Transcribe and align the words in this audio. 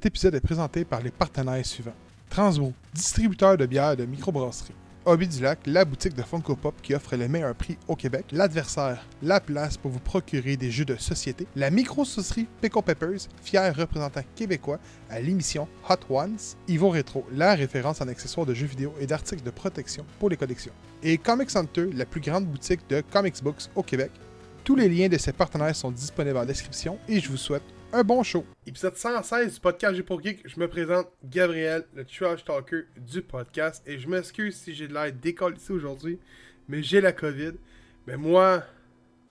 Cet 0.00 0.06
épisode 0.06 0.34
est 0.34 0.40
présenté 0.40 0.86
par 0.86 1.02
les 1.02 1.10
partenaires 1.10 1.66
suivants. 1.66 1.92
Transmo, 2.30 2.72
distributeur 2.94 3.58
de 3.58 3.66
bières 3.66 3.98
de 3.98 4.06
microbrasserie. 4.06 4.72
Hobby 5.04 5.28
du 5.28 5.42
Lac, 5.42 5.58
la 5.66 5.84
boutique 5.84 6.14
de 6.14 6.22
Funko 6.22 6.56
Pop 6.56 6.74
qui 6.82 6.94
offre 6.94 7.16
les 7.16 7.28
meilleurs 7.28 7.54
prix 7.54 7.76
au 7.86 7.96
Québec. 7.96 8.24
L'adversaire, 8.32 9.04
la 9.22 9.40
place 9.40 9.76
pour 9.76 9.90
vous 9.90 10.00
procurer 10.00 10.56
des 10.56 10.70
jeux 10.70 10.86
de 10.86 10.96
société. 10.96 11.46
La 11.54 11.68
micro-saucerie 11.68 12.48
Pickle 12.62 12.80
Peppers, 12.80 13.28
fier 13.42 13.76
représentant 13.76 14.22
québécois 14.34 14.78
à 15.10 15.20
l'émission 15.20 15.68
Hot 15.90 15.96
Ones. 16.08 16.38
Ivo 16.66 16.88
Retro, 16.88 17.26
la 17.34 17.54
référence 17.54 18.00
en 18.00 18.08
accessoires 18.08 18.46
de 18.46 18.54
jeux 18.54 18.68
vidéo 18.68 18.94
et 19.00 19.06
d'articles 19.06 19.44
de 19.44 19.50
protection 19.50 20.06
pour 20.18 20.30
les 20.30 20.38
collections. 20.38 20.72
Et 21.02 21.18
Comics 21.18 21.54
Hunter, 21.54 21.90
la 21.92 22.06
plus 22.06 22.22
grande 22.22 22.46
boutique 22.46 22.88
de 22.88 23.02
comics 23.12 23.42
books 23.42 23.68
au 23.74 23.82
Québec. 23.82 24.12
Tous 24.64 24.76
les 24.76 24.88
liens 24.88 25.08
de 25.10 25.18
ces 25.18 25.34
partenaires 25.34 25.76
sont 25.76 25.90
disponibles 25.90 26.38
en 26.38 26.46
description 26.46 26.98
et 27.06 27.20
je 27.20 27.28
vous 27.28 27.36
souhaite 27.36 27.64
un 27.92 28.04
bon 28.04 28.22
show. 28.22 28.44
Épisode 28.66 28.96
116 28.96 29.54
du 29.54 29.60
podcast 29.60 29.94
G 29.96 30.02
pour 30.02 30.22
Geek. 30.22 30.48
Je 30.48 30.60
me 30.60 30.68
présente 30.68 31.08
Gabriel, 31.24 31.84
le 31.94 32.04
trash 32.04 32.44
talker 32.44 32.82
du 32.96 33.22
podcast. 33.22 33.82
Et 33.86 33.98
je 33.98 34.08
m'excuse 34.08 34.56
si 34.56 34.74
j'ai 34.74 34.86
de 34.86 34.94
l'air 34.94 35.12
ici 35.56 35.72
aujourd'hui, 35.72 36.18
mais 36.68 36.82
j'ai 36.82 37.00
la 37.00 37.12
COVID. 37.12 37.52
Mais 38.06 38.16
moi, 38.16 38.62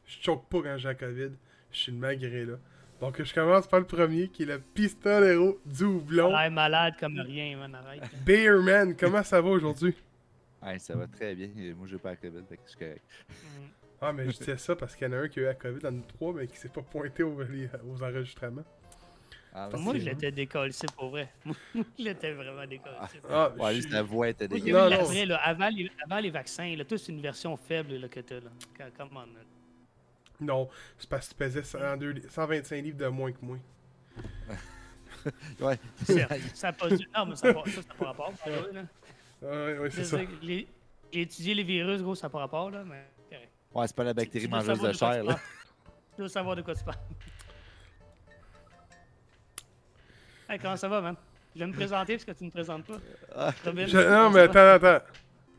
je 0.06 0.22
choque 0.22 0.48
pas 0.50 0.62
quand 0.62 0.78
j'ai 0.78 0.90
la 0.90 0.96
COVID. 0.96 1.32
Je 1.72 1.78
suis 1.78 1.92
le 1.92 1.98
malgré 1.98 2.46
là. 2.46 2.56
Donc 3.00 3.22
je 3.22 3.34
commence 3.34 3.68
par 3.68 3.80
le 3.80 3.86
premier 3.86 4.28
qui 4.28 4.44
est 4.44 4.48
le 4.48 4.60
pistolero 4.60 5.60
du 5.66 5.86
houblon. 5.86 6.36
Ouais, 6.36 6.50
malade 6.50 6.96
comme 7.00 7.18
rien, 7.20 7.58
man, 7.58 7.76
arrête. 7.76 8.04
Bearman, 8.26 8.96
comment 8.96 9.24
ça 9.24 9.42
va 9.42 9.50
aujourd'hui? 9.50 9.96
Ouais, 10.62 10.80
ça 10.80 10.96
va 10.96 11.08
très 11.08 11.34
bien. 11.34 11.50
Moi, 11.78 11.88
j'ai 11.88 11.98
pas 11.98 12.10
la 12.10 12.16
COVID, 12.18 12.44
fait 12.50 12.58
que 12.58 12.62
je 12.66 12.70
suis 12.72 12.80
correct. 12.80 13.04
Mm. 13.32 13.79
Ah, 14.02 14.14
mais 14.14 14.30
je 14.30 14.38
disais 14.38 14.58
ça 14.58 14.76
parce 14.76 14.96
qu'il 14.96 15.08
y 15.08 15.10
en 15.10 15.14
a 15.14 15.18
un 15.18 15.28
qui 15.28 15.40
a 15.40 15.42
eu 15.44 15.46
la 15.46 15.54
COVID 15.56 15.80
dans 15.80 15.92
nous 15.92 16.04
trois, 16.04 16.34
mais 16.34 16.48
qui 16.48 16.58
s'est 16.58 16.70
pas 16.70 16.82
pointé 16.82 17.24
aux, 17.24 17.42
les- 17.44 17.70
aux 17.86 18.02
enregistrements. 18.02 18.64
Ah, 19.54 19.68
Moi, 19.78 19.94
c'est 19.94 20.00
je 20.02 20.06
l'étais 20.06 20.32
décollé, 20.32 20.72
pour 20.96 21.10
vrai. 21.10 21.28
Je 21.76 22.04
l'étais 22.04 22.32
vraiment 22.34 22.66
décollé. 22.68 22.96
Ah, 23.28 23.50
Ouais, 23.58 23.74
juste 23.76 23.88
suis- 23.88 23.96
la 23.96 24.04
voix 24.04 24.30
était 24.30 24.48
dégueulasse. 24.48 24.72
vu 24.72 24.74
Non, 24.74 24.84
non. 24.96 25.02
l'après, 25.02 25.26
là, 25.26 25.38
avant, 25.44 25.70
les, 25.70 25.92
avant 26.06 26.20
les 26.20 26.30
vaccins, 26.30 26.76
là, 26.78 26.86
tout 26.86 26.98
c'est 26.98 27.12
une 27.12 27.20
version 27.22 27.58
faible 27.58 27.96
là, 27.96 28.08
que 28.08 28.20
t'as. 28.20 28.36
Là. 28.36 28.52
Là. 28.80 29.26
Non, 30.40 30.70
c'est 30.98 31.10
parce 31.10 31.28
que 31.28 31.32
tu 31.34 31.38
pesais 31.40 31.64
102 31.64 32.10
li- 32.12 32.24
125 32.30 32.82
livres 32.84 32.98
de 32.98 33.08
moins 33.08 33.32
que 33.32 33.40
moi. 33.44 33.58
Ouais. 35.60 35.78
Ça 36.54 36.70
a 36.70 36.74
pas 36.74 36.88
dû- 36.90 37.08
Non, 37.14 37.26
mais 37.26 37.36
ça 37.36 37.48
n'a 37.48 37.54
pas, 37.56 38.06
rapport. 38.06 38.32
Ah, 38.46 39.46
ouais, 39.46 39.78
ouais, 39.80 39.90
c'est 39.92 40.06
ça. 40.06 40.18
les- 40.42 40.68
étudié 41.12 41.54
les 41.56 41.64
virus, 41.64 42.02
gros, 42.02 42.16
ça 42.16 42.28
n'a 42.28 42.30
pas 42.32 42.40
rapport, 42.40 42.70
là, 42.72 42.84
mais. 42.86 43.04
Ouais, 43.74 43.88
c'est 43.88 43.96
pas 43.96 44.04
la 44.04 44.14
bactérie 44.14 44.46
Tu 44.46 44.52
mangeuse 44.52 44.82
de 44.82 44.92
chair, 44.94 45.22
tu 45.22 45.28
là. 45.28 45.40
Tu 46.16 46.18
dois 46.22 46.30
savoir 46.30 46.56
de 46.56 46.62
quoi 46.62 46.76
tu 46.76 46.84
parles? 46.84 46.98
Hey, 50.50 50.60
comment 50.60 50.76
ça 50.78 50.88
va, 50.88 51.02
man? 51.02 51.16
Je 51.56 51.60
vais 51.60 51.68
me 51.68 51.74
présenter 51.74 52.14
parce 52.14 52.26
que 52.26 52.32
tu 52.32 52.44
ne 52.44 52.48
me 52.48 52.52
présentes 52.52 52.86
pas. 52.86 52.98
Ah. 53.36 53.54
Robin, 53.66 53.86
Je- 53.86 53.98
non, 53.98 54.30
mais 54.32 54.42
attends, 54.42 54.86
attends. 54.86 55.06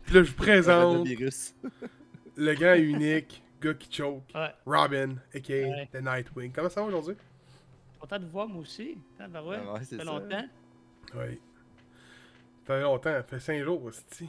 Puis 0.04 0.14
là, 0.14 0.22
je 0.24 0.30
vous 0.30 0.36
présente 0.36 1.06
virus. 1.06 1.54
le 2.36 2.54
gars 2.54 2.76
unique, 2.76 3.42
gars 3.60 3.74
qui 3.74 3.92
choke, 3.92 4.22
Ouais, 4.34 4.52
Robin, 4.66 5.16
a.k.a. 5.34 5.52
Ouais. 5.68 5.88
The 5.92 6.02
Nightwing. 6.02 6.52
Comment 6.52 6.68
ça 6.68 6.80
va 6.80 6.86
aujourd'hui? 6.88 7.16
content 8.00 8.18
de 8.18 8.24
vous 8.24 8.30
voir, 8.30 8.48
moi 8.48 8.62
aussi. 8.62 8.96
Tabarouette. 9.18 9.60
Ah 9.66 9.72
ouais, 9.74 9.84
ça 9.84 9.96
fait 9.98 10.04
longtemps. 10.04 10.44
Oui. 11.14 11.40
Ça 12.66 12.74
fait 12.74 12.80
longtemps, 12.80 13.10
ça 13.10 13.22
fait 13.22 13.40
5 13.40 13.62
jours, 13.62 13.82
aussi. 13.84 14.28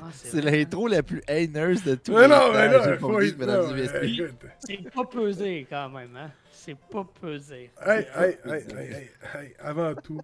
Ah, 0.00 0.08
C'est 0.12 0.40
l'intro 0.40 0.88
la 0.88 1.02
plus 1.02 1.22
haineuse 1.28 1.84
de 1.84 1.94
tous 1.94 2.12
Mais 2.12 2.22
les 2.22 2.28
non, 2.28 2.38
temps. 2.38 2.52
mais 2.54 2.98
faut 2.98 3.18
mesdames 3.18 3.78
et 3.78 3.88
hein. 3.88 4.48
C'est 4.58 4.90
pas 4.90 5.04
pesé 5.04 5.66
quand 5.68 5.88
même, 5.90 6.16
hein? 6.16 6.30
C'est 6.50 6.76
pas 6.76 7.04
pesé. 7.20 7.70
Hey, 7.84 8.06
hey, 8.16 8.38
hey, 8.44 8.52
hey, 8.52 8.92
hey, 8.94 9.10
hey, 9.34 9.54
avant 9.58 9.94
tout, 9.94 10.20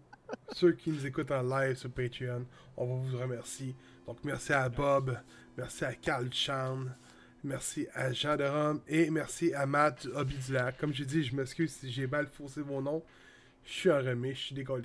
ceux 0.52 0.72
qui 0.72 0.90
nous 0.90 1.06
écoutent 1.06 1.30
en 1.30 1.42
live 1.42 1.76
sur 1.76 1.90
Patreon, 1.90 2.46
on 2.76 2.86
va 2.86 3.08
vous 3.10 3.18
remercier. 3.18 3.74
Donc, 4.06 4.18
merci 4.24 4.52
à 4.52 4.68
Bob, 4.68 5.16
merci 5.56 5.84
à 5.84 5.94
Carl 5.94 6.28
Chan, 6.32 6.78
merci 7.44 7.86
à 7.94 8.12
Jean 8.12 8.36
de 8.36 8.44
Rome 8.44 8.80
et 8.88 9.10
merci 9.10 9.52
à 9.54 9.66
Matt 9.66 10.06
du 10.06 10.12
Hobby 10.12 10.36
du 10.46 10.52
Lac. 10.52 10.78
Comme 10.78 10.94
j'ai 10.94 11.04
dit, 11.04 11.22
je 11.22 11.34
m'excuse 11.36 11.72
si 11.72 11.90
j'ai 11.90 12.06
mal 12.06 12.26
faussé 12.26 12.62
vos 12.62 12.80
noms. 12.80 13.02
Je 13.64 13.72
suis 13.72 13.90
en 13.90 13.98
remis, 13.98 14.34
je 14.34 14.40
suis 14.40 14.54
décollé. 14.54 14.84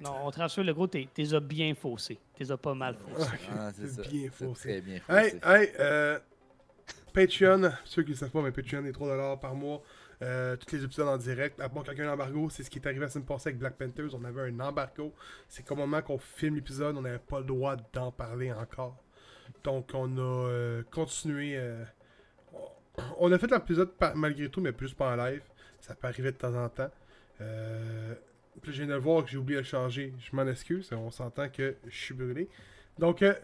Non, 0.00 0.26
on 0.26 0.30
te 0.30 0.38
rassure, 0.38 0.62
le 0.64 0.72
gros, 0.72 0.86
t'es 0.86 1.08
t'es 1.12 1.34
as 1.34 1.40
bien 1.40 1.74
faussé. 1.74 2.18
T'es 2.36 2.50
as 2.50 2.56
pas 2.56 2.74
mal 2.74 2.94
faussé. 2.96 3.30
Ah, 3.56 3.70
c'est 3.74 3.88
ça. 3.88 4.02
bien 4.02 4.30
faussé. 4.30 4.68
Très 4.68 4.80
bien 4.80 4.94
Hey, 5.08 5.30
faussé. 5.30 5.40
hey, 5.44 5.72
euh, 5.80 6.18
Patreon, 7.12 7.72
ceux 7.84 8.02
qui 8.04 8.12
ne 8.12 8.16
savent 8.16 8.30
pas, 8.30 8.42
mais 8.42 8.52
Patreon 8.52 8.84
est 8.84 8.92
3$ 8.92 9.40
par 9.40 9.54
mois. 9.54 9.82
Euh, 10.22 10.54
tous 10.56 10.76
les 10.76 10.84
épisodes 10.84 11.08
en 11.08 11.16
direct. 11.16 11.58
À 11.60 11.68
part 11.68 11.82
quelqu'un 11.82 12.12
embargo, 12.12 12.48
c'est 12.48 12.62
ce 12.62 12.70
qui 12.70 12.78
est 12.78 12.86
arrivé 12.86 13.00
la 13.00 13.08
semaine 13.08 13.26
passée 13.26 13.48
avec 13.48 13.58
Black 13.58 13.74
Panthers. 13.76 14.14
On 14.14 14.24
avait 14.24 14.42
un 14.42 14.60
embargo. 14.60 15.12
C'est 15.48 15.64
qu'au 15.66 15.74
moment 15.74 16.00
qu'on 16.00 16.16
filme 16.18 16.54
l'épisode, 16.54 16.96
on 16.96 17.02
n'avait 17.02 17.18
pas 17.18 17.40
le 17.40 17.46
droit 17.46 17.74
d'en 17.92 18.12
parler 18.12 18.52
encore. 18.52 18.96
Donc, 19.64 19.90
on 19.94 20.16
a 20.16 20.20
euh, 20.48 20.82
continué. 20.92 21.56
euh, 21.56 21.84
on 23.18 23.32
a 23.32 23.38
fait 23.38 23.50
l'épisode 23.50 23.90
malgré 24.14 24.48
tout, 24.48 24.60
mais 24.60 24.70
plus 24.70 24.94
pas 24.94 25.12
en 25.12 25.16
live. 25.16 25.42
Ça 25.80 25.96
peut 25.96 26.06
arriver 26.06 26.30
de 26.30 26.36
temps 26.36 26.54
en 26.54 26.68
temps. 26.68 26.90
Puis 28.60 28.72
je 28.72 28.78
viens 28.78 28.86
de 28.86 28.92
le 28.92 28.98
voir 28.98 29.24
que 29.24 29.30
j'ai 29.30 29.38
oublié 29.38 29.56
de 29.56 29.62
le 29.62 29.68
changer. 29.68 30.12
Je 30.18 30.36
m'en 30.36 30.46
excuse. 30.46 30.90
On 30.92 31.10
s'entend 31.10 31.48
que 31.48 31.76
je 31.86 31.96
suis 31.96 32.14
brûlé. 32.14 32.48
Donc, 32.98 33.22
euh, 33.22 33.34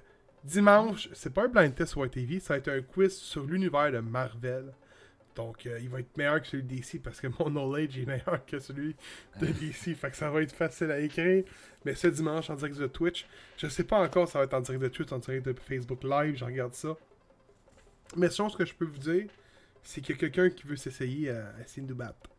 dimanche, 0.44 1.08
c'est 1.12 1.32
pas 1.32 1.44
un 1.44 1.48
blind 1.48 1.74
test 1.74 1.92
sur 1.92 2.08
TV, 2.10 2.40
ça 2.40 2.54
va 2.54 2.58
être 2.58 2.68
un 2.68 2.82
quiz 2.82 3.16
sur 3.16 3.44
l'univers 3.44 3.90
de 3.92 3.98
Marvel. 3.98 4.72
Donc, 5.34 5.66
euh, 5.66 5.78
il 5.80 5.88
va 5.88 6.00
être 6.00 6.16
meilleur 6.16 6.40
que 6.42 6.48
celui 6.48 6.64
de 6.64 6.74
DC 6.74 7.00
parce 7.02 7.20
que 7.20 7.28
mon 7.38 7.48
knowledge 7.48 7.96
est 7.96 8.06
meilleur 8.06 8.44
que 8.44 8.58
celui 8.58 8.96
de 9.40 9.46
DC. 9.60 9.94
fait 9.94 10.10
que 10.10 10.16
ça 10.16 10.30
va 10.30 10.42
être 10.42 10.52
facile 10.52 10.90
à 10.90 10.98
écrire. 10.98 11.44
Mais 11.84 11.94
ce 11.94 12.08
dimanche, 12.08 12.50
en 12.50 12.56
direct 12.56 12.76
de 12.76 12.88
Twitch, 12.88 13.26
je 13.56 13.68
sais 13.68 13.84
pas 13.84 14.00
encore 14.00 14.26
si 14.26 14.32
ça 14.32 14.40
va 14.40 14.46
être 14.46 14.54
en 14.54 14.60
direct 14.60 14.82
de 14.82 14.88
Twitch, 14.88 15.12
en 15.12 15.18
direct 15.18 15.46
de 15.46 15.54
Facebook 15.58 16.02
Live, 16.02 16.36
je 16.36 16.44
regarde 16.44 16.74
ça. 16.74 16.96
Mais 18.16 18.30
chose 18.30 18.56
que 18.56 18.64
je 18.64 18.74
peux 18.74 18.86
vous 18.86 18.98
dire, 18.98 19.28
c'est 19.82 20.00
qu'il 20.00 20.16
y 20.16 20.18
a 20.18 20.20
quelqu'un 20.20 20.50
qui 20.50 20.66
veut 20.66 20.76
s'essayer 20.76 21.30
à, 21.30 21.50
à 21.56 21.60
essayer 21.60 21.82
de 21.82 21.88
nous 21.88 21.94
battre. 21.94 22.30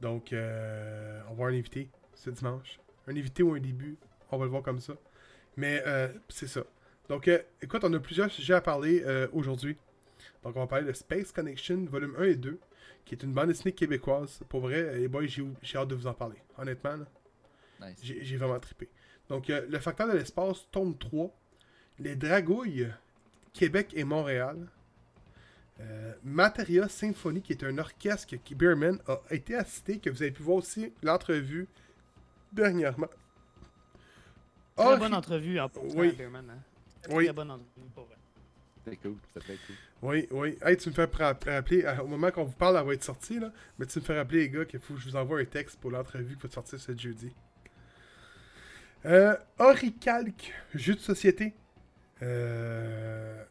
Donc, 0.00 0.32
euh, 0.32 1.20
on 1.24 1.28
va 1.28 1.32
avoir 1.32 1.48
un 1.50 1.54
invité 1.54 1.88
ce 2.14 2.30
dimanche. 2.30 2.80
Un 3.06 3.16
invité 3.16 3.42
ou 3.42 3.54
un 3.54 3.60
début, 3.60 3.96
on 4.30 4.38
va 4.38 4.44
le 4.44 4.50
voir 4.50 4.62
comme 4.62 4.80
ça. 4.80 4.94
Mais 5.56 5.82
euh, 5.86 6.08
c'est 6.28 6.46
ça. 6.46 6.62
Donc, 7.08 7.26
euh, 7.28 7.38
écoute, 7.62 7.82
on 7.84 7.92
a 7.94 7.98
plusieurs 7.98 8.30
sujets 8.30 8.54
à 8.54 8.60
parler 8.60 9.02
euh, 9.06 9.28
aujourd'hui. 9.32 9.76
Donc, 10.44 10.56
on 10.56 10.60
va 10.60 10.66
parler 10.66 10.86
de 10.86 10.92
Space 10.92 11.32
Connection, 11.32 11.84
volume 11.86 12.14
1 12.18 12.22
et 12.24 12.34
2, 12.36 12.58
qui 13.04 13.14
est 13.14 13.22
une 13.22 13.32
bande 13.32 13.48
dessinée 13.48 13.72
québécoise. 13.72 14.40
Pour 14.48 14.60
vrai, 14.60 14.98
les 14.98 15.08
boys, 15.08 15.26
j'ai 15.26 15.78
hâte 15.78 15.88
de 15.88 15.94
vous 15.94 16.06
en 16.06 16.14
parler. 16.14 16.36
Honnêtement, 16.58 16.96
Nice. 17.80 17.96
j'ai 18.02 18.36
vraiment 18.36 18.58
trippé. 18.60 18.88
Donc, 19.28 19.48
le 19.48 19.78
facteur 19.78 20.08
de 20.08 20.12
l'espace, 20.16 20.66
tome 20.70 20.96
3. 20.96 21.34
Les 22.00 22.14
Dragouilles, 22.14 22.88
Québec 23.52 23.92
et 23.94 24.04
Montréal. 24.04 24.68
Euh, 25.80 26.12
Materia 26.24 26.88
Symphony, 26.88 27.40
qui 27.40 27.52
est 27.52 27.62
un 27.64 27.78
orchestre 27.78 28.36
qui 28.44 28.54
Beerman 28.54 28.98
a 29.06 29.20
été 29.34 29.54
assisté, 29.54 29.98
que 29.98 30.10
vous 30.10 30.22
avez 30.22 30.32
pu 30.32 30.42
voir 30.42 30.56
aussi 30.58 30.92
l'entrevue 31.02 31.68
dernièrement. 32.52 33.08
Très 34.76 34.96
bonne 34.96 35.14
entrevue 35.14 35.58
en 35.60 35.70
Oui. 35.94 36.16
Hein. 36.20 36.42
Très, 37.02 37.14
Oui. 37.14 37.24
très 37.24 37.32
bonne 37.32 37.50
entrevue, 37.50 37.88
pour 37.94 38.04
vrai. 38.04 38.16
C'était 38.84 38.96
cool. 38.96 39.16
C'était 39.34 39.56
cool. 39.66 39.76
Oui, 40.02 40.28
oui. 40.30 40.56
Hey, 40.62 40.76
tu 40.76 40.88
me 40.88 40.94
fais 40.94 41.04
rappeler, 41.04 41.84
euh, 41.84 42.02
au 42.02 42.06
moment 42.06 42.30
qu'on 42.30 42.44
vous 42.44 42.52
parle, 42.52 42.76
elle 42.76 42.86
va 42.86 42.94
être 42.94 43.04
sortie, 43.04 43.38
là. 43.40 43.52
Mais 43.78 43.86
tu 43.86 43.98
me 43.98 44.04
fais 44.04 44.16
rappeler, 44.16 44.40
les 44.40 44.50
gars, 44.50 44.64
qu'il 44.64 44.78
faut 44.80 44.94
que 44.94 45.00
je 45.00 45.08
vous 45.10 45.16
envoie 45.16 45.40
un 45.40 45.44
texte 45.44 45.78
pour 45.80 45.90
l'entrevue 45.90 46.36
qui 46.36 46.42
va 46.46 46.50
sortir 46.52 46.78
ce 46.80 46.96
jeudi. 46.96 47.32
Euh, 49.04 49.36
Oricalc, 49.58 50.52
jeu 50.74 50.94
de 50.94 51.00
société. 51.00 51.54
Euh, 52.22 53.44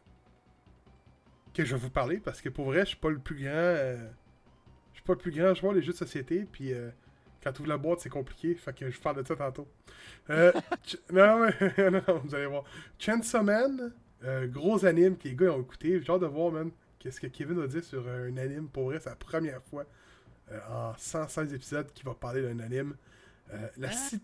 que 1.62 1.68
je 1.68 1.74
vais 1.74 1.80
vous 1.80 1.90
parler 1.90 2.18
parce 2.18 2.40
que 2.40 2.48
pour 2.48 2.66
vrai, 2.66 2.80
je 2.80 2.86
suis 2.90 2.96
pas 2.96 3.10
le 3.10 3.18
plus 3.18 3.36
grand. 3.36 3.50
euh, 3.52 3.96
je 4.92 4.96
suis 4.98 5.04
pas 5.04 5.12
le 5.14 5.18
plus 5.18 5.30
grand 5.30 5.54
joueur 5.54 5.74
des 5.74 5.82
jeux 5.82 5.92
de 5.92 5.96
société. 5.98 6.46
Puis 6.50 6.72
euh, 6.72 6.90
quand 7.42 7.52
tu 7.52 7.60
ouvres 7.60 7.68
la 7.68 7.76
boîte, 7.78 8.00
c'est 8.00 8.08
compliqué. 8.10 8.54
Fait 8.54 8.72
que 8.74 8.90
je 8.90 9.00
parle 9.00 9.22
de 9.22 9.26
ça 9.26 9.36
tantôt. 9.36 9.68
Euh, 10.30 10.52
non, 11.12 11.46
mais- 11.46 11.90
non, 11.90 12.02
non, 12.06 12.18
vous 12.24 12.34
allez 12.34 12.46
voir. 12.46 12.64
Chainsaw 12.98 13.42
Man, 13.42 13.92
euh, 14.24 14.46
gros 14.48 14.84
anime 14.84 15.16
que 15.16 15.28
les 15.28 15.34
gars 15.34 15.52
ont 15.52 15.60
écouté. 15.62 16.00
J'ai 16.02 16.12
hâte 16.12 16.20
de 16.20 16.26
voir, 16.26 16.50
man, 16.52 16.70
qu'est-ce 16.98 17.20
que 17.20 17.26
Kevin 17.28 17.60
a 17.62 17.66
dit 17.66 17.82
sur 17.82 18.06
un 18.08 18.36
anime. 18.36 18.68
Pour 18.68 18.86
vrai, 18.86 18.98
c'est 19.00 19.10
la 19.10 19.16
première 19.16 19.62
fois 19.62 19.84
euh, 20.52 20.58
en 20.70 20.94
116 20.96 21.54
épisodes 21.54 21.92
qu'il 21.92 22.04
va 22.06 22.14
parler 22.14 22.42
d'un 22.42 22.58
anime. 22.60 22.96
Euh, 23.52 23.68
la 23.78 23.90
ci- 23.92 24.20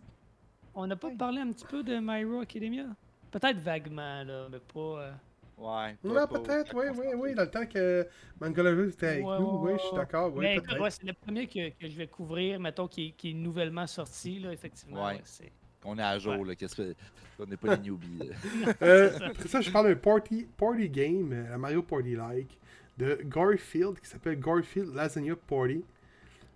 On 0.74 0.86
n'a 0.86 0.96
pas 0.96 1.10
parlé 1.16 1.40
un 1.40 1.50
petit 1.52 1.66
peu 1.66 1.82
de 1.82 1.98
My 2.00 2.22
Hero 2.22 2.40
Academia? 2.40 2.86
Peut-être 3.30 3.58
vaguement, 3.58 4.22
là, 4.24 4.48
mais 4.50 4.58
pas... 4.60 5.10
Ouais. 5.56 5.96
Non, 6.02 6.26
peut-être, 6.26 6.74
oui, 6.74 6.86
oui, 6.98 7.06
oui. 7.16 7.34
Dans 7.34 7.42
le 7.42 7.50
temps 7.50 7.64
que 7.66 8.06
Mangalover 8.40 8.88
était 8.88 9.06
avec 9.06 9.24
Ouais, 9.26 9.38
nous, 9.38 9.46
ouais, 9.58 9.72
oui, 9.72 9.78
je 9.78 9.82
suis 9.84 9.92
ouais. 9.92 9.98
d'accord. 9.98 10.32
Oui, 10.34 10.40
mais 10.44 10.56
écoute, 10.56 10.66
peut-être. 10.68 10.82
ouais, 10.82 10.90
c'est 10.90 11.04
le 11.04 11.12
premier 11.12 11.46
que, 11.46 11.68
que 11.70 11.88
je 11.88 11.96
vais 11.96 12.06
couvrir, 12.08 12.58
mettons, 12.58 12.88
qui, 12.88 13.08
est- 13.08 13.10
qui 13.12 13.30
est 13.30 13.34
nouvellement 13.34 13.86
sorti, 13.86 14.40
là, 14.40 14.52
effectivement. 14.52 15.04
Ouais. 15.06 15.14
ouais, 15.14 15.20
c'est- 15.24 15.52
On 15.84 15.96
est 15.98 16.02
à 16.02 16.18
jour, 16.18 16.38
Ouais. 16.38 16.48
là. 16.48 16.54
Qu'est-ce 16.56 16.74
que. 16.76 16.94
On 17.38 17.46
n'est 17.46 17.56
pas 17.56 17.76
les 17.76 17.82
newbies. 17.82 18.18
là. 18.28 18.34
Euh, 18.82 19.10
après 19.26 19.48
ça, 19.48 19.60
je 19.60 19.70
parle 19.70 19.88
d'un 19.88 19.96
party, 19.96 20.46
party 20.56 20.88
game, 20.88 21.32
euh, 21.32 21.54
un 21.54 21.58
Mario 21.58 21.82
Party-like, 21.82 22.58
de 22.96 23.18
Garfield, 23.24 24.00
qui 24.00 24.08
s'appelle 24.08 24.38
Garfield 24.40 24.94
Lasagna 24.94 25.34
Party. 25.36 25.84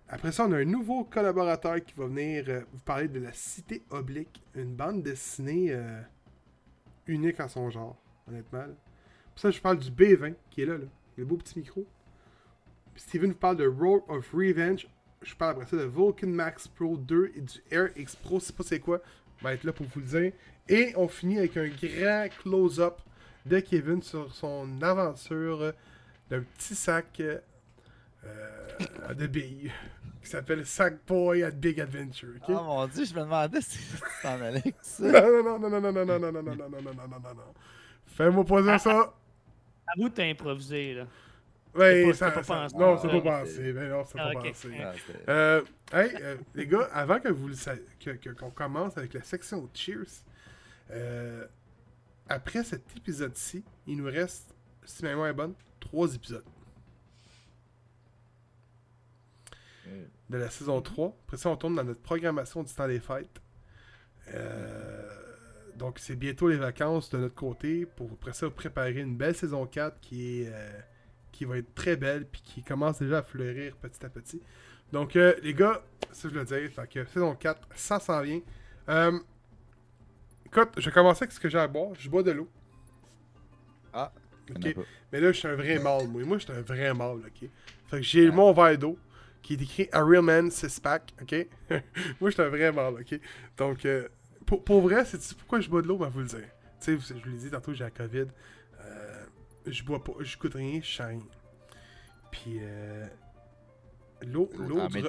après 0.08 0.32
ça, 0.32 0.46
on 0.46 0.52
a 0.52 0.58
un 0.58 0.64
nouveau 0.64 1.04
collaborateur 1.04 1.76
qui 1.84 1.94
va 1.96 2.06
venir 2.06 2.44
euh, 2.48 2.60
vous 2.72 2.78
parler 2.80 3.08
de 3.08 3.20
La 3.20 3.32
Cité 3.32 3.82
Oblique, 3.90 4.42
une 4.54 4.74
bande 4.74 5.02
dessinée 5.02 5.68
euh, 5.72 6.00
unique 7.06 7.38
en 7.40 7.48
son 7.48 7.70
genre, 7.70 7.96
honnêtement. 8.28 8.60
là. 8.60 8.74
Pour 9.38 9.42
ça, 9.42 9.50
je 9.52 9.60
parle 9.60 9.78
du 9.78 9.92
B20 9.92 10.34
qui 10.50 10.62
est 10.62 10.66
là, 10.66 10.76
là. 10.76 10.86
le 11.16 11.24
beau 11.24 11.36
petit 11.36 11.60
micro. 11.60 11.86
Puis 12.92 13.02
Steven 13.02 13.30
vous 13.30 13.38
parle 13.38 13.56
de 13.56 13.68
Road 13.68 14.02
of 14.08 14.32
Revenge. 14.32 14.88
Je 15.22 15.32
parle 15.36 15.52
après 15.52 15.66
ça 15.66 15.76
de 15.76 15.84
Vulcan 15.84 16.26
Max 16.26 16.66
Pro 16.66 16.96
2 16.96 17.30
et 17.36 17.40
du 17.42 17.62
Air 17.70 17.90
X 17.96 18.16
Pro, 18.16 18.40
je 18.40 18.46
sais 18.46 18.52
pas 18.52 18.64
c'est 18.64 18.80
quoi. 18.80 19.00
va 19.40 19.54
être 19.54 19.62
là 19.62 19.72
pour 19.72 19.86
vous 19.86 20.00
le 20.00 20.06
dire. 20.06 20.32
Et 20.68 20.92
on 20.96 21.06
finit 21.06 21.38
avec 21.38 21.56
un 21.56 21.68
grand 21.68 22.28
close-up 22.42 23.00
de 23.46 23.60
Kevin 23.60 24.02
sur 24.02 24.34
son 24.34 24.82
aventure 24.82 25.72
d'un 26.28 26.42
petit 26.42 26.74
sac 26.74 27.20
euh, 27.20 27.38
euh, 28.24 29.14
de 29.14 29.28
billes 29.28 29.70
qui 30.20 30.30
s'appelle 30.30 30.66
Sackboy 30.66 31.44
at 31.44 31.52
Big 31.52 31.80
Adventure. 31.80 32.40
Oh 32.48 32.52
mon 32.54 32.86
dieu, 32.88 33.04
je 33.04 33.14
me 33.14 33.20
demandais 33.20 33.60
si 33.60 33.78
tu 33.78 34.02
t'en 34.20 34.30
allais 34.30 34.58
avec 34.58 34.74
ça. 34.82 35.04
Non, 35.04 35.44
non, 35.44 35.58
non, 35.60 35.70
non, 35.70 35.80
non, 35.80 35.92
non, 35.92 36.04
non, 36.04 36.18
non, 36.18 36.32
non, 36.32 36.42
non, 36.42 36.42
non, 36.42 36.42
non, 36.42 36.82
non, 36.82 36.92
non, 36.92 37.08
non, 37.08 37.34
non. 37.36 37.54
Fais-moi 38.04 38.44
pas 38.44 38.62
dire 38.62 38.80
ça. 38.80 39.14
Avoue 39.96 40.10
que 40.10 40.14
t'as 40.16 40.28
improvisé, 40.30 40.94
là. 40.94 41.06
Ouais, 41.74 42.04
pas- 42.06 42.14
ça, 42.14 42.30
pas 42.30 42.42
ça- 42.42 42.54
pensé. 42.62 42.76
non, 42.76 42.98
c'est 42.98 43.08
Ah, 43.08 43.20
pas 43.20 43.40
pensé. 43.40 43.72
Ben 43.72 43.88
non, 43.90 44.04
c'est 44.04 44.18
Ah, 44.18 44.32
pas 44.32 44.38
ok. 44.40 44.48
pensé. 44.48 44.68
Ah, 44.80 44.92
Euh, 45.30 45.62
hey, 45.92 46.10
euh, 46.22 46.36
les 46.54 46.66
gars, 46.66 46.88
avant 46.92 47.20
que 47.20 47.28
vous 47.28 47.48
le 47.48 47.54
sa- 47.54 47.76
que- 48.00 48.10
que- 48.16 48.30
qu'on 48.30 48.50
commence 48.50 48.96
avec 48.98 49.12
la 49.14 49.22
section 49.22 49.68
Cheers, 49.74 50.24
euh, 50.90 51.46
après 52.28 52.64
cet 52.64 52.96
épisode-ci, 52.96 53.64
il 53.86 53.98
nous 53.98 54.06
reste, 54.06 54.54
si 54.84 55.02
ma 55.04 55.10
mémoire 55.10 55.28
est 55.28 55.32
bonne, 55.34 55.54
trois 55.78 56.12
épisodes 56.14 56.44
de 60.28 60.36
la 60.36 60.50
saison 60.50 60.80
3. 60.82 61.16
Après 61.26 61.36
ça, 61.38 61.48
on 61.48 61.56
tourne 61.56 61.74
dans 61.74 61.84
notre 61.84 62.02
programmation 62.02 62.62
du 62.62 62.72
temps 62.72 62.86
des 62.86 63.00
fêtes. 63.00 63.40
Euh, 64.34 65.07
donc, 65.78 65.98
c'est 65.98 66.16
bientôt 66.16 66.48
les 66.48 66.56
vacances 66.56 67.08
de 67.10 67.18
notre 67.18 67.34
côté 67.34 67.86
pour 67.86 68.10
après 68.12 68.32
ça 68.32 68.50
préparer 68.50 69.00
une 69.00 69.16
belle 69.16 69.34
saison 69.34 69.66
4 69.66 70.00
qui 70.00 70.42
est 70.42 70.48
euh, 70.52 70.80
qui 71.32 71.44
va 71.44 71.58
être 71.58 71.72
très 71.74 71.96
belle 71.96 72.26
puis 72.26 72.42
qui 72.42 72.62
commence 72.62 72.98
déjà 72.98 73.18
à 73.18 73.22
fleurir 73.22 73.76
petit 73.76 74.04
à 74.04 74.08
petit. 74.08 74.42
Donc, 74.92 75.14
euh, 75.16 75.34
les 75.42 75.54
gars, 75.54 75.82
ça 76.12 76.28
je 76.28 76.34
le 76.34 76.44
dire, 76.44 76.70
fait 76.70 76.88
que 76.88 77.04
saison 77.06 77.34
4, 77.34 77.68
ça 77.74 78.00
s'en 78.00 78.20
vient. 78.22 78.40
Euh, 78.88 79.18
écoute, 80.46 80.70
je 80.78 80.86
vais 80.86 80.92
commencer 80.92 81.22
avec 81.24 81.32
ce 81.32 81.40
que 81.40 81.48
j'ai 81.48 81.58
à 81.58 81.68
boire. 81.68 81.94
Je 81.98 82.08
bois 82.08 82.22
de 82.22 82.32
l'eau. 82.32 82.48
Ah, 83.92 84.12
Ok. 84.50 84.76
Mais 85.12 85.20
là, 85.20 85.32
je 85.32 85.38
suis 85.38 85.48
un 85.48 85.54
vrai 85.54 85.78
mâle, 85.78 86.08
moi. 86.08 86.24
Moi, 86.24 86.38
je 86.38 86.44
suis 86.44 86.52
un 86.52 86.62
vrai 86.62 86.92
mâle, 86.94 87.18
ok? 87.18 87.48
Fait 87.86 87.96
que 87.98 88.02
j'ai 88.02 88.30
mon 88.30 88.52
verre 88.52 88.78
d'eau 88.78 88.98
qui 89.42 89.54
est 89.54 89.62
écrit 89.62 89.88
A 89.92 90.02
Real 90.02 90.22
Man 90.22 90.50
Six 90.50 90.80
Pack, 90.80 91.14
ok? 91.22 91.46
moi, 92.20 92.30
je 92.30 92.30
suis 92.30 92.42
un 92.42 92.48
vrai 92.48 92.72
mâle, 92.72 92.94
ok? 92.94 93.20
Donc, 93.56 93.84
euh, 93.84 94.08
pour, 94.48 94.64
pour 94.64 94.80
vrai, 94.80 95.04
c'est 95.04 95.34
pourquoi 95.36 95.60
je 95.60 95.68
bois 95.68 95.82
de 95.82 95.86
l'eau, 95.88 95.98
ben, 95.98 96.08
vous 96.08 96.20
le 96.20 96.26
dire. 96.26 96.40
Tu 96.80 96.98
sais, 96.98 97.14
je 97.16 97.22
vous 97.22 97.30
l'ai 97.30 97.38
dit 97.38 97.50
tantôt, 97.50 97.72
j'ai 97.74 97.84
la 97.84 97.90
COVID. 97.90 98.26
Euh, 98.80 99.24
je 99.66 99.82
bois 99.84 100.02
pas, 100.02 100.12
je 100.20 100.38
goûte 100.38 100.54
rien, 100.54 100.80
je 100.82 101.02
rien. 101.02 101.20
Puis, 102.30 102.58
euh, 102.60 103.06
l'eau, 104.22 104.50
du, 104.88 105.02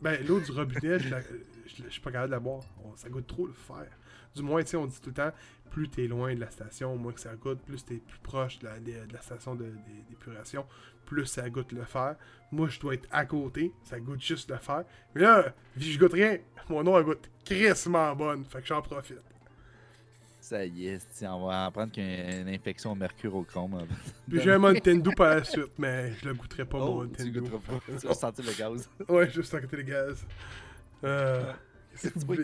ben, 0.00 0.26
l'eau 0.26 0.40
du 0.40 0.52
robinet, 0.52 0.98
je, 1.00 1.08
la- 1.08 1.20
je, 1.22 1.82
je 1.84 1.88
suis 1.90 2.00
pas 2.00 2.12
capable 2.12 2.30
de 2.30 2.34
la 2.36 2.40
boire. 2.40 2.62
Ça 2.96 3.08
goûte 3.08 3.26
trop 3.26 3.46
le 3.46 3.52
fer. 3.52 3.86
Du 4.34 4.42
moins, 4.42 4.62
tu 4.62 4.68
sais, 4.70 4.76
on 4.76 4.86
dit 4.86 5.00
tout 5.00 5.10
le 5.10 5.14
temps, 5.14 5.32
plus 5.70 5.88
t'es 5.88 6.06
loin 6.06 6.34
de 6.34 6.40
la 6.40 6.50
station, 6.50 6.96
moins 6.96 7.12
que 7.12 7.20
ça 7.20 7.34
goûte, 7.34 7.60
plus 7.62 7.84
t'es 7.84 7.96
plus 7.96 8.18
proche 8.20 8.58
de 8.60 8.66
la, 8.66 8.78
de- 8.78 9.06
de 9.06 9.12
la 9.12 9.20
station 9.20 9.54
d'épuration, 9.54 10.66
plus 11.06 11.26
ça 11.26 11.48
goûte 11.50 11.72
le 11.72 11.84
fer. 11.84 12.16
Moi, 12.50 12.68
je 12.68 12.78
dois 12.80 12.94
être 12.94 13.08
à 13.10 13.24
côté, 13.26 13.72
ça 13.84 13.98
goûte 14.00 14.20
juste 14.20 14.50
le 14.50 14.56
fer. 14.58 14.84
Mais 15.14 15.22
là, 15.22 15.54
vu 15.76 15.86
que 15.86 15.92
je 15.92 15.98
goûte 15.98 16.12
rien, 16.12 16.38
mon 16.68 16.86
eau, 16.86 16.96
elle 16.98 17.04
goûte 17.04 17.30
crissement 17.44 18.14
bonne, 18.14 18.44
fait 18.44 18.60
que 18.60 18.66
j'en 18.66 18.80
profite. 18.82 19.18
Ça 20.40 20.64
y 20.66 20.88
est, 20.88 21.22
on 21.24 21.46
va 21.46 21.66
apprendre 21.66 21.92
qu'il 21.92 22.02
y 22.04 22.14
a 22.16 22.40
une 22.40 22.48
infection 22.48 22.92
au 22.92 22.94
mercure 22.96 23.34
au 23.36 23.44
chrome. 23.44 23.74
hein. 23.74 23.86
Puis 24.28 24.40
j'ai 24.40 24.50
un 24.52 24.58
Nintendo 24.58 25.12
par 25.16 25.28
la 25.36 25.44
suite, 25.44 25.72
mais 25.78 26.12
je 26.14 26.26
le 26.28 26.34
goûterai 26.34 26.64
pas, 26.64 26.78
mon 26.78 26.98
Oh, 27.02 27.06
tu 27.06 27.10
Nintendo. 27.26 27.40
goûteras 27.42 27.58
pas. 27.78 27.80
Tu 28.00 28.06
vas 28.08 28.14
sentir 28.14 28.44
le 28.46 28.52
gaz. 28.52 28.90
Ouais, 29.08 29.30
juste 29.30 29.54
à 29.54 29.60
côté 29.60 29.76
des 29.76 29.84
gaz. 29.84 30.26
Euh, 31.04 31.52
C'est 31.94 32.12
vous 32.16 32.34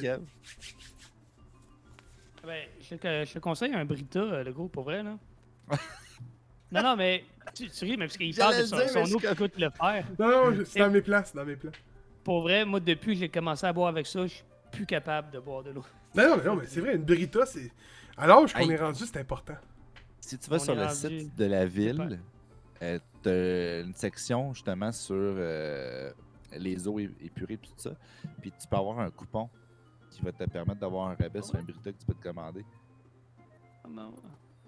Kev. 2.49 2.55
Ben, 2.55 2.69
je, 2.81 2.95
te, 2.97 3.25
je 3.29 3.33
te 3.35 3.39
conseille 3.39 3.75
un 3.75 3.85
Brita, 3.85 4.19
euh, 4.21 4.45
le 4.45 4.53
gros, 4.53 4.69
pour 4.69 4.85
vrai, 4.85 5.03
là. 5.03 5.19
non, 6.73 6.83
non, 6.83 6.97
mais 6.97 7.25
tu, 7.55 7.69
tu 7.69 7.85
ris, 7.85 7.97
mais 7.97 8.07
parce 8.07 8.17
qu'il 8.17 8.35
parle 8.35 8.57
de 8.59 8.63
son, 8.65 8.77
dire, 9.05 9.17
eau 9.17 9.19
qui 9.19 9.35
coûte 9.37 9.59
le 9.59 9.71
fer. 9.71 10.05
Non, 10.19 10.51
non, 10.53 10.65
c'est 10.65 10.79
dans 10.81 10.91
mes 10.91 11.03
plans, 11.03 11.23
c'est 11.25 11.37
dans 11.37 11.45
mes 11.45 11.57
plans. 11.57 11.73
Pour 12.25 12.43
vrai, 12.43 12.65
moi, 12.65 12.81
depuis 12.81 13.15
que 13.15 13.21
j'ai 13.21 13.29
commencé 13.29 13.67
à 13.67 13.73
boire 13.73 13.89
avec 13.89 14.07
ça, 14.07 14.23
je 14.27 14.35
suis 14.35 14.45
plus 14.73 14.87
capable 14.87 15.31
de 15.31 15.39
boire 15.39 15.63
de 15.63 15.71
l'eau. 15.71 15.85
Non, 16.15 16.29
non, 16.31 16.37
mais, 16.37 16.45
non, 16.45 16.57
mais 16.57 16.67
c'est 16.67 16.81
vrai, 16.81 16.95
une 16.97 17.05
Brita, 17.05 17.47
c'est. 17.47 17.71
À 18.17 18.27
l'âge 18.27 18.53
qu'on 18.53 18.61
Hey. 18.61 18.73
est 18.73 18.77
rendu, 18.77 19.05
c'est 19.07 19.19
important. 19.19 19.55
Si 20.21 20.37
tu 20.39 20.51
vas 20.51 20.57
On 20.57 20.59
sur 20.59 20.75
le 20.75 20.83
rendu- 20.83 20.95
site 21.21 21.37
de 21.37 21.45
la 21.45 21.65
ville, 21.67 22.19
euh, 22.83 22.99
t'as 23.23 23.83
une 23.83 23.95
section 23.95 24.53
justement 24.53 24.91
sur 24.93 25.15
euh, 25.17 26.11
les 26.57 26.87
eaux 26.89 26.99
épurées 26.99 27.55
et 27.55 27.59
tout 27.59 27.71
ça. 27.77 27.91
Puis 28.41 28.53
tu 28.61 28.67
peux 28.67 28.77
avoir 28.77 28.99
un 29.01 29.11
coupon 29.11 29.49
qui 30.19 30.25
va 30.25 30.33
te 30.33 30.45
permettre 30.45 30.81
d'avoir 30.81 31.09
un 31.09 31.15
rabais 31.15 31.43
sur 31.43 31.57
un 31.57 31.63
Brita 31.63 31.93
que 31.93 31.99
tu 31.99 32.05
peux 32.07 32.15
te 32.15 32.23
commander. 32.23 32.65
Ah, 33.85 33.89
non. 33.89 34.13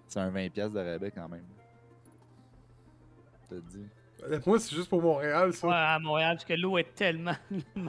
C'est 0.06 0.20
un 0.20 0.30
20$ 0.30 0.50
piastres 0.50 0.74
de 0.74 0.80
rabais 0.80 1.10
quand 1.10 1.28
même. 1.28 1.44
Je 3.50 3.56
te 3.56 3.60
dis. 3.60 3.86
Pour 4.40 4.48
moi, 4.48 4.60
c'est 4.60 4.76
juste 4.76 4.88
pour 4.88 5.02
Montréal, 5.02 5.52
ça. 5.52 5.66
Ouais, 5.66 5.74
à 5.74 5.98
Montréal, 5.98 6.36
parce 6.36 6.44
que 6.44 6.52
l'eau 6.52 6.78
est 6.78 6.94
tellement. 6.94 7.34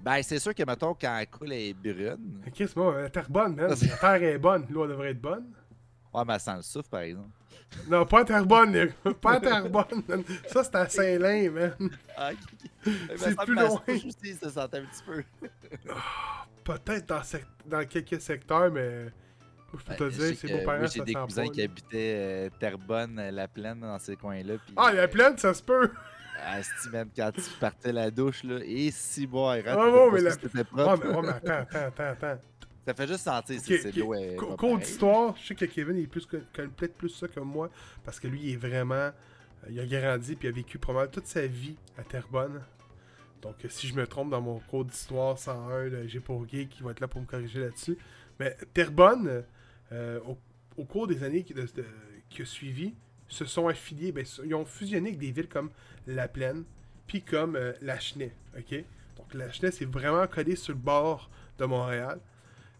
Ben, 0.00 0.20
c'est 0.22 0.38
sûr 0.38 0.54
que, 0.54 0.64
mettons, 0.64 0.94
quand 0.94 1.16
elle 1.18 1.28
coule, 1.28 1.52
elle 1.52 1.60
est 1.60 1.74
brune. 1.74 2.42
Ok, 2.44 2.54
c'est 2.56 2.74
bon, 2.74 2.90
la 2.90 3.10
terre 3.10 3.30
bonne, 3.30 3.54
man. 3.54 3.68
La 3.80 3.96
terre 3.96 4.22
est 4.22 4.38
bonne. 4.38 4.66
L'eau 4.70 4.86
devrait 4.88 5.10
être 5.10 5.20
bonne. 5.20 5.52
Ouais, 6.12 6.24
mais 6.26 6.34
elle 6.34 6.40
sent 6.40 6.56
le 6.56 6.62
souffle, 6.62 6.88
par 6.88 7.00
exemple. 7.00 7.30
Non, 7.88 8.04
pas 8.06 8.18
la 8.20 8.24
terre 8.24 8.46
bonne, 8.46 8.72
les 8.72 8.86
gars. 8.86 9.14
Pas 9.20 9.32
la 9.34 9.40
terre 9.40 9.68
bonne, 9.70 10.02
man. 10.08 10.22
Ça, 10.48 10.62
c'est 10.64 10.74
à 10.76 10.88
Saint-Lin, 10.88 11.50
man. 11.50 11.74
Ah, 12.16 12.30
C'est 13.16 13.36
plus 13.44 13.54
loin. 13.54 13.80
aussi, 13.88 14.34
ça 14.34 14.50
sentait 14.50 14.78
un 14.78 14.84
petit 14.84 15.02
peu. 15.06 15.22
Peut-être 16.64 17.06
dans, 17.08 17.22
sec- 17.22 17.46
dans 17.66 17.84
quelques 17.86 18.20
secteurs, 18.20 18.70
mais. 18.70 19.04
Moi, 19.72 19.80
je 19.80 19.84
peux 19.94 20.04
Ben, 20.04 20.10
te 20.10 20.14
dire, 20.14 20.36
c'est 20.38 20.48
beaux 20.52 20.64
parents, 20.66 20.78
Moi, 20.80 20.88
ça 20.88 20.94
j'ai 20.98 21.04
des 21.04 21.14
cousins 21.14 21.44
pas, 21.46 21.48
qui 21.50 21.58
là. 21.60 21.64
habitaient 21.64 22.14
euh, 22.16 22.48
Terrebonne, 22.60 23.18
euh, 23.18 23.30
La 23.30 23.48
Plaine, 23.48 23.80
dans 23.80 23.98
ces 23.98 24.16
coins-là. 24.16 24.54
Ah, 24.76 24.92
la 24.92 25.02
euh, 25.02 25.06
plaine, 25.08 25.38
ça 25.38 25.54
se 25.54 25.62
peut. 25.62 25.90
Ah, 26.44 26.58
man, 26.92 27.08
quand 27.14 27.30
tu 27.30 27.42
partais 27.60 27.92
la 27.92 28.10
douche, 28.10 28.42
là, 28.42 28.58
et 28.64 28.90
si 28.90 29.28
boire, 29.28 29.58
Ah, 29.64 29.76
non, 29.76 30.10
mais 30.10 30.22
la- 30.22 30.32
c'était 30.32 30.48
Ah, 30.60 30.64
propre. 30.64 31.06
mais, 31.06 31.14
ouais, 31.14 31.22
mais 31.22 31.28
attends, 31.28 31.52
attends, 31.52 31.86
attends, 31.86 32.04
attends. 32.26 32.40
Ça 32.86 32.94
fait 32.94 33.06
juste 33.06 33.20
sentir 33.24 33.60
si 33.60 33.66
c'est 33.82 33.92
l'eau. 34.00 34.08
Cours 34.56 34.78
d'histoire, 34.78 35.36
je 35.40 35.46
sais 35.46 35.54
que 35.54 35.64
Kevin 35.66 35.96
il 35.96 36.04
est 36.04 36.06
plus 36.08 36.26
peut-être 36.26 36.94
plus 36.94 37.08
ça 37.10 37.28
que 37.28 37.38
moi 37.40 37.70
parce 38.04 38.18
que 38.18 38.26
lui 38.26 38.40
il 38.42 38.52
est 38.54 38.56
vraiment 38.56 38.94
euh, 38.94 39.12
il 39.70 39.78
a 39.78 39.86
grandi 39.86 40.34
puis 40.34 40.48
il 40.48 40.50
a 40.50 40.54
vécu 40.54 40.78
probablement 40.78 41.12
toute 41.12 41.26
sa 41.26 41.46
vie 41.46 41.76
à 41.96 42.02
Terrebonne. 42.02 42.60
Donc 43.40 43.54
euh, 43.64 43.68
si 43.68 43.86
je 43.86 43.94
me 43.94 44.06
trompe 44.06 44.30
dans 44.30 44.40
mon 44.40 44.58
cours 44.58 44.84
d'histoire 44.84 45.38
101 45.38 45.90
de 45.90 46.06
J'ai 46.08 46.18
pour 46.20 46.44
gay 46.44 46.66
qui 46.66 46.82
va 46.82 46.90
être 46.90 47.00
là 47.00 47.06
pour 47.08 47.20
me 47.20 47.26
corriger 47.26 47.60
là-dessus. 47.60 47.96
Mais 48.40 48.56
Terrebonne 48.74 49.44
euh, 49.92 50.18
au, 50.26 50.36
au 50.76 50.84
cours 50.84 51.06
des 51.06 51.22
années 51.22 51.44
qui, 51.44 51.54
de- 51.54 51.62
de- 51.62 51.84
qui 52.30 52.42
a 52.42 52.44
suivi 52.44 52.94
se 53.28 53.44
sont 53.44 53.68
affiliés, 53.68 54.10
ben, 54.12 54.26
ils 54.44 54.54
ont 54.54 54.64
fusionné 54.64 55.10
avec 55.10 55.18
des 55.20 55.30
villes 55.30 55.48
comme 55.48 55.70
La 56.06 56.26
Plaine 56.28 56.64
puis 57.06 57.22
comme 57.22 57.54
euh, 57.56 57.72
Lachenay, 57.80 58.32
OK? 58.58 58.74
Donc 59.16 59.34
Lachenay 59.34 59.70
c'est 59.70 59.84
vraiment 59.84 60.26
collé 60.26 60.56
sur 60.56 60.72
le 60.74 60.78
bord 60.80 61.30
de 61.58 61.64
Montréal. 61.64 62.18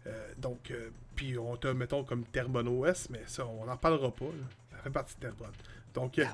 Euh, 0.07 0.33
donc, 0.37 0.71
euh, 0.71 0.89
puis 1.15 1.37
on 1.37 1.55
t'a, 1.55 1.73
mettons, 1.73 2.03
comme 2.03 2.23
Terrebonne 2.25 2.67
Ouest, 2.67 3.09
mais 3.09 3.21
ça, 3.25 3.45
on 3.47 3.65
n'en 3.65 3.77
parlera 3.77 4.11
pas. 4.11 4.25
là. 4.25 4.43
Ça 4.71 4.77
fait 4.83 4.89
partie 4.89 5.15
de 5.15 5.19
Terrebonne. 5.21 5.51
Donc, 5.93 6.17
euh, 6.17 6.25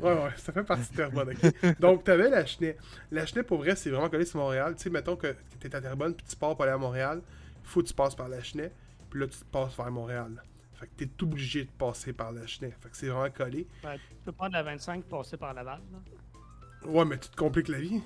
ouais, 0.00 0.12
ouais, 0.12 0.30
ça 0.36 0.52
fait 0.52 0.64
partie 0.64 0.90
de 0.92 0.96
Terrebonne, 0.96 1.30
ok? 1.30 1.80
Donc, 1.80 2.04
t'avais 2.04 2.28
la 2.28 2.44
Chenet. 2.44 2.76
La 3.10 3.24
Chenet, 3.26 3.42
pour 3.42 3.58
vrai, 3.58 3.74
c'est 3.74 3.90
vraiment 3.90 4.08
collé 4.10 4.24
sur 4.26 4.38
Montréal. 4.38 4.74
Tu 4.76 4.82
sais, 4.84 4.90
mettons 4.90 5.16
que 5.16 5.34
t'es 5.58 5.74
à 5.74 5.80
Terrebonne, 5.80 6.14
puis 6.14 6.26
tu 6.28 6.36
pars 6.36 6.54
pour 6.54 6.64
aller 6.64 6.72
à 6.72 6.78
Montréal, 6.78 7.22
faut 7.64 7.82
que 7.82 7.88
tu 7.88 7.94
passes 7.94 8.14
par 8.14 8.28
la 8.28 8.42
Chenet, 8.42 8.70
puis 9.10 9.20
là, 9.20 9.26
tu 9.26 9.38
te 9.38 9.44
passes 9.44 9.74
vers 9.76 9.90
Montréal. 9.90 10.42
Fait 10.74 10.86
que 10.86 11.04
t'es 11.04 11.22
obligé 11.22 11.64
de 11.64 11.70
passer 11.70 12.12
par 12.12 12.32
la 12.32 12.46
Chenet. 12.46 12.74
Fait 12.80 12.90
que 12.90 12.96
c'est 12.96 13.08
vraiment 13.08 13.30
collé. 13.30 13.66
Ouais, 13.82 13.96
tu 13.96 14.16
peux 14.26 14.32
prendre 14.32 14.52
la 14.52 14.62
25 14.62 15.04
passer 15.04 15.36
par 15.36 15.54
Laval. 15.54 15.80
Là. 15.90 16.88
Ouais, 16.90 17.04
mais 17.04 17.18
tu 17.18 17.28
te 17.28 17.36
compliques 17.36 17.68
la 17.68 17.78
vie. 17.78 18.02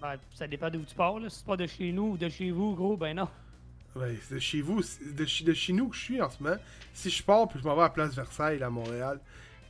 Ben, 0.00 0.16
ça 0.34 0.48
dépend 0.48 0.68
d'où 0.68 0.82
tu 0.82 0.94
pars. 0.96 1.20
Là. 1.20 1.28
Si 1.30 1.40
tu 1.40 1.44
pars 1.44 1.56
de 1.56 1.66
chez 1.66 1.92
nous 1.92 2.12
ou 2.12 2.16
de 2.18 2.28
chez 2.28 2.50
vous, 2.50 2.74
gros, 2.74 2.96
ben 2.96 3.14
non. 3.14 3.28
Ouais, 3.94 4.16
c'est 4.22 4.34
de 4.36 4.40
chez 4.40 4.62
vous, 4.62 4.80
de, 5.12 5.24
chez- 5.26 5.44
de 5.44 5.52
chez 5.52 5.72
nous 5.72 5.88
que 5.88 5.96
je 5.96 6.00
suis 6.00 6.22
en 6.22 6.30
ce 6.30 6.42
moment. 6.42 6.56
Si 6.94 7.10
je 7.10 7.22
pars, 7.22 7.46
puis 7.48 7.58
je 7.60 7.64
m'en 7.64 7.74
vais 7.74 7.82
à 7.82 7.84
la 7.84 7.90
place 7.90 8.14
Versailles, 8.14 8.62
à 8.62 8.70
Montréal, 8.70 9.20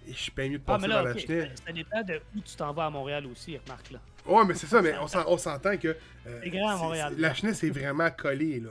et 0.06 0.12
je 0.12 0.18
suis 0.18 0.30
pas 0.30 0.46
mieux 0.48 0.58
de 0.58 0.62
Ah, 0.66 0.72
passer 0.74 0.82
mais 0.82 0.88
là, 0.88 1.02
par 1.02 1.10
ok, 1.12 1.14
la 1.14 1.20
Chenet. 1.20 1.50
ça, 1.66 1.72
dépend 1.72 2.02
de 2.02 2.20
où 2.36 2.40
tu 2.40 2.56
t'en 2.56 2.72
vas 2.72 2.86
à 2.86 2.90
Montréal 2.90 3.26
aussi, 3.26 3.56
remarque 3.58 3.90
là. 3.90 4.00
Ouais, 4.24 4.44
mais 4.44 4.54
c'est 4.54 4.68
ça, 4.68 4.80
mais 4.80 4.96
on 4.98 5.08
s'en- 5.08 5.24
on 5.26 5.36
s'entend 5.36 5.76
que. 5.76 5.88
euh, 6.26 6.40
C'est 6.44 6.50
grand 6.50 6.68
à 6.68 6.76
Montréal. 6.76 7.14
La 7.18 7.34
Chenet, 7.34 7.54
c'est 7.54 7.70
vraiment 7.70 8.10
collé, 8.10 8.60
là. 8.60 8.70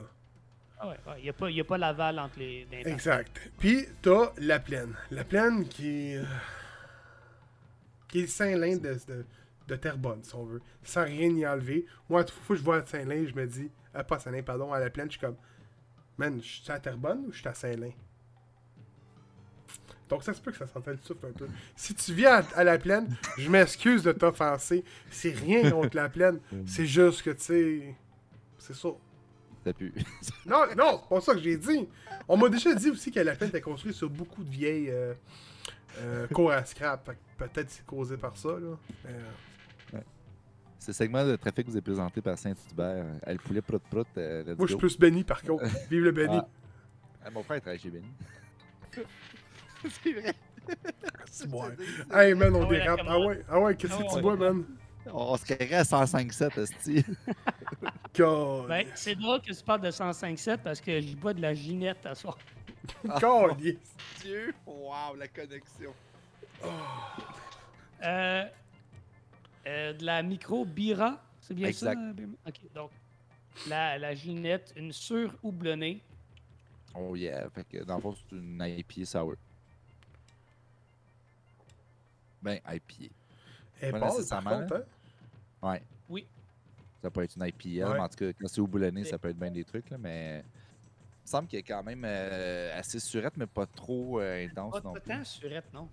Ah 0.80 0.88
ouais, 0.88 0.96
il 1.18 1.22
n'y 1.24 1.60
a, 1.60 1.62
a 1.62 1.64
pas 1.64 1.78
Laval 1.78 2.18
entre 2.18 2.38
les. 2.38 2.66
Exact. 2.86 3.38
Puis, 3.58 3.86
t'as 4.00 4.32
la 4.38 4.58
plaine. 4.58 4.94
La 5.10 5.22
plaine 5.24 5.68
qui. 5.68 5.86
est, 5.88 6.16
euh, 6.16 6.24
qui 8.08 8.20
est 8.20 8.26
Saint-Lin 8.26 8.76
de, 8.78 8.98
de, 9.08 9.24
de 9.68 9.76
Terrebonne, 9.76 10.22
si 10.22 10.34
on 10.34 10.44
veut, 10.44 10.60
sans 10.82 11.04
rien 11.04 11.28
y 11.30 11.46
enlever. 11.46 11.86
Moi, 12.08 12.24
toute 12.24 12.36
fois 12.42 12.56
que 12.56 12.60
je 12.60 12.64
vois 12.64 12.76
à 12.78 12.86
Saint-Lin, 12.86 13.26
je 13.28 13.34
me 13.34 13.46
dis, 13.46 13.70
ah, 13.94 14.04
pas 14.04 14.16
à 14.16 14.18
Saint-Lin, 14.18 14.42
pardon, 14.42 14.72
à 14.72 14.80
la 14.80 14.90
plaine, 14.90 15.06
je 15.06 15.12
suis 15.12 15.20
comme, 15.20 15.36
man, 16.18 16.40
je 16.42 16.62
suis 16.62 16.70
à 16.70 16.78
Terrebonne 16.78 17.26
ou 17.26 17.32
je 17.32 17.38
suis 17.38 17.48
à 17.48 17.54
Saint-Lin? 17.54 17.92
Donc 20.08 20.22
ça 20.22 20.34
se 20.34 20.42
peut 20.42 20.50
que 20.50 20.58
ça 20.58 20.66
s'entende 20.66 20.94
le 20.94 21.00
souffle 21.02 21.26
un 21.26 21.32
peu. 21.32 21.48
Si 21.74 21.94
tu 21.94 22.12
viens 22.12 22.34
à, 22.34 22.42
à 22.56 22.64
la 22.64 22.78
plaine, 22.78 23.16
je 23.38 23.48
m'excuse 23.48 24.02
de 24.02 24.12
t'offenser. 24.12 24.84
C'est 25.10 25.30
rien 25.30 25.70
contre 25.70 25.96
la 25.96 26.10
plaine. 26.10 26.38
C'est 26.66 26.84
juste 26.84 27.22
que, 27.22 27.30
tu 27.30 27.42
sais, 27.42 27.96
c'est 28.58 28.74
ça. 28.74 28.88
Ça 29.64 29.72
pue. 29.72 29.94
Non, 30.46 30.64
non, 30.76 31.00
c'est 31.02 31.08
pas 31.08 31.20
ça 31.20 31.34
que 31.34 31.40
j'ai 31.40 31.56
dit. 31.56 31.88
On 32.28 32.36
m'a 32.36 32.48
déjà 32.48 32.74
dit 32.74 32.90
aussi 32.90 33.10
que 33.10 33.20
la 33.20 33.34
plaine 33.34 33.48
était 33.48 33.60
construite 33.60 33.94
sur 33.94 34.10
beaucoup 34.10 34.44
de 34.44 34.50
vieilles 34.50 34.90
euh, 34.90 35.14
euh, 35.98 36.26
cours 36.28 36.52
à 36.52 36.64
scrap. 36.64 37.10
Peut-être 37.38 37.70
c'est 37.70 37.86
causé 37.86 38.16
par 38.16 38.36
ça, 38.36 38.50
là. 38.50 38.76
Mais, 39.04 39.12
euh, 39.12 39.30
Ce 40.82 40.92
segment 40.92 41.24
de 41.24 41.36
trafic 41.36 41.68
vous 41.68 41.76
est 41.76 41.80
présenté 41.80 42.20
par 42.20 42.36
Saint-Hubert. 42.36 43.06
Elle 43.22 43.38
poulet 43.38 43.62
prout 43.62 43.80
prout. 43.88 44.04
euh, 44.16 44.42
let's 44.42 44.58
moi, 44.58 44.66
je 44.66 44.72
suis 44.72 44.78
plus 44.78 44.98
Benny, 44.98 45.22
par 45.22 45.40
contre. 45.40 45.64
Vive 45.90 46.02
le 46.02 46.10
Benny. 46.10 46.38
Ah. 46.38 46.48
Ah, 47.24 47.30
mon 47.30 47.44
frère 47.44 47.60
travaille 47.60 47.78
chez 47.78 47.90
Benny. 47.90 48.10
c'est 50.02 50.12
vrai. 50.12 50.34
C'est 51.30 51.48
bon. 51.48 51.62
Hey, 52.12 52.34
man, 52.34 52.52
on 52.56 52.64
Ah 52.64 52.66
ouais, 52.66 52.78
dérape. 52.80 53.00
Ah 53.06 53.20
ouais, 53.20 53.44
ah 53.48 53.60
ouais, 53.60 53.76
qu'est-ce 53.76 53.92
Ah 53.94 54.02
que 54.02 54.12
tu 54.12 54.20
bois, 54.20 54.36
man? 54.36 54.64
On, 55.06 55.32
on 55.32 55.36
se 55.36 55.44
carrait 55.44 55.72
à 55.72 55.82
105.7, 55.84 56.60
esti. 56.60 57.04
God. 58.16 58.66
Ben, 58.66 58.86
c'est 58.96 59.14
drôle 59.14 59.40
que 59.40 59.52
tu 59.52 59.64
parles 59.64 59.82
de 59.82 59.90
105.7 59.90 60.58
parce 60.58 60.80
que 60.80 61.00
je 61.00 61.14
bois 61.14 61.32
de 61.32 61.42
la 61.42 61.54
ginette 61.54 62.04
à 62.06 62.16
soir. 62.16 62.36
Yes. 63.60 63.76
Dieu! 64.20 64.52
Wow, 64.66 65.14
la 65.16 65.28
connexion. 65.28 65.94
Euh, 68.04 68.44
euh, 69.66 69.92
de 69.92 70.04
la 70.04 70.22
micro 70.22 70.64
Bira, 70.64 71.22
c'est 71.40 71.54
bien 71.54 71.68
Exact. 71.68 71.94
ça? 71.94 72.00
euh, 72.00 72.12
Bim? 72.12 72.30
Ok, 72.46 72.60
donc 72.74 72.90
la, 73.68 73.98
la 73.98 74.14
ginette, 74.14 74.72
une 74.76 74.92
sur 74.92 75.34
houblonnée. 75.42 76.00
Oh 76.94 77.14
yeah. 77.16 77.48
Fait 77.50 77.64
que 77.64 77.84
dans 77.84 77.96
le 77.96 78.02
fond, 78.02 78.14
c'est 78.14 78.36
une 78.36 78.60
IPA 78.60 79.04
sour. 79.06 79.34
Ben, 82.42 82.58
IPA. 82.68 83.12
Elle 83.80 83.88
est 83.88 83.92
Pas 83.92 83.98
pâle, 83.98 84.00
par 84.00 84.10
nécessairement, 84.16 84.60
contre, 84.60 84.74
hein? 85.62 85.68
Ouais. 85.70 85.82
Oui. 86.08 86.26
Ça 87.00 87.10
peut 87.10 87.22
être 87.22 87.36
une 87.36 87.46
IPA, 87.46 87.88
Ouais. 87.88 87.94
mais 87.94 88.00
en 88.00 88.08
tout 88.08 88.16
cas, 88.16 88.32
quand 88.32 88.48
c'est 88.48 88.60
Mais- 89.02 89.08
ça 89.08 89.18
peut 89.18 89.28
être 89.28 89.38
bien 89.38 89.50
des 89.50 89.64
trucs, 89.64 89.90
là, 89.90 89.98
mais. 89.98 90.44
Il 91.24 91.28
me 91.28 91.30
semble 91.30 91.48
qu'il 91.48 91.60
est 91.60 91.62
quand 91.62 91.84
même 91.84 92.02
euh, 92.04 92.76
assez 92.76 92.98
surette, 92.98 93.36
mais 93.36 93.46
pas 93.46 93.64
trop 93.64 94.20
euh, 94.20 94.44
intense 94.44 94.72
Pas 94.74 94.80
non 94.80 94.92
plus. 94.94 95.02
temps 95.02 95.24
surette, 95.24 95.72
non? 95.72 95.88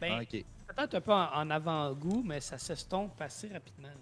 Ben, 0.00 0.20
ok. 0.22 0.44
peut-être 0.68 0.94
un 0.94 1.00
peu 1.00 1.12
en, 1.12 1.32
en 1.34 1.50
avant-goût, 1.50 2.22
mais 2.24 2.40
ça 2.40 2.56
s'estompe 2.58 3.20
assez 3.20 3.48
rapidement. 3.48 3.88
là. 3.88 3.94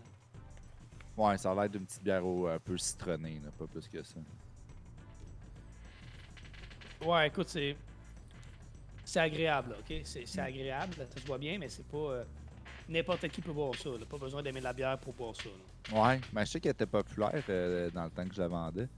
Ouais, 1.17 1.37
ça 1.39 1.51
a 1.51 1.55
l'air 1.55 1.69
d'une 1.69 1.85
petite 1.85 2.03
bière 2.05 2.25
au- 2.25 2.47
un 2.47 2.59
peu 2.61 2.79
citronnée, 2.79 3.41
là, 3.45 3.51
pas 3.59 3.67
plus 3.67 3.89
que 3.89 4.03
ça. 4.03 4.21
Ouais, 7.05 7.29
écoute, 7.29 7.49
c'est. 7.49 7.77
C'est 9.05 9.21
agréable, 9.21 9.71
là, 9.71 9.77
ok? 9.81 10.01
C'est 10.05 10.27
c'est 10.27 10.41
agréable, 10.41 10.95
ça 10.95 11.21
se 11.21 11.27
voit 11.27 11.39
bien, 11.39 11.59
mais 11.59 11.69
c'est 11.69 11.87
pas. 11.87 11.97
euh, 11.97 12.25
N'importe 12.91 13.29
qui 13.29 13.41
peut 13.43 13.53
boire 13.53 13.75
ça, 13.75 13.91
là. 13.91 14.05
Pas 14.09 14.17
besoin 14.19 14.43
d'aimer 14.43 14.61
la 14.61 14.73
bière 14.73 14.99
pour 14.99 15.13
boire 15.15 15.35
ça, 15.37 15.45
là. 15.49 16.01
Ouais, 16.01 16.21
mais 16.33 16.45
je 16.47 16.51
sais 16.53 16.61
qu'elle 16.61 16.73
était 16.73 16.87
populaire 16.87 17.43
euh, 17.49 17.91
dans 17.91 18.05
le 18.05 18.11
temps 18.11 18.27
que 18.27 18.35
je 18.35 18.41
la 18.41 18.49
vendais. 18.49 18.89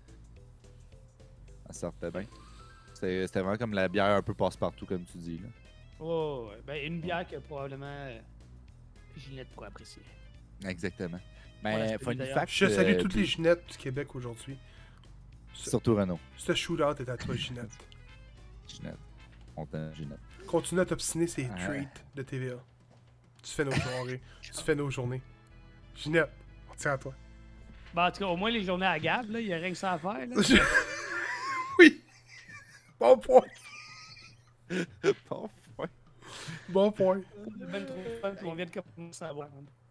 Elle 1.68 1.74
sortait 1.74 2.10
bien. 2.10 2.24
C'était 2.94 3.26
c'était 3.26 3.40
vraiment 3.40 3.56
comme 3.56 3.74
la 3.74 3.88
bière 3.88 4.16
un 4.16 4.22
peu 4.22 4.34
passe-partout, 4.34 4.86
comme 4.86 5.04
tu 5.04 5.18
dis. 5.18 5.38
Là. 5.38 5.48
Oh, 6.00 6.48
ouais. 6.50 6.60
ben, 6.66 6.84
une 6.86 7.00
bière 7.00 7.26
que 7.28 7.36
probablement 7.36 8.08
Ginette 9.16 9.48
pourrait 9.50 9.68
apprécier. 9.68 10.02
Exactement. 10.64 11.20
Ouais, 11.62 11.76
Mais 11.76 11.98
funny 11.98 12.16
d'ailleurs. 12.16 12.34
fact. 12.38 12.52
Je 12.52 12.66
salue 12.66 12.94
euh, 12.94 13.02
toutes 13.02 13.14
les 13.14 13.24
Ginettes 13.24 13.66
du 13.70 13.76
Québec 13.76 14.14
aujourd'hui. 14.14 14.58
Surtout 15.52 15.94
Renault. 15.94 16.18
ce 16.38 16.54
shootout 16.54 17.00
est 17.02 17.08
à 17.08 17.16
toi, 17.16 17.34
Ginette. 17.34 17.70
Ginette. 18.66 18.96
On 19.56 19.66
t'aime, 19.66 19.92
Ginette. 19.94 20.18
Continue 20.46 20.80
à 20.80 20.86
t'obstiner, 20.86 21.26
c'est 21.26 21.42
Ouais. 21.50 21.66
treat 21.66 22.04
de 22.14 22.22
TVA. 22.22 22.54
Tu 23.42 23.50
fais 23.52 23.64
nos 23.64 23.72
soirées, 23.72 24.20
tu 24.40 24.52
fais 24.62 24.74
nos 24.74 24.90
journées. 24.90 25.22
Ginette, 25.96 26.30
on 26.70 26.74
tient 26.74 26.92
à 26.92 26.98
toi. 26.98 27.14
Ben, 27.94 28.06
en 28.06 28.10
tout 28.10 28.18
cas, 28.20 28.26
au 28.26 28.36
moins 28.36 28.50
les 28.50 28.62
journées 28.62 28.86
à 28.86 28.98
Gab, 28.98 29.28
là, 29.30 29.40
il 29.40 29.48
y 29.48 29.52
a 29.52 29.56
rien 29.56 29.70
que 29.70 29.76
ça 29.76 29.92
à 29.92 29.98
faire, 29.98 30.26
là. 30.26 30.36
oui! 31.78 32.02
Bon 32.98 33.18
point! 33.18 33.42
Bon, 35.28 35.42
ouais. 35.42 35.48
Bon 36.68 36.90
point. 36.92 37.20
Ben 37.72 37.86
trop 38.36 38.54
vient 38.54 38.64
de 38.66 38.70
commencer 38.70 39.24
à. 39.24 39.32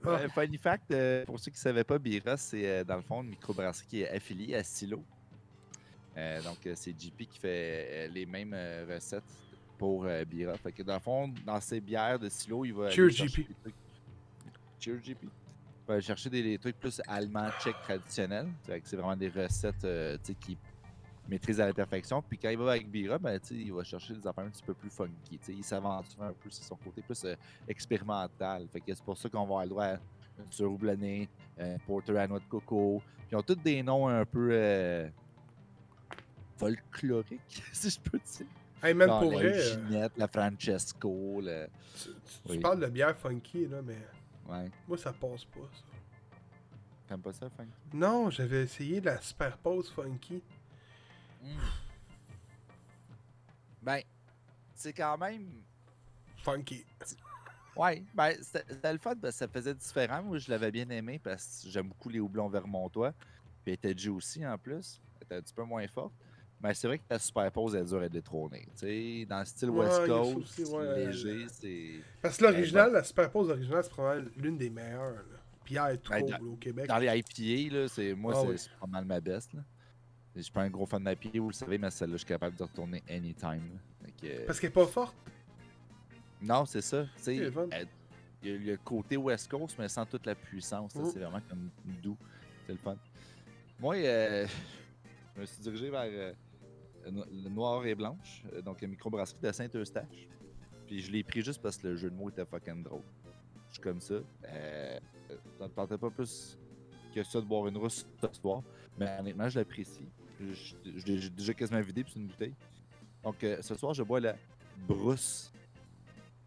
Euh, 0.06 0.29
funny 0.29 0.58
fact, 0.58 0.91
euh, 0.91 1.25
pour 1.25 1.39
ceux 1.39 1.51
qui 1.51 1.58
ne 1.58 1.62
savaient 1.62 1.84
pas, 1.84 2.00
Bira, 2.00 2.38
c'est 2.38 2.65
euh, 2.68 2.84
dans 2.84 2.96
le 2.96 3.01
fond 3.01 3.22
une 3.22 3.29
microbrasserie 3.29 3.88
qui 3.88 4.01
est 4.01 4.10
affiliée 4.10 4.56
à 4.56 4.63
Silo. 4.63 5.03
Euh, 6.18 6.41
donc, 6.41 6.65
euh, 6.65 6.74
c'est 6.75 6.91
JP 7.00 7.18
qui 7.29 7.39
fait 7.39 7.88
euh, 7.91 8.08
les 8.08 8.25
mêmes 8.25 8.53
euh, 8.53 8.86
recettes 8.94 9.24
pour 9.77 10.06
euh, 10.06 10.24
Bira. 10.25 10.56
Fait 10.58 10.72
que 10.72 10.84
dans 10.84 10.94
le 10.96 11.00
fond, 11.00 11.34
dans 11.46 11.60
ses 11.60 11.79
bières 11.82 12.18
de 12.20 12.29
Silo, 12.29 12.63
il 12.65 12.74
va. 12.74 12.86
aller 12.88 12.96
Cheers, 12.96 13.10
chercher 13.12 13.41
JP. 13.44 13.48
des 13.50 13.56
trucs- 13.62 13.75
Cheers, 14.79 15.00
JP. 15.03 15.18
Il 15.24 15.29
va 15.88 16.00
chercher 16.01 16.29
des, 16.29 16.44
des 16.44 16.58
trucs 16.58 16.79
plus 16.79 17.01
allemands, 17.08 17.50
tchèques 17.62 17.82
traditionnels. 17.84 18.48
Fait 18.65 18.79
que 18.79 18.88
C'est 18.88 18.96
vraiment 18.96 19.15
des 19.18 19.29
recettes 19.29 19.84
euh, 19.86 20.18
qui 20.39 20.58
maîtrise 21.29 21.62
à 21.62 21.65
la 21.67 21.74
perfection. 21.74 22.21
Puis 22.21 22.38
quand 22.38 22.50
il 22.50 22.57
va 22.57 22.71
avec 22.71 22.89
Bira, 22.89 23.17
ben, 23.19 23.39
il 23.51 23.71
va 23.74 23.83
chercher 23.83 24.13
des 24.15 24.25
affaires 24.27 24.43
un 24.45 24.50
petit 24.50 24.63
peu 24.63 24.74
plus 24.74 24.89
funky. 24.89 25.39
Il 25.50 25.63
s'aventure 25.63 26.24
un 26.24 26.33
peu, 26.33 26.50
c'est 26.50 26.63
son 26.63 26.75
côté 26.75 27.01
plus 27.01 27.24
euh, 27.25 27.36
expérimental. 27.67 28.67
Fait 28.71 28.81
que 28.81 28.93
c'est 28.93 29.03
pour 29.03 29.17
ça 29.17 29.29
qu'on 29.29 29.38
va 29.39 29.43
avoir 29.43 29.63
le 29.63 29.69
droit 29.69 29.83
à 29.86 29.93
une 30.39 30.51
surhoublonnée, 30.51 31.29
euh, 31.59 31.77
porter 31.86 32.17
à 32.17 32.27
noix 32.27 32.39
de 32.39 32.45
coco. 32.45 33.01
Puis 33.19 33.27
ils 33.31 33.36
ont 33.36 33.41
tous 33.43 33.55
des 33.55 33.83
noms 33.83 34.07
un 34.07 34.25
peu 34.25 34.50
euh, 34.51 35.07
folkloriques, 36.57 37.63
si 37.74 37.89
je 37.89 38.00
peux 38.00 38.19
dire. 38.19 38.48
Hey 38.81 38.93
man, 38.93 39.09
Genre 39.09 39.19
pour 39.21 39.31
la 39.33 39.38
vrai, 39.39 39.59
euh, 39.59 39.62
Ginette, 39.62 40.13
la 40.17 40.27
Francesco, 40.27 41.41
le... 41.41 41.67
tu, 41.95 42.03
tu- 42.03 42.12
tu 42.13 42.51
Oui. 42.51 42.59
parles 42.59 42.79
de 42.79 42.88
bière 42.88 43.17
funky, 43.17 43.67
là, 43.67 43.81
mais 43.81 43.98
Ouais. 44.50 44.69
moi 44.88 44.98
ça 44.98 45.12
passe 45.13 45.45
pas, 45.45 45.59
ça. 45.74 45.83
T'aimes 47.07 47.21
pas 47.21 47.33
ça, 47.33 47.50
Frank? 47.50 47.67
Non, 47.93 48.29
j'avais 48.29 48.63
essayé 48.63 49.01
de 49.01 49.07
la 49.07 49.19
super 49.19 49.57
pause 49.57 49.89
funky. 49.91 50.41
Ben, 53.81 54.01
c'est 54.75 54.93
quand 54.93 55.17
même... 55.17 55.62
Funky. 56.43 56.86
Ouais, 57.75 58.03
ben, 58.13 58.34
c'était 58.41 58.91
le 58.93 59.00
fun 59.00 59.15
parce 59.15 59.36
que 59.36 59.39
ça 59.39 59.48
faisait 59.48 59.74
différent. 59.74 60.22
Moi, 60.24 60.38
je 60.38 60.50
l'avais 60.50 60.72
bien 60.72 60.89
aimé 60.89 61.19
parce 61.24 61.62
que 61.63 61.69
j'aime 61.69 61.88
beaucoup 61.89 62.10
les 62.10 62.19
houblons 62.19 62.50
vermontois. 62.50 63.12
Puis 63.63 63.67
elle 63.67 63.74
était 63.74 63.98
juicy 63.98 64.46
en 64.46 64.58
plus. 64.58 65.00
Elle 65.19 65.25
était 65.25 65.36
un 65.36 65.41
petit 65.41 65.53
peu 65.53 65.63
moins 65.63 65.88
forte. 65.88 66.13
Mais 66.62 66.74
c'est 66.74 66.88
vrai 66.88 66.98
que 66.98 67.03
la 67.10 67.19
superpose 67.19 67.74
est 67.75 67.86
dure 67.86 68.01
à 68.01 68.10
détrôner. 68.10 68.67
Tu 68.77 68.79
sais, 69.22 69.25
dans 69.25 69.39
le 69.39 69.46
style 69.46 69.69
Ouais, 69.69 69.86
West 69.86 70.05
Coast, 70.08 70.36
aussi, 70.38 70.63
ouais. 70.65 71.05
léger, 71.05 71.46
c'est. 71.50 71.91
Parce 72.22 72.36
que 72.38 72.43
l'original, 72.46 72.91
la 72.91 73.03
super 73.03 73.31
pause 73.31 73.50
originale, 73.50 73.81
c'est 73.84 73.89
probablement 73.89 74.29
l'une 74.36 74.58
des 74.58 74.69
meilleures. 74.69 75.13
Là. 75.13 75.22
Bière 75.65 76.01
trop 76.01 76.15
Ben, 76.15 76.27
là, 76.31 76.39
au 76.41 76.55
Québec. 76.58 76.88
Dans 76.88 76.98
les 76.98 77.17
IPA, 77.17 77.75
là, 77.75 77.88
c'est, 77.88 78.13
moi, 78.13 78.34
Ah 78.36 78.41
c'est, 78.41 78.48
oui. 78.50 78.69
pas 78.81 78.88
mal 78.88 79.05
ma 79.05 79.22
best. 79.22 79.53
Là. 79.53 79.62
Je 80.39 80.43
suis 80.43 80.53
pas 80.53 80.62
un 80.62 80.69
gros 80.69 80.86
fan 80.86 81.03
d'IPA, 81.03 81.39
vous 81.39 81.50
le 81.50 81.53
savez, 81.53 81.77
mais 81.77 81.91
celle-là, 81.91 82.13
je 82.13 82.19
suis 82.19 82.27
capable 82.27 82.55
de 82.55 82.63
retourner 82.63 83.03
anytime. 83.10 83.77
que, 84.22 84.46
Parce 84.46 84.58
qu'elle 84.58 84.69
est 84.69 84.74
pas 84.74 84.88
forte? 84.88 85.15
Non, 86.41 86.65
c'est 86.65 86.81
ça. 86.81 87.05
Il 87.27 87.36
y 87.36 88.51
a 88.51 88.58
le 88.58 88.77
côté 88.77 89.17
West 89.17 89.51
Coast, 89.51 89.75
mais 89.77 89.89
sans 89.89 90.05
toute 90.05 90.25
la 90.25 90.36
puissance. 90.36 90.96
Mm. 90.96 91.05
C'est 91.12 91.19
vraiment 91.19 91.41
comme 91.50 91.69
doux. 92.01 92.17
C'est 92.65 92.72
le 92.72 92.77
fun. 92.77 92.96
Moi, 93.81 93.96
euh, 93.98 94.48
je 95.36 95.41
me 95.41 95.46
suis 95.46 95.62
dirigé 95.62 95.89
vers 95.89 96.05
euh, 96.05 96.34
le 97.05 97.50
noir 97.50 97.86
et 97.86 97.96
blanche, 97.96 98.43
euh, 98.53 98.62
donc 98.62 98.81
une 98.81 98.91
microbrasserie 98.91 99.41
de 99.41 99.51
Saint-Eustache. 99.51 100.29
Puis 100.88 101.01
je 101.01 101.12
l'ai 101.12 101.24
pris 101.24 101.41
juste 101.41 101.62
parce 101.62 101.77
que 101.77 101.88
le 101.88 101.98
jeu 101.98 102.10
de 102.10 102.15
mots 102.15 102.29
était 102.29 102.46
fucking 102.46 102.81
drôle. 102.81 103.03
Je 103.67 103.74
suis 103.74 103.81
comme 103.81 104.00
ça. 104.00 104.15
Euh, 104.46 105.00
ça 105.58 105.67
me 105.67 105.74
tentait 105.74 105.98
pas 105.98 106.10
plus 106.10 106.58
que 107.13 107.24
ça 107.24 107.41
de 107.41 107.46
boire 107.46 107.67
une 107.67 107.77
rousse 107.77 108.08
ce 108.22 108.39
soir. 108.39 108.63
Mais 108.98 109.17
honnêtement, 109.19 109.50
je 109.50 109.60
l'apprécie. 109.60 110.08
Je, 110.39 110.53
je- 110.53 110.75
je 111.00 111.05
l'ai 111.05 111.17
j'ai 111.19 111.29
déjà 111.29 111.53
quasiment 111.53 111.81
vidé, 111.81 112.03
puis 112.03 112.13
c'est 112.13 112.19
une 112.19 112.27
bouteille. 112.27 112.53
Donc 113.24 113.43
euh, 113.43 113.62
ce 113.62 113.75
soir, 113.75 113.93
je 113.93 114.03
bois 114.03 114.19
la 114.19 114.36
Bruce 114.88 115.51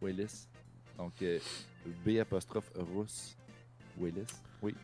Willis. 0.01 0.49
Donc 0.97 1.13
euh, 1.23 1.39
B 2.05 2.19
apostrophe 2.21 2.71
Rousse 2.75 3.37
Willis. 3.99 4.25
Oui, 4.63 4.75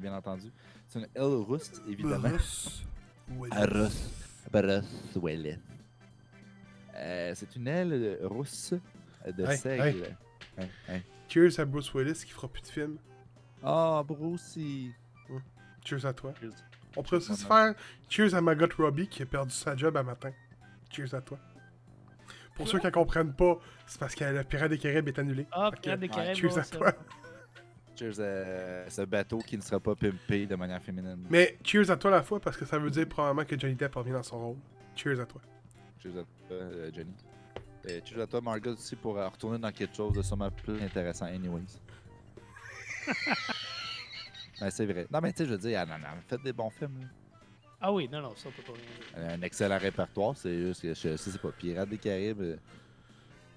bien 0.00 0.14
entendu. 0.14 0.50
C'est 0.88 0.98
une 1.00 1.08
L 1.14 1.22
rousse, 1.24 1.70
évidemment. 1.88 2.28
Bruce 2.30 2.82
Willis. 3.28 3.56
Russe. 3.66 4.10
Bruce 4.50 5.16
Willis. 5.22 5.58
Euh, 6.94 7.32
c'est 7.34 7.54
une 7.56 7.68
aile 7.68 8.18
rousse 8.22 8.72
de 9.26 9.44
Hey, 9.44 9.58
seigle. 9.58 10.16
Hein, 10.58 10.66
hein. 10.88 11.00
Cheers 11.28 11.58
à 11.60 11.64
Bruce 11.64 11.92
Willis 11.94 12.24
qui 12.24 12.32
fera 12.32 12.48
plus 12.48 12.62
de 12.62 12.68
films. 12.68 12.96
Ah, 13.62 14.02
Brucey. 14.06 14.90
Cheers 15.84 16.06
à 16.06 16.12
toi. 16.14 16.32
Cheers. 16.40 16.52
On 16.96 17.02
pourrait 17.02 17.18
aussi 17.18 17.34
se 17.36 17.46
faire 17.46 17.74
Cheers 18.08 18.34
à 18.34 18.40
Margot 18.40 18.66
Robbie 18.78 19.08
qui 19.08 19.22
a 19.22 19.26
perdu 19.26 19.52
sa 19.52 19.76
job 19.76 19.96
à 19.96 20.02
matin. 20.02 20.32
Cheers 20.90 21.14
à 21.14 21.20
toi. 21.20 21.38
Pour 22.54 22.66
ceux 22.68 22.78
qui 22.78 22.86
ne 22.86 22.90
comprennent 22.90 23.34
pas, 23.34 23.58
c'est 23.86 24.00
parce 24.00 24.14
que 24.14 24.24
le 24.24 24.42
Pirate 24.42 24.70
des 24.70 24.78
Caraïbes 24.78 25.08
est 25.08 25.18
annulé. 25.18 25.46
Ah, 25.52 25.70
que, 25.74 25.80
Pirate 25.80 26.00
des 26.00 26.06
ouais, 26.06 26.14
Caraïbes, 26.14 26.36
cheers 26.36 26.50
bon, 26.50 26.58
à 26.58 26.64
ça. 26.64 26.76
toi. 26.76 26.92
Cheers 27.98 28.20
à 28.20 28.90
ce 28.90 29.02
bateau 29.02 29.38
qui 29.38 29.56
ne 29.56 29.62
sera 29.62 29.78
pas 29.78 29.94
pimpé 29.94 30.46
de 30.46 30.54
manière 30.56 30.82
féminine. 30.82 31.26
Mais 31.28 31.58
cheers 31.62 31.90
à 31.90 31.96
toi 31.96 32.10
la 32.10 32.22
fois 32.22 32.40
parce 32.40 32.56
que 32.56 32.64
ça 32.64 32.78
veut 32.78 32.90
dire 32.90 33.06
probablement 33.08 33.46
que 33.46 33.58
Johnny 33.58 33.74
Depp 33.74 33.94
revient 33.94 34.12
dans 34.12 34.22
son 34.22 34.38
rôle. 34.38 34.56
Cheers 34.94 35.20
à 35.20 35.26
toi. 35.26 35.40
Cheers 36.02 36.12
à 36.12 36.24
toi, 36.24 36.26
euh, 36.52 36.90
Johnny. 36.94 37.12
Et 37.88 38.02
cheers 38.04 38.20
à 38.22 38.26
toi, 38.26 38.40
Margot, 38.40 38.72
aussi, 38.72 38.96
pour 38.96 39.18
euh, 39.18 39.28
retourner 39.28 39.58
dans 39.58 39.70
quelque 39.70 39.94
chose 39.94 40.14
de 40.14 40.22
sûrement 40.22 40.50
plus 40.50 40.80
intéressant, 40.82 41.26
anyways. 41.26 41.80
ben, 44.60 44.70
c'est 44.70 44.86
vrai. 44.86 45.06
Non, 45.10 45.20
mais 45.22 45.32
tu 45.32 45.38
sais, 45.38 45.46
je 45.46 45.50
veux 45.52 45.58
dire, 45.58 45.80
elle 45.80 45.90
en 45.90 45.94
a 46.04 46.20
fait 46.26 46.40
des 46.42 46.52
bons 46.52 46.70
films. 46.70 47.00
là. 47.00 47.06
Ah 47.80 47.92
oui, 47.92 48.08
non, 48.10 48.22
non, 48.22 48.34
ça, 48.36 48.48
peut 48.50 48.62
pas 48.62 48.72
rien 48.72 48.82
dire. 48.82 49.06
Elle 49.16 49.24
a 49.24 49.32
un 49.34 49.42
excellent 49.42 49.78
répertoire, 49.78 50.36
c'est 50.36 50.56
juste 50.58 50.82
que 50.82 50.94
je 50.94 51.16
sais 51.16 51.38
pas. 51.38 51.50
Pirates 51.52 51.88
des 51.90 51.98
Caraïbes, 51.98 52.40
euh, 52.40 52.56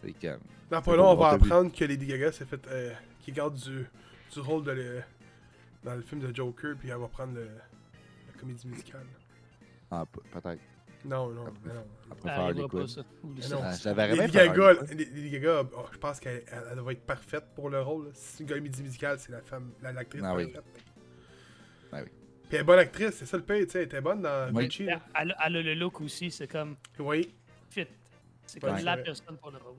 c'est 0.04 0.12
comme. 0.14 0.40
Dans 0.70 0.80
C'est 0.82 0.86
pas 0.92 0.96
long, 0.98 1.12
on 1.12 1.16
va 1.16 1.30
apprendre 1.30 1.72
que 1.74 1.86
Lady 1.86 2.06
Gaga 2.06 2.32
s'est 2.32 2.46
fait. 2.46 2.60
Euh, 2.68 2.94
qui 3.22 3.32
garde 3.32 3.56
du, 3.56 3.86
du 4.34 4.40
rôle 4.40 4.64
de 4.64 4.72
le, 4.72 5.02
dans 5.84 5.96
le 5.96 6.02
film 6.02 6.22
de 6.22 6.36
Joker, 6.36 6.76
puis 6.78 6.90
elle 6.90 6.98
va 6.98 7.08
prendre 7.08 7.34
le, 7.36 7.46
la 7.46 8.40
comédie 8.40 8.68
musicale. 8.68 9.06
Ah, 9.90 10.06
pe- 10.06 10.20
peut-être. 10.32 10.62
Non, 11.06 11.30
non, 11.30 11.46
mais 11.66 11.74
non. 11.74 11.84
Elle 12.04 12.10
Ça 12.10 12.16
préfère 12.16 12.40
arrivera 12.42 12.44
Harley 12.50 12.62
pas, 12.64 12.68
Quinn. 12.70 12.88
ça. 12.88 13.02
Oublie 13.24 13.42
Mais 13.42 13.48
ça. 13.48 13.56
non. 13.56 13.62
Ah, 13.64 13.94
verrais 13.94 14.14
bien 14.14 14.22
Lady 14.24 14.34
Gaga. 14.34 14.74
Lady 14.92 15.30
Gaga, 15.32 15.64
oh, 15.78 15.86
je 15.94 15.98
pense 15.98 16.20
qu'elle 16.20 16.44
elle- 16.52 16.92
être 16.92 17.06
parfaite 17.06 17.46
pour 17.56 17.70
le 17.70 17.82
rôle. 17.82 18.06
là. 18.08 18.12
Si 18.14 18.22
c'est 18.38 18.44
une 18.44 18.50
comédie 18.50 18.84
musicale, 18.84 19.18
c'est 19.20 19.32
la 19.32 19.42
femme, 19.42 19.72
la- 19.82 19.94
l'actrice 19.94 20.22
Ah 20.26 20.36
oui. 20.36 20.48
parfaite. 20.52 20.74
Ah 21.92 21.98
oui. 22.04 22.10
Puis 22.48 22.56
elle 22.56 22.62
est 22.62 22.64
bonne 22.64 22.80
actrice, 22.80 23.16
c'est 23.16 23.26
ça 23.26 23.38
le 23.38 23.44
pays, 23.44 23.66
tu 23.66 23.74
sais, 23.74 23.80
elle 23.80 23.86
était 23.86 24.02
bonne 24.02 24.22
dans 24.22 24.52
Oui. 24.54 24.66
Gucci. 24.66 24.84
Elle, 24.88 25.00
elle 25.16 25.56
a 25.58 25.62
le 25.62 25.74
look 25.76 26.02
aussi, 26.02 26.32
c'est 26.32 26.48
comme 26.48 26.76
Oui. 26.98 27.34
fit. 27.70 27.86
C'est 28.46 28.64
Ouais, 28.64 28.70
comme 28.70 28.80
c'est 28.80 28.86
la 28.86 28.98
personne 28.98 29.38
pour 29.38 29.52
le 29.52 29.58
rôle. 29.60 29.76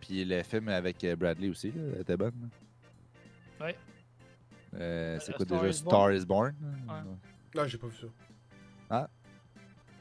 Puis 0.00 0.24
le 0.24 0.42
film 0.42 0.68
avec 0.68 1.02
euh, 1.04 1.14
Bradley 1.16 1.50
aussi, 1.50 1.70
là, 1.72 1.82
elle 1.94 2.00
était 2.00 2.16
bonne. 2.16 2.32
là. 3.60 3.66
Ouais. 3.66 3.76
Euh, 4.74 5.18
c'est 5.20 5.32
quoi 5.34 5.44
Star 5.44 5.60
déjà? 5.60 5.70
Is. 5.70 5.74
Star 5.78 6.12
is 6.12 6.24
Born? 6.26 6.54
Ouais. 6.88 6.94
Non, 7.54 7.66
j'ai 7.66 7.78
pas 7.78 7.86
vu 7.86 7.96
ça. 8.00 8.06
Ah. 8.90 9.08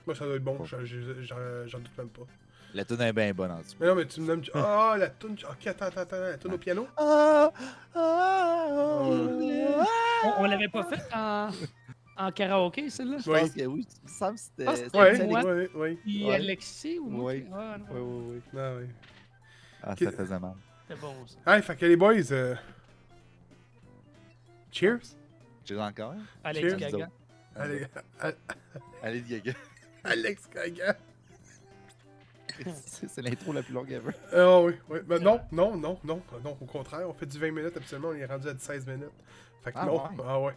Moi, 0.05 0.15
ça 0.15 0.25
doit 0.25 0.35
être 0.35 0.43
bon, 0.43 0.63
j'en- 0.65 0.77
doute 0.77 1.97
même 1.97 2.09
pas. 2.09 2.21
La 2.73 2.83
tune 2.85 3.01
est 3.01 3.13
bien 3.13 3.33
bonne 3.33 3.51
en 3.51 3.59
dessous. 3.61 3.75
Mais 3.79 3.87
non, 3.87 3.95
mais 3.95 4.05
tu 4.05 4.19
me 4.21 4.27
nommes. 4.27 4.43
Ah, 4.53 4.95
la 4.99 5.09
toune. 5.09 5.37
Ok, 5.49 5.67
attends, 5.67 5.85
attends, 5.85 6.01
attends, 6.01 6.19
la 6.19 6.37
toune 6.37 6.53
au 6.53 6.57
piano. 6.57 6.87
Ah, 6.97 7.51
On, 10.25 10.41
on 10.41 10.45
l'avait 10.45 10.67
pas 10.67 10.83
fait 10.83 11.01
en, 11.13 11.49
en 12.17 12.31
karaoké, 12.31 12.89
celle-là? 12.89 13.17
Je 13.19 13.29
Oui. 13.31 13.39
pense 13.39 13.49
que 13.51 13.65
oui, 13.65 13.87
il 14.01 14.03
me 14.03 14.09
semble 14.09 14.35
que 14.35 14.39
c'était. 14.41 14.65
Ah, 14.67 14.75
c'était 14.75 14.97
Ouais, 14.97 15.07
Alex- 15.21 15.35
Alex- 15.45 15.73
ouais. 15.75 15.95
Puis 16.03 16.25
Ouais. 16.25 16.35
Alexis 16.35 16.99
ou 16.99 17.09
moi? 17.09 17.31
Oui. 17.33 17.41
qui- 17.43 17.49
Ah, 17.53 17.77
non, 17.77 17.85
Ouais, 17.95 18.01
ouais, 18.01 18.35
ouais. 18.35 18.41
Ah, 18.53 18.75
ouais. 18.77 18.87
Ah, 19.83 19.95
ça 19.95 20.11
faisait 20.11 20.39
mal. 20.39 20.53
C'était 20.87 20.99
bon, 21.01 21.13
ça. 21.27 21.55
Hey, 21.55 21.61
fait 21.61 21.75
que 21.75 21.85
les 21.85 21.95
boys. 21.95 22.31
euh, 22.31 22.55
Cheers. 24.71 24.99
J'ai 25.63 25.79
encore? 25.79 26.15
Alex 26.43 26.67
Cheers. 26.67 26.77
Gaga. 26.77 27.09
Allez, 27.55 27.87
A- 28.19 28.31
Allez, 29.01 29.21
Gaga. 29.21 29.53
Alex 30.03 30.49
Gaga. 30.53 30.95
c'est 33.07 33.21
l'intro 33.21 33.53
la 33.53 33.63
plus 33.63 33.73
longue 33.73 33.91
ever. 33.91 34.11
Ah 34.33 34.61
oui, 34.61 34.73
oui. 34.89 34.99
Ben 35.05 35.21
non, 35.21 35.39
non, 35.51 35.75
non, 35.75 35.99
non, 36.03 36.21
non, 36.43 36.57
au 36.59 36.65
contraire, 36.65 37.09
on 37.09 37.13
fait 37.13 37.25
du 37.25 37.39
20 37.39 37.51
minutes, 37.51 37.77
absolument, 37.77 38.09
on 38.09 38.15
est 38.15 38.25
rendu 38.25 38.47
à 38.47 38.53
16 38.57 38.87
minutes. 38.87 39.11
Fait 39.63 39.71
que 39.71 39.77
Ah, 39.79 39.85
non, 39.85 39.95
ouais. 39.95 40.09
ah 40.25 40.39
ouais. 40.41 40.53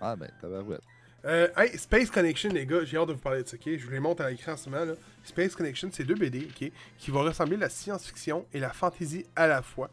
Ah, 0.00 0.16
ben, 0.16 0.30
tabarouette. 0.40 0.80
Euh, 1.26 1.48
hey, 1.56 1.76
Space 1.76 2.10
Connection, 2.10 2.48
les 2.50 2.64
gars, 2.64 2.82
j'ai 2.84 2.96
hâte 2.96 3.08
de 3.08 3.12
vous 3.12 3.18
parler 3.18 3.42
de 3.42 3.48
ça, 3.48 3.56
ok? 3.56 3.76
Je 3.76 3.84
vous 3.84 3.90
les 3.90 4.00
montre 4.00 4.22
à 4.22 4.30
l'écran 4.30 4.52
en 4.52 4.56
ce 4.56 4.70
moment, 4.70 4.84
là. 4.86 4.94
Space 5.22 5.54
Connection, 5.54 5.90
c'est 5.92 6.04
deux 6.04 6.14
BD, 6.14 6.48
ok? 6.48 6.72
Qui 6.98 7.10
vont 7.10 7.22
ressembler 7.22 7.56
à 7.56 7.60
la 7.60 7.68
science-fiction 7.68 8.46
et 8.54 8.60
la 8.60 8.70
fantasy 8.70 9.26
à 9.36 9.46
la 9.46 9.60
fois. 9.60 9.90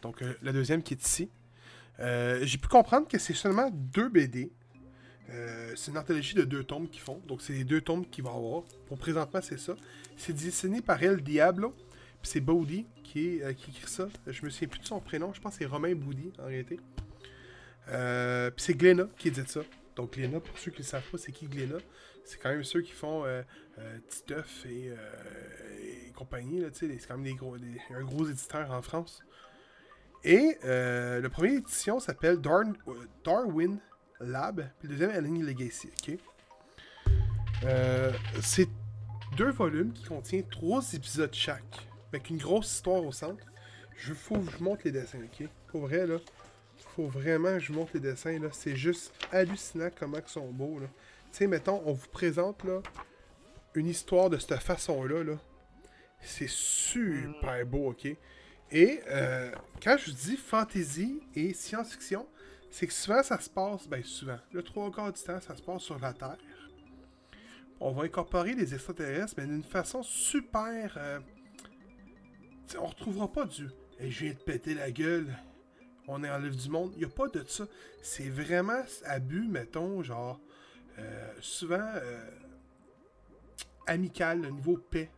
Donc, 0.00 0.22
euh, 0.22 0.34
la 0.42 0.52
deuxième 0.52 0.82
qui 0.82 0.94
est 0.94 1.04
ici. 1.06 1.28
Euh, 2.00 2.40
j'ai 2.42 2.56
pu 2.56 2.66
comprendre 2.68 3.06
que 3.06 3.18
c'est 3.18 3.34
seulement 3.34 3.68
deux 3.70 4.08
BD. 4.08 4.50
Euh, 5.32 5.72
c'est 5.76 5.90
une 5.90 5.98
anthologie 5.98 6.34
de 6.34 6.42
deux 6.42 6.64
tomes 6.64 6.88
qu'ils 6.88 7.00
font. 7.00 7.20
Donc, 7.26 7.42
c'est 7.42 7.52
les 7.52 7.64
deux 7.64 7.80
tomes 7.80 8.06
qu'il 8.06 8.24
va 8.24 8.30
avoir. 8.30 8.64
Pour 8.86 8.98
présentement, 8.98 9.40
c'est 9.42 9.58
ça. 9.58 9.74
C'est 10.16 10.32
dessiné 10.32 10.82
par 10.82 11.02
El 11.02 11.22
Diablo. 11.22 11.74
Puis 12.20 12.30
c'est 12.30 12.38
est, 12.38 13.42
euh, 13.42 13.52
qui 13.52 13.70
écrit 13.70 13.90
ça. 13.90 14.08
Je 14.26 14.44
me 14.44 14.50
souviens 14.50 14.68
plus 14.68 14.80
de 14.80 14.86
son 14.86 15.00
prénom. 15.00 15.32
Je 15.32 15.40
pense 15.40 15.54
que 15.54 15.58
c'est 15.60 15.66
Romain 15.66 15.94
Boudy, 15.94 16.32
en 16.38 16.46
réalité. 16.46 16.78
Euh, 17.88 18.50
puis 18.50 18.64
c'est 18.64 18.74
Glenna 18.74 19.08
qui 19.18 19.28
édite 19.28 19.48
ça. 19.48 19.62
Donc 19.96 20.14
Glenna, 20.14 20.38
pour 20.40 20.56
ceux 20.58 20.70
qui 20.70 20.82
ne 20.82 20.86
savent 20.86 21.08
pas, 21.10 21.18
c'est 21.18 21.32
qui 21.32 21.46
Glenna? 21.46 21.78
C'est 22.24 22.38
quand 22.38 22.50
même 22.50 22.62
ceux 22.62 22.82
qui 22.82 22.92
font 22.92 23.24
Titeuf 24.08 24.64
et, 24.66 24.92
compagnie. 26.14 26.62
C'est 26.72 26.88
quand 27.08 27.14
même 27.18 27.24
des 27.24 27.34
gros, 27.34 27.56
un 27.56 28.04
gros 28.04 28.28
éditeur 28.28 28.70
en 28.70 28.80
France. 28.80 29.24
Et 30.22 30.56
le 30.62 31.26
premier 31.28 31.54
édition 31.54 31.98
s'appelle 31.98 32.38
Darwin 32.38 33.80
Lab. 34.22 34.68
Puis 34.78 34.88
le 34.88 34.96
deuxième, 34.96 35.10
Alien 35.10 35.44
Legacy. 35.44 35.90
ok? 35.98 36.18
Euh, 37.64 38.12
c'est 38.40 38.68
deux 39.36 39.50
volumes 39.50 39.92
qui 39.92 40.04
contiennent 40.04 40.48
trois 40.48 40.82
épisodes 40.92 41.32
chaque. 41.32 41.86
Avec 42.12 42.30
une 42.30 42.38
grosse 42.38 42.72
histoire 42.72 43.04
au 43.04 43.12
centre. 43.12 43.44
Je 43.96 44.12
faut 44.12 44.36
que 44.38 44.50
je 44.50 44.56
vous 44.56 44.64
montre 44.64 44.82
les 44.84 44.92
dessins, 44.92 45.18
ok? 45.18 45.48
Pour 45.68 45.82
vrai, 45.82 46.06
là. 46.06 46.16
Faut 46.96 47.06
vraiment 47.06 47.54
que 47.54 47.60
je 47.60 47.72
vous 47.72 47.78
montre 47.78 47.92
les 47.94 48.00
dessins, 48.00 48.38
là. 48.38 48.48
C'est 48.52 48.76
juste 48.76 49.12
hallucinant 49.30 49.88
comment 49.98 50.18
ils 50.18 50.30
sont 50.30 50.50
beaux, 50.50 50.78
là. 50.78 50.86
Tu 51.30 51.38
sais, 51.38 51.46
mettons, 51.46 51.82
on 51.86 51.92
vous 51.92 52.08
présente, 52.08 52.64
là, 52.64 52.82
une 53.74 53.86
histoire 53.86 54.28
de 54.28 54.38
cette 54.38 54.58
façon-là, 54.58 55.24
là. 55.24 55.38
C'est 56.20 56.48
super 56.48 57.64
beau, 57.64 57.90
ok? 57.90 58.08
Et 58.70 59.00
euh, 59.08 59.50
quand 59.82 59.96
je 59.98 60.10
vous 60.10 60.16
dis 60.16 60.36
fantasy 60.36 61.22
et 61.34 61.52
science-fiction, 61.54 62.26
c'est 62.72 62.88
que 62.88 62.92
souvent 62.92 63.22
ça 63.22 63.38
se 63.40 63.50
passe, 63.50 63.86
ben 63.88 64.02
souvent, 64.02 64.38
le 64.52 64.62
trois 64.64 64.90
quarts 64.90 65.12
du 65.12 65.22
temps, 65.22 65.40
ça 65.40 65.56
se 65.56 65.62
passe 65.62 65.82
sur 65.82 66.00
la 66.00 66.12
Terre. 66.14 66.38
On 67.80 67.92
va 67.92 68.04
incorporer 68.04 68.54
les 68.54 68.74
extraterrestres, 68.74 69.34
mais 69.36 69.46
d'une 69.46 69.62
façon 69.64 70.02
super. 70.02 70.94
euh, 70.96 71.20
on 72.78 72.86
retrouvera 72.86 73.30
pas 73.30 73.44
du. 73.44 73.68
Hey, 73.98 74.10
je 74.10 74.24
viens 74.24 74.32
de 74.34 74.38
péter 74.38 74.74
la 74.74 74.90
gueule, 74.90 75.26
on 76.08 76.24
est 76.24 76.30
en 76.30 76.38
livre 76.38 76.56
du 76.56 76.70
monde. 76.70 76.92
Il 76.94 77.00
n'y 77.00 77.04
a 77.04 77.08
pas 77.08 77.28
de 77.28 77.44
ça. 77.46 77.66
C'est 78.02 78.30
vraiment 78.30 78.82
abus, 79.06 79.48
mettons, 79.48 80.02
genre. 80.02 80.40
euh, 80.98 81.32
souvent. 81.40 81.78
euh, 81.96 82.30
amical, 83.86 84.42
le 84.42 84.50
niveau 84.50 84.76
paix. 84.76 85.10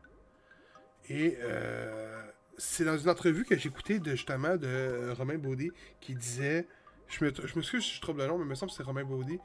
Et 1.09 1.37
euh, 1.41 2.23
c'est 2.57 2.85
dans 2.85 2.97
une 2.97 3.11
entrevue 3.11 3.45
que 3.45 3.57
j'ai 3.59 3.69
écoutée 3.69 3.99
de, 3.99 4.13
justement 4.13 4.57
de 4.57 5.11
Romain 5.17 5.39
Baudy 5.39 5.71
qui 6.01 6.15
disait. 6.15 6.67
Je 7.09 7.25
me, 7.25 7.33
je 7.35 7.55
me 7.55 7.61
excuse 7.61 7.85
si 7.85 7.95
je 7.97 8.01
trouve 8.01 8.19
le 8.19 8.27
nom, 8.27 8.39
mais 8.39 8.45
il 8.45 8.49
me 8.49 8.55
semble 8.55 8.71
que 8.71 8.77
c'est 8.77 8.83
Romain 8.83 9.05
Baudy. 9.05 9.39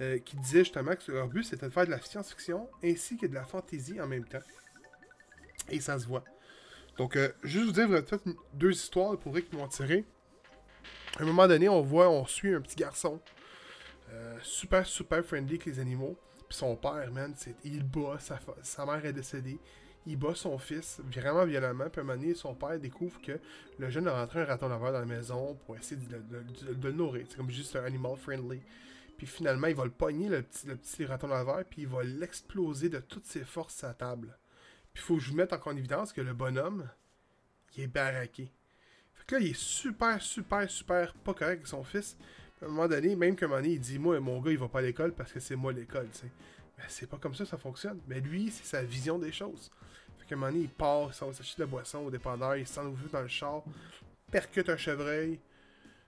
euh, 0.00 0.18
qui 0.18 0.36
disait 0.36 0.60
justement 0.60 0.96
que 0.96 1.12
leur 1.12 1.28
but 1.28 1.44
c'était 1.44 1.66
de 1.66 1.70
faire 1.72 1.84
de 1.86 1.90
la 1.90 2.00
science-fiction 2.00 2.68
ainsi 2.82 3.16
que 3.16 3.26
de 3.26 3.34
la 3.34 3.44
fantasy 3.44 4.00
en 4.00 4.06
même 4.08 4.24
temps. 4.24 4.40
Et 5.68 5.80
ça 5.80 5.98
se 5.98 6.06
voit. 6.06 6.24
Donc, 6.98 7.16
euh, 7.16 7.30
juste 7.42 7.66
vous 7.66 7.72
dire, 7.72 7.88
deux 8.54 8.72
histoires 8.72 9.16
pour 9.18 9.32
vrai 9.32 9.42
qui 9.42 9.56
m'ont 9.56 9.64
attiré. 9.64 10.04
À 11.18 11.22
un 11.22 11.26
moment 11.26 11.46
donné, 11.46 11.68
on 11.68 11.80
voit, 11.82 12.08
on 12.10 12.26
suit 12.26 12.54
un 12.54 12.60
petit 12.60 12.76
garçon. 12.76 13.20
euh, 14.10 14.38
super, 14.42 14.86
super 14.86 15.24
friendly 15.24 15.54
avec 15.54 15.66
les 15.66 15.78
animaux. 15.78 16.16
Puis 16.48 16.58
son 16.58 16.76
père, 16.76 17.10
man, 17.12 17.34
il 17.64 17.82
bat, 17.82 18.18
sa, 18.18 18.40
sa 18.62 18.84
mère 18.86 19.04
est 19.06 19.12
décédée. 19.12 19.58
Il 20.06 20.16
bat 20.16 20.34
son 20.34 20.58
fils 20.58 21.00
vraiment 21.04 21.44
violemment. 21.44 21.88
Puis 21.88 22.00
à 22.00 22.02
un 22.02 22.06
moment 22.06 22.20
donné, 22.20 22.34
son 22.34 22.54
père 22.54 22.78
découvre 22.78 23.20
que 23.20 23.38
le 23.78 23.90
jeune 23.90 24.08
a 24.08 24.20
rentré 24.20 24.40
un 24.40 24.44
raton 24.44 24.68
laveur 24.68 24.92
dans 24.92 25.00
la 25.00 25.06
maison 25.06 25.54
pour 25.66 25.76
essayer 25.76 26.00
de, 26.00 26.82
le 26.82 26.92
nourrir. 26.92 27.26
C'est 27.28 27.36
comme 27.36 27.50
juste 27.50 27.76
un 27.76 27.84
animal 27.84 28.16
friendly. 28.16 28.60
Puis 29.16 29.26
finalement, 29.26 29.68
il 29.68 29.76
va 29.76 29.84
le 29.84 29.90
pogner, 29.90 30.28
le 30.28 30.42
petit, 30.42 30.66
le 30.66 30.76
petit 30.76 31.04
raton 31.04 31.28
laveur, 31.28 31.64
puis 31.64 31.82
il 31.82 31.88
va 31.88 32.02
l'exploser 32.02 32.88
de 32.88 32.98
toutes 32.98 33.26
ses 33.26 33.44
forces 33.44 33.84
à 33.84 33.94
table. 33.94 34.36
Puis 34.92 35.02
il 35.02 35.06
faut 35.06 35.14
que 35.14 35.20
je 35.20 35.30
vous 35.30 35.36
mette 35.36 35.52
encore 35.52 35.72
en 35.72 35.76
évidence 35.76 36.12
que 36.12 36.20
le 36.20 36.34
bonhomme, 36.34 36.88
il 37.76 37.84
est 37.84 37.86
baraqué. 37.86 38.50
Fait 39.14 39.24
que 39.26 39.34
là, 39.36 39.40
il 39.40 39.50
est 39.50 39.56
super, 39.56 40.20
super, 40.20 40.68
super 40.68 41.14
pas 41.14 41.34
correct 41.34 41.58
avec 41.58 41.66
son 41.66 41.84
fils. 41.84 42.16
À 42.60 42.64
un 42.64 42.68
moment 42.68 42.88
donné, 42.88 43.16
même 43.16 43.36
qu'à 43.36 43.46
un 43.46 43.48
moment 43.48 43.60
donné, 43.60 43.74
il 43.74 43.80
dit 43.80 43.98
Moi, 43.98 44.18
mon 44.20 44.40
gars, 44.40 44.50
il 44.50 44.58
va 44.58 44.68
pas 44.68 44.80
à 44.80 44.82
l'école 44.82 45.12
parce 45.12 45.32
que 45.32 45.40
c'est 45.40 45.56
moi 45.56 45.72
l'école, 45.72 46.08
tu 46.12 46.18
sais. 46.18 46.32
Mais 46.78 46.84
c'est 46.88 47.08
pas 47.08 47.18
comme 47.18 47.34
ça 47.34 47.44
que 47.44 47.50
ça 47.50 47.58
fonctionne. 47.58 48.00
Mais 48.08 48.20
lui, 48.20 48.50
c'est 48.50 48.64
sa 48.64 48.82
vision 48.82 49.18
des 49.18 49.32
choses. 49.32 49.70
Un 50.32 50.36
moment 50.36 50.52
il 50.54 50.68
part, 50.68 51.08
il 51.08 51.14
s'en 51.14 51.26
va 51.26 51.32
s'acheter 51.32 51.62
de 51.62 51.66
la 51.66 51.70
boisson 51.70 51.98
au 51.98 52.10
dépanneur, 52.10 52.56
il 52.56 52.66
s'en 52.66 52.86
ouvre 52.86 53.08
dans 53.12 53.20
le 53.20 53.28
char, 53.28 53.62
percute 54.30 54.68
un 54.68 54.76
chevreuil. 54.76 55.38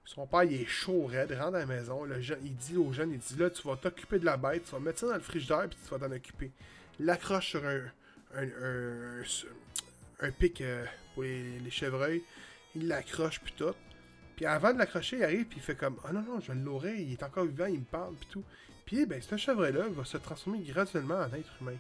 Son 0.05 0.27
père, 0.27 0.45
il 0.45 0.61
est 0.61 0.67
chaud, 0.67 1.07
raide, 1.07 1.33
rentre 1.33 1.57
à 1.57 1.61
la 1.61 1.67
maison. 1.67 2.05
Le 2.05 2.21
jeune, 2.21 2.41
il 2.45 2.55
dit 2.55 2.77
au 2.77 2.93
jeune 2.93 3.13
Il 3.13 3.19
dit 3.19 3.37
Là, 3.37 3.49
tu 3.51 3.67
vas 3.67 3.77
t'occuper 3.77 4.19
de 4.19 4.25
la 4.25 4.37
bête, 4.37 4.65
tu 4.65 4.73
vas 4.73 4.79
mettre 4.79 5.01
ça 5.01 5.07
dans 5.09 5.15
le 5.15 5.21
frigidaire, 5.21 5.67
puis 5.69 5.79
tu 5.83 5.91
vas 5.91 5.99
t'en 5.99 6.15
occuper. 6.15 6.51
L'accroche 7.01 7.49
sur 7.49 7.65
un, 7.65 7.81
un, 10.21 10.31
pic 10.31 10.61
euh, 10.61 10.85
pour 11.15 11.23
les, 11.23 11.71
chevreuils. 11.71 12.23
Il 12.75 12.89
l'accroche, 12.89 13.41
puis 13.41 13.55
tout. 13.57 13.75
Puis 14.37 14.47
avant 14.47 14.73
de 14.73 14.79
l'accrocher, 14.79 15.19
il 15.19 15.25
arrive, 15.25 15.47
puis 15.47 15.59
il 15.59 15.63
fait 15.63 15.77
comme 15.77 15.97
Ah 16.05 16.13
non, 16.13 16.23
non, 16.23 16.41
je 16.41 16.53
nourrir, 16.53 16.95
il 16.97 17.13
est 17.13 17.23
encore 17.23 17.45
vivant, 17.45 17.67
il 17.67 17.81
me 17.81 17.85
parle, 17.85 18.15
puis 18.15 18.29
tout. 18.31 18.45
Puis, 18.85 19.07
ben, 19.07 19.23
ce 19.23 19.37
chevreuil-là 19.37 19.89
va 19.89 20.05
se 20.05 20.19
transformer 20.19 20.61
graduellement 20.61 21.17
en 21.17 21.33
être 21.33 21.53
humain. 21.61 21.77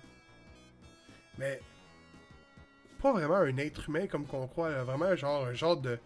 Mais, 1.39 1.61
pas 3.05 3.13
vraiment 3.13 3.37
un 3.37 3.59
être 3.59 3.87
humain 3.87 4.07
comme 4.07 4.25
qu'on 4.25 4.47
croit, 4.47 4.83
vraiment 4.83 5.15
genre 5.15 5.45
un 5.45 5.53
genre 5.53 5.77
de 5.77 5.99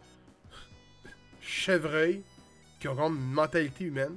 chevreuil 1.40 2.24
qui 2.80 2.88
comme 2.88 3.16
une 3.16 3.32
mentalité 3.32 3.84
humaine. 3.84 4.16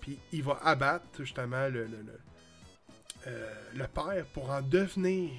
Puis 0.00 0.18
il 0.32 0.42
va 0.42 0.58
abattre 0.62 1.06
justement 1.18 1.68
le, 1.68 1.84
le, 1.84 1.98
le, 1.98 2.18
euh, 3.26 3.54
le 3.74 3.86
père 3.86 4.24
pour 4.32 4.48
en 4.48 4.62
devenir 4.62 5.32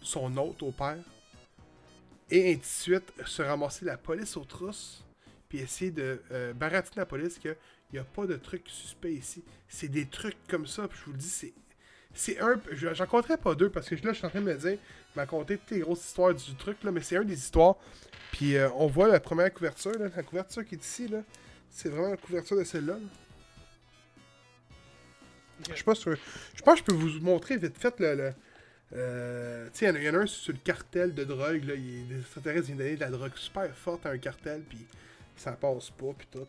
son 0.00 0.36
hôte 0.36 0.62
au 0.62 0.70
père. 0.70 1.02
Et 2.30 2.52
ainsi 2.52 2.60
de 2.60 2.64
suite, 3.00 3.12
se 3.26 3.42
ramasser 3.42 3.84
la 3.84 3.96
police 3.96 4.36
aux 4.36 4.44
trousses. 4.44 5.04
Puis 5.48 5.58
essayer 5.58 5.90
de 5.90 6.22
euh, 6.30 6.52
baratiner 6.52 6.98
la 6.98 7.06
police 7.06 7.36
qu'il 7.36 7.56
n'y 7.92 7.98
a 7.98 8.04
pas 8.04 8.28
de 8.28 8.36
trucs 8.36 8.68
suspects 8.68 9.12
ici. 9.12 9.42
C'est 9.66 9.88
des 9.88 10.06
trucs 10.06 10.38
comme 10.46 10.68
ça. 10.68 10.86
Puis 10.86 11.00
je 11.00 11.04
vous 11.06 11.12
le 11.12 11.18
dis, 11.18 11.28
c'est. 11.28 11.52
C'est 12.14 12.38
un. 12.40 12.60
je- 12.70 12.94
J'en 12.94 13.06
compterai 13.06 13.36
pas 13.36 13.54
deux 13.54 13.70
parce 13.70 13.88
que 13.88 13.94
là, 13.96 14.12
je 14.12 14.18
suis 14.18 14.26
en 14.26 14.30
train 14.30 14.40
de 14.40 14.44
me 14.46 14.54
dire, 14.54 14.72
il 14.72 15.16
m'a 15.16 15.26
conté 15.26 15.56
toutes 15.58 15.70
les 15.70 15.80
grosses 15.80 16.04
histoires 16.06 16.34
du 16.34 16.54
truc, 16.56 16.82
là, 16.84 16.90
mais 16.90 17.00
c'est 17.02 17.16
un 17.16 17.24
des 17.24 17.38
histoires. 17.38 17.76
Puis 18.32 18.56
euh, 18.56 18.68
on 18.76 18.86
voit 18.86 19.08
la 19.08 19.20
première 19.20 19.52
couverture, 19.52 19.92
là, 19.98 20.08
la 20.14 20.22
couverture 20.22 20.64
qui 20.64 20.74
est 20.74 20.84
ici, 20.84 21.08
là. 21.08 21.22
C'est 21.70 21.88
vraiment 21.88 22.10
la 22.10 22.16
couverture 22.18 22.56
de 22.56 22.64
celle-là. 22.64 22.98
Je 25.68 25.74
suis 25.74 25.84
pas 25.84 25.94
sûr. 25.94 26.16
Je 26.54 26.62
pense 26.62 26.74
que 26.74 26.78
je 26.80 26.84
peux 26.84 26.94
vous 26.94 27.20
montrer 27.20 27.56
vite 27.56 27.78
fait 27.78 27.98
le. 28.00 28.14
le 28.16 28.32
euh, 28.94 29.68
sais, 29.72 29.86
il 29.86 29.88
y 29.88 29.90
en 29.90 29.94
a- 29.94 29.98
il 29.98 30.04
y, 30.04 30.10
en 30.10 30.14
a 30.14 30.18
un 30.18 30.26
sur 30.26 30.52
le 30.52 30.58
cartel 30.58 31.14
de 31.14 31.24
drogue. 31.24 31.64
Là, 31.64 31.74
il, 31.74 32.08
les 32.08 32.18
extraterrestres 32.20 32.66
viennent 32.66 32.78
donner 32.78 32.96
de 32.96 33.00
la 33.00 33.10
drogue 33.10 33.32
super 33.36 33.74
forte 33.74 34.04
à 34.04 34.10
un 34.10 34.18
cartel, 34.18 34.62
puis 34.68 34.86
ça 35.36 35.52
passe 35.52 35.90
pas, 35.90 36.12
puis 36.18 36.28
tout. 36.30 36.46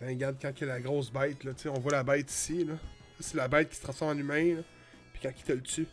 Regarde 0.00 0.36
quand 0.40 0.52
il 0.56 0.60
y 0.60 0.64
a 0.70 0.74
la 0.74 0.80
grosse 0.80 1.10
bête, 1.12 1.42
là, 1.44 1.54
tu 1.54 1.62
sais, 1.62 1.68
on 1.68 1.78
voit 1.80 1.92
la 1.92 2.02
bête 2.04 2.30
ici, 2.30 2.64
là. 2.64 2.74
C'est 3.20 3.36
la 3.36 3.48
bête 3.48 3.68
qui 3.70 3.76
se 3.76 3.82
transforme 3.82 4.16
en 4.16 4.20
humain, 4.20 4.56
là. 4.56 4.62
Quand 5.22 5.30
il 5.36 5.42
te 5.44 5.52
le 5.52 5.62
tue. 5.62 5.86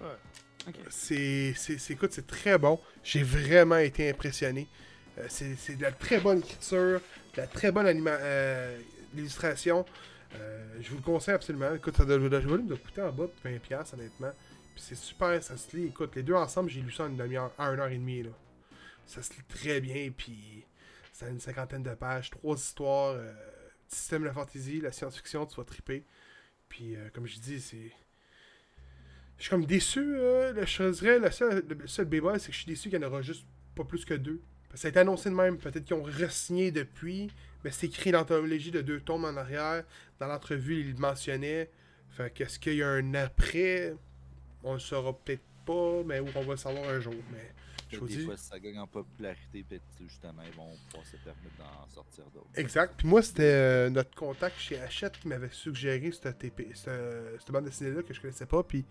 Ouais. 0.00 0.72
C'est, 0.88 1.54
écoute, 1.90 2.12
c'est 2.12 2.26
très 2.26 2.58
bon. 2.58 2.80
J'ai 3.02 3.22
vraiment 3.22 3.76
été 3.78 4.08
impressionné. 4.10 4.68
Euh, 5.18 5.26
c'est, 5.28 5.76
de 5.76 5.82
la 5.82 5.92
très 5.92 6.20
bonne 6.20 6.38
écriture, 6.38 7.00
de 7.34 7.40
la 7.40 7.46
très 7.46 7.72
bonne 7.72 7.86
anima- 7.86 8.18
euh, 8.20 8.78
illustration. 9.14 9.84
Euh, 10.34 10.64
je 10.80 10.90
vous 10.90 10.96
le 10.96 11.02
conseille 11.02 11.34
absolument. 11.34 11.74
Écoute, 11.74 11.96
ça 11.96 12.04
doit, 12.04 12.16
le 12.16 12.28
volume 12.28 12.66
doit 12.66 12.78
coûter 12.78 13.02
en 13.02 13.10
bas 13.12 13.26
de 13.26 13.48
20$, 13.48 13.94
honnêtement. 13.94 14.32
Puis 14.74 14.84
c'est 14.88 14.94
super, 14.94 15.42
ça 15.42 15.56
se 15.56 15.76
lit. 15.76 15.86
Écoute, 15.86 16.14
les 16.14 16.22
deux 16.22 16.34
ensemble, 16.34 16.70
j'ai 16.70 16.80
lu 16.80 16.92
ça 16.92 17.04
en 17.04 17.08
une 17.08 17.16
demi-heure, 17.16 17.52
en 17.58 17.72
une 17.72 17.80
heure 17.80 17.88
et 17.88 17.98
demie. 17.98 18.22
Là. 18.22 18.30
Ça 19.06 19.22
se 19.22 19.32
lit 19.32 19.42
très 19.48 19.80
bien, 19.80 20.10
puis 20.16 20.64
ça 21.12 21.26
a 21.26 21.28
une 21.30 21.40
cinquantaine 21.40 21.82
de 21.82 21.94
pages, 21.94 22.30
trois 22.30 22.56
histoires, 22.56 23.16
système 23.88 24.22
de 24.22 24.28
la 24.28 24.32
fantasy, 24.32 24.80
la 24.80 24.92
science-fiction, 24.92 25.46
tu 25.46 25.56
vas 25.56 25.64
triper. 25.64 26.04
Puis, 26.70 26.96
euh, 26.96 27.10
comme 27.12 27.26
je 27.26 27.38
dis, 27.38 27.60
c'est. 27.60 27.92
Je 29.36 29.42
suis 29.42 29.50
comme 29.50 29.66
déçu. 29.66 30.00
euh, 30.16 30.54
je 30.64 30.90
dirais, 30.90 31.18
le 31.18 31.30
seul, 31.30 31.64
le 31.68 31.86
c'est 31.86 32.06
que 32.06 32.52
je 32.52 32.58
suis 32.58 32.66
déçu 32.66 32.88
qu'il 32.88 32.98
n'y 32.98 33.04
en 33.04 33.08
aura 33.08 33.20
juste 33.20 33.46
pas 33.74 33.84
plus 33.84 34.06
que 34.06 34.14
deux. 34.14 34.40
Ça 34.74 34.88
a 34.88 34.90
été 34.90 35.00
annoncé 35.00 35.28
de 35.28 35.34
même. 35.34 35.58
Peut-être 35.58 35.84
qu'ils 35.84 35.96
ont 35.96 36.02
re-signé 36.02 36.70
depuis. 36.70 37.30
Mais 37.64 37.70
c'est 37.70 37.88
écrit 37.88 38.12
dans 38.12 38.20
l'anthologie 38.20 38.70
de 38.70 38.80
deux 38.80 39.00
tomes 39.00 39.24
en 39.24 39.36
arrière. 39.36 39.84
Dans 40.18 40.26
l'entrevue, 40.28 40.80
il 40.80 40.98
mentionnait. 40.98 41.70
Fait 42.10 42.30
qu'est-ce 42.32 42.58
qu'il 42.58 42.76
y 42.76 42.82
a 42.82 42.88
un 42.88 43.14
après? 43.14 43.94
On 44.62 44.74
le 44.74 44.78
saura 44.78 45.12
peut-être 45.12 45.42
pas, 45.66 46.02
mais 46.06 46.20
on 46.20 46.24
va 46.24 46.52
le 46.52 46.56
savoir 46.56 46.88
un 46.88 47.00
jour. 47.00 47.14
Mais 47.32 47.52
des 47.98 48.16
dis. 48.16 48.24
fois, 48.24 48.36
ça 48.36 48.58
gagne 48.58 48.78
en 48.78 48.86
popularité, 48.86 49.64
peut-être 49.64 49.84
justement, 50.00 50.42
ils 50.46 50.56
vont 50.56 50.70
pouvoir 50.86 51.06
se 51.06 51.16
permettre 51.16 51.56
d'en 51.58 51.88
sortir 51.88 52.24
d'autres. 52.30 52.50
Exact. 52.54 52.94
Puis 52.96 53.08
moi, 53.08 53.22
c'était 53.22 53.42
euh, 53.42 53.90
notre 53.90 54.14
contact 54.14 54.58
chez 54.58 54.80
Hachette 54.80 55.18
qui 55.18 55.28
m'avait 55.28 55.50
suggéré 55.50 56.10
cette, 56.12 56.38
TP, 56.38 56.70
cette, 56.74 56.90
cette 57.38 57.50
bande 57.50 57.64
dessinée-là 57.64 58.02
que 58.02 58.14
je 58.14 58.20
connaissais 58.20 58.46
pas. 58.46 58.62
Puis 58.62 58.84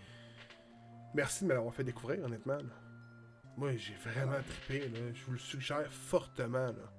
merci 1.14 1.44
de 1.44 1.50
me 1.50 1.54
l'avoir 1.54 1.74
fait 1.74 1.84
découvrir, 1.84 2.24
honnêtement. 2.24 2.58
là. 2.58 2.90
Moi, 3.58 3.76
j'ai 3.76 3.96
vraiment 3.96 4.38
trippé. 4.48 4.88
Là. 4.88 5.00
Je 5.14 5.26
vous 5.26 5.34
le 5.34 5.38
suggère 5.40 5.92
fortement. 5.92 6.68
Là. 6.68 6.94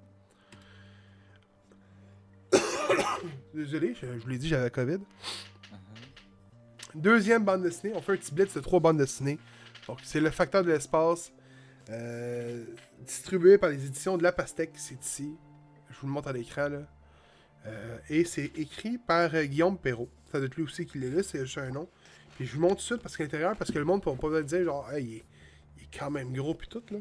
Désolé, 3.53 3.95
je, 3.95 4.05
je 4.05 4.19
vous 4.19 4.27
l'ai 4.27 4.37
dit, 4.37 4.47
j'avais 4.47 4.63
la 4.65 4.69
COVID. 4.69 4.97
Uh-huh. 4.97 5.75
Deuxième 6.93 7.43
bande 7.43 7.63
dessinée, 7.63 7.93
on 7.95 8.01
fait 8.01 8.13
un 8.13 8.17
petit 8.17 8.33
blitz 8.33 8.53
de 8.53 8.59
trois 8.59 8.79
bandes 8.79 8.97
dessinées. 8.97 9.39
Donc, 9.87 9.99
c'est 10.03 10.19
Le 10.19 10.29
Facteur 10.29 10.63
de 10.63 10.69
l'espace, 10.71 11.31
euh, 11.89 12.65
distribué 12.99 13.57
par 13.57 13.69
les 13.69 13.85
éditions 13.85 14.17
de 14.17 14.23
La 14.23 14.31
Pastèque, 14.31 14.71
c'est 14.75 15.03
ici. 15.03 15.35
Je 15.89 15.99
vous 15.99 16.07
le 16.07 16.13
montre 16.13 16.29
à 16.29 16.33
l'écran, 16.33 16.69
là. 16.69 16.87
Euh, 17.67 17.97
et 18.09 18.23
c'est 18.23 18.51
écrit 18.57 18.97
par 18.97 19.33
euh, 19.35 19.43
Guillaume 19.43 19.77
Perrault. 19.77 20.09
Ça 20.31 20.39
doit 20.39 20.47
être 20.47 20.55
lui 20.55 20.63
aussi 20.63 20.85
qui 20.85 20.97
l'a 20.99 21.07
lu, 21.07 21.23
c'est 21.23 21.39
juste 21.45 21.57
un 21.57 21.69
nom. 21.69 21.87
Puis 22.35 22.45
je 22.45 22.55
vous 22.55 22.61
montre 22.61 22.81
suite 22.81 23.01
parce 23.01 23.15
qu'à 23.15 23.23
l'intérieur, 23.23 23.55
parce 23.55 23.71
que 23.71 23.77
le 23.77 23.85
monde 23.85 24.01
peut 24.01 24.15
pas 24.15 24.29
me 24.29 24.43
dire, 24.43 24.63
genre, 24.63 24.89
il, 24.97 25.17
est, 25.17 25.23
quand 25.97 26.09
même 26.09 26.31
gros, 26.33 26.55
puis 26.55 26.67
tout, 26.67 26.83
là. 26.89 26.99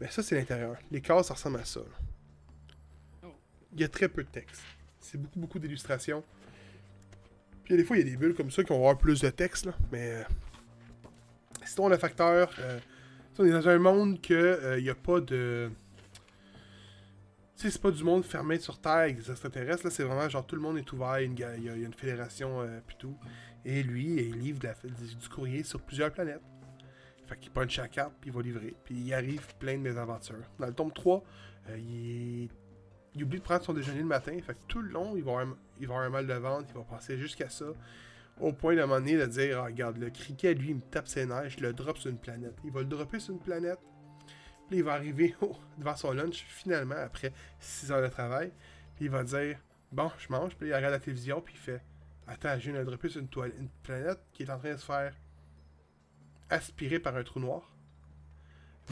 Mais 0.00 0.08
ça, 0.08 0.22
c'est 0.22 0.34
l'intérieur. 0.34 0.76
Les 0.90 1.00
cases, 1.00 1.28
ça 1.28 1.34
ressemble 1.34 1.60
à 1.60 1.64
ça, 1.64 1.80
là. 1.80 3.28
Il 3.72 3.80
y 3.80 3.84
a 3.84 3.88
très 3.88 4.08
peu 4.08 4.24
de 4.24 4.28
texte. 4.28 4.62
C'est 5.00 5.18
beaucoup, 5.18 5.38
beaucoup 5.38 5.58
d'illustrations. 5.58 6.24
Puis 7.64 7.76
des 7.76 7.84
fois, 7.84 7.98
il 7.98 8.04
y 8.04 8.08
a 8.08 8.10
des 8.10 8.16
bulles 8.16 8.34
comme 8.34 8.50
ça 8.50 8.62
qui 8.62 8.70
vont 8.70 8.76
avoir 8.76 8.96
plus 8.96 9.20
de 9.20 9.28
texte, 9.28 9.66
là. 9.66 9.74
Mais. 9.92 10.10
euh, 10.10 10.24
sinon, 11.64 11.88
le 11.88 11.98
facteur. 11.98 12.50
On 13.38 13.44
est 13.44 13.50
dans 13.50 13.68
un 13.68 13.78
monde 13.78 14.20
que 14.20 14.34
euh, 14.34 14.78
il 14.78 14.84
n'y 14.84 14.90
a 14.90 14.94
pas 14.94 15.20
de. 15.20 15.70
Tu 17.56 17.62
sais, 17.62 17.70
c'est 17.70 17.80
pas 17.80 17.90
du 17.90 18.04
monde 18.04 18.24
fermé 18.24 18.58
sur 18.58 18.78
Terre 18.78 18.92
avec 18.92 19.16
des 19.16 19.30
extraterrestres. 19.30 19.84
Là, 19.84 19.90
c'est 19.90 20.04
vraiment 20.04 20.28
genre 20.28 20.46
tout 20.46 20.56
le 20.56 20.62
monde 20.62 20.76
est 20.76 20.92
ouvert. 20.92 21.20
Il 21.20 21.38
y 21.38 21.42
a 21.42 21.74
une, 21.74 21.94
fédération, 21.94 22.60
euh, 22.60 22.80
puis 22.86 22.96
tout. 22.98 23.16
Et 23.64 23.82
lui, 23.82 24.28
il 24.28 24.38
livre 24.38 24.60
du, 24.60 25.28
courrier 25.28 25.62
sur 25.62 25.80
plusieurs 25.80 26.12
planètes. 26.12 26.42
Fait 27.26 27.36
qu'il 27.38 27.50
punch 27.50 27.78
la 27.78 27.88
carte, 27.88 28.12
puis 28.20 28.30
il 28.30 28.36
va 28.36 28.42
livrer. 28.42 28.74
Puis 28.84 28.94
il 28.94 29.14
arrive 29.14 29.46
plein 29.58 29.74
de 29.74 29.80
mésaventures. 29.80 30.36
Dans 30.58 30.66
le 30.66 30.74
tome 30.74 30.92
3, 30.92 31.24
euh, 31.70 31.78
il, 31.78 32.50
il 33.14 33.24
oublie 33.24 33.38
de 33.38 33.42
prendre 33.44 33.64
son 33.64 33.72
déjeuner 33.72 34.00
le 34.00 34.04
matin. 34.04 34.36
Fait 34.46 34.52
que 34.54 34.64
tout 34.68 34.82
le 34.82 34.90
long, 34.90 35.16
il 35.16 35.24
va 35.24 35.32
avoir, 35.32 35.46
un- 35.46 35.56
il 35.80 35.88
va 35.88 35.94
un 35.96 36.10
mal 36.10 36.26
de 36.26 36.34
ventre. 36.34 36.66
Il 36.70 36.76
va 36.76 36.84
passer 36.84 37.16
jusqu'à 37.16 37.48
ça. 37.48 37.66
Au 38.40 38.52
point 38.52 38.74
d'un 38.74 38.86
moment 38.86 39.00
donné 39.00 39.16
de 39.16 39.26
dire 39.26 39.60
Ah, 39.60 39.64
Regarde, 39.64 39.98
le 39.98 40.10
criquet, 40.10 40.54
lui, 40.54 40.70
il 40.70 40.76
me 40.76 40.80
tape 40.80 41.08
ses 41.08 41.26
nerfs. 41.26 41.50
Je 41.50 41.60
le 41.60 41.72
drop 41.72 41.98
sur 41.98 42.10
une 42.10 42.18
planète. 42.18 42.54
Il 42.64 42.70
va 42.70 42.80
le 42.80 42.86
dropper 42.86 43.18
sur 43.18 43.34
une 43.34 43.40
planète. 43.40 43.78
Puis 44.68 44.78
il 44.78 44.84
va 44.84 44.94
arriver 44.94 45.34
devant 45.78 45.96
son 45.96 46.12
lunch, 46.12 46.44
finalement, 46.48 46.96
après 46.96 47.32
6 47.60 47.92
heures 47.92 48.02
de 48.02 48.08
travail. 48.08 48.52
Puis 48.96 49.06
il 49.06 49.10
va 49.10 49.24
dire 49.24 49.58
Bon, 49.92 50.10
je 50.18 50.28
mange. 50.30 50.54
Puis 50.56 50.68
il 50.68 50.74
regarde 50.74 50.92
la 50.92 51.00
télévision. 51.00 51.40
Puis 51.40 51.54
il 51.54 51.60
fait 51.60 51.82
Attends, 52.26 52.58
je 52.58 52.70
viens 52.70 52.72
de 52.72 52.78
le 52.78 52.84
dropper 52.84 53.08
sur 53.08 53.20
une, 53.20 53.28
une 53.58 53.68
planète 53.82 54.18
qui 54.32 54.42
est 54.42 54.50
en 54.50 54.58
train 54.58 54.72
de 54.72 54.76
se 54.76 54.84
faire 54.84 55.14
aspirer 56.50 56.98
par 56.98 57.16
un 57.16 57.22
trou 57.22 57.40
noir. 57.40 57.72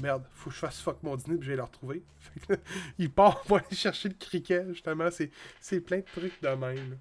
Merde, 0.03 0.25
faut 0.33 0.51
que 0.51 0.55
je 0.55 0.61
fasse 0.61 0.81
fuck 0.81 1.03
mon 1.03 1.17
dîner 1.17 1.37
puis 1.37 1.47
je 1.47 1.51
vais 1.53 1.57
le 1.57 1.63
retrouver. 1.63 2.03
Il 2.99 3.13
part 3.13 3.43
pour 3.43 3.59
aller 3.59 3.77
chercher 3.77 4.09
le 4.09 4.15
criquet, 4.15 4.65
justement. 4.69 5.11
C'est, 5.11 5.31
c'est 5.61 5.81
plein 5.81 5.99
de 5.99 6.05
trucs 6.05 6.41
de 6.43 6.49
même. 6.49 6.99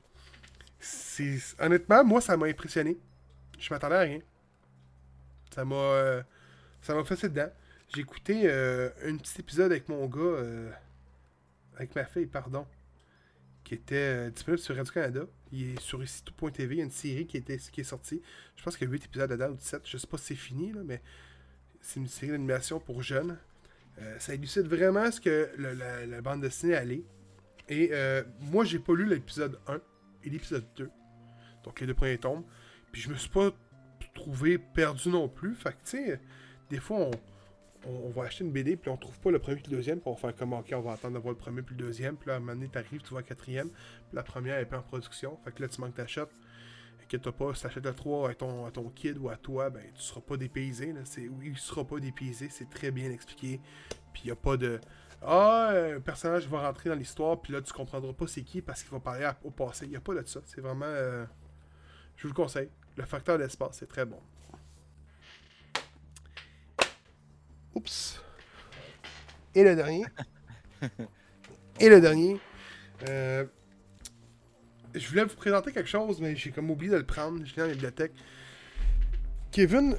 Honnêtement, 1.59 2.03
moi, 2.03 2.21
ça 2.21 2.37
m'a 2.37 2.47
impressionné. 2.47 2.97
Je 3.59 3.73
m'attendais 3.73 3.95
à 3.95 3.99
rien. 3.99 4.19
Ça 5.53 5.63
m'a, 5.65 5.75
euh, 5.75 6.23
ça 6.81 6.95
m'a 6.95 7.03
fait 7.03 7.29
dedans. 7.29 7.49
J'ai 7.93 8.01
écouté 8.01 8.41
euh, 8.45 8.89
un 9.05 9.17
petit 9.17 9.39
épisode 9.39 9.71
avec 9.71 9.87
mon 9.87 10.07
gars, 10.07 10.19
euh, 10.19 10.71
avec 11.77 11.95
ma 11.95 12.05
fille, 12.05 12.25
pardon, 12.25 12.65
qui 13.63 13.75
était 13.75 14.31
disponible 14.31 14.61
sur 14.61 14.75
Radio-Canada. 14.75 15.25
Il 15.51 15.73
est 15.73 15.79
sur 15.79 16.03
ici 16.03 16.23
tout.tv. 16.23 16.75
Il 16.75 16.77
y 16.79 16.81
a 16.81 16.85
une 16.85 16.91
série 16.91 17.27
qui, 17.27 17.37
est 17.37 17.83
sortie. 17.83 18.21
Je 18.55 18.63
pense 18.63 18.75
qu'il 18.75 18.87
y 18.87 18.89
a 18.89 18.93
8 18.93 19.05
épisodes 19.05 19.29
dedans 19.29 19.49
ou 19.49 19.55
17. 19.55 19.83
Je 19.85 19.97
sais 19.97 20.07
pas 20.07 20.17
si 20.17 20.25
c'est 20.25 20.35
fini, 20.35 20.71
là, 20.71 20.81
mais 20.83 21.01
c'est 21.81 21.99
une 21.99 22.07
série 22.07 22.31
d'animation 22.31 22.79
pour 22.79 23.03
jeunes. 23.03 23.37
Ça 24.17 24.33
élucide 24.33 24.65
vraiment 24.65 25.11
ce 25.11 25.21
que 25.21 25.51
la, 25.59 26.21
bande 26.21 26.41
dessinée 26.41 26.75
allait. 26.75 27.03
Et 27.69 27.91
moi, 28.39 28.65
j'ai 28.65 28.79
pas 28.79 28.95
lu 28.95 29.05
l'épisode 29.05 29.59
1 29.67 29.79
et 30.23 30.29
l'épisode 30.29 30.65
2. 30.75 30.89
Donc 31.63 31.79
les 31.79 31.87
deux 31.87 31.93
premiers 31.93 32.17
tomes. 32.17 32.43
Puis 32.91 33.01
je 33.01 33.09
me 33.09 33.15
suis 33.15 33.29
pas 33.29 33.51
trouvé 34.13 34.57
perdu 34.57 35.09
non 35.09 35.27
plus. 35.27 35.55
Fait 35.55 35.71
que, 35.71 35.89
tu 35.89 35.97
sais, 35.97 36.19
des 36.69 36.79
fois, 36.79 36.97
on, 36.97 37.11
on, 37.85 38.09
va 38.09 38.23
acheter 38.23 38.43
une 38.43 38.51
BD, 38.51 38.75
puis 38.75 38.89
on 38.89 38.97
trouve 38.97 39.19
pas 39.19 39.31
le 39.31 39.39
premier 39.39 39.57
puis 39.57 39.71
le 39.71 39.77
deuxième, 39.77 39.99
puis 39.99 40.09
on 40.09 40.15
faire 40.15 40.35
comme, 40.35 40.53
ok, 40.53 40.71
on 40.73 40.81
va 40.81 40.93
attendre 40.93 41.15
d'avoir 41.15 41.33
le 41.33 41.37
premier 41.37 41.61
puis 41.61 41.75
le 41.75 41.83
deuxième. 41.85 42.17
Puis 42.17 42.27
là, 42.27 42.35
à 42.35 42.37
un 42.37 42.39
moment 42.39 42.53
donné, 42.53 42.67
t'arrives, 42.69 43.01
tu 43.01 43.09
vois 43.09 43.21
le 43.21 43.27
quatrième. 43.27 43.69
Puis 43.69 44.15
la 44.15 44.23
première 44.23 44.57
est 44.59 44.65
pas 44.65 44.79
en 44.79 44.83
production. 44.83 45.37
Fait 45.43 45.51
que 45.51 45.61
là, 45.61 45.67
tu 45.67 45.81
manques 45.81 45.95
t'achètes. 45.95 46.29
Inquiète-toi 47.03 47.33
pas, 47.33 47.53
si 47.53 47.63
t'achètes 47.63 47.85
le 47.85 47.93
3 47.93 48.29
à 48.29 48.33
ton, 48.33 48.65
à 48.65 48.71
ton 48.71 48.89
kid 48.89 49.17
ou 49.17 49.29
à 49.29 49.35
toi, 49.35 49.69
ben 49.69 49.83
tu 49.93 50.01
seras 50.01 50.21
pas 50.21 50.37
dépaysé. 50.37 50.93
Là. 50.93 51.01
Oui, 51.17 51.49
il 51.51 51.57
sera 51.57 51.83
pas 51.83 51.99
dépaysé, 51.99 52.47
c'est 52.49 52.69
très 52.69 52.91
bien 52.91 53.11
expliqué. 53.11 53.59
Puis 54.13 54.23
il 54.25 54.31
a 54.31 54.35
pas 54.35 54.57
de. 54.57 54.79
Ah, 55.25 55.71
un 55.95 55.99
personnage 56.01 56.47
va 56.47 56.61
rentrer 56.67 56.89
dans 56.89 56.95
l'histoire, 56.95 57.39
puis 57.41 57.53
là 57.53 57.61
tu 57.61 57.71
comprendras 57.73 58.13
pas 58.13 58.27
c'est 58.27 58.41
qui 58.43 58.61
parce 58.61 58.83
qu'il 58.83 58.91
va 58.91 58.99
parler 58.99 59.23
à- 59.23 59.37
au 59.43 59.51
passé. 59.51 59.85
Il 59.85 59.91
y 59.91 59.95
a 59.95 60.01
pas 60.01 60.13
de 60.13 60.27
ça. 60.27 60.41
C'est 60.45 60.61
vraiment. 60.61 60.85
euh, 60.85 61.25
je 62.17 62.23
vous 62.23 62.29
le 62.29 62.33
conseille. 62.33 62.69
Le 62.97 63.05
facteur 63.05 63.37
d'espace, 63.37 63.77
c'est 63.79 63.87
très 63.87 64.05
bon. 64.05 64.19
Oups. 67.75 68.21
Et 69.55 69.63
le 69.63 69.75
dernier. 69.75 70.05
Et 71.79 71.89
le 71.89 71.99
dernier. 72.01 72.39
Euh, 73.09 73.45
je 74.93 75.07
voulais 75.09 75.23
vous 75.23 75.35
présenter 75.35 75.71
quelque 75.71 75.89
chose, 75.89 76.21
mais 76.21 76.35
j'ai 76.35 76.51
comme 76.51 76.69
oublié 76.69 76.91
de 76.91 76.97
le 76.97 77.05
prendre. 77.05 77.43
Je 77.45 77.51
l'ai 77.55 77.61
dans 77.61 77.67
la 77.67 77.73
bibliothèque. 77.73 78.11
Kevin. 79.51 79.95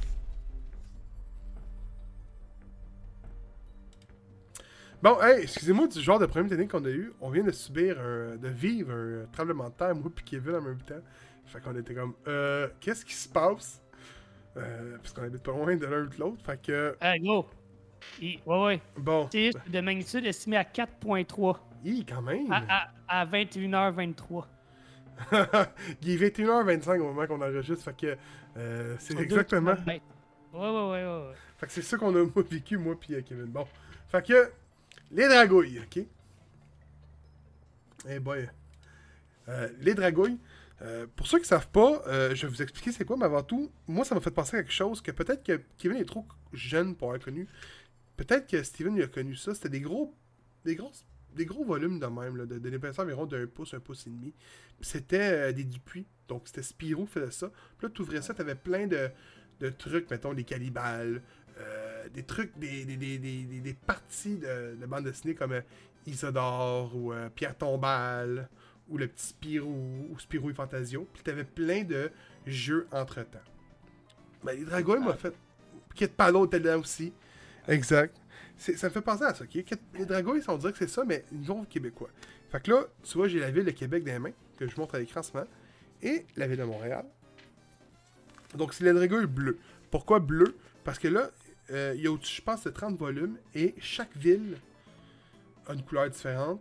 Bon, 5.04 5.20
hey, 5.20 5.42
excusez-moi 5.42 5.86
du 5.86 6.00
genre 6.00 6.18
de 6.18 6.24
problème 6.24 6.48
technique 6.48 6.70
qu'on 6.70 6.82
a 6.86 6.88
eu. 6.88 7.12
On 7.20 7.28
vient 7.28 7.42
de 7.44 7.50
subir, 7.50 8.00
un, 8.00 8.36
de 8.36 8.48
vivre 8.48 8.90
un 8.90 9.26
tremblement 9.32 9.68
de 9.68 9.74
terre, 9.74 9.94
moi 9.94 10.10
puis 10.14 10.24
Kevin 10.24 10.54
en 10.54 10.62
même 10.62 10.80
temps. 10.80 10.94
Fait 11.44 11.60
qu'on 11.60 11.76
était 11.76 11.92
comme, 11.94 12.14
euh, 12.26 12.68
qu'est-ce 12.80 13.04
qui 13.04 13.12
se 13.12 13.28
passe? 13.28 13.82
Euh, 14.56 14.96
parce 14.96 15.12
qu'on 15.12 15.24
habite 15.24 15.42
pas 15.42 15.52
loin 15.52 15.76
de 15.76 15.84
l'un 15.84 16.04
ou 16.04 16.06
de 16.06 16.16
l'autre. 16.18 16.42
Fait 16.42 16.58
que, 16.62 16.96
Hey, 17.02 17.20
go! 17.20 17.44
Il- 18.18 18.40
Ouais, 18.46 18.64
ouais. 18.64 18.80
bon, 18.96 19.28
Séisme 19.30 19.60
de 19.68 19.80
magnitude 19.82 20.24
estimé 20.24 20.56
à 20.56 20.64
4.3 20.64 21.58
hi, 21.84 22.06
quand 22.06 22.22
même. 22.22 22.50
à, 22.50 22.88
à, 23.06 23.20
à 23.20 23.26
21h23. 23.26 24.46
Il 26.00 26.10
est 26.12 26.16
21h25 26.38 26.98
au 27.00 27.12
moment 27.12 27.26
qu'on 27.26 27.42
enregistre. 27.42 27.84
Fait 27.84 27.94
que, 27.94 28.16
euh, 28.56 28.96
c'est 28.98 29.18
exactement. 29.20 29.74
Ouais, 29.86 30.00
ouais, 30.54 30.60
ouais, 30.60 30.70
ouais. 30.70 31.04
ouais. 31.28 31.34
Fait 31.58 31.66
que 31.66 31.72
c'est 31.72 31.82
ça 31.82 31.98
qu'on 31.98 32.16
a 32.16 32.22
moi, 32.24 32.42
vécu, 32.50 32.78
moi 32.78 32.94
puis 32.98 33.14
euh, 33.14 33.20
Kevin. 33.20 33.44
Bon. 33.44 33.66
Fait 34.08 34.26
que, 34.26 34.50
les 35.10 35.28
dragouilles, 35.28 35.80
ok? 35.80 36.04
Eh 38.08 38.18
boy. 38.18 38.48
Euh, 39.48 39.68
les 39.80 39.94
dragouilles, 39.94 40.38
euh, 40.82 41.06
pour 41.16 41.26
ceux 41.26 41.38
qui 41.38 41.44
savent 41.46 41.68
pas, 41.68 42.02
euh, 42.06 42.34
je 42.34 42.46
vais 42.46 42.52
vous 42.52 42.62
expliquer 42.62 42.92
c'est 42.92 43.04
quoi, 43.04 43.16
mais 43.16 43.24
avant 43.24 43.42
tout, 43.42 43.70
moi 43.86 44.04
ça 44.04 44.14
m'a 44.14 44.20
fait 44.20 44.30
penser 44.30 44.56
à 44.56 44.62
quelque 44.62 44.72
chose 44.72 45.00
que 45.00 45.10
peut-être 45.10 45.42
que 45.44 45.60
Kevin 45.78 45.98
est 45.98 46.04
trop 46.04 46.26
jeune 46.52 46.96
pour 46.96 47.08
avoir 47.08 47.22
connu. 47.22 47.46
Peut-être 48.16 48.46
que 48.46 48.62
Steven 48.62 48.96
il 48.96 49.02
a 49.02 49.06
connu 49.06 49.34
ça. 49.36 49.54
C'était 49.54 49.68
des 49.68 49.80
gros. 49.80 50.14
Des 50.64 50.76
grosses. 50.76 51.04
Des 51.34 51.46
gros 51.46 51.64
volumes 51.64 51.98
de 51.98 52.06
même, 52.06 52.46
de, 52.46 52.58
de 52.58 52.68
l'épaisseur 52.68 53.04
environ 53.04 53.26
d'un 53.26 53.46
pouce, 53.46 53.74
un 53.74 53.80
pouce 53.80 54.06
et 54.06 54.10
demi. 54.10 54.32
C'était 54.80 55.52
des 55.52 55.64
Dupuis. 55.64 56.06
Donc 56.28 56.42
c'était 56.46 56.62
Spirou 56.62 57.06
qui 57.06 57.12
faisait 57.12 57.30
ça. 57.32 57.50
Puis 57.76 57.86
là, 57.86 57.92
tu 57.94 58.02
ouvrais 58.02 58.22
ça, 58.22 58.34
t'avais 58.34 58.54
plein 58.54 58.86
de, 58.86 59.10
de 59.60 59.68
trucs, 59.68 60.10
mettons, 60.10 60.32
des 60.32 60.44
cannibales, 60.44 61.22
euh, 61.60 62.08
des 62.08 62.22
trucs, 62.22 62.56
des, 62.58 62.84
des, 62.84 62.96
des, 62.96 63.18
des, 63.18 63.42
des- 63.44 63.60
des 63.60 63.74
parties 63.74 64.36
de, 64.36 64.76
de 64.80 64.86
bande 64.86 65.04
dessinée 65.04 65.34
comme 65.34 65.52
euh, 65.52 65.60
Isodore 66.06 66.94
ou 66.96 67.12
euh, 67.12 67.28
Pierre 67.34 67.56
Tombal 67.56 68.48
ou 68.88 68.98
le 68.98 69.06
petit 69.08 69.28
Spirou 69.28 70.08
ou 70.10 70.18
Spirou 70.18 70.50
et 70.50 70.54
Fantasio. 70.54 71.08
Puis 71.12 71.22
t'avais 71.22 71.44
plein 71.44 71.84
de 71.84 72.10
jeux 72.46 72.86
entre-temps. 72.92 73.38
Ben, 74.42 74.58
les 74.58 74.64
Dragouilles 74.64 75.00
m'a 75.02 75.14
fait... 75.14 75.32
Kit 75.94 76.08
Palo 76.08 76.44
était 76.46 76.58
là 76.58 76.76
aussi. 76.76 77.12
Exact. 77.68 78.14
Ça 78.58 78.88
me 78.88 78.92
fait 78.92 79.00
penser 79.00 79.24
à 79.24 79.32
ça. 79.34 79.44
ok? 79.44 79.50
Kit- 79.64 79.78
Les 79.94 80.04
Dragouilles, 80.04 80.42
on 80.48 80.58
dirait 80.58 80.72
que 80.72 80.78
c'est 80.78 80.88
ça, 80.90 81.04
mais 81.04 81.24
niveau 81.32 81.62
québécois. 81.68 82.10
Fait 82.50 82.60
que 82.62 82.70
là, 82.72 82.84
tu 83.02 83.16
vois, 83.16 83.26
j'ai 83.28 83.40
la 83.40 83.50
ville 83.50 83.64
de 83.64 83.70
Québec 83.70 84.04
dans 84.04 84.12
les 84.12 84.18
mains, 84.18 84.32
que 84.58 84.68
je 84.68 84.76
montre 84.78 84.96
à 84.96 84.98
l'écran 84.98 85.20
en 85.20 85.22
ce 85.22 85.32
moment, 85.32 85.46
et 86.02 86.26
la 86.36 86.46
ville 86.46 86.58
de 86.58 86.64
Montréal. 86.64 87.04
Donc, 88.54 88.74
c'est 88.74 88.84
les 88.84 88.92
Dragouilles 88.92 89.26
bleues. 89.26 89.58
Pourquoi 89.90 90.20
bleu? 90.20 90.56
Parce 90.84 90.98
que 90.98 91.08
là, 91.08 91.30
il 91.70 92.00
y 92.02 92.06
a, 92.06 92.10
au- 92.12 92.18
je 92.22 92.40
pense, 92.42 92.64
de 92.64 92.70
30 92.70 92.96
volumes, 92.96 93.38
et 93.54 93.74
chaque 93.80 94.16
ville 94.16 94.56
a 95.66 95.72
une 95.74 95.82
couleur 95.82 96.10
différente 96.10 96.60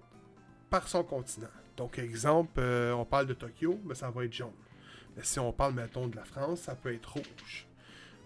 par 0.70 0.88
son 0.88 1.04
continent. 1.04 1.48
Donc, 1.78 1.98
exemple, 2.00 2.60
euh, 2.60 2.94
on 2.94 3.06
parle 3.06 3.28
de 3.28 3.34
Tokyo, 3.34 3.80
mais 3.86 3.96
ça 3.96 4.10
va 4.10 4.24
être 4.26 4.34
jaune. 4.34 4.52
Mais 5.18 5.24
si 5.24 5.40
on 5.40 5.52
parle, 5.52 5.74
mettons, 5.74 6.08
de 6.08 6.16
la 6.16 6.24
France, 6.24 6.62
ça 6.62 6.76
peut 6.76 6.94
être 6.94 7.12
rouge. 7.14 7.68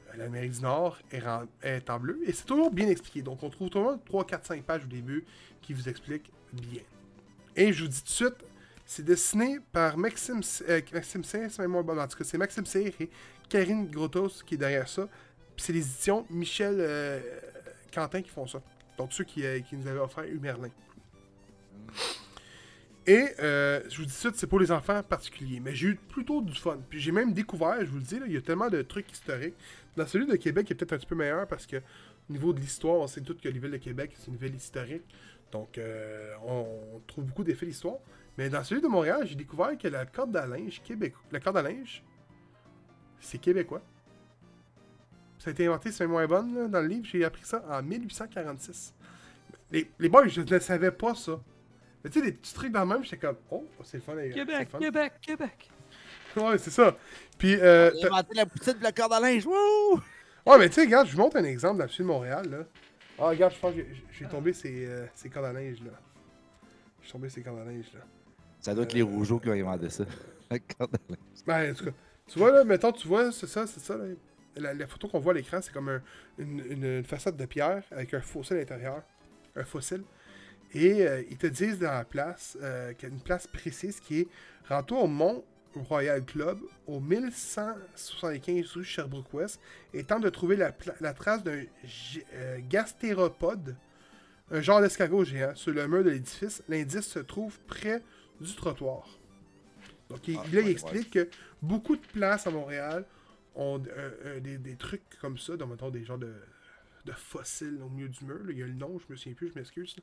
Euh, 0.09 0.17
L'Amérique 0.17 0.51
du 0.51 0.61
Nord 0.61 0.97
est, 1.11 1.89
en 1.89 1.99
bleu. 1.99 2.19
Et 2.25 2.33
c'est 2.33 2.45
toujours 2.45 2.71
bien 2.71 2.87
expliqué. 2.87 3.21
Donc, 3.21 3.41
on 3.43 3.49
trouve 3.49 3.69
toujours 3.69 3.97
3, 4.05 4.25
4, 4.25 4.45
5 4.45 4.63
pages 4.63 4.83
au 4.83 4.87
début 4.87 5.25
qui 5.61 5.73
vous 5.73 5.87
expliquent 5.89 6.31
bien. 6.53 6.81
Et 7.55 7.73
je 7.73 7.83
vous 7.83 7.89
dis 7.89 7.99
tout 8.01 8.05
de 8.05 8.09
suite, 8.09 8.45
c'est 8.85 9.03
dessiné 9.03 9.59
par 9.71 9.97
Maxime, 9.97 10.41
euh, 10.69 10.81
Maxime 10.93 11.23
c'est 11.23 11.57
même 11.59 11.71
moi, 11.71 11.81
en 11.81 12.07
tout 12.07 12.17
cas, 12.17 12.23
c'est 12.23 12.37
Maxime 12.37 12.65
Cyr 12.65 12.93
et 12.99 13.09
Karine 13.49 13.89
Grotos 13.89 14.43
qui 14.45 14.53
est 14.55 14.57
derrière 14.57 14.87
ça. 14.87 15.07
C'est 15.57 15.73
les 15.73 15.79
éditions 15.79 16.25
Michel 16.29 16.77
euh, 16.79 17.19
Quentin 17.93 18.21
qui 18.21 18.29
font 18.29 18.47
ça. 18.47 18.61
Donc, 18.97 19.13
ceux 19.13 19.23
qui, 19.23 19.45
euh, 19.45 19.59
qui 19.59 19.75
nous 19.75 19.87
avaient 19.87 19.99
offert 19.99 20.23
Humerlin. 20.23 20.69
Et 23.05 23.25
euh, 23.39 23.81
je 23.89 23.97
vous 23.97 24.05
dis 24.05 24.13
ça, 24.13 24.29
c'est 24.33 24.47
pour 24.47 24.59
les 24.59 24.71
enfants 24.71 25.01
particuliers. 25.01 25.59
Mais 25.59 25.73
j'ai 25.73 25.89
eu 25.89 25.95
plutôt 25.95 26.41
du 26.41 26.53
fun. 26.53 26.77
Puis 26.89 26.99
j'ai 26.99 27.11
même 27.11 27.33
découvert, 27.33 27.79
je 27.79 27.85
vous 27.85 27.97
le 27.97 28.03
dis, 28.03 28.19
il 28.25 28.33
y 28.33 28.37
a 28.37 28.41
tellement 28.41 28.69
de 28.69 28.81
trucs 28.81 29.11
historiques. 29.11 29.55
Dans 29.95 30.05
celui 30.05 30.27
de 30.27 30.35
Québec, 30.35 30.67
il 30.69 30.73
est 30.73 30.75
peut-être 30.75 30.93
un 30.93 30.97
petit 30.97 31.07
peu 31.07 31.15
meilleur 31.15 31.47
parce 31.47 31.65
que 31.65 31.77
au 31.77 32.33
niveau 32.33 32.51
de 32.51 32.59
l'histoire, 32.59 32.95
on 32.95 33.07
sait 33.07 33.21
toutes 33.21 33.39
que 33.39 33.47
villes 33.47 33.71
de 33.71 33.77
Québec, 33.77 34.11
c'est 34.17 34.27
une 34.27 34.35
ville 34.35 34.55
historique. 34.55 35.05
Donc 35.53 35.79
on, 36.45 36.65
on 36.95 36.99
trouve 37.07 37.23
beaucoup 37.23 37.45
d'effets 37.45 37.65
d'histoire. 37.65 37.97
Mais 38.37 38.49
dans 38.49 38.63
celui 38.63 38.81
de 38.81 38.87
Montréal, 38.87 39.25
j'ai 39.25 39.35
découvert 39.35 39.77
que 39.77 39.87
la 39.87 40.05
corde 40.05 40.35
à 40.35 40.45
linge 40.45 40.81
québécois. 40.83 41.23
La 41.31 41.39
corde 41.39 41.57
à 41.57 41.61
linge, 41.61 42.03
c'est 43.19 43.39
québécois. 43.39 43.81
Ça 45.39 45.49
a 45.49 45.53
été 45.53 45.67
inventé, 45.67 45.91
c'est 45.91 46.07
moins 46.07 46.25
bonne 46.27 46.55
là, 46.55 46.67
dans 46.67 46.81
le 46.81 46.87
livre. 46.87 47.05
J'ai 47.05 47.23
appris 47.23 47.43
ça 47.45 47.63
en 47.69 47.81
1846. 47.83 48.93
Les, 49.71 49.89
les 49.99 50.09
boys, 50.09 50.27
je 50.27 50.41
ne 50.41 50.59
savais 50.59 50.91
pas 50.91 51.13
ça. 51.15 51.39
Mais 52.03 52.09
tu 52.09 52.19
sais, 52.19 52.25
des 52.25 52.31
petits 52.31 52.53
trucs 52.53 52.71
dans 52.71 52.81
le 52.81 52.85
même, 52.87 53.03
j'étais 53.03 53.17
comme, 53.17 53.37
oh, 53.51 53.65
c'est 53.83 53.97
le 53.97 54.03
fun, 54.03 54.15
les 54.15 54.29
gars. 54.29 54.35
Québec, 54.35 54.69
fun. 54.69 54.79
Québec, 54.79 55.13
Québec. 55.21 55.69
Ouais, 56.35 56.57
c'est 56.57 56.71
ça. 56.71 56.95
Puis, 57.37 57.55
euh, 57.55 57.91
J'ai 57.99 58.07
inventé 58.07 58.35
la 58.35 58.45
poutine 58.45 58.73
de 58.73 58.83
la 58.83 58.91
corde 58.91 59.13
à 59.13 59.19
linge. 59.19 59.45
Wouh! 59.45 59.99
ouais, 60.45 60.57
mais 60.59 60.69
tu 60.69 60.75
sais, 60.75 60.81
regarde, 60.81 61.07
je 61.07 61.13
vous 61.13 61.19
montre 61.19 61.37
un 61.37 61.43
exemple 61.43 61.87
sud 61.89 62.03
de 62.05 62.07
Montréal, 62.07 62.47
là. 62.49 62.57
Ah, 63.19 63.29
regarde, 63.29 63.53
je 63.53 63.59
pense 63.59 63.73
que 63.73 63.81
j'ai- 64.11 64.27
tombé 64.27 64.53
ces, 64.53 64.85
euh, 64.85 65.05
ces 65.15 65.29
cordes 65.29 65.47
à 65.47 65.53
linge, 65.53 65.79
là. 65.83 65.91
J'ai 67.01 67.11
tombé 67.11 67.29
ces 67.29 67.41
cordes 67.41 67.59
à 67.59 67.65
linge, 67.65 67.91
là. 67.93 68.01
Ça 68.59 68.73
doit 68.75 68.83
être 68.83 68.93
les 68.93 69.01
rougeaux 69.01 69.39
qui 69.39 69.49
ont 69.49 69.53
inventé 69.53 69.89
ça. 69.89 70.05
La 70.51 70.59
corde 70.59 70.95
à 70.95 70.99
linge. 71.09 71.19
Ben, 71.45 71.71
en 71.71 71.75
tout 71.75 71.85
cas, 71.85 71.91
tu 72.27 72.39
vois, 72.39 72.51
là, 72.51 72.63
mettons, 72.63 72.91
tu 72.91 73.07
vois, 73.07 73.31
c'est 73.31 73.47
ça, 73.47 73.65
c'est 73.65 73.79
ça, 73.79 73.97
là. 73.97 74.05
La, 74.59 74.73
la 74.73 74.87
photo 74.87 75.07
qu'on 75.07 75.19
voit 75.19 75.33
à 75.33 75.35
l'écran, 75.35 75.59
c'est 75.61 75.71
comme 75.73 75.89
un- 75.89 76.01
une, 76.37 76.59
une- 76.69 76.83
une 76.99 77.03
façade 77.03 77.37
de 77.37 77.45
pierre 77.45 77.83
avec 77.91 78.13
un 78.13 78.21
fossile 78.21 78.57
à 78.57 78.59
l'intérieur. 78.59 79.03
Un 79.55 79.63
fossile. 79.63 80.03
Et 80.73 81.07
euh, 81.07 81.23
ils 81.29 81.37
te 81.37 81.47
disent 81.47 81.79
dans 81.79 81.91
la 81.91 82.03
place, 82.05 82.57
euh, 82.61 82.93
qu'il 82.93 83.07
y 83.09 83.11
a 83.11 83.15
une 83.15 83.21
place 83.21 83.47
précise 83.47 83.99
qui 83.99 84.19
est 84.21 84.27
Rends-toi 84.67 84.99
au 84.99 85.07
Mont 85.07 85.43
Royal 85.75 86.23
Club, 86.25 86.59
au 86.87 86.99
1175 86.99 88.65
rue 88.73 88.83
Sherbrooke-Ouest, 88.83 89.59
et 89.93 90.03
tente 90.03 90.23
de 90.23 90.29
trouver 90.29 90.55
la, 90.55 90.71
trace 91.13 91.43
d'un 91.43 91.63
euh, 92.33 92.59
gastéropode, 92.69 93.75
un 94.51 94.61
genre 94.61 94.81
d'escargot 94.81 95.23
géant, 95.23 95.53
sur 95.55 95.71
le 95.73 95.87
mur 95.87 96.03
de 96.03 96.09
l'édifice. 96.09 96.63
L'indice 96.67 97.07
se 97.07 97.19
trouve 97.19 97.59
près 97.67 98.01
du 98.41 98.53
trottoir. 98.55 99.07
Donc, 100.09 100.27
il, 100.27 100.37
Ah, 100.37 100.43
là, 100.51 100.61
il 100.61 100.65
ouais, 100.65 100.71
explique 100.71 101.11
que 101.11 101.29
beaucoup 101.61 101.95
de 101.95 102.05
places 102.13 102.47
à 102.47 102.51
Montréal 102.51 103.05
ont 103.57 103.81
euh, 103.87 104.11
euh, 104.25 104.39
des, 104.39 104.57
des 104.57 104.75
trucs 104.75 105.01
comme 105.19 105.37
ça, 105.37 105.57
donc 105.57 105.71
mettons 105.71 105.89
des 105.89 106.05
genres 106.05 106.19
de, 106.19 106.33
de 107.05 107.11
fossiles 107.11 107.79
au 107.83 107.89
milieu 107.89 108.07
du 108.07 108.23
mur. 108.23 108.39
là. 108.45 108.51
Il 108.51 108.57
y 108.57 108.63
a 108.63 108.67
le 108.67 108.73
nom, 108.73 108.99
je 108.99 109.11
me 109.11 109.17
souviens 109.17 109.33
plus, 109.33 109.49
je 109.49 109.55
m'excuse. 109.55 109.95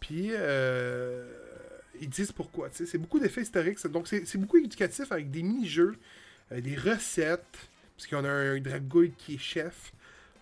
Puis, 0.00 0.30
euh, 0.30 1.28
ils 2.00 2.08
disent 2.08 2.32
pourquoi. 2.32 2.68
C'est 2.72 2.98
beaucoup 2.98 3.18
d'effets 3.18 3.42
historiques. 3.42 3.84
Donc, 3.88 4.06
c'est 4.06 4.38
beaucoup 4.38 4.58
éducatif 4.58 5.10
avec 5.10 5.30
des 5.30 5.42
mini-jeux, 5.42 5.96
euh, 6.52 6.60
des 6.60 6.76
recettes, 6.76 7.68
parce 7.96 8.06
qu'on 8.06 8.24
a 8.24 8.30
un 8.30 8.60
dragouille 8.60 9.12
qui 9.18 9.34
est 9.34 9.38
chef. 9.38 9.92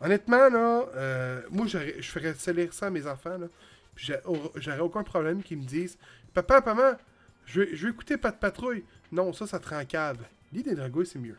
Honnêtement, 0.02 0.50
là, 0.50 1.42
moi, 1.50 1.66
je 1.66 2.02
ferais 2.02 2.34
lire 2.52 2.74
ça 2.74 2.88
à 2.88 2.90
mes 2.90 3.06
enfants. 3.06 3.38
Là, 3.38 3.48
puis 3.94 4.12
j'aurais 4.56 4.80
aucun 4.80 5.02
problème 5.02 5.42
qu'ils 5.42 5.56
me 5.56 5.64
disent 5.64 5.96
Papa, 6.34 6.60
maman, 6.60 6.98
je 7.46 7.60
veux, 7.60 7.68
je 7.74 7.86
veux 7.86 7.92
écouter 7.92 8.18
Pas 8.18 8.30
de 8.30 8.36
patrouille. 8.36 8.84
Non, 9.10 9.32
ça, 9.32 9.46
ça 9.46 9.58
te 9.58 9.70
rend 9.70 9.82
cave. 9.86 10.18
Lis 10.52 10.62
des 10.62 10.74
dragouilles, 10.74 11.06
c'est 11.06 11.18
mieux. 11.18 11.38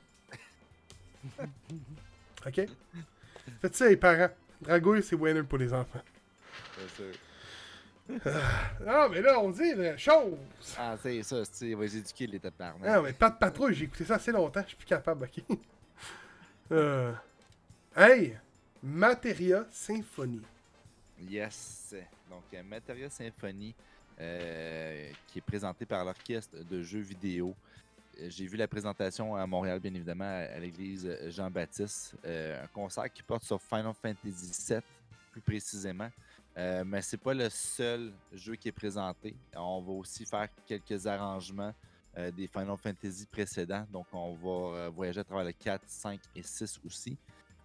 ok? 2.46 2.62
Faites 3.62 3.76
ça, 3.76 3.88
les 3.90 3.98
parents. 3.98 4.30
Dragouille, 4.62 5.04
c'est 5.04 5.16
winner 5.16 5.44
pour 5.44 5.58
les 5.58 5.72
enfants. 5.74 6.02
C'est 6.78 6.96
sûr. 6.96 7.14
Non, 8.86 9.10
mais 9.10 9.22
là, 9.22 9.40
on 9.40 9.50
dit 9.52 9.74
la 9.76 9.98
chose. 9.98 10.38
Ah, 10.78 10.96
c'est 11.02 11.22
ça, 11.24 11.44
c'est- 11.46 11.68
il 11.70 11.76
va 11.76 11.84
les 11.84 11.98
éduquer 11.98 12.28
les 12.28 12.40
parents. 12.40 12.80
Non, 12.80 13.02
mais 13.04 13.14
pas 13.14 13.30
de 13.30 13.38
patrouille, 13.38 13.74
j'ai 13.76 13.86
écouté 13.86 14.06
ça 14.06 14.16
assez 14.16 14.32
longtemps, 14.32 14.62
je 14.64 14.68
suis 14.70 14.78
plus 14.78 14.86
capable, 14.88 15.26
ok? 15.26 15.44
Euh, 16.72 17.14
Hey! 17.96 18.38
Materia 18.84 19.66
Symphonie. 19.72 20.42
Yes. 21.30 21.96
Donc, 22.30 22.44
euh, 22.54 22.62
Materia 22.64 23.10
Symphony, 23.10 23.74
euh, 24.20 25.10
qui 25.28 25.40
est 25.40 25.42
présenté 25.42 25.86
par 25.86 26.04
l'orchestre 26.04 26.58
de 26.70 26.84
jeux 26.84 27.00
vidéo. 27.00 27.56
Euh, 28.20 28.28
J'ai 28.30 28.46
vu 28.46 28.58
la 28.58 28.68
présentation 28.68 29.36
à 29.36 29.46
Montréal, 29.48 29.80
bien 29.80 29.94
évidemment, 29.94 30.26
à, 30.26 30.60
l'église 30.60 31.10
Jean-Baptiste. 31.30 32.16
Euh, 32.26 32.64
un 32.64 32.68
concert 32.68 33.12
qui 33.12 33.24
porte 33.24 33.44
sur 33.44 33.62
Final 33.62 33.94
Fantasy 33.94 34.52
VII, 34.70 34.82
plus 35.32 35.42
précisément. 35.42 36.10
Euh, 36.58 36.84
mais 36.84 37.02
c'est 37.04 37.18
pas 37.18 37.36
le 37.36 37.50
seul 37.50 38.12
jeu 38.34 38.56
qui 38.56 38.70
est 38.70 38.74
présenté. 38.74 39.36
On 39.56 39.80
va 39.82 39.92
aussi 39.92 40.26
faire 40.26 40.48
quelques 40.66 41.06
arrangements 41.06 41.74
euh, 42.18 42.32
des 42.32 42.48
Final 42.48 42.78
Fantasy 42.78 43.28
précédents. 43.28 43.86
Donc, 43.92 44.08
on 44.12 44.34
va 44.34 44.90
voyager 44.90 45.20
à 45.20 45.24
travers 45.24 45.46
le 45.46 45.52
4, 45.52 45.84
5 45.86 46.20
et 46.36 46.42
6 46.42 46.80
aussi. 46.84 47.16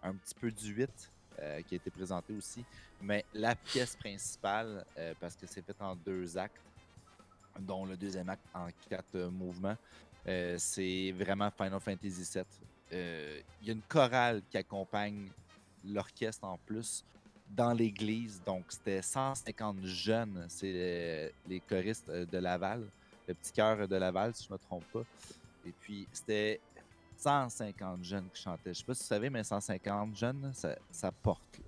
Un 0.02 0.14
petit 0.14 0.34
peu 0.34 0.50
du 0.50 0.74
8 0.74 0.90
euh, 1.38 1.62
qui 1.62 1.74
a 1.74 1.76
été 1.76 1.90
présenté 1.90 2.34
aussi. 2.34 2.62
Mais 3.00 3.24
la 3.32 3.54
pièce 3.54 3.96
principale, 3.96 4.84
parce 5.18 5.34
que 5.34 5.46
c'est 5.46 5.64
fait 5.64 5.80
en 5.80 5.96
deux 5.96 6.36
actes, 6.36 6.60
dont 7.58 7.84
le 7.84 7.96
deuxième 7.96 8.28
acte 8.28 8.44
en 8.54 8.68
quatre 8.88 9.18
mouvements, 9.28 9.76
euh, 10.26 10.56
c'est 10.58 11.12
vraiment 11.12 11.50
Final 11.50 11.80
Fantasy 11.80 12.28
VII. 12.34 12.44
Euh, 12.92 13.40
Il 13.60 13.68
y 13.68 13.70
a 13.70 13.74
une 13.74 13.82
chorale 13.82 14.42
qui 14.50 14.56
accompagne 14.56 15.28
l'orchestre 15.84 16.44
en 16.44 16.58
plus. 16.58 17.04
dans 17.50 17.74
l'église. 17.74 18.40
Donc, 18.46 18.64
c'était 18.70 19.02
150 19.02 19.84
jeunes. 19.84 20.46
C'est 20.48 20.72
euh, 20.74 21.28
les 21.46 21.60
choristes 21.60 22.10
de 22.10 22.38
Laval, 22.38 22.86
le 23.28 23.34
petit 23.34 23.52
cœur 23.52 23.86
de 23.86 23.96
Laval, 23.96 24.34
si 24.34 24.44
je 24.44 24.48
ne 24.48 24.54
me 24.54 24.58
trompe 24.58 24.84
pas. 24.90 25.02
Et 25.66 25.72
puis, 25.80 26.08
c'était 26.12 26.60
150 27.18 28.04
jeunes 28.04 28.28
qui 28.32 28.40
chantaient. 28.40 28.62
Je 28.66 28.70
ne 28.70 28.74
sais 28.74 28.84
pas 28.84 28.94
si 28.94 29.02
vous 29.02 29.06
savez, 29.06 29.28
mais 29.28 29.44
150 29.44 30.16
jeunes, 30.16 30.52
ça, 30.54 31.12
porte. 31.22 31.60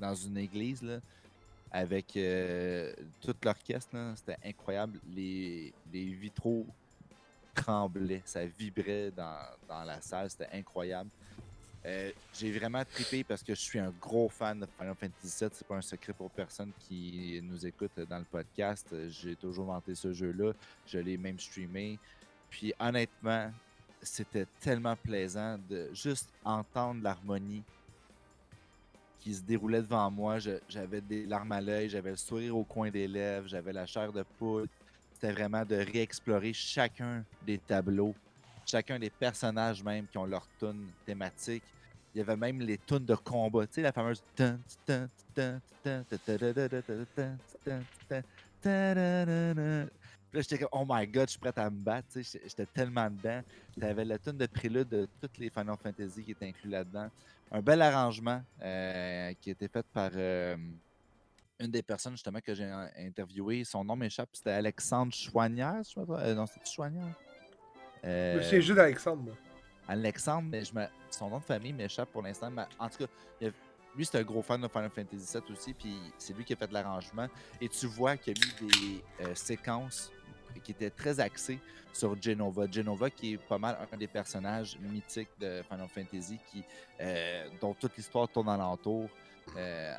Dans 0.00 0.14
une 0.14 0.38
église, 0.38 0.82
avec 1.72 2.16
euh, 2.16 2.92
tout 3.20 3.34
l'orchestre, 3.42 3.96
c'était 4.16 4.36
incroyable. 4.44 5.00
Les, 5.08 5.72
vitraux 5.90 6.66
tremblaient, 7.54 8.22
ça 8.24 8.44
vibrait 8.44 9.10
dans, 9.10 9.38
dans 9.68 9.84
la 9.84 10.00
salle, 10.00 10.30
c'était 10.30 10.48
incroyable. 10.52 11.10
Euh, 11.84 12.12
j'ai 12.32 12.52
vraiment 12.56 12.84
trippé 12.84 13.24
parce 13.24 13.42
que 13.42 13.54
je 13.54 13.60
suis 13.60 13.78
un 13.78 13.92
gros 14.00 14.28
fan 14.28 14.60
de 14.60 14.66
Final 14.78 14.94
Fantasy 14.94 15.36
VII. 15.40 15.50
C'est 15.52 15.66
pas 15.66 15.76
un 15.76 15.82
secret 15.82 16.12
pour 16.12 16.30
personne 16.30 16.70
qui 16.78 17.40
nous 17.42 17.66
écoute 17.66 17.98
dans 18.08 18.18
le 18.18 18.24
podcast. 18.24 18.94
J'ai 19.08 19.34
toujours 19.34 19.66
vanté 19.66 19.94
ce 19.94 20.12
jeu-là. 20.12 20.52
Je 20.86 20.98
l'ai 20.98 21.16
même 21.16 21.40
streamé. 21.40 21.98
Puis 22.48 22.72
honnêtement, 22.78 23.50
c'était 24.00 24.46
tellement 24.60 24.94
plaisant 24.94 25.58
de 25.68 25.90
juste 25.92 26.28
entendre 26.44 27.02
l'harmonie 27.02 27.64
qui 29.18 29.34
se 29.34 29.42
déroulait 29.42 29.82
devant 29.82 30.10
moi. 30.10 30.38
J'avais 30.68 31.00
des 31.00 31.26
larmes 31.26 31.52
à 31.52 31.60
l'œil, 31.60 31.88
j'avais 31.88 32.10
le 32.10 32.16
sourire 32.16 32.56
au 32.56 32.64
coin 32.64 32.90
des 32.90 33.08
lèvres, 33.08 33.48
j'avais 33.48 33.72
la 33.72 33.86
chair 33.86 34.12
de 34.12 34.24
poule. 34.38 34.68
C'était 35.22 35.34
vraiment 35.34 35.64
de 35.64 35.76
réexplorer 35.76 36.52
chacun 36.52 37.24
des 37.46 37.58
tableaux, 37.58 38.12
chacun 38.66 38.98
des 38.98 39.08
personnages 39.08 39.80
même 39.84 40.08
qui 40.08 40.18
ont 40.18 40.26
leur 40.26 40.48
tune 40.58 40.88
thématique. 41.06 41.62
Il 42.12 42.18
y 42.18 42.20
avait 42.22 42.34
même 42.34 42.60
les 42.60 42.76
tunes 42.76 43.04
de 43.04 43.14
combat, 43.14 43.64
tu 43.68 43.74
sais, 43.74 43.82
la 43.82 43.92
fameuse. 43.92 44.20
Là, 44.36 44.58
j'étais 50.32 50.58
comme, 50.58 50.68
oh 50.72 50.84
my 50.88 51.06
god, 51.06 51.28
je 51.28 51.30
suis 51.30 51.38
prêt 51.38 51.52
à 51.54 51.70
me 51.70 51.78
battre. 51.78 52.08
J'étais 52.16 52.66
tellement 52.66 53.08
dedans. 53.08 53.42
T'avais 53.78 54.04
la 54.04 54.18
tune 54.18 54.38
de 54.38 54.46
prélude 54.46 54.88
de 54.88 55.08
toutes 55.20 55.38
les 55.38 55.50
Final 55.50 55.76
Fantasy 55.80 56.24
qui 56.24 56.32
étaient 56.32 56.48
inclus 56.48 56.70
là-dedans. 56.70 57.08
Un 57.52 57.60
bel 57.60 57.80
arrangement 57.80 58.42
euh, 58.60 59.32
qui 59.40 59.50
été 59.50 59.68
fait 59.68 59.86
par 59.94 60.10
euh, 60.14 60.56
une 61.62 61.70
des 61.70 61.82
personnes 61.82 62.12
justement 62.12 62.40
que 62.40 62.54
j'ai 62.54 62.70
interviewé. 62.96 63.64
Son 63.64 63.84
nom 63.84 63.96
m'échappe, 63.96 64.30
c'était 64.32 64.50
Alexandre 64.50 65.12
Chouanière. 65.14 65.82
Euh, 65.98 66.34
non, 66.34 66.46
c'était 66.46 66.70
Chouanière? 66.70 67.14
Euh, 68.04 68.42
je 68.42 68.60
juste 68.60 68.72
d'Alexandre, 68.72 69.22
moi. 69.22 69.34
Alexandre, 69.88 70.48
mais 70.50 70.64
je 70.64 70.74
me... 70.74 70.86
son 71.10 71.28
nom 71.28 71.38
de 71.38 71.44
famille 71.44 71.72
m'échappe 71.72 72.10
pour 72.10 72.22
l'instant. 72.22 72.50
Mais 72.50 72.62
en 72.78 72.88
tout 72.88 72.98
cas, 72.98 73.50
lui, 73.96 74.06
c'est 74.06 74.18
un 74.18 74.22
gros 74.22 74.42
fan 74.42 74.60
de 74.60 74.68
Final 74.68 74.90
Fantasy 74.90 75.38
VII 75.38 75.52
aussi, 75.52 75.74
puis 75.74 75.96
c'est 76.18 76.34
lui 76.36 76.44
qui 76.44 76.52
a 76.52 76.56
fait 76.56 76.70
l'arrangement. 76.72 77.28
Et 77.60 77.68
tu 77.68 77.86
vois 77.86 78.16
qu'il 78.16 78.34
a 78.36 78.40
mis 78.40 78.68
des 78.68 79.34
séquences 79.34 80.10
qui 80.60 80.72
était 80.72 80.90
très 80.90 81.18
axé 81.20 81.58
sur 81.92 82.20
Genova. 82.20 82.66
Genova, 82.70 83.10
qui 83.10 83.34
est 83.34 83.38
pas 83.38 83.58
mal 83.58 83.76
un 83.92 83.96
des 83.96 84.06
personnages 84.06 84.78
mythiques 84.80 85.30
de 85.38 85.62
Final 85.68 85.88
Fantasy, 85.88 86.38
qui, 86.50 86.64
euh, 87.00 87.48
dont 87.60 87.74
toute 87.74 87.96
l'histoire 87.96 88.28
tourne 88.28 88.48
alentour. 88.48 89.08
Euh, 89.56 89.94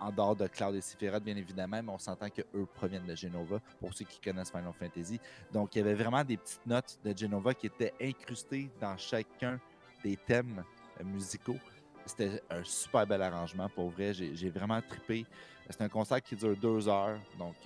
en 0.00 0.10
dehors 0.10 0.36
de 0.36 0.46
Cloud 0.46 0.74
et 0.74 0.80
Sephiroth, 0.80 1.22
bien 1.22 1.36
évidemment, 1.36 1.82
mais 1.82 1.92
on 1.92 1.98
s'entend 1.98 2.28
qu'eux 2.28 2.66
proviennent 2.74 3.06
de 3.06 3.14
Genova, 3.14 3.60
pour 3.80 3.94
ceux 3.94 4.04
qui 4.04 4.20
connaissent 4.20 4.50
Final 4.50 4.72
Fantasy. 4.78 5.20
Donc, 5.52 5.74
il 5.74 5.78
y 5.78 5.82
avait 5.82 5.94
vraiment 5.94 6.24
des 6.24 6.36
petites 6.36 6.66
notes 6.66 6.98
de 7.04 7.16
Genova 7.16 7.54
qui 7.54 7.66
étaient 7.66 7.94
incrustées 8.00 8.70
dans 8.80 8.96
chacun 8.96 9.60
des 10.04 10.16
thèmes 10.16 10.62
euh, 11.00 11.04
musicaux. 11.04 11.58
C'était 12.04 12.42
un 12.50 12.62
super 12.62 13.06
bel 13.06 13.22
arrangement, 13.22 13.68
pour 13.68 13.90
vrai. 13.90 14.12
J'ai 14.14 14.50
vraiment 14.50 14.80
trippé. 14.80 15.26
C'est 15.68 15.82
un 15.82 15.88
concert 15.88 16.22
qui 16.22 16.36
dure 16.36 16.56
deux 16.56 16.88
heures, 16.88 17.18
donc 17.36 17.56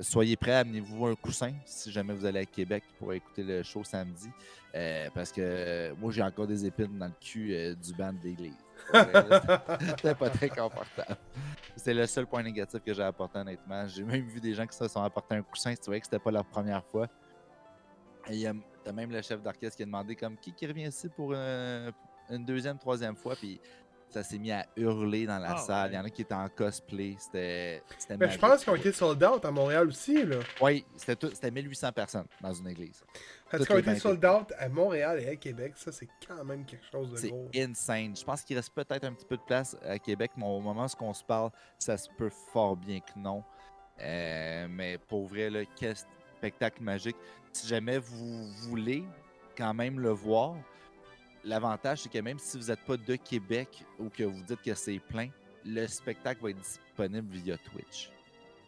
soyez 0.00 0.36
prêts, 0.36 0.54
amenez-vous 0.54 1.06
un 1.06 1.14
coussin 1.14 1.52
si 1.64 1.90
jamais 1.92 2.14
vous 2.14 2.24
allez 2.24 2.40
à 2.40 2.44
Québec 2.44 2.84
pour 2.98 3.12
écouter 3.12 3.42
le 3.42 3.62
show 3.62 3.84
samedi. 3.84 4.28
Euh, 4.74 5.08
parce 5.14 5.30
que 5.30 5.92
moi, 6.00 6.10
j'ai 6.10 6.22
encore 6.22 6.46
des 6.46 6.66
épines 6.66 6.98
dans 6.98 7.06
le 7.06 7.12
cul 7.20 7.54
euh, 7.54 7.74
du 7.74 7.92
band 7.94 8.12
d'église. 8.12 8.63
C'était 9.80 10.14
pas 10.14 10.30
très 10.30 10.48
confortable. 10.48 11.16
C'est 11.76 11.94
le 11.94 12.06
seul 12.06 12.26
point 12.26 12.42
négatif 12.42 12.80
que 12.80 12.94
j'ai 12.94 13.02
apporté, 13.02 13.38
honnêtement. 13.38 13.86
J'ai 13.88 14.04
même 14.04 14.26
vu 14.26 14.40
des 14.40 14.54
gens 14.54 14.66
qui 14.66 14.76
se 14.76 14.86
sont 14.88 15.02
apportés 15.02 15.34
un 15.34 15.42
coussin, 15.42 15.74
tu 15.74 15.86
vois 15.86 15.98
que 15.98 16.06
c'était 16.06 16.18
pas 16.18 16.30
leur 16.30 16.44
première 16.44 16.84
fois. 16.84 17.08
Et 18.28 18.36
il 18.36 18.62
t'as 18.82 18.92
même 18.92 19.10
le 19.10 19.22
chef 19.22 19.42
d'orchestre 19.42 19.76
qui 19.76 19.82
a 19.82 19.86
demandé 19.86 20.14
comme 20.14 20.36
qui, 20.36 20.52
qui 20.52 20.66
revient 20.66 20.88
ici 20.88 21.08
pour 21.08 21.32
euh, 21.34 21.90
une 22.30 22.44
deuxième, 22.44 22.78
troisième 22.78 23.16
fois? 23.16 23.34
Puis 23.34 23.60
ça 24.14 24.22
s'est 24.22 24.38
mis 24.38 24.52
à 24.52 24.64
hurler 24.76 25.26
dans 25.26 25.40
la 25.40 25.54
ah, 25.54 25.56
salle. 25.56 25.90
Il 25.90 25.94
y 25.96 25.98
en 25.98 26.04
a 26.04 26.10
qui 26.10 26.22
étaient 26.22 26.34
en 26.34 26.48
cosplay. 26.48 27.16
C'était. 27.18 27.82
Mais 28.16 28.30
je 28.30 28.38
pense 28.38 28.62
qu'ils 28.62 28.72
ont 28.72 28.76
été 28.76 28.92
sold 28.92 29.22
out 29.24 29.44
à 29.44 29.50
Montréal 29.50 29.88
aussi. 29.88 30.24
Là. 30.24 30.36
Oui, 30.60 30.86
c'était 30.96 31.50
1800 31.50 31.92
personnes 31.92 32.26
dans 32.40 32.52
une 32.52 32.68
église. 32.68 33.02
Parce 33.50 33.66
qu'ils 33.66 33.74
ont 33.74 33.78
été 33.78 33.98
sold 33.98 34.24
out 34.24 34.52
à 34.56 34.68
Montréal 34.68 35.20
et 35.20 35.30
à 35.30 35.36
Québec. 35.36 35.72
Ça, 35.76 35.90
c'est 35.90 36.08
quand 36.28 36.44
même 36.44 36.64
quelque 36.64 36.86
chose 36.92 37.10
de 37.10 37.28
gros. 37.28 37.48
C'est 37.52 37.62
insane. 37.62 38.16
Je 38.16 38.24
pense 38.24 38.42
qu'il 38.42 38.56
reste 38.56 38.72
peut-être 38.72 39.04
un 39.04 39.12
petit 39.12 39.26
peu 39.26 39.36
de 39.36 39.42
place 39.42 39.76
à 39.84 39.98
Québec, 39.98 40.30
mais 40.36 40.46
au 40.46 40.60
moment 40.60 40.86
où 40.86 41.04
on 41.04 41.14
se 41.14 41.24
parle, 41.24 41.50
ça 41.76 41.96
se 41.96 42.08
peut 42.16 42.30
fort 42.30 42.76
bien 42.76 43.00
que 43.00 43.18
non. 43.18 43.42
Euh, 44.00 44.68
mais 44.70 44.98
pour 44.98 45.26
vrai, 45.26 45.50
là, 45.50 45.60
quel 45.76 45.96
spectacle 46.38 46.82
magique. 46.82 47.16
Si 47.52 47.66
jamais 47.66 47.98
vous 47.98 48.46
voulez 48.68 49.04
quand 49.56 49.74
même 49.74 49.98
le 49.98 50.10
voir, 50.10 50.54
l'avantage, 51.44 52.02
c'est 52.02 52.12
que 52.12 52.18
même 52.18 52.38
si 52.38 52.58
vous 52.58 52.66
n'êtes 52.66 52.80
pas 52.80 52.96
de 52.96 53.16
Québec 53.16 53.84
ou 53.98 54.08
que 54.08 54.24
vous 54.24 54.42
dites 54.42 54.62
que 54.62 54.74
c'est 54.74 54.98
plein, 54.98 55.28
le 55.64 55.86
spectacle 55.86 56.42
va 56.42 56.50
être 56.50 56.58
disponible 56.58 57.34
via 57.36 57.56
Twitch. 57.58 58.10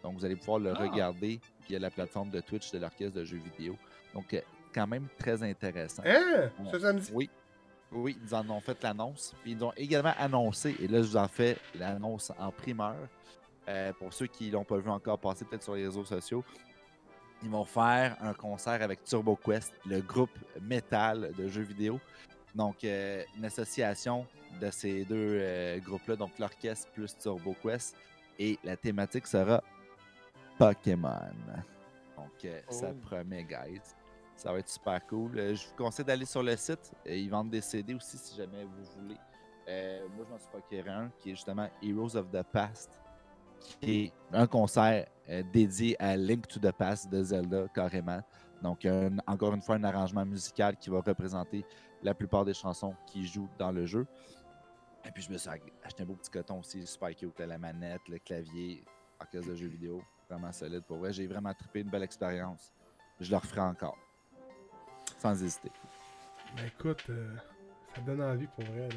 Donc, 0.03 0.19
vous 0.19 0.25
allez 0.25 0.37
pouvoir 0.37 0.59
le 0.59 0.71
ah. 0.71 0.83
regarder 0.83 1.41
via 1.69 1.79
la 1.79 1.91
plateforme 1.91 2.31
de 2.31 2.41
Twitch 2.41 2.71
de 2.73 2.79
l'orchestre 2.79 3.19
de 3.19 3.25
jeux 3.25 3.39
vidéo. 3.39 3.77
Donc, 4.15 4.33
euh, 4.35 4.41
quand 4.73 4.87
même 4.87 5.09
très 5.19 5.43
intéressant. 5.43 6.03
Hein? 6.07 6.51
Samedi? 6.79 7.11
Oui. 7.13 7.31
Oui, 7.93 8.19
ils 8.23 8.35
en 8.35 8.49
ont 8.51 8.61
fait 8.61 8.83
l'annonce. 8.83 9.35
Ils 9.45 9.63
ont 9.65 9.73
également 9.77 10.13
annoncé, 10.19 10.77
et 10.81 10.89
là, 10.89 11.03
je 11.03 11.09
vous 11.09 11.17
en 11.17 11.29
fais 11.29 11.57
l'annonce 11.75 12.33
en 12.39 12.51
primeur. 12.51 12.97
Euh, 13.69 13.93
pour 13.95 14.13
ceux 14.13 14.27
qui 14.27 14.49
ne 14.49 14.53
l'ont 14.53 14.65
pas 14.65 14.79
vu 14.79 14.91
encore 14.91 15.19
passer, 15.19 15.45
peut-être 15.45 15.63
sur 15.63 15.75
les 15.75 15.87
réseaux 15.87 16.05
sociaux, 16.05 16.45
ils 17.43 17.51
vont 17.51 17.65
faire 17.65 18.17
un 18.21 18.33
concert 18.33 18.81
avec 18.83 19.05
Turbo 19.05 19.37
Quest, 19.37 19.73
le 19.87 20.01
groupe 20.01 20.31
métal 20.61 21.33
de 21.37 21.49
jeux 21.49 21.63
vidéo. 21.63 22.01
Donc, 22.57 22.83
euh, 22.85 23.23
une 23.37 23.45
association 23.45 24.27
de 24.61 24.71
ces 24.71 25.05
deux 25.05 25.39
euh, 25.39 25.79
groupes-là, 25.79 26.17
donc 26.17 26.39
l'orchestre 26.39 26.91
plus 26.93 27.17
Turbo 27.19 27.55
Quest. 27.63 27.95
Et 28.39 28.59
la 28.65 28.77
thématique 28.77 29.27
sera 29.27 29.63
Pokémon. 30.59 31.35
Donc, 32.17 32.45
euh, 32.45 32.61
ça 32.71 32.93
oh. 32.93 33.07
promet, 33.07 33.45
guys. 33.45 33.83
Ça 34.37 34.53
va 34.53 34.59
être 34.59 34.69
super 34.69 35.07
cool. 35.07 35.33
je 35.35 35.69
vous 35.69 35.75
conseille 35.77 36.05
d'aller 36.05 36.25
sur 36.25 36.43
le 36.43 36.57
site. 36.57 36.93
ils 37.07 37.29
vendent 37.29 37.51
des 37.51 37.61
CD 37.61 37.95
aussi 37.95 38.17
si 38.19 38.37
jamais 38.37 38.65
vous 38.65 39.01
voulez. 39.01 39.17
moi, 40.15 40.25
je 40.27 40.31
m'en 40.31 40.39
suis 40.39 40.49
procuré 40.49 40.91
un 40.91 41.11
qui 41.21 41.31
est 41.31 41.35
justement 41.35 41.69
Heroes 41.83 42.17
of 42.17 42.31
the 42.31 42.43
Past, 42.43 42.99
qui 43.81 44.05
est 44.05 44.13
un 44.33 44.47
concert 44.47 45.07
dédié 45.53 45.97
à 45.99 46.17
Link 46.17 46.47
to 46.49 46.61
the 46.61 46.73
Past 46.73 47.11
de 47.11 47.23
Zelda, 47.23 47.67
carrément. 47.75 48.21
Donc, 48.63 48.87
encore 49.27 49.55
une 49.55 49.63
fois, 49.63 49.77
un 49.77 49.85
arrangement 49.85 50.27
musical 50.27 50.77
qui 50.77 50.91
va 50.91 51.01
représenter 51.01 51.65
la 52.07 52.15
plupart 52.15 52.45
des 52.45 52.55
chansons 52.55 52.95
qui 53.07 53.27
jouent 53.27 53.51
dans 53.59 53.73
le 53.73 53.85
jeu. 53.85 54.07
Et 55.05 55.11
puis 55.11 55.23
je 55.23 55.31
me 55.31 55.39
suis 55.39 55.51
acheté 55.85 56.03
un 56.03 56.07
beau 56.07 56.15
petit 56.15 56.31
coton 56.31 56.61
aussi, 56.61 56.87
super 56.87 57.15
cute, 57.15 57.39
la 57.41 57.59
manette, 57.59 58.01
le 58.09 58.19
clavier, 58.19 58.85
orchestre 59.21 59.51
de 59.51 59.57
jeux 59.57 59.67
vidéo, 59.67 60.03
vraiment 60.31 60.53
solide 60.53 60.83
pour 60.83 60.99
vrai. 60.99 61.13
J'ai 61.13 61.27
vraiment 61.27 61.53
trippé 61.53 61.81
une 61.81 61.91
belle 61.91 62.05
expérience. 62.05 62.73
Je 63.21 63.31
le 63.31 63.37
referai 63.37 63.61
encore. 63.61 63.99
Sans 65.19 65.43
hésiter. 65.43 65.73
Ben 66.57 66.67
écoute, 66.67 67.05
euh, 67.11 67.35
ça 67.95 68.01
donne 68.03 68.23
envie 68.23 68.47
pour 68.47 68.65
vrai. 68.65 68.89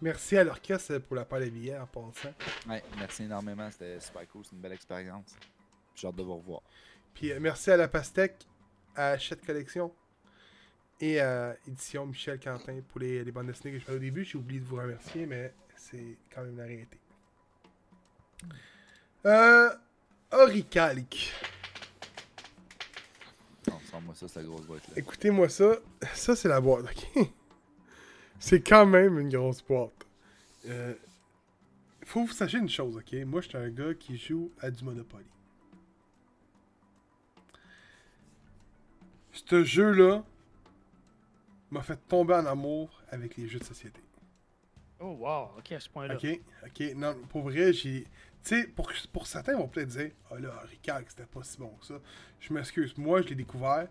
Merci 0.00 0.36
à 0.36 0.44
l'orchestre 0.44 0.98
pour 0.98 1.16
la 1.16 1.24
paire 1.24 1.40
de 1.40 1.48
billets 1.48 1.78
en 1.78 1.86
passant. 1.86 2.34
Ouais, 2.68 2.82
merci 2.98 3.24
énormément, 3.24 3.70
c'était 3.70 4.00
super 4.00 4.26
cool, 4.28 4.44
c'est 4.44 4.56
une 4.56 4.60
belle 4.60 4.72
expérience. 4.72 5.36
J'ai 5.94 6.08
hâte 6.08 6.16
de 6.16 6.22
vous 6.22 6.36
revoir. 6.36 6.62
Puis 7.14 7.32
euh, 7.32 7.38
merci 7.40 7.70
à 7.70 7.76
la 7.76 7.86
pastèque, 7.86 8.44
à 8.96 9.16
Chet 9.18 9.36
Collection, 9.36 9.92
et 11.00 11.20
euh, 11.20 11.52
édition 11.66 12.06
Michel 12.06 12.38
Quentin 12.38 12.80
pour 12.88 13.00
les, 13.00 13.22
les 13.24 13.32
bandes 13.32 13.46
dessinées 13.46 13.72
que 13.72 13.78
je 13.78 13.84
fais 13.84 13.94
au 13.94 13.98
début. 13.98 14.24
J'ai 14.24 14.38
oublié 14.38 14.60
de 14.60 14.64
vous 14.64 14.76
remercier, 14.76 15.26
mais 15.26 15.52
c'est 15.76 16.16
quand 16.34 16.42
même 16.42 16.56
la 16.56 16.64
réalité. 16.64 16.98
Euh, 19.26 19.70
Oricalc. 20.30 21.32
moi 24.04 24.14
ça, 24.14 24.28
c'est 24.28 24.40
la 24.40 24.46
grosse 24.46 24.66
boîte 24.66 24.86
là. 24.88 24.94
Écoutez-moi 24.96 25.48
ça. 25.48 25.76
Ça, 26.14 26.36
c'est 26.36 26.48
la 26.48 26.60
boîte, 26.60 26.84
ok? 26.84 27.28
c'est 28.38 28.60
quand 28.60 28.84
même 28.86 29.18
une 29.18 29.30
grosse 29.30 29.62
boîte. 29.62 30.06
Euh, 30.66 30.94
faut 32.04 32.24
que 32.24 32.28
vous 32.28 32.34
sachiez 32.34 32.58
une 32.58 32.68
chose, 32.68 32.96
ok? 32.96 33.14
Moi, 33.24 33.40
je 33.40 33.48
suis 33.48 33.58
un 33.58 33.70
gars 33.70 33.94
qui 33.94 34.16
joue 34.18 34.52
à 34.60 34.70
du 34.70 34.84
Monopoly. 34.84 35.24
Ce 39.32 39.64
jeu-là, 39.64 40.24
m'a 41.70 41.82
fait 41.82 41.96
tomber 42.08 42.34
en 42.34 42.46
amour 42.46 43.02
avec 43.10 43.36
les 43.36 43.48
jeux 43.48 43.58
de 43.58 43.64
société. 43.64 44.00
Oh, 45.00 45.16
wow, 45.20 45.50
ok, 45.58 45.72
à 45.72 45.80
ce 45.80 45.88
point-là. 45.90 46.14
Ok, 46.16 46.26
ok. 46.64 46.94
Non, 46.96 47.14
pour 47.28 47.42
vrai, 47.42 47.72
j'ai. 47.72 48.04
Tu 48.42 48.60
sais, 48.62 48.66
pour, 48.68 48.90
pour 49.12 49.26
certains, 49.26 49.52
ils 49.52 49.58
vont 49.58 49.68
peut-être 49.68 49.88
dire 49.88 50.10
Ah 50.30 50.38
là, 50.38 50.62
Ricard, 50.70 51.00
c'était 51.08 51.24
pas 51.24 51.42
si 51.42 51.58
bon 51.58 51.68
que 51.80 51.86
ça. 51.86 52.00
Je 52.40 52.52
m'excuse. 52.52 52.96
Moi, 52.96 53.20
je 53.22 53.28
l'ai 53.28 53.34
découvert. 53.34 53.88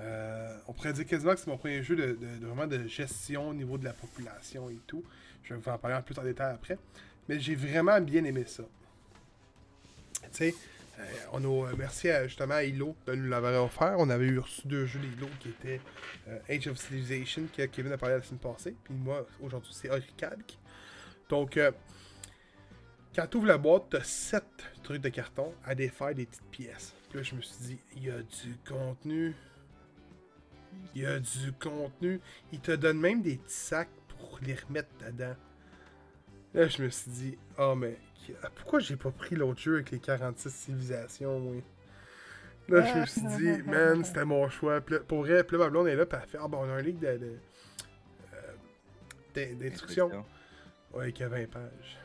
Euh, 0.00 0.58
on 0.66 0.72
pourrait 0.72 0.92
dire 0.92 1.06
quasiment 1.06 1.32
que 1.34 1.38
c'est 1.40 1.46
mon 1.46 1.56
premier 1.56 1.82
jeu 1.82 1.94
de, 1.94 2.06
de- 2.14 2.38
de 2.38 2.46
vraiment 2.46 2.66
de 2.66 2.86
gestion 2.88 3.48
au 3.50 3.54
niveau 3.54 3.78
de 3.78 3.84
la 3.84 3.92
population 3.92 4.68
et 4.68 4.80
tout. 4.86 5.04
Je 5.44 5.54
vais 5.54 5.60
vous 5.60 5.68
en 5.70 5.78
parler 5.78 5.96
en 5.96 6.02
plus 6.02 6.18
en 6.18 6.24
détail 6.24 6.52
après. 6.54 6.76
Mais 7.28 7.38
j'ai 7.38 7.54
vraiment 7.54 8.00
bien 8.00 8.24
aimé 8.24 8.44
ça. 8.44 8.64
Tu 10.22 10.28
sais, 10.32 10.54
on 11.32 11.44
a 11.44 11.68
euh, 11.68 11.74
merci 11.76 12.08
à, 12.08 12.26
justement 12.26 12.54
à 12.54 12.64
Hilo 12.64 12.96
de 13.06 13.14
nous 13.14 13.28
l'avoir 13.28 13.64
offert. 13.64 13.96
On 13.98 14.10
avait 14.10 14.26
eu 14.26 14.38
reçu 14.38 14.66
deux 14.66 14.86
jeux 14.86 15.00
d'Hilo 15.00 15.28
qui 15.40 15.48
étaient 15.50 15.80
euh, 16.28 16.38
Age 16.48 16.68
of 16.68 16.78
Civilization, 16.78 17.44
que 17.54 17.62
Kevin 17.66 17.92
a 17.92 17.98
parlé 17.98 18.16
la 18.16 18.22
semaine 18.22 18.40
passée. 18.40 18.74
Puis 18.84 18.94
moi, 18.94 19.26
aujourd'hui, 19.40 19.72
c'est 19.74 19.90
Oricalc. 19.90 20.58
Donc, 21.28 21.56
euh, 21.56 21.72
quand 23.14 23.26
tu 23.26 23.36
ouvres 23.36 23.46
la 23.46 23.58
boîte, 23.58 23.90
tu 23.90 23.96
as 23.96 24.04
7 24.04 24.44
trucs 24.82 25.02
de 25.02 25.08
carton 25.08 25.54
à 25.64 25.74
défaire 25.74 26.14
des 26.14 26.26
petites 26.26 26.50
pièces. 26.50 26.94
Puis 27.08 27.18
là, 27.18 27.24
je 27.24 27.34
me 27.34 27.40
suis 27.40 27.56
dit, 27.60 27.78
il 27.96 28.04
y 28.04 28.10
a 28.10 28.18
du 28.18 28.56
contenu. 28.68 29.34
Il 30.94 31.02
y 31.02 31.06
a 31.06 31.18
du 31.18 31.52
contenu. 31.60 32.20
Il 32.52 32.60
te 32.60 32.72
donne 32.72 32.98
même 32.98 33.22
des 33.22 33.36
petits 33.36 33.54
sacs 33.54 33.88
pour 34.08 34.38
les 34.42 34.54
remettre 34.54 34.88
dedans. 35.06 35.34
Là, 36.54 36.68
je 36.68 36.82
me 36.82 36.88
suis 36.88 37.10
dit, 37.10 37.38
oh, 37.58 37.74
mais 37.74 37.96
pourquoi 38.54 38.78
j'ai 38.80 38.96
pas 38.96 39.10
pris 39.10 39.34
l'autre 39.34 39.60
jeu 39.60 39.74
avec 39.74 39.90
les 39.90 39.98
46 39.98 40.50
civilisations, 40.54 41.38
moi? 41.40 41.56
Là, 42.68 42.86
je 42.86 42.98
me 43.00 43.06
suis 43.06 43.20
dit, 43.36 43.62
man, 43.68 44.04
c'était 44.04 44.24
mon 44.24 44.48
choix. 44.48 44.80
Puis 44.80 44.94
là, 44.94 45.00
pour 45.00 45.20
vrai, 45.22 45.44
puis 45.44 45.56
là, 45.58 45.64
ma 45.64 45.70
blonde 45.70 45.88
est 45.88 45.96
là, 45.96 46.06
puis 46.06 46.18
elle 46.22 46.28
fait, 46.28 46.38
ah, 46.40 46.48
bon, 46.48 46.58
on 46.58 46.68
a 46.70 46.74
un 46.74 46.80
livre 46.80 47.00
de, 47.00 47.18
de- 47.18 47.38
euh, 49.36 49.54
d'instructions. 49.56 50.08
Ouais, 50.92 51.12
qui 51.12 51.24
a 51.24 51.28
20 51.28 51.50
pages. 51.50 51.98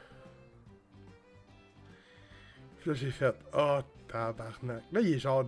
Puis 2.80 2.90
là, 2.90 2.94
j'ai 2.96 3.12
fait, 3.12 3.36
oh, 3.54 3.80
tabarnak. 4.08 4.84
Là, 4.92 5.02
il 5.02 5.14
est 5.14 5.20
genre 5.20 5.46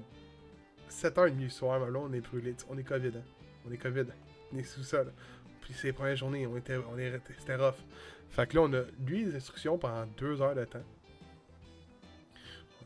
7h30 0.89 1.37
du 1.37 1.49
soir, 1.49 1.79
mais 1.79 1.91
là, 1.91 1.99
on 1.99 2.13
est 2.13 2.21
brûlé. 2.21 2.55
On 2.69 2.77
est 2.77 2.83
COVID, 2.83 3.07
hein. 3.17 3.23
On 3.67 3.71
est 3.71 3.77
COVID. 3.77 4.05
On 4.53 4.57
est 4.57 4.63
sous 4.63 4.83
ça, 4.83 5.03
là. 5.03 5.11
Puis 5.61 5.73
c'est 5.73 5.87
les 5.87 5.93
premières 5.93 6.15
journées, 6.15 6.45
on 6.47 6.57
était, 6.57 6.77
on 6.77 6.97
est, 6.97 7.19
c'était 7.39 7.55
rough. 7.55 7.75
Fait 8.31 8.47
que 8.47 8.55
là, 8.55 8.63
on 8.63 8.73
a 8.73 8.83
lu 9.05 9.25
les 9.25 9.35
instructions 9.35 9.77
pendant 9.77 10.05
2 10.17 10.41
heures 10.41 10.55
de 10.55 10.63
temps. 10.63 10.83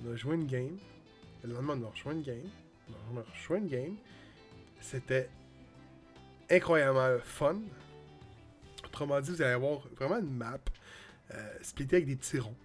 On 0.03 0.11
a 0.11 0.15
joué 0.15 0.35
une 0.35 0.47
game. 0.47 0.77
Le 1.43 1.53
lendemain, 1.53 1.79
on 1.79 1.85
a 1.85 1.89
rejoué 1.89 2.13
une 2.13 2.23
game. 2.23 2.49
On 3.13 3.17
a 3.17 3.57
une 3.57 3.67
game. 3.67 3.95
C'était 4.81 5.29
incroyablement 6.49 7.19
fun. 7.23 7.59
Autrement 8.83 9.21
dit, 9.21 9.31
vous 9.31 9.41
allez 9.41 9.53
avoir 9.53 9.79
vraiment 9.95 10.17
une 10.17 10.35
map 10.35 10.57
euh, 11.33 11.57
splittée 11.61 11.97
avec 11.97 12.07
des 12.07 12.15
petits 12.15 12.39
ronds. 12.39 12.55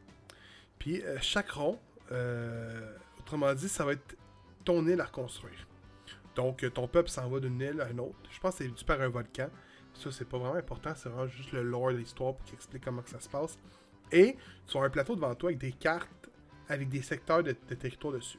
Puis 0.78 1.02
euh, 1.02 1.18
chaque 1.20 1.50
rond, 1.50 1.78
euh, 2.12 2.96
autrement 3.18 3.52
dit, 3.54 3.68
ça 3.68 3.84
va 3.84 3.92
être 3.92 4.16
ton 4.64 4.86
île 4.86 5.00
à 5.00 5.04
reconstruire. 5.04 5.66
Donc 6.34 6.64
ton 6.72 6.88
peuple 6.88 7.10
s'en 7.10 7.28
va 7.28 7.40
d'une 7.40 7.60
île 7.60 7.80
à 7.80 7.90
une 7.90 8.00
autre. 8.00 8.16
Je 8.30 8.40
pense 8.40 8.56
que 8.56 8.64
c'est 8.64 8.70
dû 8.70 8.84
par 8.84 9.00
un 9.00 9.08
volcan. 9.08 9.50
Ça, 9.94 10.10
c'est 10.10 10.24
pas 10.24 10.38
vraiment 10.38 10.54
important, 10.54 10.92
c'est 10.94 11.08
vraiment 11.08 11.28
juste 11.28 11.52
le 11.52 11.62
lore 11.62 11.92
de 11.92 11.98
l'histoire 11.98 12.34
qu'il 12.44 12.54
explique 12.54 12.84
comment 12.84 13.02
que 13.02 13.10
ça 13.10 13.20
se 13.20 13.28
passe. 13.28 13.58
Et 14.12 14.36
tu 14.66 14.78
as 14.78 14.82
un 14.82 14.90
plateau 14.90 15.14
devant 15.14 15.34
toi 15.34 15.50
avec 15.50 15.58
des 15.58 15.72
cartes 15.72 16.20
avec 16.70 16.88
des 16.88 17.02
secteurs 17.02 17.42
de, 17.42 17.52
territoire 17.52 18.14
dessus. 18.14 18.38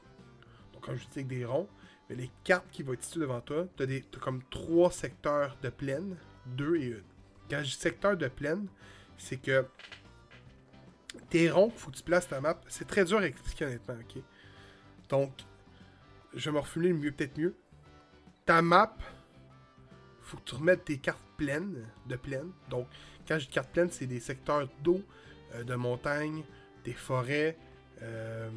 Donc, 0.73 0.85
comme 0.85 0.95
je 0.95 1.03
dis, 1.03 1.09
avec 1.15 1.27
des 1.27 1.45
ronds, 1.45 1.67
mais 2.09 2.15
les 2.15 2.31
cartes 2.43 2.65
qui 2.71 2.81
vont 2.81 2.93
être 2.93 3.03
situées 3.03 3.21
devant 3.21 3.41
toi, 3.41 3.67
tu 3.75 3.83
as, 3.83 4.19
comme 4.19 4.41
trois 4.49 4.89
secteurs 4.89 5.57
de 5.61 5.69
plaine, 5.69 6.15
deux 6.45 6.77
et 6.77 6.85
une. 6.85 7.03
Quand 7.49 7.59
je 7.59 7.65
dis 7.65 7.71
secteur 7.71 8.15
de 8.15 8.29
plaine, 8.29 8.67
c'est 9.17 9.35
que 9.35 9.65
tes 11.29 11.51
ronds, 11.51 11.69
faut 11.69 11.91
que 11.91 11.97
tu 11.97 12.03
places 12.03 12.29
ta 12.29 12.39
map. 12.39 12.59
C'est 12.69 12.87
très 12.87 13.03
dur 13.03 13.17
à 13.17 13.27
expliquer 13.27 13.65
honnêtement, 13.65 13.95
ok? 13.95 14.23
Donc, 15.09 15.33
je 16.33 16.49
vais 16.49 16.53
me 16.53 16.59
refumer 16.59 16.87
le 16.87 16.95
mieux, 16.95 17.11
peut-être 17.11 17.37
mieux. 17.37 17.53
Ta 18.45 18.61
map, 18.61 18.95
faut 20.31 20.37
que 20.37 20.49
tu 20.49 20.55
remettes 20.55 20.85
tes 20.85 20.97
cartes 20.97 21.23
pleines, 21.37 21.85
de 22.07 22.15
plaine. 22.15 22.51
Donc, 22.69 22.87
quand 23.27 23.37
je 23.37 23.45
dis 23.45 23.51
cartes 23.51 23.71
pleines, 23.71 23.91
c'est 23.91 24.07
des 24.07 24.19
secteurs 24.19 24.67
d'eau, 24.81 25.01
euh, 25.53 25.63
de 25.63 25.75
montagne, 25.75 26.43
des 26.85 26.93
forêts, 26.93 27.57
euh, 28.01 28.49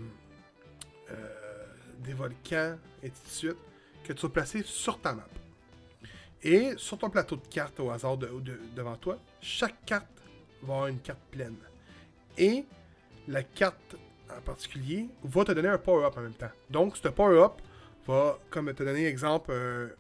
euh, 1.10 1.66
des 1.98 2.12
volcans, 2.12 2.76
et 3.02 3.10
ainsi 3.10 3.22
de 3.24 3.28
suite, 3.28 3.56
que 4.04 4.12
tu 4.12 4.22
vas 4.26 4.28
placer 4.32 4.62
sur 4.64 5.00
ta 5.00 5.12
map. 5.14 5.28
Et 6.42 6.74
sur 6.76 6.98
ton 6.98 7.10
plateau 7.10 7.36
de 7.36 7.46
cartes 7.48 7.80
au 7.80 7.90
hasard 7.90 8.16
de- 8.18 8.26
de- 8.40 8.60
devant 8.76 8.96
toi, 8.96 9.18
chaque 9.40 9.84
carte 9.84 10.06
va 10.62 10.74
avoir 10.74 10.86
une 10.88 11.00
carte 11.00 11.22
pleine. 11.30 11.56
Et 12.38 12.64
la 13.28 13.42
carte 13.42 13.96
en 14.30 14.40
particulier 14.42 15.08
va 15.22 15.44
te 15.44 15.52
donner 15.52 15.68
un 15.68 15.78
power-up 15.78 16.16
en 16.16 16.22
même 16.22 16.34
temps. 16.34 16.50
Donc, 16.70 16.96
ce 16.96 17.08
power-up 17.08 17.60
va, 18.06 18.38
comme 18.50 18.72
te 18.74 18.82
donner 18.82 19.06
exemple, 19.06 19.96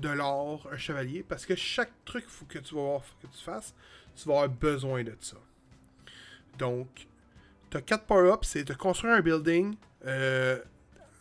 de 0.00 0.08
l'or, 0.08 0.68
un 0.72 0.76
chevalier, 0.76 1.22
parce 1.22 1.46
que 1.46 1.54
chaque 1.54 1.92
truc 2.04 2.24
que 2.48 2.58
tu 2.58 2.74
vas 2.74 3.00
que 3.20 3.26
tu 3.26 3.42
fasses, 3.42 3.74
tu 4.14 4.28
vas 4.28 4.34
avoir 4.34 4.48
besoin 4.48 5.02
de 5.02 5.14
ça. 5.20 5.36
Donc, 6.58 7.06
tu 7.70 7.76
as 7.76 7.82
4 7.82 8.04
power-ups, 8.04 8.48
c'est 8.48 8.64
de 8.64 8.74
construire 8.74 9.14
un 9.14 9.20
building, 9.20 9.76
euh, 10.06 10.58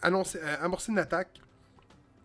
annoncer, 0.02 0.40
euh, 0.42 0.56
amorcer 0.62 0.92
une 0.92 1.00
attaque, 1.00 1.42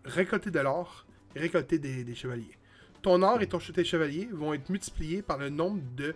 récolter 0.05 0.51
de 0.51 0.59
l'or, 0.59 1.05
récolter 1.35 1.79
des, 1.79 2.15
chevaliers. 2.15 2.57
Ton 3.01 3.21
or 3.21 3.41
et 3.41 3.47
ton 3.47 3.59
tes 3.59 3.83
chevaliers 3.83 4.29
vont 4.31 4.53
être 4.53 4.69
multipliés 4.69 5.21
par 5.21 5.37
le 5.37 5.49
nombre 5.49 5.81
de 5.95 6.15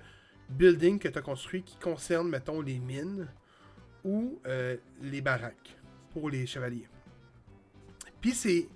buildings 0.50 1.00
que 1.00 1.08
tu 1.08 1.18
as 1.18 1.22
construits 1.22 1.64
qui 1.64 1.78
concernent, 1.78 2.30
mettons, 2.30 2.62
les 2.62 2.80
mines 2.80 3.28
ou 4.04 4.40
euh, 4.48 4.78
les 5.02 5.22
baraques 5.22 5.78
pour 6.14 6.30
les 6.30 6.46
chevaliers. 6.46 6.88
Puis 8.22 8.32
ces, 8.32 8.70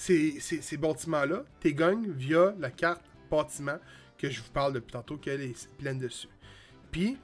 ces, 0.00 0.40
ces, 0.40 0.76
bâtiments-là, 0.78 1.44
tu 1.60 1.74
gagnes 1.74 2.10
via 2.12 2.54
la 2.58 2.70
carte 2.70 3.02
bâtiment 3.30 3.78
que 4.16 4.30
je 4.30 4.40
vous 4.40 4.50
parle 4.50 4.72
depuis 4.72 4.92
tantôt, 4.92 5.18
qu'elle 5.18 5.42
est 5.42 5.68
pleine 5.76 5.98
dessus. 5.98 6.28
Puis, 6.90 7.18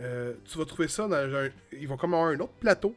euh, 0.00 0.34
tu 0.44 0.58
vas 0.58 0.64
trouver 0.64 0.88
ça 0.88 1.06
dans 1.06 1.34
un. 1.36 1.50
Ils 1.72 1.86
vont 1.86 1.96
comme 1.96 2.14
avoir 2.14 2.30
un 2.30 2.40
autre 2.40 2.54
plateau 2.54 2.96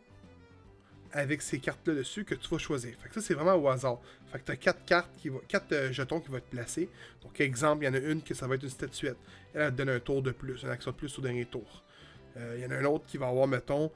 avec 1.12 1.44
ces 1.44 1.60
cartes-là 1.60 1.94
dessus 1.94 2.26
que 2.26 2.34
tu 2.34 2.50
vas 2.50 2.58
choisir. 2.58 2.96
Fait 3.00 3.08
que 3.08 3.14
ça, 3.14 3.22
c'est 3.22 3.36
vraiment 3.36 3.54
au 3.54 3.68
hasard. 3.70 4.00
Fait 4.32 4.40
que 4.40 4.46
tu 4.46 4.52
as 4.52 4.56
quatre 4.56 4.84
cartes, 4.84 5.12
qui 5.18 5.30
va, 5.30 5.38
quatre 5.48 5.72
euh, 5.74 5.92
jetons 5.92 6.22
qui 6.22 6.30
vont 6.30 6.38
être 6.38 6.50
placés. 6.50 6.90
Donc, 7.22 7.40
exemple, 7.40 7.84
il 7.84 7.86
y 7.86 7.90
en 7.90 7.94
a 7.94 8.00
une 8.00 8.24
qui 8.24 8.34
ça 8.34 8.48
va 8.48 8.56
être 8.56 8.64
une 8.64 8.70
statuette. 8.70 9.18
Elle, 9.54 9.62
elle 9.62 9.72
te 9.72 9.78
donne 9.78 9.90
un 9.90 10.00
tour 10.00 10.24
de 10.24 10.32
plus, 10.32 10.64
une 10.64 10.70
action 10.70 10.90
de 10.90 10.96
plus 10.96 11.20
au 11.20 11.22
dernier 11.22 11.46
tour. 11.46 11.84
Euh, 12.38 12.56
Il 12.58 12.64
y 12.64 12.66
en 12.66 12.72
a 12.72 12.80
un 12.80 12.86
autre 12.86 13.06
qui 13.06 13.20
va 13.20 13.28
avoir, 13.28 13.46
mettons, 13.46 13.92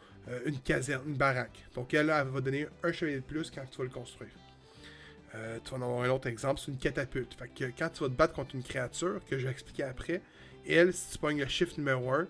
une 0.45 0.59
caserne, 0.59 1.09
une 1.09 1.17
baraque. 1.17 1.65
Donc, 1.73 1.91
elle, 1.95 2.11
elle 2.11 2.27
va 2.27 2.39
donner 2.39 2.67
un 2.83 2.91
chevalier 2.91 3.17
de 3.17 3.25
plus 3.25 3.49
quand 3.49 3.65
tu 3.69 3.79
vas 3.79 3.83
le 3.83 3.89
construire. 3.89 4.29
Euh, 5.35 5.59
tu 5.63 5.71
vas 5.71 5.77
en 5.77 5.81
avoir 5.81 6.03
un 6.03 6.09
autre 6.09 6.27
exemple, 6.27 6.61
c'est 6.63 6.71
une 6.71 6.77
catapulte. 6.77 7.33
Fait 7.33 7.47
que 7.47 7.65
quand 7.77 7.89
tu 7.89 8.03
vas 8.03 8.09
te 8.09 8.13
battre 8.13 8.33
contre 8.33 8.55
une 8.55 8.63
créature, 8.63 9.19
que 9.25 9.37
je 9.37 9.45
vais 9.45 9.51
expliquer 9.51 9.83
après, 9.83 10.21
elle, 10.67 10.93
si 10.93 11.11
tu 11.11 11.17
pognes 11.17 11.39
le 11.39 11.47
chiffre 11.47 11.73
numéro 11.77 12.11
1, 12.11 12.27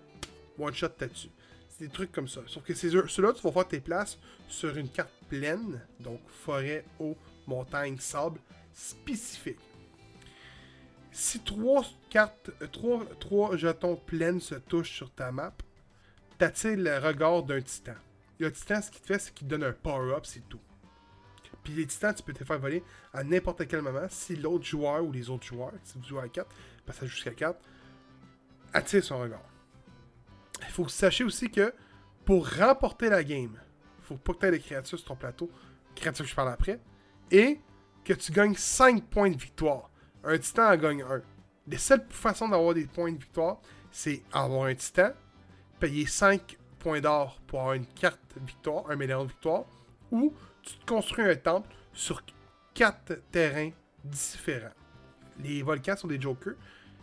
one 0.58 0.74
shot 0.74 0.88
t'as 0.88 1.06
dessus. 1.06 1.28
C'est 1.68 1.86
des 1.86 1.92
trucs 1.92 2.12
comme 2.12 2.28
ça. 2.28 2.40
Sauf 2.46 2.62
que 2.62 2.72
ceux-là, 2.74 3.32
tu 3.32 3.42
vas 3.42 3.52
faire 3.52 3.68
tes 3.68 3.80
places 3.80 4.18
sur 4.48 4.76
une 4.76 4.88
carte 4.88 5.12
pleine, 5.28 5.80
donc 6.00 6.20
forêt, 6.28 6.84
eau, 6.98 7.16
montagne, 7.46 7.98
sable, 7.98 8.40
spécifique. 8.72 9.58
Si 11.10 11.40
trois 11.40 11.84
cartes, 12.10 12.50
euh, 12.62 12.66
trois, 12.66 13.04
trois 13.20 13.56
jetons 13.56 13.96
pleines 13.96 14.40
se 14.40 14.56
touchent 14.56 14.96
sur 14.96 15.12
ta 15.12 15.30
map, 15.30 15.54
t'attires 16.38 16.76
le 16.76 16.98
regard 16.98 17.42
d'un 17.42 17.60
titan. 17.60 17.94
Le 18.38 18.50
titan, 18.50 18.82
ce 18.82 18.90
qu'il 18.90 19.00
te 19.00 19.06
fait, 19.06 19.18
c'est 19.18 19.32
qu'il 19.32 19.46
te 19.46 19.50
donne 19.50 19.64
un 19.64 19.72
power-up, 19.72 20.26
c'est 20.26 20.48
tout. 20.48 20.60
Puis 21.64 21.72
les 21.72 21.86
titans, 21.86 22.14
tu 22.14 22.22
peux 22.22 22.34
te 22.34 22.44
faire 22.44 22.58
voler 22.58 22.84
à 23.12 23.24
n'importe 23.24 23.66
quel 23.66 23.80
moment 23.80 24.06
si 24.10 24.36
l'autre 24.36 24.64
joueur 24.64 25.02
ou 25.02 25.10
les 25.10 25.30
autres 25.30 25.46
joueurs, 25.46 25.72
si 25.82 25.98
vous 25.98 26.04
jouez 26.04 26.22
à 26.22 26.28
4, 26.28 26.46
parce 26.84 26.98
que 26.98 27.04
ça 27.04 27.06
joue 27.06 27.14
jusqu'à 27.14 27.30
4, 27.32 27.58
attire 28.74 29.02
son 29.02 29.18
regard. 29.18 29.42
Il 30.60 30.66
faut 30.66 30.84
que 30.84 31.24
aussi 31.24 31.50
que 31.50 31.72
pour 32.24 32.48
remporter 32.48 33.08
la 33.08 33.24
game, 33.24 33.58
faut 34.02 34.16
pas 34.16 34.34
que 34.34 34.38
tu 34.38 34.46
aies 34.46 34.50
des 34.52 34.60
créatures 34.60 34.98
sur 34.98 35.08
ton 35.08 35.16
plateau, 35.16 35.50
créatures 35.94 36.24
que 36.24 36.30
je 36.30 36.36
parle 36.36 36.50
après, 36.52 36.78
et 37.30 37.60
que 38.04 38.12
tu 38.12 38.32
gagnes 38.32 38.54
5 38.54 39.04
points 39.04 39.30
de 39.30 39.36
victoire. 39.36 39.90
Un 40.22 40.38
titan 40.38 40.70
en 40.70 40.76
gagne 40.76 41.02
1. 41.02 41.22
Les 41.66 41.78
seules 41.78 42.04
façons 42.10 42.48
d'avoir 42.48 42.74
des 42.74 42.86
points 42.86 43.12
de 43.12 43.18
victoire, 43.18 43.60
c'est 43.90 44.22
avoir 44.32 44.64
un 44.66 44.74
titan, 44.74 45.12
payer 45.80 46.06
5 46.06 46.58
points 46.78 47.00
d'or 47.00 47.40
pour 47.46 47.60
avoir 47.60 47.74
une 47.74 47.86
carte 47.86 48.20
victoire, 48.36 48.90
un 48.90 48.96
médaillon 48.96 49.24
de 49.24 49.30
victoire, 49.30 49.64
ou 50.10 50.34
tu 50.64 50.74
te 50.76 50.86
construis 50.86 51.24
un 51.24 51.36
temple 51.36 51.68
sur 51.92 52.22
4 52.74 53.20
terrains 53.30 53.70
différents. 54.02 54.72
Les 55.40 55.62
volcans 55.62 55.96
sont 55.96 56.08
des 56.08 56.20
jokers, 56.20 56.54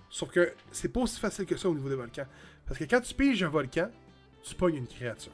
sauf 0.10 0.30
que 0.32 0.54
c'est 0.72 0.90
pas 0.90 1.02
aussi 1.02 1.20
facile 1.20 1.46
que 1.46 1.58
ça 1.58 1.70
au 1.70 1.74
niveau 1.76 1.90
des 1.90 1.96
volcans. 1.96 2.26
Parce 2.66 2.80
que 2.80 2.86
quand 2.86 3.02
tu 3.02 3.14
piges 3.14 3.44
un 3.44 3.50
volcan, 3.50 3.90
tu 4.44 4.56
pognes 4.56 4.76
une 4.78 4.88
créature. 4.88 5.32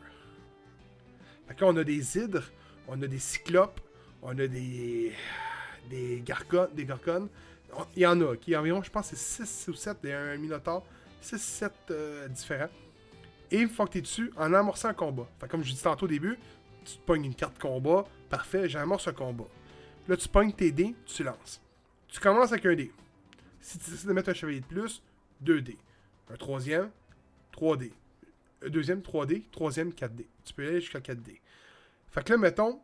Fait 1.47 1.55
que 1.55 1.63
on 1.63 1.75
a 1.77 1.83
des 1.83 2.17
hydres, 2.17 2.43
on 2.87 3.01
a 3.01 3.07
des 3.07 3.19
cyclopes, 3.19 3.79
on 4.21 4.37
a 4.37 4.47
des. 4.47 5.13
des 5.89 6.21
gargones. 6.25 6.69
Des 6.73 6.85
gargones. 6.85 7.29
On- 7.73 7.85
Il 7.95 8.01
y 8.01 8.07
en 8.07 8.19
a, 8.21 8.35
qui 8.35 8.55
environ, 8.55 8.81
je 8.81 8.89
pense, 8.89 9.07
c'est 9.07 9.15
6 9.45 9.67
ou 9.69 9.73
7 9.73 10.03
et 10.05 10.13
un 10.13 10.37
minotaure. 10.37 10.83
6-7 11.21 11.71
euh, 11.91 12.27
différents. 12.27 12.69
Et 13.51 13.59
une 13.59 13.69
fois 13.69 13.85
que 13.87 13.93
tu 13.93 13.97
es 13.99 14.01
dessus, 14.01 14.31
en 14.35 14.53
amorçant 14.53 14.89
un 14.89 14.93
combat. 14.93 15.27
Fait 15.39 15.47
comme 15.47 15.63
je 15.63 15.71
dis 15.73 15.81
tantôt 15.81 16.05
au 16.05 16.09
début, 16.09 16.37
tu 16.87 16.97
te 16.97 17.05
pognes 17.05 17.25
une 17.25 17.35
carte 17.35 17.59
combat, 17.59 18.05
parfait, 18.29 18.69
j'amorce 18.69 19.07
un 19.07 19.13
combat. 19.13 19.47
Là, 20.07 20.15
tu 20.15 20.29
pognes 20.29 20.53
tes 20.53 20.71
dés, 20.71 20.95
tu 21.05 21.23
lances. 21.23 21.61
Tu 22.07 22.19
commences 22.19 22.51
avec 22.51 22.65
un 22.65 22.75
dé. 22.75 22.91
Si 23.59 23.77
tu 23.77 23.91
décides 23.91 24.07
de 24.07 24.13
mettre 24.13 24.29
un 24.29 24.33
chevalier 24.33 24.61
de 24.61 24.65
plus, 24.65 25.03
2 25.41 25.61
dés. 25.61 25.77
Un 26.29 26.37
troisième, 26.37 26.89
3 27.51 27.77
dés. 27.77 27.93
Un 28.65 28.69
deuxième, 28.69 29.01
3 29.01 29.25
dés. 29.25 29.43
Troisième, 29.51 29.93
4 29.93 30.15
dés. 30.15 30.27
Tu 30.45 30.53
peux 30.53 30.65
aller 30.65 30.79
jusqu'à 30.79 31.01
4 31.01 31.21
dés. 31.21 31.41
Fait 32.09 32.23
que 32.23 32.31
là, 32.31 32.37
mettons, 32.37 32.79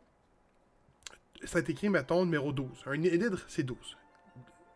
ça 1.44 1.58
est 1.58 1.70
écrit, 1.70 1.88
mettons, 1.88 2.24
numéro 2.24 2.52
12. 2.52 2.82
Un 2.86 3.02
hydre, 3.02 3.40
c'est 3.48 3.62
12. 3.62 3.96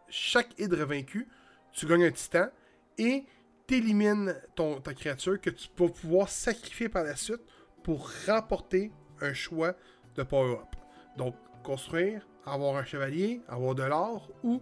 Chaque 0.09 0.59
hydre 0.59 0.85
vaincu, 0.85 1.29
tu 1.73 1.87
gagnes 1.87 2.05
un 2.05 2.11
titan 2.11 2.49
et 2.97 3.25
t'élimines 3.67 4.35
ta 4.83 4.95
créature 4.95 5.39
que 5.39 5.51
tu 5.51 5.69
vas 5.77 5.89
pouvoir 5.91 6.31
sacrifier 6.31 6.89
par 6.89 7.05
la 7.05 7.15
suite 7.15 7.43
pour 7.83 8.11
remporter 8.27 8.91
un 9.21 9.35
choix 9.35 9.75
de 10.17 10.23
power-up. 10.23 10.77
Donc, 11.17 11.35
construire, 11.63 12.27
avoir 12.47 12.77
un 12.77 12.85
chevalier, 12.85 13.43
avoir 13.49 13.75
de 13.75 13.83
l'or 13.83 14.31
ou 14.43 14.61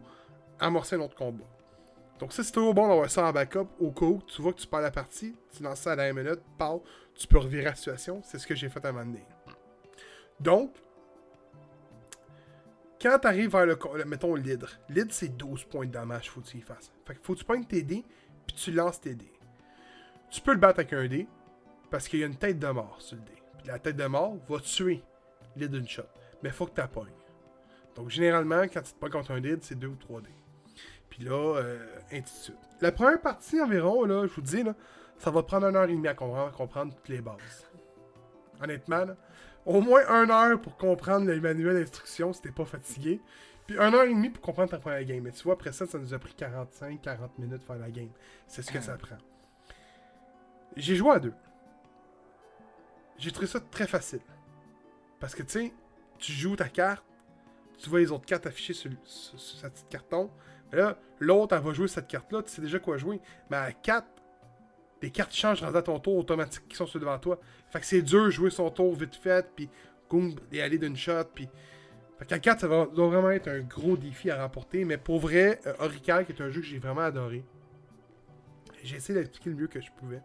amorcer 0.59 0.97
un 0.97 1.01
autre 1.01 1.15
combat. 1.15 1.45
Donc 2.19 2.33
ça, 2.33 2.43
c'est 2.43 2.53
toujours 2.53 2.75
bon 2.75 2.89
d'avoir 2.89 3.11
ça 3.11 3.27
en 3.27 3.33
backup 3.33 3.69
au 3.79 3.91
cas 3.91 4.07
où 4.07 4.23
tu 4.27 4.41
vois 4.41 4.53
que 4.53 4.61
tu 4.61 4.67
perds 4.67 4.81
la 4.81 4.91
partie, 4.91 5.37
tu 5.55 5.63
lances 5.63 5.81
ça 5.81 5.93
à 5.93 5.97
la 5.97 6.13
minute, 6.13 6.41
parle, 6.57 6.81
tu 7.15 7.27
peux 7.27 7.39
revirer 7.39 7.65
la 7.65 7.75
situation. 7.75 8.23
C'est 8.25 8.39
ce 8.39 8.47
que 8.47 8.55
j'ai 8.55 8.69
fait 8.69 8.85
à 8.85 8.89
un 8.89 8.93
moment. 8.93 9.19
Donc, 10.41 10.75
quand 13.01 13.19
tu 13.19 13.27
arrives 13.27 13.51
vers 13.51 13.67
le, 13.67 13.79
mettons 14.07 14.35
l'hydre, 14.35 14.71
l'hydre 14.89 15.13
c'est 15.13 15.37
12 15.37 15.65
points 15.65 15.87
de 15.87 15.93
dommage, 15.93 16.31
faut 16.31 16.41
que 16.41 16.47
tu 16.47 16.59
y 16.59 16.63
fasses. 16.63 16.91
Fait 17.05 17.15
que 17.15 17.21
faut 17.23 17.35
que 17.35 17.41
tu 17.41 17.45
pognes 17.45 17.67
tes 17.67 17.83
dés, 17.83 18.05
puis 18.47 18.57
tu 18.57 18.73
lances 18.73 19.01
tes 19.01 19.15
dés. 19.15 19.33
Tu 20.31 20.41
peux 20.41 20.53
le 20.53 20.59
battre 20.59 20.81
avec 20.81 20.93
un 20.95 21.07
dé, 21.07 21.29
parce 21.91 22.09
qu'il 22.09 22.21
y 22.21 22.23
a 22.23 22.27
une 22.27 22.37
tête 22.37 22.59
de 22.59 22.67
mort 22.69 22.97
sur 22.99 23.17
le 23.17 23.23
dé. 23.23 23.33
La 23.67 23.79
tête 23.79 23.97
de 23.97 24.07
mort 24.07 24.37
va 24.49 24.61
tuer 24.61 25.03
l'hydre 25.57 25.79
d'une 25.79 25.89
shot. 25.89 26.03
Mais 26.43 26.51
faut 26.51 26.67
que 26.67 26.81
tu 26.81 26.89
pognes. 26.89 27.09
Donc 27.95 28.11
généralement, 28.11 28.63
quand 28.63 28.83
tu 28.83 28.93
te 28.93 28.99
pognes 28.99 29.11
contre 29.11 29.33
un 29.33 29.39
hydre, 29.39 29.63
c'est 29.63 29.79
2 29.79 29.87
ou 29.87 29.97
3 29.97 30.21
dés. 30.21 30.29
Puis 31.09 31.25
là, 31.25 31.57
euh, 31.57 31.87
ainsi 32.13 32.21
de 32.21 32.29
suite. 32.29 32.57
La 32.81 32.93
première 32.93 33.21
partie 33.21 33.61
environ, 33.61 34.05
là, 34.05 34.27
je 34.27 34.33
vous 34.35 34.43
dis, 34.43 34.63
là, 34.63 34.75
ça 35.19 35.31
va 35.31 35.43
prendre 35.43 35.67
une 35.67 35.77
heure 35.77 35.89
et 35.89 35.95
demie 35.95 36.09
à 36.09 36.15
comprendre, 36.15 36.95
toutes 36.95 37.09
les 37.09 37.21
bases. 37.21 37.67
Honnêtement, 38.63 39.05
là, 39.05 39.17
au 39.65 39.81
moins 39.81 40.03
une 40.09 40.31
heure 40.31 40.61
pour 40.61 40.77
comprendre 40.77 41.27
le 41.27 41.41
manuel 41.41 41.81
d'instruction 41.81 42.33
si 42.33 42.43
t'es 42.43 42.51
pas 42.51 42.65
fatigué. 42.65 43.21
Puis 43.67 43.77
une 43.77 43.95
heure 43.95 44.05
et 44.05 44.15
demie 44.15 44.31
pour 44.31 44.43
comprendre 44.43 44.71
ta 44.71 44.79
première 44.79 45.05
game. 45.05 45.23
Mais 45.23 45.33
tu 45.33 45.43
vois, 45.43 45.55
après 45.55 45.73
ça, 45.73 45.87
ça 45.87 45.99
nous 45.99 46.15
a 46.15 46.19
pris 46.19 46.35
45-40 46.39 47.31
minutes 47.39 47.63
faire 47.65 47.79
la 47.79 47.91
game. 47.91 48.11
C'est 48.47 48.63
ce 48.63 48.71
que 48.71 48.81
ça 48.81 48.97
prend. 48.97 49.17
J'ai 50.77 50.95
joué 50.95 51.13
à 51.13 51.19
deux. 51.19 51.33
J'ai 53.19 53.31
trouvé 53.31 53.47
ça 53.47 53.61
très 53.61 53.87
facile. 53.87 54.21
Parce 55.21 55.35
que 55.35 55.43
tu 55.43 55.51
sais, 55.51 55.73
tu 56.19 56.33
joues 56.33 56.57
ta 56.57 56.69
carte, 56.69 57.05
tu 57.79 57.89
vois 57.89 58.01
les 58.01 58.11
autres 58.11 58.27
cartes 58.27 58.47
affichées 58.47 58.75
sur, 58.75 58.91
sa 59.05 59.71
petite 59.71 59.89
carton. 59.89 60.31
Mais 60.71 60.79
là, 60.79 60.99
l'autre, 61.21 61.55
elle 61.55 61.63
va 61.63 61.73
jouer 61.73 61.89
cette 61.89 62.09
carte-là, 62.09 62.43
tu 62.43 62.51
sais 62.51 62.63
déjà 62.63 62.79
quoi 62.79 62.97
jouer. 62.97 63.21
Mais 63.51 63.57
à 63.57 63.73
4, 63.73 64.07
les 65.03 65.11
cartes 65.11 65.35
changent 65.35 65.63
à 65.63 65.83
ton 65.83 65.99
tour 65.99 66.17
automatique 66.17 66.69
qui 66.69 66.77
sont 66.77 66.87
sur 66.87 67.01
devant 67.01 67.19
toi. 67.19 67.39
Fait 67.71 67.81
que 67.81 67.87
c'est 67.87 68.03
dur 68.03 68.25
de 68.25 68.31
jouer 68.31 68.51
son 68.51 68.71
tour 68.71 68.95
vite 68.95 69.15
fait, 69.15 69.47
puis 69.55 69.69
et 70.53 70.63
aller 70.63 70.79
d'une 70.79 70.97
shot, 70.97 71.25
puis. 71.35 71.49
Fait 72.19 72.25
qu'à 72.25 72.39
4, 72.39 72.61
ça 72.61 72.69
va, 72.69 72.87
doit 72.87 73.09
vraiment 73.09 73.31
être 73.31 73.49
un 73.49 73.61
gros 73.61 73.97
défi 73.97 74.31
à 74.31 74.43
remporter. 74.43 74.87
Mais 74.87 74.97
pour 74.97 75.19
vrai, 75.19 75.61
euh, 75.67 75.89
qui 75.91 76.11
est 76.11 76.41
un 76.41 76.49
jeu 76.49 76.63
que 76.63 76.67
j'ai 76.67 76.79
vraiment 76.79 77.03
adoré. 77.03 77.45
J'ai 78.83 78.97
essayé 78.97 79.19
d'expliquer 79.19 79.51
le 79.51 79.57
mieux 79.57 79.67
que 79.67 79.83
je 79.83 79.91
pouvais. 79.99 80.23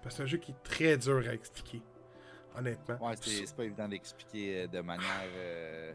Parce 0.00 0.14
que 0.14 0.18
c'est 0.18 0.22
un 0.22 0.26
jeu 0.26 0.38
qui 0.38 0.52
est 0.52 0.62
très 0.62 0.96
dur 0.96 1.24
à 1.28 1.32
expliquer. 1.32 1.82
Honnêtement. 2.56 3.08
Ouais, 3.08 3.14
c'est 3.20 3.46
c'est 3.46 3.56
pas 3.56 3.64
évident 3.64 3.88
d'expliquer 3.88 4.62
euh, 4.62 4.66
de 4.68 4.80
manière 4.80 5.28
euh, 5.36 5.92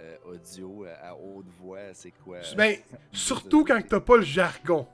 euh, 0.00 0.16
audio, 0.26 0.84
à 1.02 1.14
haute 1.14 1.46
voix, 1.60 1.92
c'est 1.94 2.10
quoi. 2.10 2.38
Ben, 2.56 2.76
surtout 3.12 3.64
quand 3.64 3.80
t'as 3.88 4.00
pas 4.00 4.16
le 4.16 4.22
jargon. 4.24 4.86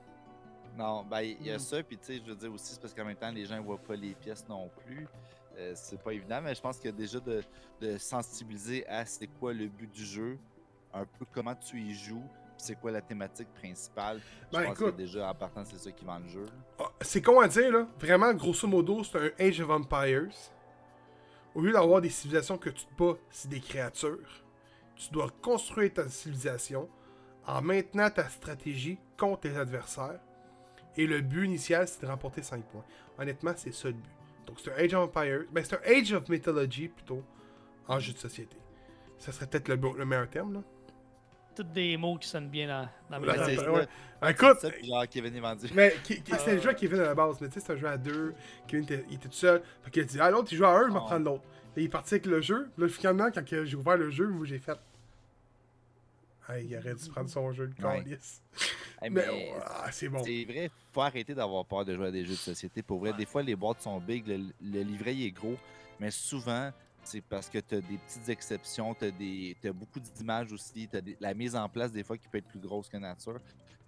Non, 0.77 1.03
ben, 1.03 1.21
il 1.21 1.45
y 1.47 1.51
a 1.51 1.55
Mm. 1.55 1.59
ça, 1.59 1.83
puis 1.83 1.97
tu 1.97 2.05
sais, 2.05 2.21
je 2.23 2.29
veux 2.29 2.35
dire 2.35 2.53
aussi, 2.53 2.73
c'est 2.73 2.81
parce 2.81 2.93
qu'en 2.93 3.05
même 3.05 3.15
temps, 3.15 3.31
les 3.31 3.45
gens 3.45 3.61
voient 3.61 3.77
pas 3.81 3.95
les 3.95 4.13
pièces 4.13 4.45
non 4.47 4.69
plus. 4.85 5.07
Euh, 5.57 5.73
c'est 5.75 6.01
pas 6.01 6.13
évident, 6.13 6.39
mais 6.41 6.55
je 6.55 6.61
pense 6.61 6.77
que 6.79 6.87
déjà 6.89 7.19
de, 7.19 7.43
de 7.81 7.97
sensibiliser 7.97 8.87
à 8.87 9.05
c'est 9.05 9.27
quoi 9.27 9.51
le 9.51 9.67
but 9.67 9.91
du 9.91 10.05
jeu, 10.05 10.37
un 10.93 11.05
peu 11.05 11.25
comment 11.33 11.55
tu 11.55 11.77
y 11.81 11.93
joues, 11.93 12.23
puis 12.55 12.59
c'est 12.67 12.79
quoi 12.79 12.91
la 12.91 13.01
thématique 13.01 13.49
principale. 13.55 14.21
Je 14.53 14.57
Ben, 14.57 14.65
pense 14.67 14.79
écoute. 14.79 14.91
que 14.95 15.01
déjà, 15.01 15.29
en 15.29 15.35
partant, 15.35 15.65
c'est 15.65 15.77
ça 15.79 15.91
qui 15.91 16.05
vend 16.05 16.19
le 16.19 16.29
jeu. 16.29 16.45
Ah, 16.79 16.85
C'est 17.01 17.21
con 17.21 17.39
à 17.41 17.47
dire, 17.49 17.71
là. 17.73 17.87
Vraiment, 17.99 18.33
grosso 18.33 18.67
modo, 18.67 19.03
c'est 19.03 19.17
un 19.17 19.31
Age 19.45 19.59
of 19.59 19.69
Empires. 19.71 20.29
Au 21.59 21.61
lieu 21.61 21.73
d'avoir 21.73 21.99
des 21.99 22.09
civilisations 22.09 22.57
que 22.57 22.69
tu 22.69 22.85
te 22.85 23.03
bats, 23.03 23.17
c'est 23.29 23.49
des 23.49 23.59
créatures. 23.59 24.45
Tu 24.95 25.11
dois 25.11 25.29
construire 25.41 25.93
ta 25.93 26.07
civilisation 26.07 26.87
en 27.45 27.61
maintenant 27.61 28.09
ta 28.09 28.29
stratégie 28.29 28.97
contre 29.17 29.41
tes 29.41 29.57
adversaires. 29.57 30.21
Et 30.95 31.05
le 31.05 31.19
but 31.19 31.43
initial, 31.43 31.85
c'est 31.85 32.01
de 32.01 32.07
remporter 32.07 32.43
5 32.43 32.63
points. 32.63 32.85
Honnêtement, 33.17 33.51
c'est 33.57 33.73
ça 33.73 33.89
le 33.89 33.95
but. 33.95 34.09
Donc, 34.45 34.61
c'est 34.63 34.71
un 34.71 34.77
Age 34.77 34.93
of 34.93 35.09
Empires. 35.09 35.47
Ben, 35.51 35.61
c'est 35.65 35.85
Age 35.85 36.13
of 36.13 36.29
Mythology, 36.29 36.87
plutôt, 36.87 37.25
en 37.89 37.99
jeu 37.99 38.13
de 38.13 38.19
société. 38.19 38.55
Ça 39.17 39.33
serait 39.33 39.47
peut-être 39.47 39.67
le, 39.67 39.75
le 39.97 40.05
meilleur 40.05 40.29
terme, 40.29 40.53
là. 40.53 40.63
Toutes 41.59 41.73
des 41.73 41.97
mots 41.97 42.17
qui 42.17 42.29
sonnent 42.29 42.47
bien 42.47 42.67
dans, 42.67 42.89
dans 43.19 43.21
Ouais, 43.27 43.37
mes 43.37 43.43
c'est- 43.43 43.57
c'est 43.57 43.67
ouais. 43.67 43.85
Écoute, 44.29 44.57
c'est 44.61 44.69
ça, 44.79 44.81
genre 44.87 45.05
Kevin 45.09 45.35
est 45.35 45.39
vendu. 45.41 45.67
Mais 45.73 45.93
Euh. 46.09 46.53
le 46.55 46.61
jeu 46.61 46.69
à 46.69 46.73
Kevin 46.73 46.99
à 47.01 47.03
la 47.03 47.13
base, 47.15 47.41
mais 47.41 47.47
tu 47.49 47.55
sais, 47.55 47.59
c'est 47.59 47.73
un 47.73 47.75
jeu 47.75 47.87
à 47.87 47.97
deux. 47.97 48.33
Kevin 48.65 48.85
était, 48.85 49.03
il 49.09 49.15
était 49.15 49.27
tout 49.27 49.33
seul. 49.35 49.61
Fait 49.83 49.91
qu'il 49.91 50.01
a 50.03 50.05
dit, 50.05 50.17
ah, 50.21 50.31
l'autre, 50.31 50.47
il 50.53 50.57
joue 50.57 50.63
à 50.63 50.69
un, 50.69 50.87
je 50.87 50.93
vais 50.93 50.99
Oh. 51.01 51.05
prendre 51.05 51.25
l'autre. 51.25 51.43
Et 51.75 51.81
il 51.81 51.85
est 51.87 51.89
parti 51.89 52.13
avec 52.13 52.27
le 52.27 52.39
jeu. 52.39 52.69
Là, 52.77 52.87
finalement, 52.87 53.29
quand 53.29 53.43
j'ai 53.45 53.75
ouvert 53.75 53.97
le 53.97 54.09
jeu, 54.09 54.25
moi, 54.29 54.45
j'ai 54.45 54.57
fait. 54.57 54.79
Ah, 56.47 56.59
il 56.61 56.73
aurait 56.77 56.95
dû 56.95 57.09
prendre 57.09 57.29
son 57.29 57.51
jeu 57.51 57.67
de 57.67 57.85
Ouais. 57.85 57.99
Hey, 59.01 59.09
Mais, 59.09 59.25
mais 59.27 59.51
ah, 59.65 59.91
c'est 59.91 60.07
bon. 60.07 60.23
C'est 60.23 60.45
vrai, 60.45 60.71
faut 60.93 61.01
arrêter 61.01 61.33
d'avoir 61.33 61.65
peur 61.65 61.83
de 61.83 61.93
jouer 61.93 62.07
à 62.07 62.11
des 62.11 62.23
jeux 62.23 62.31
de 62.31 62.35
société. 62.37 62.81
Pour 62.81 62.99
vrai, 62.99 63.11
des 63.11 63.25
fois, 63.25 63.43
les 63.43 63.55
boîtes 63.55 63.81
sont 63.81 63.99
big, 63.99 64.25
le, 64.27 64.37
le 64.63 64.81
livret 64.81 65.13
il 65.13 65.25
est 65.27 65.31
gros, 65.31 65.57
mais 65.99 66.09
souvent, 66.11 66.71
c'est 67.09 67.21
parce 67.21 67.49
que 67.49 67.57
tu 67.57 67.75
as 67.75 67.81
des 67.81 67.97
petites 67.97 68.29
exceptions, 68.29 68.93
tu 68.93 69.05
as, 69.67 69.73
beaucoup 69.73 69.99
d'images 69.99 70.51
aussi, 70.53 70.87
tu 70.87 70.97
as 70.97 71.01
la 71.19 71.33
mise 71.33 71.55
en 71.55 71.67
place 71.67 71.91
des 71.91 72.03
fois 72.03 72.17
qui 72.17 72.27
peut 72.27 72.37
être 72.37 72.47
plus 72.47 72.59
grosse 72.59 72.87
que 72.87 72.97
nature. 72.97 73.39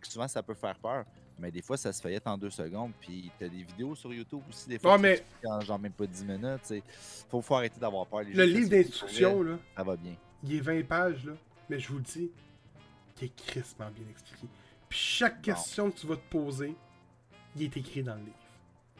Souvent, 0.01 0.27
ça 0.27 0.41
peut 0.41 0.55
faire 0.55 0.77
peur, 0.79 1.05
mais 1.37 1.51
des 1.51 1.61
fois, 1.61 1.77
ça 1.77 1.93
se 1.93 2.01
fait 2.01 2.19
en 2.27 2.35
deux 2.35 2.49
secondes. 2.49 2.91
Puis 2.99 3.29
tu 3.37 3.45
as 3.45 3.49
des 3.49 3.63
vidéos 3.63 3.93
sur 3.93 4.11
YouTube 4.11 4.41
aussi, 4.49 4.67
des 4.67 4.79
fois, 4.79 4.95
qui 4.95 5.03
mais- 5.03 5.23
en 5.45 5.61
genre 5.61 5.77
même 5.77 5.91
pas 5.91 6.07
10 6.07 6.25
minutes. 6.25 6.71
Il 6.71 6.81
faut, 7.29 7.41
faut 7.41 7.55
arrêter 7.55 7.79
d'avoir 7.79 8.07
peur. 8.07 8.21
Les 8.23 8.33
Le 8.33 8.45
livre 8.45 8.69
d'instruction, 8.69 9.43
là, 9.43 9.59
Ça 9.77 9.83
va 9.83 9.95
bien. 9.95 10.15
il 10.43 10.55
est 10.55 10.59
20 10.59 10.83
pages, 10.87 11.23
là. 11.25 11.33
Mais 11.69 11.79
je 11.79 11.87
vous 11.89 11.97
le 11.99 12.03
dis, 12.03 12.31
qui 13.15 13.25
est 13.25 13.35
crispement 13.35 13.91
bien 13.91 14.05
expliqué. 14.09 14.47
Puis 14.89 14.97
chaque 14.99 15.41
question 15.43 15.91
que 15.91 15.99
tu 15.99 16.07
vas 16.07 16.15
te 16.15 16.29
poser, 16.29 16.75
il 17.55 17.61
est 17.63 17.77
écrit 17.77 18.01
dans 18.01 18.15
le 18.15 18.21
livre. 18.21 18.35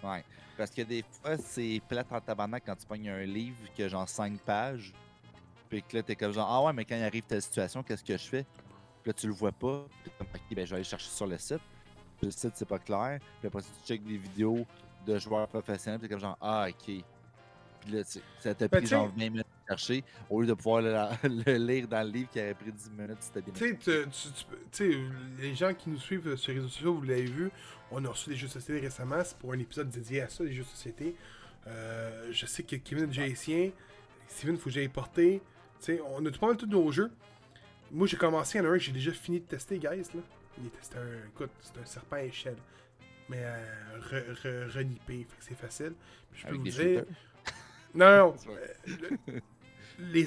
Ouais. 0.04 0.24
Parce 0.62 0.70
que 0.70 0.84
des 0.84 1.04
fois, 1.24 1.38
c'est 1.38 1.82
plate 1.90 2.12
en 2.12 2.22
tabarnak 2.22 2.62
quand 2.64 2.76
tu 2.76 2.86
pognes 2.86 3.10
un 3.10 3.24
livre 3.24 3.58
qui 3.74 3.82
a 3.82 3.88
genre 3.88 4.08
5 4.08 4.40
pages. 4.42 4.94
Puis 5.68 5.82
que 5.82 5.98
là, 5.98 6.04
t'es 6.04 6.16
comme 6.16 6.32
genre, 6.32 6.48
ah 6.48 6.64
ouais, 6.64 6.72
mais 6.72 6.86
quand 6.86 6.96
il 6.96 7.02
arrive 7.02 7.24
telle 7.24 7.42
situation, 7.42 7.82
qu'est-ce 7.82 8.04
que 8.04 8.16
je 8.16 8.28
fais? 8.28 8.46
Puis 9.02 9.10
là, 9.10 9.14
tu 9.14 9.26
le 9.26 9.34
vois 9.34 9.52
pas. 9.52 9.88
Puis 10.04 10.12
comme, 10.20 10.28
ok, 10.32 10.56
ben 10.56 10.64
je 10.64 10.70
vais 10.70 10.76
aller 10.76 10.84
chercher 10.84 11.10
sur 11.10 11.26
le 11.26 11.40
site. 11.40 11.62
Puis 12.20 12.28
le 12.28 12.32
site, 12.32 12.52
c'est 12.54 12.68
pas 12.68 12.78
clair. 12.78 13.20
Puis 13.40 13.48
après, 13.48 13.64
tu 13.64 13.88
checkes 13.88 14.04
des 14.04 14.18
vidéos 14.18 14.64
de 15.08 15.18
joueurs 15.18 15.48
professionnels. 15.48 16.00
Puis 16.00 16.08
t'es 16.08 16.14
comme 16.14 16.22
genre, 16.22 16.38
ah, 16.40 16.68
ok. 16.70 16.76
Puis 16.86 17.04
là, 17.92 18.04
ça 18.04 18.54
t'a 18.54 18.68
Ben, 18.68 18.82
pris 18.82 18.86
genre 18.86 19.08
20 19.08 19.16
minutes 19.18 19.48
chercher 19.78 20.04
au 20.30 20.42
lieu 20.42 20.48
de 20.48 20.54
pouvoir 20.54 20.82
le, 20.82 20.94
le 21.46 21.58
lire 21.58 21.88
dans 21.88 22.04
le 22.06 22.12
livre 22.12 22.30
qui 22.30 22.40
aurait 22.40 22.54
pris 22.54 22.72
10 22.72 22.92
minutes 22.92 23.18
c'était 23.22 23.42
bien 23.42 23.54
Tu 23.54 23.78
sais, 24.72 24.92
les 25.40 25.56
gens 25.56 25.74
qui 25.74 25.90
nous 25.90 26.00
suivent 26.00 26.36
sur 26.36 26.52
les 26.54 26.60
réseaux 26.60 26.70
sociaux, 26.70 26.94
vous 26.96 27.02
l'avez 27.04 27.24
vu, 27.26 27.50
on 27.92 28.04
a 28.06 28.10
reçu 28.10 28.30
des 28.30 28.36
jeux 28.36 28.48
de 28.48 28.52
société 28.54 28.80
récemment, 28.80 29.24
c'est 29.24 29.38
pour 29.38 29.54
un 29.54 29.60
épisode 29.60 29.90
dédié 29.90 30.22
à 30.22 30.30
ça, 30.30 30.44
les 30.44 30.54
jeux 30.54 30.64
de 30.64 30.68
société. 30.68 31.16
Euh, 31.68 32.28
je 32.32 32.46
sais 32.46 32.64
que 32.64 32.76
Kevin 32.78 33.12
siens, 33.36 33.72
Steven, 34.28 34.58
faut 34.58 34.66
que 34.66 34.70
j'aille 34.72 34.88
porter. 34.88 35.42
Tu 35.80 35.86
sais, 35.98 36.02
on 36.08 36.26
a 36.26 36.32
tout 36.32 36.40
pas 36.40 36.48
mal 36.48 36.58
tous 36.58 36.66
nos 36.68 36.92
jeux. 36.92 37.12
Moi, 37.92 38.08
j'ai 38.08 38.18
commencé, 38.18 38.58
il 38.58 38.64
y 38.64 38.66
en 38.66 38.70
a 38.70 38.74
un 38.74 38.78
que 38.78 38.84
j'ai 38.84 38.92
déjà 38.94 39.12
fini 39.12 39.40
de 39.42 39.46
tester, 39.46 39.78
guys. 39.78 39.88
Là. 40.16 40.22
Il 40.60 40.68
était, 40.68 40.78
c'était 40.82 40.98
un, 41.00 41.28
écoute, 41.28 41.50
c'est 41.62 41.78
un 41.82 41.86
serpent 41.86 42.16
à 42.16 42.24
échelle. 42.24 42.56
Mais 43.30 43.42
euh, 43.44 44.00
re, 44.00 44.34
re- 44.46 44.70
renippé, 44.74 45.26
fait 45.30 45.38
que 45.38 45.44
c'est 45.44 45.56
facile. 45.56 45.94
Puis 46.32 46.42
je 46.42 46.48
peux 46.48 46.50
Avec 46.50 46.60
vous 46.62 46.64
dire. 46.66 46.74
shooters. 46.74 47.06
Non, 47.94 48.36
euh, 48.48 49.18
le- 49.28 49.42
les, 50.00 50.26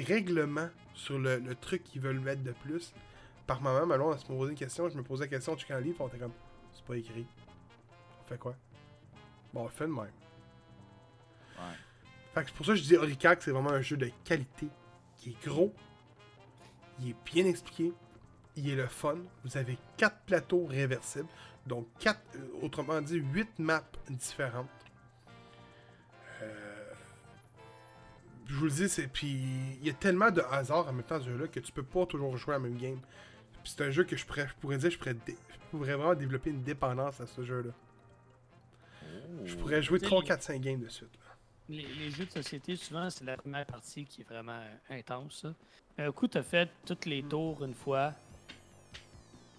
règlements 0.00 0.70
sur 0.94 1.18
le, 1.18 1.38
le 1.38 1.54
truc 1.54 1.84
qu'ils 1.84 2.00
veulent 2.00 2.20
mettre 2.20 2.42
de 2.42 2.52
plus, 2.52 2.92
par 3.48 3.62
moment, 3.62 3.86
Malon, 3.86 4.12
elle 4.12 4.18
se 4.18 4.26
posait 4.26 4.50
une 4.52 4.58
question, 4.58 4.88
je 4.88 4.96
me 4.96 5.02
posais 5.02 5.24
la 5.24 5.28
question, 5.28 5.56
tu 5.56 5.72
un 5.72 5.80
livre, 5.80 5.96
on 6.00 6.08
était 6.08 6.18
comme, 6.18 6.34
c'est 6.72 6.84
pas 6.84 6.96
écrit. 6.96 7.26
On 8.22 8.28
fait 8.28 8.38
quoi? 8.38 8.54
Bon, 9.54 9.64
on 9.64 9.68
fait 9.68 9.86
de 9.86 9.90
même. 9.90 10.00
Ouais. 10.00 11.76
Fait 12.34 12.42
que 12.42 12.48
c'est 12.48 12.54
pour 12.54 12.66
ça 12.66 12.72
que 12.72 12.78
je 12.78 12.84
dis 12.84 12.96
Oricac, 12.96 13.42
c'est 13.42 13.50
vraiment 13.50 13.70
un 13.70 13.80
jeu 13.80 13.96
de 13.96 14.10
qualité, 14.22 14.68
qui 15.16 15.30
est 15.30 15.46
gros, 15.46 15.74
il 17.00 17.10
est 17.10 17.16
bien 17.24 17.46
expliqué, 17.46 17.92
il 18.56 18.68
est 18.68 18.76
le 18.76 18.86
fun. 18.86 19.16
Vous 19.44 19.56
avez 19.56 19.78
quatre 19.96 20.20
plateaux 20.26 20.66
réversibles, 20.66 21.28
Donc, 21.66 21.86
quatre, 21.98 22.20
euh, 22.36 22.48
autrement 22.62 23.00
dit, 23.00 23.16
8 23.16 23.58
maps 23.58 23.82
différentes. 24.10 24.68
Je 28.48 28.54
vous 28.54 28.64
le 28.64 28.70
dis, 28.70 28.88
c'est. 28.88 29.06
Puis, 29.08 29.28
il 29.80 29.86
y 29.86 29.90
a 29.90 29.92
tellement 29.92 30.30
de 30.30 30.40
hasard 30.50 30.88
en 30.88 30.92
même 30.92 31.04
temps 31.04 31.20
ce 31.20 31.26
jeu-là 31.28 31.46
que 31.48 31.60
tu 31.60 31.70
peux 31.72 31.82
pas 31.82 32.06
toujours 32.06 32.36
jouer 32.36 32.54
à 32.54 32.58
la 32.58 32.64
même 32.64 32.76
game. 32.78 32.98
Puis, 33.62 33.72
c'est 33.76 33.84
un 33.84 33.90
jeu 33.90 34.04
que 34.04 34.16
je, 34.16 34.24
pourrais, 34.26 34.48
je 34.48 34.54
pourrais 34.54 34.78
dire, 34.78 34.90
je 34.90 34.98
pourrais, 34.98 35.14
dé- 35.14 35.36
je 35.52 35.58
pourrais 35.70 35.94
vraiment 35.94 36.14
développer 36.14 36.50
une 36.50 36.62
dépendance 36.62 37.20
à 37.20 37.26
ce 37.26 37.44
jeu-là. 37.44 37.70
Je 39.44 39.54
pourrais 39.56 39.82
jouer 39.82 39.98
Tu 39.98 40.04
sais, 40.04 40.10
3, 40.10 40.22
les- 40.22 40.26
4, 40.28 40.42
5 40.42 40.60
games 40.60 40.80
de 40.80 40.88
suite. 40.88 41.10
là. 41.14 41.34
Les, 41.70 41.82
les 41.86 42.10
jeux 42.10 42.24
de 42.24 42.30
société, 42.30 42.76
souvent, 42.76 43.10
c'est 43.10 43.24
la 43.24 43.36
première 43.36 43.66
partie 43.66 44.04
qui 44.06 44.22
est 44.22 44.24
vraiment 44.24 44.52
euh, 44.58 44.98
intense. 44.98 45.42
ça. 45.42 45.54
Un 45.98 46.10
coup, 46.12 46.26
tu 46.28 46.38
as 46.38 46.42
fait 46.42 46.68
toutes 46.86 47.04
les 47.06 47.22
tours 47.22 47.62
une 47.64 47.74
fois. 47.74 48.14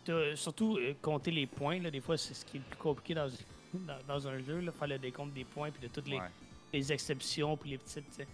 T'as- 0.05 0.35
surtout, 0.35 0.77
euh, 0.77 0.93
compter 1.01 1.29
les 1.31 1.45
points. 1.45 1.79
Là, 1.79 1.91
des 1.91 2.01
fois, 2.01 2.17
c'est 2.17 2.33
ce 2.33 2.43
qui 2.45 2.57
est 2.57 2.59
le 2.61 2.65
plus 2.65 2.77
compliqué 2.79 3.13
dans, 3.13 3.29
dans, 3.73 3.97
dans 4.07 4.27
un 4.27 4.39
jeu. 4.39 4.59
Là, 4.59 4.71
faire 4.71 4.87
le 4.87 4.97
décompte 4.97 5.33
des 5.33 5.43
points 5.45 5.69
puis 5.71 5.81
de 5.87 5.93
toutes 5.93 6.07
les, 6.07 6.17
Ouais. 6.17 6.29
les 6.73 6.91
exceptions 6.91 7.55
puis 7.57 7.69
les 7.71 7.77
petites. 7.77 8.09
t'sais. 8.09 8.27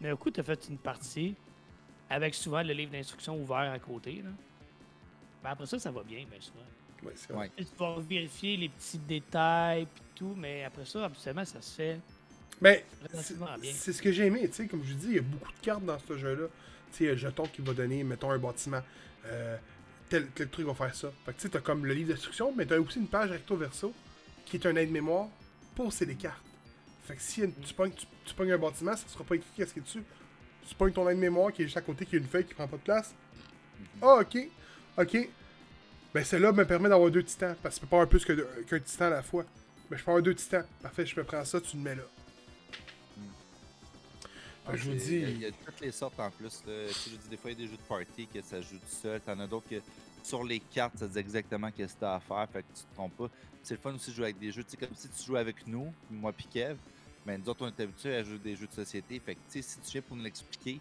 Mais 0.00 0.08
un 0.10 0.16
coup, 0.16 0.30
tu 0.30 0.40
as 0.40 0.42
fait 0.42 0.68
une 0.68 0.78
partie 0.78 1.34
avec 2.08 2.34
souvent 2.34 2.62
le 2.62 2.72
livre 2.72 2.92
d'instructions 2.92 3.40
ouvert 3.40 3.70
à 3.72 3.78
côté. 3.78 4.22
Là. 4.24 4.30
Ben, 5.42 5.50
après 5.50 5.66
ça, 5.66 5.78
ça 5.78 5.90
va 5.90 6.02
bien, 6.02 6.24
bien 6.28 6.40
souvent. 6.40 6.64
Ouais, 7.02 7.12
c'est 7.14 7.32
vrai. 7.32 7.50
Tu 7.56 7.64
vas 7.78 7.96
vérifier 7.98 8.56
les 8.56 8.68
petits 8.68 8.98
détails 8.98 9.86
puis 9.86 10.02
tout, 10.14 10.34
mais 10.36 10.64
après 10.64 10.84
ça, 10.84 11.04
absolument, 11.04 11.44
ça 11.44 11.62
se 11.62 11.74
fait 11.74 11.98
Mais 12.60 12.84
c'est 13.02 13.12
relativement 13.12 13.58
bien. 13.58 13.72
c'est 13.74 13.92
ce 13.92 14.02
que 14.02 14.12
j'ai 14.12 14.26
aimé, 14.26 14.46
tu 14.48 14.54
sais, 14.54 14.66
comme 14.66 14.84
je 14.84 14.92
vous 14.92 14.98
dis, 14.98 15.06
il 15.06 15.14
y 15.14 15.18
a 15.18 15.22
beaucoup 15.22 15.52
de 15.52 15.60
cartes 15.60 15.84
dans 15.84 15.98
ce 15.98 16.18
jeu-là. 16.18 16.46
Tu 16.92 16.98
sais, 16.98 17.04
il 17.04 17.06
y 17.06 17.10
a 17.10 17.12
un 17.14 17.16
jeton 17.16 17.44
qui 17.44 17.62
va 17.62 17.72
donner, 17.72 18.04
mettons, 18.04 18.30
un 18.30 18.38
bâtiment. 18.38 18.82
Euh, 19.26 19.56
tel, 20.08 20.26
tel 20.28 20.48
truc 20.48 20.66
va 20.66 20.74
faire 20.74 20.94
ça. 20.94 21.10
Fait 21.24 21.32
que 21.32 21.36
tu 21.36 21.42
sais, 21.42 21.48
t'as 21.50 21.60
comme 21.60 21.86
le 21.86 21.94
livre 21.94 22.10
d'instruction, 22.10 22.52
mais 22.54 22.66
t'as 22.66 22.78
aussi 22.78 22.98
une 22.98 23.06
page 23.06 23.30
recto 23.30 23.56
verso 23.56 23.94
qui 24.44 24.56
est 24.56 24.66
un 24.66 24.76
aide-mémoire 24.76 25.28
pour 25.74 25.92
c'est 25.92 26.06
des 26.06 26.16
cartes. 26.16 26.49
Fait 27.10 27.16
que 27.16 27.22
si 27.22 27.42
tu 27.66 27.74
pognes, 27.74 27.90
tu, 27.92 28.06
tu 28.24 28.34
pognes 28.34 28.52
un 28.52 28.58
bâtiment, 28.58 28.94
ça 28.94 29.08
sera 29.08 29.24
pas 29.24 29.34
écrit 29.34 29.48
qu'est-ce 29.56 29.72
qui 29.72 29.80
est 29.80 29.82
dessus? 29.82 30.04
Tu 30.68 30.74
pognes 30.76 30.92
ton 30.92 31.08
aide-mémoire 31.08 31.52
qui 31.52 31.62
est 31.62 31.64
juste 31.64 31.76
à 31.76 31.80
côté, 31.80 32.06
qui 32.06 32.14
a 32.14 32.18
une 32.18 32.26
feuille 32.28 32.44
qui 32.44 32.54
prend 32.54 32.68
pas 32.68 32.76
de 32.76 32.82
place. 32.82 33.12
Ah, 34.00 34.20
ok. 34.20 34.38
Ok. 34.98 35.28
Ben, 36.14 36.24
celle-là 36.24 36.52
me 36.52 36.64
permet 36.64 36.88
d'avoir 36.88 37.10
deux 37.10 37.24
titans, 37.24 37.56
parce 37.62 37.74
que 37.74 37.80
je 37.80 37.86
peux 37.86 37.90
pas 37.90 37.96
avoir 38.02 38.08
plus 38.08 38.24
qu'un 38.24 38.80
titan 38.80 39.06
à 39.06 39.10
la 39.10 39.22
fois. 39.22 39.44
Ben, 39.90 39.96
je 39.96 40.04
peux 40.04 40.10
avoir 40.10 40.22
deux 40.22 40.34
titans. 40.34 40.64
Parfait, 40.82 41.04
je 41.06 41.16
me 41.18 41.24
prends 41.24 41.44
ça, 41.44 41.60
tu 41.60 41.76
le 41.76 41.82
mets 41.82 41.94
là. 41.96 42.02
Fait 44.66 44.72
que 44.72 44.78
je 44.78 44.90
vous 44.90 44.96
dis. 44.96 45.14
Il 45.16 45.20
y, 45.20 45.24
a- 45.24 45.28
il 45.30 45.40
y 45.40 45.46
a 45.46 45.50
toutes 45.50 45.80
les 45.80 45.90
sortes 45.92 46.20
en 46.20 46.30
plus. 46.30 46.62
Là. 46.66 46.86
Je 46.86 47.10
dis, 47.16 47.28
des 47.30 47.36
fois, 47.36 47.50
il 47.50 47.58
y 47.58 47.62
a 47.62 47.66
des 47.66 47.70
jeux 47.72 47.76
de 47.78 47.82
party 47.88 48.28
que 48.32 48.40
ça 48.42 48.60
joue 48.60 48.76
tout 48.78 48.86
seul. 49.02 49.20
T'en 49.20 49.38
as 49.40 49.46
d'autres 49.46 49.68
que 49.68 49.80
sur 50.22 50.44
les 50.44 50.60
cartes, 50.60 50.98
ça 50.98 51.08
dit 51.08 51.18
exactement 51.18 51.70
qu'est-ce 51.70 51.94
que 51.94 52.00
t'as 52.00 52.14
à 52.16 52.20
faire. 52.20 52.46
Fait 52.52 52.62
que 52.62 52.68
tu 52.74 52.82
te 52.84 52.94
trompes 52.94 53.16
pas. 53.16 53.28
C'est 53.62 53.74
le 53.74 53.80
fun 53.80 53.94
aussi 53.94 54.10
de 54.10 54.16
jouer 54.16 54.24
avec 54.26 54.38
des 54.38 54.52
jeux. 54.52 54.62
Tu 54.64 54.70
sais, 54.70 54.76
comme 54.76 54.94
si 54.94 55.08
tu 55.08 55.24
jouais 55.24 55.40
avec 55.40 55.66
nous, 55.66 55.92
moi 56.10 56.32
pis 56.32 56.46
Kev. 56.46 56.76
Ben, 57.26 57.40
nous 57.40 57.48
autres, 57.50 57.64
on 57.64 57.68
est 57.68 57.80
habitués 57.82 58.16
à 58.16 58.22
jouer 58.22 58.38
des 58.38 58.56
jeux 58.56 58.66
de 58.66 58.72
société. 58.72 59.20
Fait 59.20 59.34
que, 59.34 59.40
si 59.48 59.62
tu 59.62 59.92
viens 59.92 60.02
pour 60.02 60.16
nous 60.16 60.22
l'expliquer, 60.22 60.80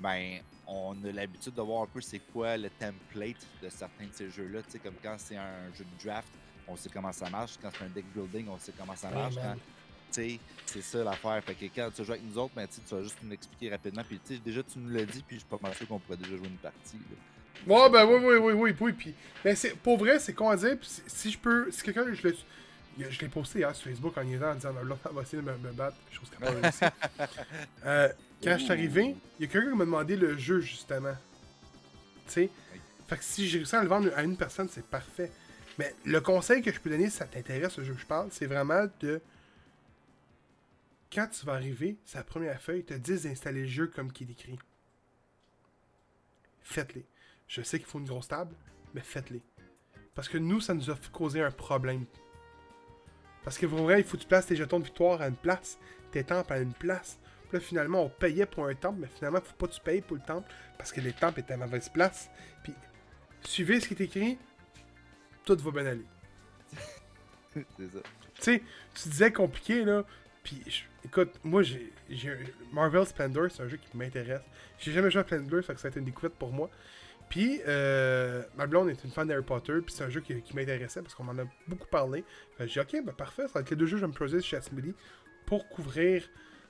ben, 0.00 0.40
on 0.66 0.96
a 1.04 1.12
l'habitude 1.12 1.54
de 1.54 1.62
voir 1.62 1.82
un 1.82 1.86
peu 1.86 2.00
c'est 2.00 2.18
quoi 2.18 2.56
le 2.56 2.68
template 2.70 3.46
de 3.62 3.68
certains 3.68 4.06
de 4.06 4.12
ces 4.12 4.30
jeux-là. 4.30 4.62
Tu 4.62 4.72
sais, 4.72 4.78
comme 4.78 4.96
quand 5.02 5.16
c'est 5.18 5.36
un 5.36 5.72
jeu 5.74 5.84
de 5.84 6.04
draft, 6.04 6.28
on 6.66 6.76
sait 6.76 6.90
comment 6.92 7.12
ça 7.12 7.30
marche. 7.30 7.52
Quand 7.62 7.70
c'est 7.76 7.84
un 7.84 7.88
deck 7.88 8.04
building, 8.14 8.48
on 8.48 8.58
sait 8.58 8.72
comment 8.76 8.96
ça 8.96 9.10
marche. 9.10 9.36
Quand 9.36 9.54
tu 10.12 10.30
sais, 10.30 10.40
c'est 10.66 10.82
ça 10.82 11.04
l'affaire. 11.04 11.42
Fait 11.44 11.54
que 11.54 11.64
quand 11.74 11.90
tu 11.94 12.04
joues 12.04 12.12
avec 12.12 12.24
nous 12.24 12.38
autres, 12.38 12.54
ben, 12.54 12.66
tu 12.66 12.74
sais, 12.74 12.80
tu 12.86 12.94
vas 12.94 13.02
juste 13.02 13.18
nous 13.22 13.30
l'expliquer 13.30 13.70
rapidement. 13.70 14.02
Puis, 14.06 14.20
tu 14.26 14.34
sais, 14.34 14.40
déjà, 14.44 14.62
tu 14.62 14.78
nous 14.78 14.90
l'as 14.90 15.04
dit, 15.04 15.22
puis 15.26 15.36
je 15.36 15.40
suis 15.40 15.48
pas 15.48 15.58
mal 15.62 15.74
sûr 15.74 15.86
qu'on 15.86 15.98
pourrait 15.98 16.18
déjà 16.18 16.36
jouer 16.36 16.48
une 16.48 16.56
partie. 16.56 16.96
là. 16.96 17.16
Ouais, 17.66 17.90
ben 17.90 18.04
oui, 18.04 18.20
oui, 18.22 18.36
oui, 18.36 18.52
oui, 18.52 18.74
oui. 18.80 18.92
Puis, 18.92 19.14
ben 19.42 19.56
pour 19.82 19.98
vrai, 19.98 20.18
c'est 20.18 20.32
con 20.32 20.48
à 20.48 20.56
dire. 20.56 20.78
Puis 20.78 20.88
si, 21.06 21.30
je 21.30 21.38
peux, 21.38 21.70
si 21.70 21.82
quelqu'un, 21.82 22.04
je 22.12 22.28
l'ai, 22.28 22.34
je 22.98 23.20
l'ai 23.20 23.28
posté 23.28 23.60
hier 23.60 23.74
sur 23.74 23.90
Facebook 23.90 24.16
en 24.16 24.24
niaisant 24.24 24.52
en 24.52 24.54
disant, 24.54 24.72
là, 24.72 24.96
on 25.10 25.14
va 25.14 25.22
essayer 25.22 25.42
de 25.42 25.48
me, 25.48 25.56
me 25.58 25.72
battre, 25.72 25.96
chose 26.10 26.30
pas 26.40 26.50
réussi. 26.50 26.84
Euh, 27.84 28.08
quand 28.42 28.58
je 28.58 28.64
suis 28.64 28.72
arrivé, 28.72 29.16
il 29.38 29.46
y 29.46 29.48
a 29.48 29.52
quelqu'un 29.52 29.70
qui 29.70 29.76
m'a 29.76 29.84
demandé 29.84 30.16
le 30.16 30.36
jeu, 30.36 30.60
justement. 30.60 31.14
Tu 32.26 32.32
sais? 32.32 32.50
Fait 33.06 33.16
que 33.16 33.24
si 33.24 33.48
j'ai 33.48 33.58
réussi 33.58 33.76
à 33.76 33.82
le 33.82 33.88
vendre 33.88 34.10
à 34.16 34.22
une 34.22 34.36
personne, 34.36 34.68
c'est 34.68 34.84
parfait. 34.84 35.30
Mais 35.78 35.94
le 36.04 36.20
conseil 36.20 36.62
que 36.62 36.72
je 36.72 36.80
peux 36.80 36.90
donner, 36.90 37.10
si 37.10 37.16
ça 37.16 37.26
t'intéresse, 37.26 37.76
le 37.78 37.84
jeu 37.84 37.94
que 37.94 38.00
je 38.00 38.06
parle, 38.06 38.28
c'est 38.32 38.46
vraiment 38.46 38.86
de. 39.00 39.20
Quand 41.12 41.28
tu 41.28 41.46
vas 41.46 41.54
arriver, 41.54 41.96
la 42.14 42.24
première 42.24 42.60
feuille, 42.60 42.84
te 42.84 42.94
dis 42.94 43.20
d'installer 43.20 43.62
le 43.62 43.68
jeu 43.68 43.86
comme 43.86 44.12
qu'il 44.12 44.28
est 44.28 44.32
écrit. 44.32 44.58
Faites-les. 46.62 47.06
Je 47.46 47.62
sais 47.62 47.78
qu'il 47.78 47.86
faut 47.86 48.00
une 48.00 48.06
grosse 48.06 48.28
table, 48.28 48.54
mais 48.92 49.02
faites-les. 49.02 49.42
Parce 50.14 50.28
que 50.28 50.38
nous, 50.38 50.60
ça 50.60 50.74
nous 50.74 50.90
a 50.90 50.98
causé 51.12 51.42
un 51.42 51.52
problème. 51.52 52.06
Parce 53.46 53.58
que 53.58 53.66
pour 53.66 53.78
vrai, 53.78 54.00
il 54.00 54.04
faut 54.04 54.16
que 54.16 54.22
tu 54.22 54.28
places 54.28 54.46
tes 54.46 54.56
jetons 54.56 54.80
de 54.80 54.84
victoire 54.86 55.22
à 55.22 55.28
une 55.28 55.36
place, 55.36 55.78
tes 56.10 56.24
temples 56.24 56.52
à 56.52 56.58
une 56.58 56.72
place. 56.72 57.16
Puis 57.48 57.58
là, 57.58 57.60
finalement, 57.60 58.02
on 58.02 58.08
payait 58.08 58.44
pour 58.44 58.66
un 58.66 58.74
temple, 58.74 58.98
mais 59.02 59.06
finalement, 59.06 59.40
faut 59.40 59.54
pas 59.56 59.68
que 59.68 59.72
tu 59.74 59.80
payes 59.80 60.00
pour 60.00 60.16
le 60.16 60.22
temple, 60.22 60.52
parce 60.76 60.90
que 60.90 61.00
les 61.00 61.12
temples 61.12 61.38
étaient 61.38 61.54
à 61.54 61.56
mauvaise 61.56 61.88
place. 61.88 62.28
Puis, 62.64 62.72
suivez 63.42 63.78
ce 63.78 63.86
qui 63.86 63.94
est 63.94 64.00
écrit, 64.04 64.36
tout 65.44 65.56
va 65.60 65.70
bien 65.70 65.86
aller. 65.86 66.04
c'est 67.54 67.62
ça. 67.92 68.00
Tu 68.34 68.42
sais, 68.42 68.62
tu 68.94 69.08
disais 69.10 69.32
compliqué, 69.32 69.84
là. 69.84 70.04
Puis, 70.42 70.60
je- 70.66 70.82
écoute, 71.06 71.32
moi, 71.44 71.62
j'ai. 71.62 71.92
Marvel 72.72 73.06
Splendor, 73.06 73.46
c'est 73.50 73.62
un 73.62 73.68
jeu 73.68 73.76
qui 73.76 73.96
m'intéresse. 73.96 74.42
J'ai 74.80 74.90
jamais 74.90 75.10
joué 75.12 75.20
à 75.22 75.24
Splendor, 75.24 75.62
fait 75.62 75.74
que 75.74 75.80
ça 75.80 75.86
a 75.86 75.90
été 75.92 76.00
une 76.00 76.06
découverte 76.06 76.34
pour 76.34 76.50
moi. 76.52 76.68
Puis, 77.28 77.60
euh, 77.66 78.42
ma 78.56 78.66
blonde 78.66 78.88
est 78.88 79.02
une 79.04 79.10
fan 79.10 79.26
d'Harry 79.26 79.42
Potter, 79.42 79.74
puis 79.84 79.94
c'est 79.94 80.04
un 80.04 80.08
jeu 80.08 80.20
qui, 80.20 80.34
m'intéressait 80.54 81.02
parce 81.02 81.14
qu'on 81.14 81.24
m'en 81.24 81.40
a 81.42 81.44
beaucoup 81.66 81.88
parlé. 81.88 82.24
J'ai 82.60 82.66
dit, 82.66 82.80
ok, 82.80 83.04
ben 83.04 83.12
parfait, 83.12 83.46
ça 83.48 83.54
va 83.54 83.60
être 83.60 83.70
les 83.70 83.76
deux 83.76 83.86
jeux 83.86 83.96
que 83.96 84.00
je 84.00 84.06
vais 84.06 84.12
me 84.12 84.16
choisir 84.16 84.42
chez 84.42 84.56
Asmodee 84.56 84.94
pour 85.44 85.68
couvrir 85.68 86.28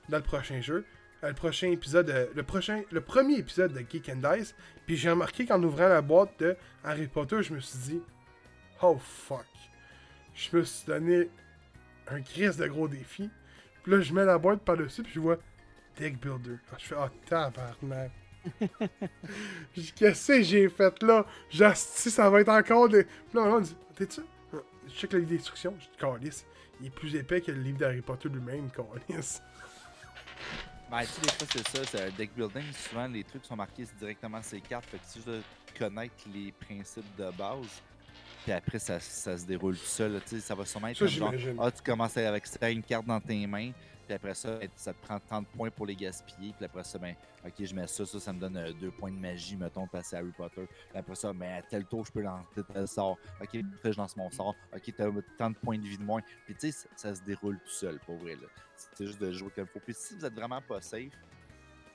dans 0.09 0.17
le 0.17 0.23
prochain 0.23 0.61
jeu. 0.61 0.85
Euh, 1.23 1.29
le 1.29 1.33
prochain 1.33 1.71
épisode, 1.71 2.09
euh, 2.09 2.27
le 2.35 2.43
prochain, 2.43 2.83
le 2.91 3.01
premier 3.01 3.37
épisode 3.37 3.73
de 3.73 3.79
Geek 3.79 4.09
and 4.09 4.35
Dice. 4.35 4.55
Puis 4.85 4.97
j'ai 4.97 5.09
remarqué 5.09 5.45
qu'en 5.45 5.61
ouvrant 5.63 5.89
la 5.89 6.01
boîte 6.01 6.39
de 6.39 6.55
Harry 6.83 7.07
Potter, 7.07 7.41
je 7.43 7.53
me 7.53 7.59
suis 7.59 7.79
dit, 7.79 8.01
oh 8.81 8.97
fuck. 8.99 9.45
Je 10.33 10.55
me 10.55 10.63
suis 10.63 10.85
donné 10.85 11.29
un 12.07 12.21
crise 12.21 12.57
de 12.57 12.67
gros 12.67 12.87
défi. 12.87 13.29
Puis 13.83 13.91
là, 13.91 14.01
je 14.01 14.13
mets 14.13 14.25
la 14.25 14.37
boîte 14.37 14.61
par-dessus, 14.61 15.03
puis 15.03 15.13
je 15.13 15.19
vois 15.19 15.37
Deck 15.97 16.19
Builder. 16.19 16.57
Ah, 16.71 16.75
je 16.77 16.85
fais, 16.85 16.95
ah, 16.97 17.09
tabarnak. 17.25 18.11
Qu'est-ce 19.95 20.27
que 20.27 20.41
j'ai 20.41 20.69
fait 20.69 21.01
là? 21.03 21.25
J'asti, 21.49 22.11
ça 22.11 22.29
va 22.29 22.41
être 22.41 22.49
encore 22.49 22.89
des. 22.89 23.03
Puis 23.03 23.13
là, 23.35 23.41
on 23.43 23.59
dit, 23.59 23.75
t'es-tu? 23.95 24.21
Je 24.87 24.93
check 24.93 25.13
le 25.13 25.19
livre 25.19 25.31
d'instruction. 25.31 25.73
Je 25.79 25.85
dis, 25.85 25.97
Calice, 25.97 26.45
il 26.79 26.87
est 26.87 26.89
plus 26.89 27.15
épais 27.15 27.41
que 27.41 27.51
le 27.51 27.61
livre 27.61 27.77
d'Harry 27.77 28.01
Potter 28.01 28.29
lui-même, 28.29 28.69
Calice. 28.71 29.41
Ben, 30.89 31.01
tu 31.01 31.07
sais, 31.07 31.21
des 31.21 31.29
fois, 31.29 31.47
c'est 31.51 31.67
ça, 31.67 31.83
c'est 31.85 32.01
un 32.05 32.09
deck 32.11 32.31
building. 32.35 32.63
Souvent, 32.71 33.07
les 33.07 33.23
trucs 33.23 33.43
sont 33.45 33.57
marqués 33.57 33.85
directement 33.99 34.41
sur 34.41 34.55
les 34.55 34.61
cartes. 34.61 34.85
Fait 34.85 34.97
que 34.97 35.03
si 35.05 35.19
je 35.19 35.25
dois 35.25 35.39
connaître 35.77 36.15
les 36.33 36.53
principes 36.53 37.15
de 37.17 37.29
base, 37.31 37.81
puis 38.43 38.53
après, 38.53 38.79
ça, 38.79 38.97
ça 39.01 39.37
se 39.37 39.45
déroule 39.45 39.77
tout 39.77 39.83
seul. 39.85 40.13
là, 40.13 40.19
Tu 40.21 40.35
sais, 40.35 40.39
ça 40.39 40.55
va 40.55 40.63
sûrement 40.65 40.87
être 40.87 40.97
Ça, 40.97 41.07
genre, 41.07 41.33
ah, 41.59 41.69
tu 41.69 41.81
commences 41.83 42.15
avec 42.15 42.47
ça, 42.47 42.69
une 42.69 42.81
carte 42.81 43.05
dans 43.05 43.19
tes 43.19 43.45
mains, 43.45 43.71
puis 44.07 44.15
après 44.15 44.33
ça, 44.33 44.55
ben, 44.55 44.69
ça 44.77 44.93
te 44.93 45.05
prend 45.05 45.19
30 45.19 45.47
points 45.49 45.69
pour 45.69 45.85
les 45.85 45.95
gaspiller. 45.95 46.53
Puis 46.55 46.63
après 46.63 46.85
ça, 46.85 46.97
ben, 46.97 47.13
ok, 47.45 47.53
je 47.59 47.75
mets 47.75 47.87
ça, 47.87 48.05
ça, 48.05 48.19
ça 48.21 48.31
me 48.31 48.39
donne 48.39 48.71
2 48.79 48.91
points 48.91 49.11
de 49.11 49.17
magie, 49.17 49.57
mettons, 49.57 49.85
passer 49.85 50.15
à 50.15 50.19
Harry 50.19 50.31
Potter. 50.31 50.65
Puis 50.65 50.97
après 50.97 51.15
ça, 51.15 51.33
ben, 51.33 51.57
à 51.57 51.61
tel 51.61 51.83
tour, 51.85 52.05
je 52.05 52.11
peux 52.13 52.21
lancer 52.21 52.63
tel 52.73 52.87
sort. 52.87 53.17
Ok, 53.41 53.49
je 53.83 53.97
lance 53.97 54.15
mon 54.15 54.31
sort. 54.31 54.55
Ok, 54.73 54.93
t'as 54.95 55.09
tant 55.37 55.49
de 55.49 55.57
points 55.57 55.77
de 55.77 55.85
vie 55.85 55.97
de 55.97 56.03
moins. 56.03 56.21
Puis 56.45 56.55
tu 56.55 56.71
sais, 56.71 56.87
ça, 56.95 57.13
se 57.13 57.21
déroule 57.21 57.59
tout 57.59 57.69
seul, 57.69 57.99
pour 57.99 58.15
vrai. 58.15 58.37
C'est 58.93 59.07
juste 59.07 59.19
de 59.19 59.29
jouer 59.33 59.51
comme 59.53 59.65
il 59.65 59.71
faut. 59.73 59.81
Puis 59.81 59.93
si 59.93 60.15
vous 60.15 60.25
êtes 60.25 60.33
vraiment 60.33 60.61
pas 60.61 60.79
safe, 60.79 61.11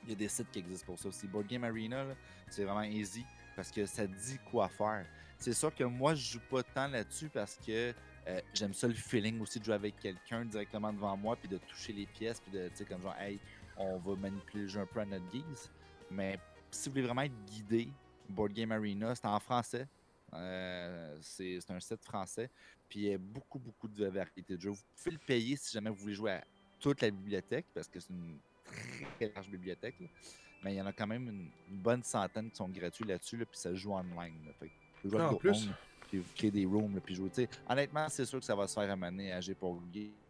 il 0.05 0.11
y 0.11 0.13
a 0.13 0.17
des 0.17 0.29
sites 0.29 0.51
qui 0.51 0.59
existent 0.59 0.87
pour 0.87 0.99
ça 0.99 1.09
aussi. 1.09 1.27
Board 1.27 1.47
Game 1.47 1.65
Arena, 1.65 2.05
c'est 2.51 2.65
vraiment 2.65 2.83
easy 2.83 3.25
parce 3.57 3.71
que 3.71 3.87
ça 3.87 4.07
dit 4.07 4.39
quoi 4.51 4.69
faire. 4.69 5.07
C'est 5.39 5.55
sûr 5.55 5.75
que 5.75 5.85
moi, 5.85 6.15
je 6.15 6.33
joue 6.33 6.41
pas 6.51 6.63
tant 6.63 6.89
là-dessus 6.89 7.31
parce 7.31 7.57
que 7.57 7.95
euh, 8.29 8.41
j'aime 8.55 8.73
ça 8.75 8.87
le 8.89 8.95
feeling 8.95 9.41
aussi 9.41 9.59
de 9.59 9.65
jouer 9.65 9.75
avec 9.75 9.99
quelqu'un 9.99 10.45
directement 10.45 10.93
devant 10.93 11.17
moi 11.17 11.37
puis 11.37 11.49
de 11.49 11.59
toucher 11.59 11.93
les 11.93 12.07
pièces 12.07 12.41
puis 12.41 12.53
de, 12.53 12.69
tu 12.69 12.77
sais, 12.77 12.85
comme 12.85 13.03
genre, 13.03 13.17
hey, 13.19 13.39
on 13.77 13.99
va 13.99 14.15
manipuler 14.17 14.63
le 14.63 14.69
jeu 14.69 14.81
un 14.81 14.87
peu 14.87 15.01
à 15.01 15.05
notre 15.05 15.29
guise. 15.31 15.71
Mais 16.11 16.39
si 16.71 16.89
vous 16.89 16.93
voulez 16.95 17.05
vraiment 17.07 17.23
être 17.23 17.45
guidé, 17.47 17.89
Board 18.29 18.53
Game 18.53 18.71
Arena, 18.73 19.15
c'est 19.15 19.27
en 19.27 19.41
français. 19.41 19.87
Euh, 20.35 21.19
c'est 21.21 21.59
un 21.71 21.81
site 21.81 22.05
français. 22.05 22.49
Puis 22.89 23.01
il 23.01 23.05
y 23.07 23.15
a 23.15 23.19
beaucoup, 23.19 23.59
beaucoup 23.59 23.89
de 23.89 24.07
variétés 24.07 24.57
de 24.57 24.61
jeux. 24.61 24.71
Vous 24.71 24.83
pouvez 24.97 25.13
le 25.13 25.19
payer 25.19 25.57
si 25.57 25.73
jamais 25.73 25.91
vous 25.91 25.97
voulez 25.97 26.15
jouer 26.15 26.33
à 26.33 26.45
toute 26.81 27.01
la 27.03 27.11
bibliothèque 27.11 27.67
parce 27.75 27.89
que 27.89 28.01
c'est 28.01 28.11
une 28.11 28.39
très 29.17 29.33
large 29.35 29.49
bibliothèque. 29.49 29.97
là. 30.01 30.07
Mais 30.63 30.75
il 30.75 30.77
y 30.77 30.81
en 30.83 30.87
a 30.87 30.93
quand 30.93 31.07
même 31.09 31.29
une, 31.29 31.51
une 31.71 31.79
bonne 31.83 32.03
centaine 32.05 32.49
qui 32.51 32.57
sont 32.57 32.69
gratuits 32.69 33.05
là-dessus, 33.05 33.37
là, 33.37 33.45
puis 33.47 33.59
ça 33.59 33.71
se 33.71 33.75
joue 33.77 33.93
online. 33.93 34.35
là. 34.47 34.53
Fait 34.61 34.69
que 34.69 35.17
Ah, 35.19 35.31
en 35.31 35.35
plus. 35.35 35.69
Puis 36.13 36.19
vous 36.21 36.29
créez 36.37 36.51
des 36.51 36.67
rooms, 36.67 36.95
là, 36.95 37.01
puis 37.03 37.15
jouer. 37.15 37.31
Tu 37.31 37.37
sais, 37.45 37.49
honnêtement, 37.67 38.07
c'est 38.11 38.27
sûr 38.27 38.39
que 38.39 38.45
ça 38.45 38.55
va 38.55 38.69
se 38.69 38.75
faire 38.79 38.91
amener 38.91 39.33
à 39.33 39.41
G 39.41 39.55
pour 39.55 39.81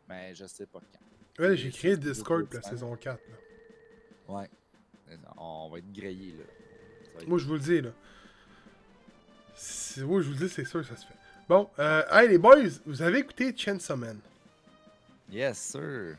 mais 0.09 0.33
je 0.33 0.47
sais 0.47 0.65
pas 0.67 0.79
quand. 0.79 1.43
Ouais, 1.43 1.57
j'ai 1.57 1.71
créé 1.71 1.97
Discord 1.97 2.45
pour 2.45 2.55
la 2.55 2.63
saison 2.63 2.95
4. 2.95 3.21
là. 4.29 4.35
Ouais. 4.35 4.49
On 5.37 5.69
va 5.71 5.79
être 5.79 5.93
grillé 5.93 6.35
là. 6.37 6.45
Être- 7.19 7.27
Moi, 7.27 7.39
je 7.39 7.47
vous 7.47 7.55
le 7.55 7.59
dis, 7.59 7.81
là. 7.81 7.91
C'est- 9.57 10.03
Oui, 10.03 10.23
je 10.23 10.29
vous 10.29 10.35
le 10.39 10.47
dis, 10.47 10.55
c'est 10.55 10.65
sûr 10.65 10.83
que 10.83 10.87
ça 10.87 10.97
se 10.97 11.05
fait. 11.05 11.15
Bon, 11.49 11.69
euh, 11.81 12.05
hey 12.13 12.29
les 12.29 12.39
boys, 12.39 12.57
vous 12.87 13.03
avez 13.03 13.19
écouté 13.19 13.53
Chainsaw 13.57 13.97
Man? 13.97 14.21
Yes, 15.31 15.59
sir. 15.59 16.17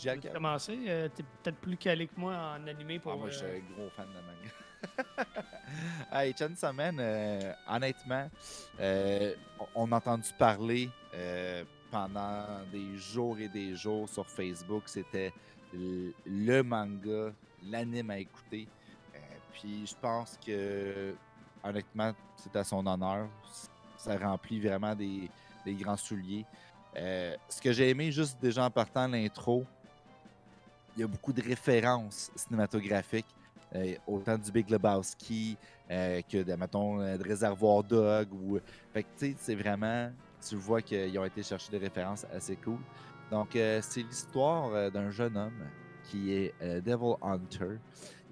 Tu 0.00 0.08
veux 0.08 0.32
commencer? 0.32 0.78
Euh, 0.88 1.08
T'es 1.14 1.22
peut-être 1.42 1.58
plus 1.58 1.76
calé 1.76 2.06
que 2.06 2.18
moi 2.18 2.34
en 2.58 2.66
animé 2.66 2.98
pour. 2.98 3.12
Ah, 3.12 3.16
moi, 3.16 3.28
je 3.28 3.36
suis 3.36 3.46
euh, 3.46 3.58
un 3.58 3.74
gros 3.74 3.90
fan 3.90 4.06
de 4.08 4.14
manga. 4.14 5.38
hey, 6.12 6.34
Chainsaw 6.36 6.72
Man, 6.72 6.96
euh, 7.00 7.52
honnêtement, 7.68 8.28
euh, 8.80 9.34
on 9.74 9.90
a 9.92 9.96
entendu 9.96 10.30
parler 10.38 10.90
euh, 11.14 11.64
pendant 11.90 12.44
des 12.72 12.96
jours 12.96 13.38
et 13.38 13.48
des 13.48 13.74
jours 13.74 14.08
sur 14.08 14.26
Facebook. 14.28 14.84
C'était 14.86 15.32
le 15.72 16.62
manga, 16.62 17.32
l'anime 17.64 18.10
à 18.10 18.18
écouter. 18.18 18.68
Euh, 19.14 19.18
puis 19.52 19.86
je 19.86 19.94
pense 20.00 20.38
que, 20.44 21.14
honnêtement, 21.62 22.12
c'est 22.36 22.54
à 22.56 22.64
son 22.64 22.86
honneur. 22.86 23.28
Ça 23.96 24.16
remplit 24.16 24.60
vraiment 24.60 24.94
des, 24.94 25.28
des 25.64 25.74
grands 25.74 25.96
souliers. 25.96 26.44
Ce 26.94 27.60
que 27.60 27.72
j'ai 27.72 27.90
aimé 27.90 28.10
juste 28.10 28.38
déjà 28.40 28.64
en 28.64 28.70
partant 28.70 29.06
l'intro, 29.06 29.64
il 30.96 31.02
y 31.02 31.04
a 31.04 31.06
beaucoup 31.06 31.32
de 31.32 31.42
références 31.42 32.30
cinématographiques, 32.34 33.26
autant 34.06 34.38
du 34.38 34.50
Big 34.50 34.70
Lebowski 34.70 35.56
euh, 35.90 36.20
que 36.22 36.42
de, 36.42 36.54
mettons, 36.54 37.00
euh, 37.00 37.16
de 37.16 37.22
Réservoir 37.22 37.84
Dog. 37.84 38.28
Ou... 38.32 38.58
Fait 38.92 39.02
tu 39.02 39.08
sais, 39.16 39.34
c'est 39.38 39.54
vraiment, 39.54 40.10
tu 40.46 40.56
vois 40.56 40.82
qu'ils 40.82 41.18
ont 41.18 41.24
été 41.24 41.42
chercher 41.42 41.70
des 41.70 41.78
références 41.78 42.26
assez 42.32 42.56
cool. 42.56 42.78
Donc, 43.30 43.54
euh, 43.56 43.80
c'est 43.82 44.02
l'histoire 44.02 44.72
euh, 44.72 44.90
d'un 44.90 45.10
jeune 45.10 45.36
homme 45.36 45.62
qui 46.04 46.32
est 46.32 46.54
euh, 46.62 46.80
Devil 46.80 47.14
Hunter 47.20 47.76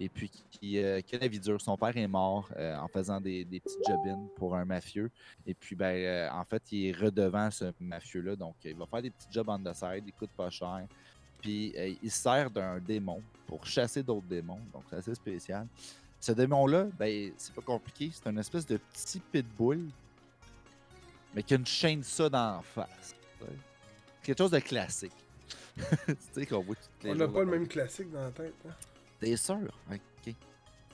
et 0.00 0.08
puis 0.08 0.30
qui, 0.50 0.78
euh, 0.78 1.00
qui 1.00 1.16
a 1.16 1.18
la 1.18 1.28
vie 1.28 1.40
dure. 1.40 1.60
Son 1.60 1.76
père 1.76 1.94
est 1.96 2.08
mort 2.08 2.48
euh, 2.56 2.76
en 2.76 2.88
faisant 2.88 3.20
des, 3.20 3.44
des 3.44 3.60
petits 3.60 3.78
job 3.86 3.98
pour 4.36 4.54
un 4.56 4.64
mafieux. 4.64 5.10
Et 5.46 5.54
puis, 5.54 5.76
ben, 5.76 5.94
euh, 5.94 6.30
en 6.30 6.44
fait, 6.44 6.62
il 6.72 6.86
est 6.88 6.92
redevant 6.92 7.50
ce 7.50 7.72
mafieux-là. 7.80 8.36
Donc, 8.36 8.56
il 8.64 8.74
va 8.76 8.86
faire 8.86 9.02
des 9.02 9.10
petits 9.10 9.28
jobs 9.30 9.48
on 9.48 9.58
the 9.58 9.74
side, 9.74 10.04
il 10.06 10.12
coûte 10.12 10.30
pas 10.36 10.48
cher. 10.50 10.86
Puis, 11.40 11.72
euh, 11.76 11.94
il 12.02 12.10
se 12.10 12.18
sert 12.20 12.50
d'un 12.50 12.78
démon 12.78 13.22
pour 13.46 13.66
chasser 13.66 14.02
d'autres 14.02 14.26
démons. 14.26 14.60
Donc, 14.72 14.84
c'est 14.90 14.96
assez 14.96 15.14
spécial. 15.14 15.66
Ce 16.20 16.32
démon-là, 16.32 16.86
ben, 16.98 17.32
c'est 17.36 17.54
pas 17.54 17.62
compliqué. 17.62 18.10
C'est 18.12 18.28
une 18.28 18.38
espèce 18.38 18.66
de 18.66 18.78
petit 18.78 19.20
pitbull, 19.20 19.86
mais 21.34 21.42
qui 21.42 21.54
a 21.54 21.56
une 21.58 21.66
chaîne 21.66 22.02
ça 22.02 22.28
dans 22.28 22.56
la 22.56 22.62
face. 22.62 23.14
sais. 23.40 23.46
Quelque 24.22 24.38
chose 24.38 24.50
de 24.50 24.58
classique. 24.58 25.12
tu 26.06 26.16
sais, 26.32 26.46
qu'on 26.46 26.60
voit 26.60 26.74
toutes 26.74 27.04
les 27.04 27.10
On 27.10 27.14
n'a 27.14 27.28
pas 27.28 27.40
le 27.40 27.50
même 27.50 27.68
classique 27.68 28.10
dans 28.10 28.22
la 28.22 28.30
tête. 28.30 28.54
hein? 28.66 28.72
T'es 29.20 29.36
sûr? 29.36 29.58
Ok. 29.92 30.34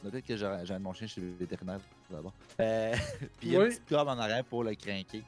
Peut-être 0.03 0.27
que 0.27 0.37
j'amène 0.37 0.83
mon 0.83 0.93
chien 0.93 1.07
chez 1.07 1.21
le 1.21 1.33
vétérinaire 1.35 1.79
d'abord. 2.11 2.35
Euh, 2.61 2.93
puis 3.39 3.49
il 3.49 3.53
y 3.53 3.57
a 3.57 3.61
Oui. 3.61 3.65
une 3.67 3.71
petite 3.71 3.89
corde 3.89 4.09
en 4.09 4.19
arrière 4.19 4.45
pour 4.45 4.65
le 4.65 4.75
craquer. 4.75 5.23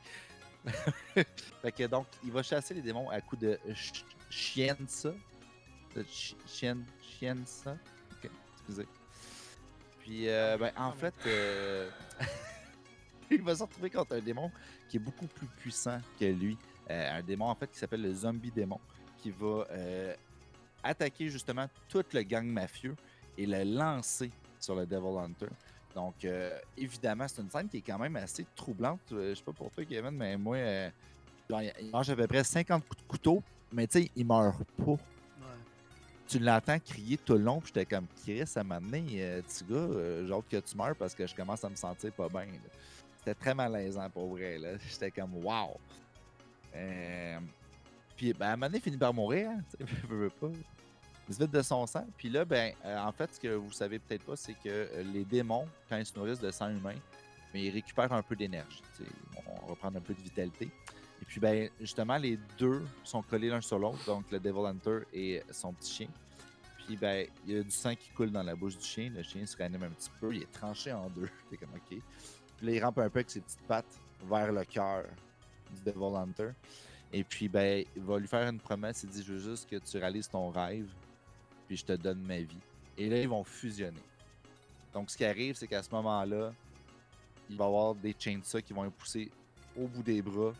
fait 1.14 1.72
que 1.72 1.86
donc, 1.86 2.06
il 2.24 2.32
va 2.32 2.42
chasser 2.42 2.74
les 2.74 2.82
démons 2.82 3.08
à 3.10 3.20
coups 3.20 3.42
de 3.42 3.58
ch- 4.34 4.52
chienne 4.54 4.86
ça. 4.88 5.12
De 5.94 6.04
chi- 6.08 6.36
chienne, 6.46 6.84
chienne 7.00 7.42
ça. 7.46 7.76
Ok, 8.12 8.30
excusez. 8.56 8.86
Puis, 10.00 10.28
euh, 10.28 10.56
ben, 10.58 10.72
en 10.76 10.92
fait, 10.92 11.14
euh, 11.26 11.88
il 13.30 13.42
va 13.42 13.54
se 13.54 13.62
retrouver 13.62 13.90
contre 13.90 14.16
un 14.16 14.20
démon 14.20 14.50
qui 14.88 14.96
est 14.98 15.00
beaucoup 15.00 15.26
plus 15.26 15.46
puissant 15.46 16.00
que 16.18 16.24
lui. 16.26 16.58
Euh, 16.90 17.18
un 17.18 17.22
démon, 17.22 17.46
en 17.46 17.54
fait, 17.54 17.68
qui 17.70 17.78
s'appelle 17.78 18.02
le 18.02 18.12
zombie 18.12 18.50
démon, 18.50 18.78
qui 19.18 19.30
va 19.30 19.66
euh, 19.70 20.14
attaquer 20.82 21.28
justement 21.30 21.66
tout 21.88 22.04
le 22.12 22.22
gang 22.22 22.44
mafieux 22.44 22.94
et 23.38 23.46
le 23.46 23.64
lancer 23.64 24.30
sur 24.60 24.74
le 24.74 24.84
Devil 24.84 25.16
Hunter. 25.18 25.48
Donc, 25.94 26.24
euh, 26.24 26.58
évidemment, 26.76 27.26
c'est 27.28 27.40
une 27.40 27.50
scène 27.50 27.68
qui 27.68 27.78
est 27.78 27.82
quand 27.82 27.98
même 27.98 28.16
assez 28.16 28.44
troublante. 28.56 29.00
Euh, 29.12 29.30
je 29.30 29.36
sais 29.36 29.44
pas 29.44 29.52
pour 29.52 29.70
toi, 29.70 29.84
Kevin, 29.84 30.10
mais 30.10 30.36
moi, 30.36 30.56
euh, 30.56 30.90
il 31.50 31.90
mange 31.92 32.10
à 32.10 32.16
peu 32.16 32.26
près 32.26 32.44
50 32.44 32.86
coups 32.86 33.02
de 33.02 33.06
couteau, 33.08 33.42
mais 33.74 33.86
tu 33.86 34.02
sais, 34.02 34.10
il 34.14 34.26
meurt 34.26 34.62
pas. 34.76 34.92
ouais. 34.92 34.98
Tu 36.28 36.38
l'entends 36.38 36.78
crier 36.78 37.16
tout 37.18 37.34
le 37.34 37.40
long, 37.40 37.60
puis 37.60 37.72
j'étais 37.74 37.84
comme, 37.84 38.06
Chris, 38.22 38.42
à 38.56 38.60
un 38.60 38.62
moment 38.62 38.80
donné, 38.80 39.04
euh, 39.18 39.42
petit 39.42 39.64
gars, 39.64 39.74
euh, 39.76 40.26
j'ai 40.26 40.32
hâte 40.32 40.48
que 40.48 40.56
tu 40.56 40.76
meurs 40.76 40.96
parce 40.96 41.14
que 41.14 41.26
je 41.26 41.34
commence 41.34 41.64
à 41.64 41.68
me 41.68 41.74
sentir 41.74 42.12
pas 42.12 42.28
bien. 42.28 42.46
C'était 43.18 43.34
très 43.34 43.54
malaisant 43.54 44.08
pour 44.10 44.28
vrai. 44.28 44.58
là. 44.58 44.78
J'étais 44.88 45.10
comme, 45.10 45.34
wow. 45.44 45.76
Euh, 46.76 47.38
puis, 48.16 48.32
ben, 48.32 48.46
à 48.46 48.52
un 48.52 48.56
moment 48.56 48.66
donné, 48.66 48.78
il 48.78 48.82
finit 48.82 48.96
par 48.96 49.12
mourir. 49.12 49.50
Hein, 49.50 49.62
pas. 50.40 50.50
Il 51.28 51.34
se 51.34 51.40
vide 51.40 51.50
de 51.50 51.62
son 51.62 51.86
sang. 51.86 52.06
Puis 52.16 52.28
là, 52.28 52.44
ben, 52.44 52.72
euh, 52.84 52.98
en 52.98 53.12
fait, 53.12 53.34
ce 53.34 53.40
que 53.40 53.48
vous 53.48 53.72
savez 53.72 53.98
peut-être 53.98 54.24
pas, 54.24 54.36
c'est 54.36 54.54
que 54.54 54.88
les 55.12 55.24
démons, 55.24 55.66
quand 55.88 55.96
ils 55.96 56.06
se 56.06 56.16
nourrissent 56.16 56.40
de 56.40 56.50
sang 56.50 56.68
humain, 56.68 56.96
mais 57.52 57.64
ils 57.64 57.70
récupèrent 57.70 58.12
un 58.12 58.22
peu 58.22 58.36
d'énergie. 58.36 58.82
On 59.46 59.66
reprend 59.66 59.88
un 59.88 60.00
peu 60.00 60.12
de 60.12 60.20
vitalité. 60.20 60.70
Et 61.24 61.26
puis, 61.26 61.40
ben, 61.40 61.70
justement, 61.80 62.18
les 62.18 62.38
deux 62.58 62.84
sont 63.02 63.22
collés 63.22 63.48
l'un 63.48 63.62
sur 63.62 63.78
l'autre, 63.78 64.04
donc 64.04 64.30
le 64.30 64.38
Devil 64.38 64.66
Hunter 64.66 65.06
et 65.10 65.42
son 65.50 65.72
petit 65.72 65.90
chien. 65.90 66.08
Puis, 66.84 66.98
ben, 66.98 67.26
il 67.46 67.54
y 67.54 67.58
a 67.58 67.62
du 67.62 67.70
sang 67.70 67.94
qui 67.94 68.10
coule 68.10 68.30
dans 68.30 68.42
la 68.42 68.54
bouche 68.54 68.76
du 68.76 68.84
chien. 68.84 69.08
Le 69.08 69.22
chien 69.22 69.46
se 69.46 69.56
réanime 69.56 69.84
un 69.84 69.88
petit 69.88 70.10
peu. 70.20 70.34
Il 70.34 70.42
est 70.42 70.52
tranché 70.52 70.92
en 70.92 71.08
deux. 71.08 71.30
T'es 71.50 71.56
comme, 71.56 71.70
OK. 71.74 71.88
Puis 71.88 72.66
là, 72.66 72.72
il 72.72 72.84
rampe 72.84 72.98
un 72.98 73.08
peu 73.08 73.20
avec 73.20 73.30
ses 73.30 73.40
petites 73.40 73.62
pattes 73.66 73.98
vers 74.28 74.52
le 74.52 74.66
cœur 74.66 75.04
du 75.74 75.80
Devil 75.80 76.14
Hunter. 76.14 76.50
Et 77.10 77.24
puis, 77.24 77.48
ben, 77.48 77.86
il 77.96 78.02
va 78.02 78.18
lui 78.18 78.28
faire 78.28 78.46
une 78.46 78.60
promesse. 78.60 79.04
Il 79.04 79.08
dit 79.08 79.22
Je 79.22 79.32
veux 79.32 79.50
juste 79.50 79.66
que 79.66 79.76
tu 79.76 79.96
réalises 79.96 80.28
ton 80.28 80.50
rêve, 80.50 80.92
puis 81.66 81.78
je 81.78 81.86
te 81.86 81.92
donne 81.92 82.20
ma 82.20 82.40
vie. 82.40 82.60
Et 82.98 83.08
là, 83.08 83.18
ils 83.18 83.28
vont 83.30 83.44
fusionner. 83.44 84.02
Donc, 84.92 85.10
ce 85.10 85.16
qui 85.16 85.24
arrive, 85.24 85.54
c'est 85.54 85.68
qu'à 85.68 85.82
ce 85.82 85.90
moment-là, 85.90 86.52
il 87.48 87.56
va 87.56 87.64
y 87.64 87.66
avoir 87.66 87.94
des 87.94 88.14
chainsaws 88.18 88.60
qui 88.60 88.74
vont 88.74 88.82
le 88.82 88.90
pousser 88.90 89.30
au 89.74 89.88
bout 89.88 90.02
des 90.02 90.20
bras, 90.20 90.52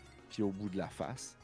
au 0.43 0.51
bout 0.51 0.69
de 0.69 0.77
la 0.79 0.89
face. 0.89 1.37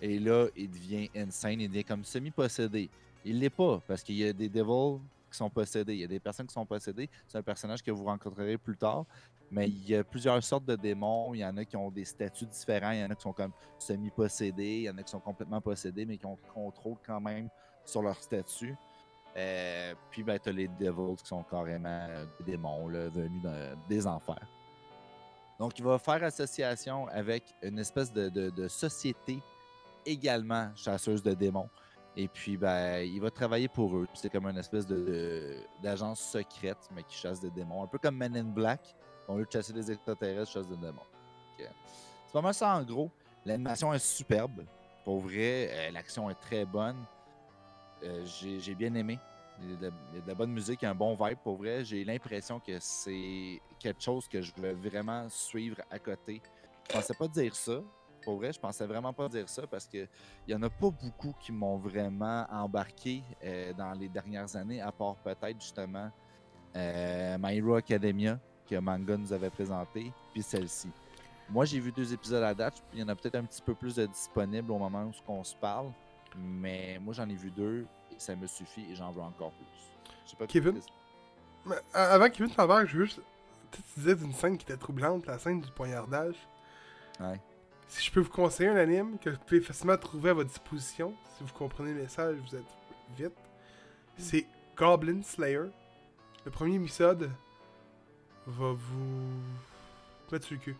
Et 0.00 0.18
là, 0.18 0.46
il 0.56 0.70
devient 0.70 1.08
insane, 1.16 1.60
il 1.60 1.68
devient 1.68 1.84
comme 1.84 2.04
semi-possédé. 2.04 2.90
Il 3.24 3.38
l'est 3.38 3.48
pas, 3.50 3.80
parce 3.86 4.02
qu'il 4.02 4.16
y 4.16 4.26
a 4.26 4.32
des 4.32 4.48
devils 4.48 5.00
qui 5.30 5.38
sont 5.38 5.48
possédés. 5.48 5.94
Il 5.94 6.00
y 6.00 6.04
a 6.04 6.08
des 6.08 6.20
personnes 6.20 6.46
qui 6.46 6.52
sont 6.52 6.66
possédées. 6.66 7.08
C'est 7.26 7.38
un 7.38 7.42
personnage 7.42 7.82
que 7.82 7.90
vous 7.90 8.04
rencontrerez 8.04 8.58
plus 8.58 8.76
tard. 8.76 9.04
Mais 9.50 9.68
il 9.68 9.88
y 9.88 9.94
a 9.94 10.02
plusieurs 10.02 10.42
sortes 10.42 10.64
de 10.64 10.74
démons. 10.74 11.32
Il 11.32 11.38
y 11.38 11.44
en 11.44 11.56
a 11.56 11.64
qui 11.64 11.76
ont 11.76 11.90
des 11.90 12.04
statuts 12.04 12.46
différents. 12.46 12.90
Il 12.90 13.00
y 13.00 13.04
en 13.04 13.10
a 13.10 13.14
qui 13.14 13.22
sont 13.22 13.32
comme 13.32 13.52
semi-possédés. 13.78 14.78
Il 14.78 14.82
y 14.82 14.90
en 14.90 14.98
a 14.98 15.02
qui 15.02 15.10
sont 15.10 15.20
complètement 15.20 15.60
possédés, 15.60 16.04
mais 16.04 16.18
qui 16.18 16.26
ont 16.26 16.38
contrôle 16.52 16.96
quand 17.06 17.20
même 17.20 17.48
sur 17.84 18.02
leur 18.02 18.16
statut. 18.20 18.74
Euh, 19.36 19.94
puis, 20.10 20.22
ben, 20.22 20.38
tu 20.38 20.48
as 20.48 20.52
les 20.52 20.68
devils 20.68 21.16
qui 21.16 21.26
sont 21.26 21.42
carrément 21.42 22.06
des 22.38 22.52
démons 22.52 22.88
là, 22.88 23.08
venus 23.08 23.42
de- 23.42 23.76
des 23.88 24.06
enfers. 24.06 24.46
Donc, 25.58 25.78
il 25.78 25.84
va 25.84 25.98
faire 25.98 26.22
association 26.24 27.06
avec 27.08 27.44
une 27.62 27.78
espèce 27.78 28.12
de, 28.12 28.68
société 28.68 29.40
également 30.04 30.70
chasseuse 30.74 31.22
de 31.22 31.32
démons. 31.32 31.68
Et 32.16 32.28
puis, 32.28 32.56
ben, 32.56 32.98
il 32.98 33.20
va 33.20 33.30
travailler 33.30 33.68
pour 33.68 33.96
eux. 33.96 34.06
C'est 34.14 34.30
comme 34.30 34.46
une 34.46 34.58
espèce 34.58 34.86
d'agence 35.82 36.20
secrète, 36.20 36.88
mais 36.94 37.02
qui 37.02 37.16
chasse 37.16 37.40
des 37.40 37.50
démons. 37.50 37.82
Un 37.82 37.86
peu 37.86 37.98
comme 37.98 38.16
Men 38.16 38.36
in 38.36 38.44
Black. 38.44 38.94
Au 39.26 39.38
lieu 39.38 39.46
de 39.46 39.50
chasser 39.50 39.72
des 39.72 39.90
extraterrestres, 39.90 40.52
chasse 40.52 40.68
des 40.68 40.76
démons. 40.76 41.00
C'est 41.56 42.32
pas 42.32 42.42
mal 42.42 42.54
ça 42.54 42.76
en 42.76 42.82
gros. 42.82 43.10
L'animation 43.44 43.92
est 43.94 43.98
superbe. 43.98 44.64
Pour 45.04 45.20
vrai, 45.20 45.70
euh, 45.70 45.90
l'action 45.90 46.30
est 46.30 46.40
très 46.40 46.64
bonne. 46.64 46.96
Euh, 48.02 48.24
j'ai 48.24 48.74
bien 48.74 48.94
aimé. 48.94 49.18
Il 49.60 49.72
y, 49.72 49.76
de, 49.76 49.90
la- 50.26 50.34
bonne 50.34 50.50
musique, 50.50 50.82
un 50.84 50.94
bon 50.94 51.14
vibe. 51.14 51.38
Pour 51.42 51.56
vrai, 51.56 51.84
j'ai 51.84 52.04
l'impression 52.04 52.58
que 52.60 52.78
c'est 52.80 53.60
quelque 53.78 54.02
chose 54.02 54.26
que 54.28 54.40
je 54.40 54.52
vais 54.58 54.74
vraiment 54.74 55.28
suivre 55.28 55.80
à 55.90 55.98
côté. 55.98 56.42
Je 56.88 56.92
pensais 56.92 57.14
pas 57.14 57.28
dire 57.28 57.54
ça. 57.54 57.80
Pour 58.24 58.36
vrai, 58.36 58.52
je 58.52 58.58
pensais 58.58 58.86
vraiment 58.86 59.12
pas 59.12 59.28
dire 59.28 59.48
ça 59.48 59.66
parce 59.66 59.86
que 59.86 60.08
il 60.46 60.52
y 60.52 60.54
en 60.54 60.62
a 60.62 60.70
pas 60.70 60.90
beaucoup 60.90 61.34
qui 61.40 61.52
m'ont 61.52 61.76
vraiment 61.76 62.46
embarqué 62.50 63.22
euh, 63.44 63.72
dans 63.74 63.92
les 63.92 64.08
dernières 64.08 64.56
années, 64.56 64.80
à 64.80 64.90
part 64.90 65.16
peut-être 65.16 65.60
justement 65.60 66.10
euh, 66.74 67.36
My 67.38 67.58
Hero 67.58 67.74
Academia 67.74 68.40
que 68.68 68.76
Manga 68.76 69.16
nous 69.16 69.32
avait 69.32 69.50
présenté, 69.50 70.10
puis 70.32 70.42
celle-ci. 70.42 70.90
Moi, 71.48 71.66
j'ai 71.66 71.78
vu 71.78 71.92
deux 71.92 72.12
épisodes 72.12 72.42
à 72.42 72.54
date. 72.54 72.82
Il 72.92 73.00
y 73.00 73.02
en 73.02 73.08
a 73.08 73.14
peut-être 73.14 73.34
un 73.34 73.44
petit 73.44 73.60
peu 73.60 73.74
plus 73.74 73.96
de 73.96 74.06
disponibles 74.06 74.70
au 74.72 74.78
moment 74.78 75.04
où 75.04 75.32
on 75.32 75.44
se 75.44 75.54
parle. 75.54 75.92
Mais 76.36 76.98
moi, 77.00 77.12
j'en 77.12 77.28
ai 77.28 77.34
vu 77.34 77.50
deux 77.50 77.86
ça 78.18 78.34
me 78.36 78.46
suffit 78.46 78.86
et 78.90 78.94
j'en 78.94 79.10
veux 79.10 79.22
encore 79.22 79.52
plus. 79.52 80.12
Je 80.24 80.30
sais 80.30 80.36
pas 80.36 80.46
Kevin? 80.46 80.80
Mais, 81.66 81.76
avant 81.92 82.28
vienne 82.28 82.50
t'en 82.50 82.84
je 82.86 82.96
veux 82.98 83.04
juste. 83.04 83.20
Tu 83.70 83.78
sais, 83.78 83.84
tu 83.94 84.00
disais 84.00 84.14
d'une 84.16 84.32
scène 84.32 84.56
qui 84.58 84.64
était 84.64 84.76
troublante, 84.76 85.26
la 85.26 85.38
scène 85.38 85.60
du 85.60 85.70
poignardage. 85.70 86.36
Ouais. 87.20 87.40
Si 87.88 88.04
je 88.04 88.10
peux 88.10 88.20
vous 88.20 88.30
conseiller 88.30 88.68
un 88.70 88.76
anime 88.76 89.18
que 89.18 89.30
vous 89.30 89.38
pouvez 89.38 89.60
facilement 89.60 89.96
trouver 89.96 90.30
à 90.30 90.34
votre 90.34 90.48
disposition, 90.50 91.14
si 91.36 91.44
vous 91.44 91.52
comprenez 91.52 91.92
le 91.92 92.02
message, 92.02 92.36
vous 92.36 92.56
êtes 92.56 92.64
vite, 93.16 93.32
c'est 94.16 94.46
Goblin 94.76 95.22
Slayer. 95.22 95.64
Le 96.44 96.50
premier 96.50 96.76
épisode 96.76 97.30
va 98.46 98.72
vous 98.72 99.30
mettre 100.32 100.46
sur 100.46 100.54
le 100.56 100.60
cul. 100.60 100.76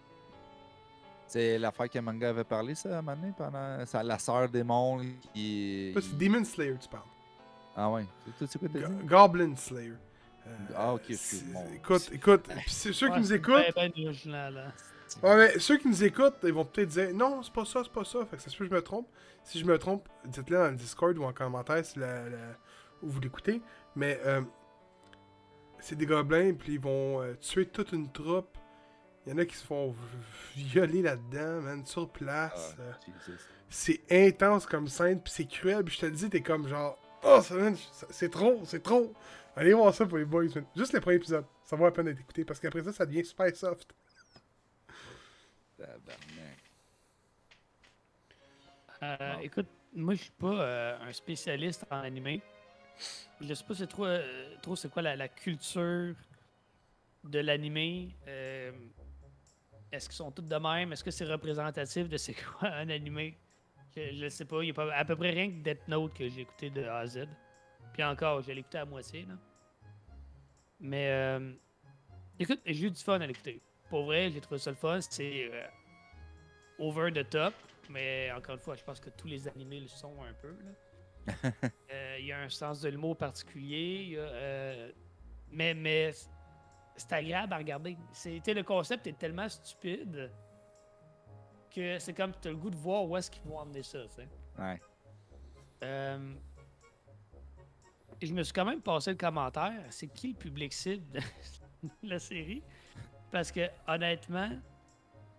C'est 1.26 1.58
l'affaire 1.58 1.88
que 1.88 1.98
Manga 1.98 2.28
avait 2.30 2.44
parlé, 2.44 2.74
ça, 2.74 2.96
à 2.96 2.98
un 2.98 3.02
moment 3.02 3.16
donné, 3.16 3.32
pendant. 3.36 3.86
ça- 3.86 4.02
la 4.02 4.18
sœur 4.18 4.48
démon 4.48 5.00
qui. 5.32 5.92
C'est 5.94 6.16
Demon 6.18 6.44
Slayer, 6.44 6.76
tu 6.80 6.88
parles. 6.88 7.02
Ah 7.76 7.90
ouais. 7.90 8.06
C'est- 8.38 8.46
C'est 8.46 8.58
quoi 8.58 8.68
t'as 8.72 8.86
dit? 8.88 9.04
Goblin 9.04 9.56
Slayer. 9.56 9.92
Euh, 10.46 10.50
Ah, 10.76 10.94
ok, 10.94 11.02
excuse-moi. 11.10 11.62
Écoute, 11.74 12.10
écoute, 12.12 12.42
pis 12.66 12.70
c'est 12.74 12.92
ceux 12.92 13.10
qui 13.10 13.18
nous 13.18 13.32
écoutent, 13.32 13.64
ben, 13.74 13.90
ben 13.94 14.50
là. 14.50 14.72
ouais, 15.22 15.36
mais 15.36 15.58
ceux 15.58 15.78
qui 15.78 15.88
nous 15.88 16.04
écoutent, 16.04 16.36
ils 16.42 16.52
vont 16.52 16.64
peut-être 16.66 16.88
dire 16.90 17.14
non, 17.14 17.42
c'est 17.42 17.52
pas 17.52 17.64
ça, 17.64 17.80
c'est 17.82 17.92
pas 17.92 18.04
ça. 18.04 18.24
Fait 18.26 18.36
que 18.36 18.42
ça 18.42 18.50
se 18.50 18.56
peut 18.56 18.64
que 18.64 18.70
je 18.70 18.74
me 18.76 18.82
trompe. 18.82 19.08
Si 19.42 19.58
je 19.58 19.64
me 19.64 19.78
trompe, 19.78 20.08
dites-le 20.26 20.56
dans 20.58 20.70
le 20.70 20.76
Discord 20.76 21.16
ou 21.18 21.24
en 21.24 21.32
commentaire 21.32 21.84
si 21.84 21.98
la, 21.98 22.28
la- 22.28 22.56
où 23.02 23.08
vous 23.08 23.20
l'écoutez. 23.20 23.60
Mais 23.96 24.20
euh, 24.24 24.42
c'est 25.80 25.96
des 25.96 26.06
gobelins, 26.06 26.54
puis 26.54 26.74
ils 26.74 26.80
vont 26.80 27.20
euh, 27.22 27.34
tuer 27.40 27.66
toute 27.66 27.92
une 27.92 28.10
troupe. 28.10 28.56
Il 29.26 29.32
y 29.32 29.34
en 29.34 29.38
a 29.38 29.44
qui 29.46 29.56
se 29.56 29.64
font 29.64 29.90
v- 29.92 29.96
violer 30.56 31.02
là-dedans, 31.02 31.62
man, 31.62 31.86
sur 31.86 32.02
Ah, 32.02 32.18
place. 32.18 32.76
Euh, 32.78 32.92
Jesus. 33.26 33.38
c'est 33.70 34.00
intense 34.10 34.66
comme 34.66 34.88
scène, 34.88 35.20
puis 35.22 35.32
c'est 35.34 35.46
cruel, 35.46 35.82
puis 35.84 35.94
je 35.94 36.00
te 36.00 36.06
le 36.06 36.12
dis, 36.12 36.28
t'es 36.28 36.42
comme 36.42 36.68
genre, 36.68 36.98
oh, 37.24 37.40
c'est 38.10 38.30
trop, 38.30 38.62
c'est 38.64 38.82
trop. 38.82 39.12
Allez 39.56 39.72
voir 39.72 39.94
ça 39.94 40.06
pour 40.06 40.18
les 40.18 40.24
boys, 40.24 40.44
man. 40.54 40.64
Juste 40.76 40.92
le 40.92 41.00
premier 41.00 41.16
épisode, 41.16 41.44
ça 41.64 41.76
vaut 41.76 41.84
la 41.84 41.92
peine 41.92 42.06
d'être 42.06 42.20
écouté, 42.20 42.44
parce 42.44 42.58
qu'après 42.60 42.82
ça, 42.82 42.92
ça 42.92 43.06
devient 43.06 43.24
super 43.24 43.54
soft. 43.54 43.94
Tabarnak. 45.76 46.58
Euh. 49.02 49.38
Écoute, 49.42 49.66
moi, 49.94 50.14
je 50.14 50.22
suis 50.22 50.30
pas 50.32 50.60
euh, 50.60 50.98
un 51.00 51.12
spécialiste 51.12 51.86
en 51.90 52.00
animé. 52.00 52.42
Je 53.40 53.52
sais 53.52 53.64
pas 53.64 53.74
c'est 53.74 53.86
trop, 53.86 54.06
euh, 54.06 54.56
trop 54.62 54.76
c'est 54.76 54.88
quoi 54.90 55.02
la, 55.02 55.16
la 55.16 55.28
culture 55.28 56.14
de 57.24 57.38
l'animé. 57.38 58.16
Euh, 58.26 58.72
Est-ce 59.90 60.08
qu'ils 60.08 60.16
sont 60.16 60.30
tous 60.30 60.42
de 60.42 60.56
même? 60.56 60.92
Est-ce 60.92 61.04
que 61.04 61.10
c'est 61.10 61.24
représentatif 61.24 62.08
de 62.08 62.16
c'est 62.16 62.34
quoi 62.34 62.68
un 62.68 62.88
animé? 62.90 63.36
Je, 63.96 64.12
je 64.14 64.28
sais 64.28 64.44
pas. 64.44 64.62
Il 64.62 64.68
y 64.68 64.70
a 64.70 64.74
pas, 64.74 64.92
à 64.94 65.04
peu 65.04 65.16
près 65.16 65.30
rien 65.30 65.48
que 65.50 65.56
Death 65.62 65.86
Note 65.88 66.14
que 66.14 66.28
j'ai 66.28 66.42
écouté 66.42 66.70
de 66.70 66.84
A 66.84 66.98
à 66.98 67.06
Z. 67.06 67.26
Puis 67.92 68.02
encore, 68.02 68.42
je 68.42 68.52
l'ai 68.52 68.60
écouté 68.60 68.78
à 68.78 68.84
moitié. 68.84 69.24
Là. 69.26 69.34
Mais 70.80 71.08
euh, 71.10 71.52
écoute, 72.38 72.60
j'ai 72.66 72.86
eu 72.86 72.90
du 72.90 73.00
fun 73.02 73.20
à 73.20 73.26
l'écouter. 73.26 73.60
Pour 73.88 74.04
vrai, 74.04 74.30
j'ai 74.30 74.40
trouvé 74.40 74.58
ça 74.58 74.70
le 74.70 74.76
fun. 74.76 75.00
C'est 75.00 75.48
euh, 75.52 75.66
over 76.78 77.12
the 77.12 77.28
top. 77.28 77.54
Mais 77.90 78.32
encore 78.32 78.54
une 78.56 78.60
fois, 78.60 78.74
je 78.74 78.82
pense 78.82 79.00
que 79.00 79.10
tous 79.10 79.28
les 79.28 79.46
animés 79.48 79.80
le 79.80 79.88
sont 79.88 80.14
un 80.22 80.34
peu. 80.34 80.54
Euh, 81.90 82.16
Il 82.18 82.26
y 82.26 82.32
a 82.32 82.40
un 82.40 82.48
sens 82.50 82.82
de 82.82 82.88
l'humour 82.90 83.16
particulier. 83.16 84.02
il 84.02 84.08
y 84.10 84.18
a, 84.18 84.20
euh, 84.20 84.92
mais 85.50 85.72
mais 85.72 86.10
c'est 86.96 87.12
agréable 87.12 87.52
à 87.54 87.58
regarder. 87.58 87.96
Sais, 88.12 88.42
le 88.46 88.62
concept 88.62 89.06
est 89.06 89.18
tellement 89.18 89.48
stupide 89.48 90.30
que 91.74 91.98
c'est 91.98 92.14
comme 92.14 92.32
tu 92.40 92.48
as 92.48 92.50
le 92.52 92.56
goût 92.56 92.70
de 92.70 92.76
voir 92.76 93.04
où 93.04 93.16
est-ce 93.16 93.30
qu'ils 93.30 93.42
vont 93.42 93.58
emmener 93.58 93.82
ça. 93.82 93.98
tu 94.06 94.14
sais. 94.14 94.28
Ouais. 94.58 94.80
Euh, 95.82 96.34
et 98.20 98.26
je 98.26 98.32
me 98.34 98.42
suis 98.42 98.52
quand 98.52 98.64
même 98.64 98.80
passé 98.80 99.10
le 99.10 99.16
commentaire. 99.16 99.84
C'est 99.90 100.06
qui 100.08 100.28
le 100.28 100.34
public 100.34 100.72
cible 100.72 101.04
de 101.12 101.20
la 102.08 102.18
série? 102.18 102.62
Parce 103.30 103.50
que 103.50 103.68
honnêtement, 103.88 104.50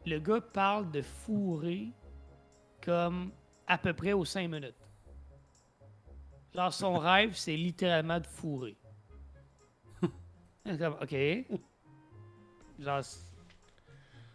le 0.06 0.20
gars 0.20 0.42
parle 0.42 0.92
de 0.92 1.02
fourrer 1.02 1.88
comme 2.84 3.32
à 3.68 3.78
peu 3.78 3.94
près 3.94 4.14
aux 4.14 4.26
5 4.26 4.48
minutes. 4.50 4.76
Genre 6.54 6.74
son 6.74 6.98
rêve, 7.00 7.34
c'est 7.36 7.56
littéralement 7.56 8.20
de 8.20 8.28
fourrer. 8.28 8.78
comme, 10.66 10.98
ok. 11.02 11.16
Genre, 12.80 13.04
c'est- 13.04 13.26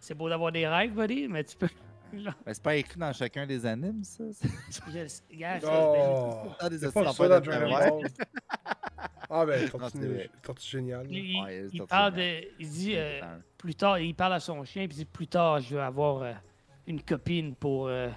c'est 0.00 0.14
beau 0.14 0.28
d'avoir 0.30 0.50
des 0.50 0.66
rêves, 0.66 0.94
buddy, 0.94 1.28
mais 1.28 1.44
tu 1.44 1.56
peux. 1.58 1.68
Mais 2.46 2.54
c'est 2.54 2.62
pas 2.62 2.76
écrit 2.76 2.98
dans 2.98 3.12
chacun 3.12 3.46
des 3.46 3.64
animes, 3.66 4.02
ça? 4.04 4.24
Je- 4.88 5.00
Oh, 5.64 6.48
Ah, 6.60 6.68
c'est 6.70 6.92
pas 6.92 7.12
ça 7.12 7.28
dans 7.28 7.40
Dragon. 7.40 7.70
Ball. 8.00 8.10
Ah 9.32 9.46
ben, 9.46 9.68
tortue, 10.42 10.68
géniale. 10.68 11.06
Il, 11.10 11.40
Ouais, 11.40 11.68
parle 11.86 12.14
de. 12.14 12.40
Il 12.58 12.68
dit 12.68 12.96
euh, 12.96 13.20
plus 13.56 13.74
tard, 13.76 13.98
il 14.00 14.14
parle 14.14 14.32
à 14.34 14.40
son 14.40 14.64
chien, 14.64 14.86
puis 14.88 14.96
il 14.96 15.00
dit 15.00 15.04
plus 15.04 15.28
tard, 15.28 15.60
je 15.60 15.76
veux 15.76 15.80
avoir 15.82 16.22
euh, 16.22 16.32
une 16.86 17.00
copine 17.02 17.54
pour. 17.54 17.86
euh, 17.86 18.08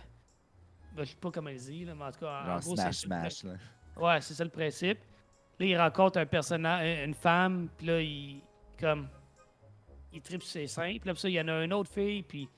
ben, 0.96 1.04
je 1.04 1.10
sais 1.12 1.16
pas 1.18 1.30
comment 1.32 1.50
il 1.52 1.58
dit, 1.60 1.86
là, 1.86 1.94
mais 1.96 2.04
en 2.06 2.12
tout 2.12 2.20
cas, 2.22 2.44
en 2.56 2.60
gros, 2.60 2.76
Smash 2.76 2.96
c'est- 2.96 3.06
Smash, 3.06 3.44
là. 3.44 3.54
Ouais, 3.98 4.22
c'est 4.22 4.34
ça 4.34 4.44
le 4.44 4.50
principe. 4.50 5.00
Là, 5.60 5.66
il 5.68 5.78
rencontre 5.78 6.18
un 6.20 6.26
personnage, 6.26 7.06
une 7.08 7.14
femme, 7.14 7.70
puis 7.78 7.86
là, 7.88 8.02
il. 8.02 8.42
Comme. 8.80 9.08
Il 10.12 10.22
tripe 10.22 10.42
sur 10.44 10.52
ses 10.52 10.68
seins, 10.68 10.98
puis 11.00 11.10
là, 11.10 11.16
ça, 11.16 11.28
il 11.30 11.34
y 11.34 11.42
en 11.42 11.48
a 11.48 11.64
une 11.64 11.74
autre 11.74 11.92
fille, 11.92 12.24
puis. 12.24 12.50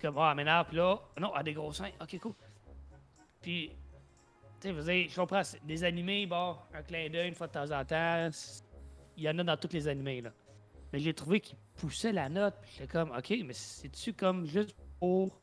Comme, 0.00 0.18
ah, 0.18 0.34
m'énerve, 0.34 0.66
puis 0.68 0.76
là. 0.76 0.98
Non, 1.18 1.32
elle 1.34 1.40
a 1.40 1.42
des 1.42 1.52
gros 1.54 1.72
seins, 1.72 1.90
ok, 2.00 2.18
cool. 2.20 2.34
Puis. 3.42 3.70
Tu 4.60 4.72
sais, 4.82 5.06
je 5.08 5.14
comprends, 5.14 5.44
c'est 5.44 5.64
des 5.66 5.84
animés, 5.84 6.26
bon, 6.26 6.56
un 6.72 6.82
clin 6.82 7.08
d'œil 7.10 7.28
une 7.28 7.34
fois 7.34 7.46
de 7.46 7.52
temps 7.52 7.70
en 7.70 7.84
temps. 7.84 8.28
c'est- 8.32 8.64
Il 9.16 9.22
y 9.24 9.28
en 9.28 9.38
a 9.38 9.44
dans 9.44 9.56
tous 9.56 9.72
les 9.72 9.86
animés, 9.86 10.20
là. 10.22 10.30
Mais 10.92 10.98
j'ai 10.98 11.12
trouvé 11.14 11.40
qu'il 11.40 11.56
poussait 11.76 12.12
la 12.12 12.28
note, 12.28 12.54
puis 12.62 12.70
j'étais 12.72 12.86
comme, 12.92 13.10
ok, 13.10 13.34
mais 13.44 13.52
c'est-tu 13.52 14.12
comme 14.14 14.46
juste 14.46 14.74
pour. 14.98 15.38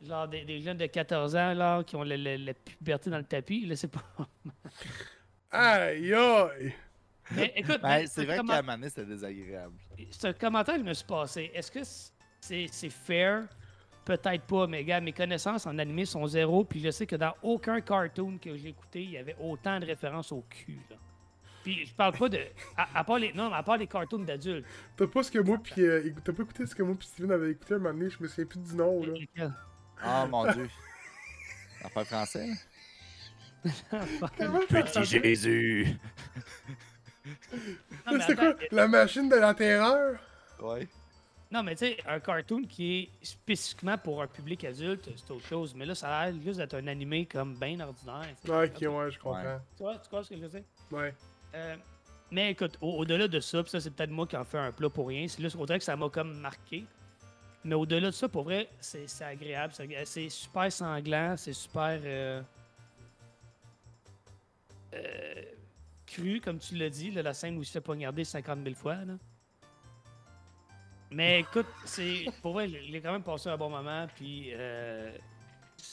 Genre 0.00 0.26
des, 0.28 0.44
des 0.44 0.60
jeunes 0.60 0.76
de 0.78 0.86
14 0.86 1.34
ans, 1.36 1.52
là, 1.54 1.82
qui 1.84 1.96
ont 1.96 2.02
la, 2.02 2.54
puberté 2.54 3.10
dans 3.10 3.18
le 3.18 3.24
tapis, 3.24 3.66
là, 3.66 3.76
c'est 3.76 3.88
pas. 3.88 4.02
Aïe 5.50 6.12
aïe! 6.14 6.74
Mais 7.32 7.52
écoute, 7.56 7.80
Ben, 7.82 7.88
mais 8.00 8.06
c'est 8.06 8.22
ce 8.22 8.26
vrai 8.26 8.36
comment- 8.38 8.52
qu'à 8.54 8.58
un 8.58 8.62
moment 8.62 8.74
donné, 8.78 8.88
c'était 8.88 9.04
désagréable. 9.06 9.74
ce 10.10 10.28
commentaire 10.32 10.74
que 10.76 10.80
je 10.80 10.86
me 10.86 10.94
suis 10.94 11.06
passé, 11.06 11.50
est-ce 11.52 11.70
que 11.70 11.80
c'est 12.48 12.66
c'est 12.70 12.90
fair? 12.90 13.44
Peut-être 14.04 14.44
pas, 14.44 14.66
mais 14.66 14.84
gars, 14.84 15.02
mes 15.02 15.12
connaissances 15.12 15.66
en 15.66 15.76
animé 15.78 16.06
sont 16.06 16.26
zéro, 16.26 16.64
puis 16.64 16.80
je 16.80 16.90
sais 16.90 17.06
que 17.06 17.16
dans 17.16 17.34
aucun 17.42 17.80
cartoon 17.82 18.38
que 18.38 18.56
j'ai 18.56 18.68
écouté, 18.70 19.02
il 19.02 19.10
y 19.10 19.18
avait 19.18 19.36
autant 19.38 19.78
de 19.78 19.84
références 19.84 20.32
au 20.32 20.42
cul. 20.48 20.78
Là. 20.88 20.96
Puis 21.62 21.84
je 21.84 21.94
parle 21.94 22.16
pas 22.16 22.30
de. 22.30 22.40
À, 22.74 22.88
à 23.00 23.04
part 23.04 23.18
les, 23.18 23.34
non, 23.34 23.52
à 23.52 23.62
part 23.62 23.76
les 23.76 23.86
cartoons 23.86 24.20
d'adultes. 24.20 24.64
T'as 24.96 25.06
pas 25.06 25.22
ce 25.22 25.30
que 25.30 25.40
moi 25.40 25.58
pis. 25.62 25.82
euh, 25.82 26.10
T'as 26.24 26.32
pas 26.32 26.42
écouté 26.42 26.64
ce 26.66 26.74
que 26.74 26.82
moi 26.82 26.94
pis 26.98 27.06
Steven 27.06 27.30
avait 27.32 27.50
écouté 27.50 27.74
un 27.74 27.78
moment 27.78 27.92
donné, 27.92 28.08
je 28.08 28.22
me 28.22 28.28
souviens 28.28 28.46
plus 28.46 28.60
du 28.60 28.74
nom 28.74 29.02
là. 29.04 29.50
Ah, 30.00 30.26
mon 30.26 30.50
Dieu. 30.52 30.70
L'affaire 31.82 32.06
français? 32.06 32.48
Comment 33.90 34.60
ça 34.70 34.86
s'appelle? 34.86 35.04
Jésus! 35.04 35.96
Attends, 38.06 38.34
quoi? 38.36 38.54
La 38.70 38.88
machine 38.88 39.28
de 39.28 39.36
la 39.36 39.52
terreur? 39.52 40.18
Ouais. 40.60 40.88
Non, 41.50 41.62
mais 41.62 41.74
tu 41.76 41.86
sais, 41.86 41.96
un 42.06 42.20
cartoon 42.20 42.62
qui 42.64 42.98
est 42.98 43.24
spécifiquement 43.24 43.96
pour 43.96 44.20
un 44.20 44.26
public 44.26 44.64
adulte, 44.64 45.08
c'est 45.16 45.30
autre 45.30 45.46
chose. 45.46 45.74
Mais 45.74 45.86
là, 45.86 45.94
ça 45.94 46.14
a 46.18 46.30
l'air 46.30 46.42
juste 46.42 46.58
d'être 46.58 46.74
un 46.74 46.86
animé 46.88 47.24
comme 47.24 47.54
bien 47.54 47.80
ordinaire. 47.80 48.34
Ouais, 48.46 48.66
ok, 48.66 48.80
ouais, 48.82 49.10
je 49.10 49.18
comprends. 49.18 49.58
Tu 49.76 49.82
vois, 49.82 49.96
tu 49.98 50.10
vois 50.10 50.22
ce 50.24 50.28
que 50.28 50.36
je 50.36 50.42
veux 50.42 50.48
dire? 50.48 50.64
Ouais. 50.90 51.14
Euh, 51.54 51.76
mais 52.30 52.50
écoute, 52.50 52.76
au- 52.82 52.98
au-delà 52.98 53.26
de 53.28 53.40
ça, 53.40 53.62
pis 53.62 53.70
ça 53.70 53.80
c'est 53.80 53.90
peut-être 53.90 54.10
moi 54.10 54.26
qui 54.26 54.36
en 54.36 54.44
fais 54.44 54.58
un 54.58 54.72
plat 54.72 54.90
pour 54.90 55.08
rien, 55.08 55.26
c'est 55.26 55.40
là, 55.40 55.48
on 55.58 55.64
dirait 55.64 55.78
que 55.78 55.84
ça 55.86 55.96
m'a 55.96 56.10
comme 56.10 56.38
marqué. 56.38 56.84
Mais 57.64 57.74
au-delà 57.74 58.08
de 58.08 58.14
ça, 58.14 58.28
pour 58.28 58.42
vrai, 58.44 58.68
c'est 58.78 59.06
agréable. 59.22 59.72
c'est 60.04 60.28
super 60.28 60.70
sanglant, 60.70 61.34
c'est 61.38 61.54
super 61.54 61.98
euh, 62.04 62.42
euh, 64.94 65.42
cru, 66.06 66.40
comme 66.42 66.58
tu 66.58 66.74
l'as 66.76 66.90
dit, 66.90 67.10
là, 67.10 67.22
la 67.22 67.32
scène 67.34 67.56
où 67.56 67.62
il 67.62 67.66
se 67.66 67.72
fait 67.72 67.80
poignarder 67.80 68.24
50 68.24 68.62
000 68.62 68.74
fois. 68.74 68.96
Là. 68.96 69.14
Mais 71.10 71.40
écoute, 71.40 71.66
c'est 71.84 72.26
pour 72.42 72.52
vrai, 72.52 72.68
j'ai 72.68 72.82
j'ai 72.82 73.00
quand 73.00 73.12
même 73.12 73.22
passé 73.22 73.48
un 73.48 73.56
bon 73.56 73.70
moment. 73.70 74.06
Puis 74.14 74.50
euh, 74.52 75.16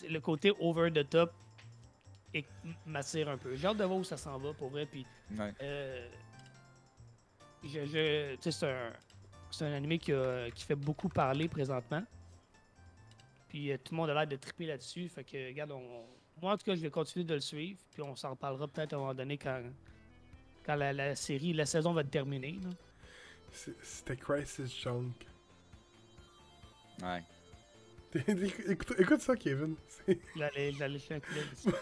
le 0.10 0.20
côté 0.20 0.52
over 0.60 0.92
the 0.92 1.10
top 1.10 1.32
m'attire 2.86 3.30
un 3.30 3.38
peu. 3.38 3.56
J'ai 3.56 3.68
hâte 3.68 3.78
de 3.78 3.84
voir 3.86 3.98
où 4.00 4.04
ça 4.04 4.18
s'en 4.18 4.38
va, 4.38 4.54
pour 4.54 4.70
vrai. 4.70 4.86
Puis 4.86 5.06
Ouais. 5.38 5.54
euh, 5.62 6.10
je, 7.64 7.86
je- 7.86 8.36
c'est 8.52 8.70
un, 8.70 8.92
c'est 9.50 9.66
un 9.66 9.74
animé 9.74 9.98
qui, 10.00 10.12
a- 10.12 10.52
qui 10.52 10.66
fait 10.66 10.76
beaucoup 10.76 11.08
parler 11.10 11.48
présentement. 11.48 12.04
Puis 13.48 13.72
euh, 13.72 13.78
tout 13.78 13.94
le 13.94 13.98
monde 13.98 14.10
a 14.10 14.14
l'air 14.14 14.28
de 14.28 14.36
triper 14.36 14.66
là-dessus. 14.66 15.08
Fait 15.08 15.24
que, 15.24 15.48
regarde, 15.48 15.72
on- 15.72 16.06
moi 16.42 16.52
en 16.54 16.58
tout 16.58 16.66
cas, 16.66 16.76
je 16.76 16.82
vais 16.82 16.90
continuer 16.90 17.24
de 17.26 17.36
le 17.36 17.40
suivre. 17.40 17.80
Puis 17.92 18.02
on 18.02 18.16
s'en 18.18 18.32
reparlera 18.32 18.68
peut-être 18.68 18.92
à 18.94 18.96
un 18.98 19.00
moment 19.00 19.14
donné 19.14 19.38
quand, 19.38 19.62
quand 20.66 20.76
la, 20.76 20.92
la 20.92 21.16
série, 21.16 21.54
la 21.54 21.66
saison 21.66 21.94
va 21.94 22.02
être 22.02 22.12
terminée. 22.12 22.60
là. 22.62 22.70
C'était 23.82 24.18
Crisis 24.18 24.82
Junk. 24.82 25.14
Ouais. 27.02 27.24
écoute, 28.70 28.94
écoute 28.98 29.22
ça, 29.22 29.36
Kevin. 29.36 29.76
J'allais 30.36 30.72
j'allais 30.72 31.00
jeter 31.00 31.16
un 31.16 31.20
dessus. 31.20 31.78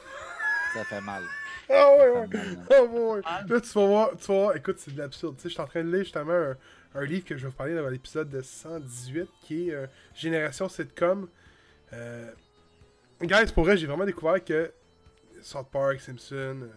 Ça 0.74 0.84
fait 0.86 1.02
mal. 1.02 1.24
Ah 1.70 1.92
ouais, 1.96 2.10
ouais. 2.10 2.28
mal, 2.28 2.58
hein. 2.58 2.66
Oh 2.80 2.88
boy! 2.88 3.22
Là, 3.22 3.62
tu 3.62 3.70
vas 3.74 3.86
voir, 3.86 4.10
tu 4.18 4.28
vas 4.28 4.34
voir, 4.34 4.56
écoute, 4.56 4.80
c'est 4.80 4.92
de 4.92 4.98
l'absurde. 4.98 5.36
Tu 5.36 5.44
sais, 5.44 5.50
je 5.50 5.54
suis 5.54 5.62
en 5.62 5.68
train 5.68 5.84
de 5.84 5.92
lire 5.92 6.04
justement 6.04 6.34
un, 6.34 6.58
un 6.96 7.06
livre 7.06 7.26
que 7.26 7.38
je 7.38 7.44
vais 7.44 7.50
vous 7.50 7.56
parler 7.56 7.76
dans 7.76 7.88
l'épisode 7.88 8.30
de 8.30 8.42
118 8.42 9.30
qui 9.42 9.70
est 9.70 9.74
euh, 9.74 9.88
Génération 10.16 10.70
Sitcom. 10.70 11.28
Euh, 11.94 12.32
guys, 13.22 13.52
pour 13.54 13.64
vrai, 13.66 13.78
j'ai 13.78 13.88
vraiment 13.88 14.06
découvert 14.06 14.44
que 14.44 14.72
South 15.42 15.68
Park, 15.72 16.00
Simpson, 16.00 16.62
euh, 16.62 16.70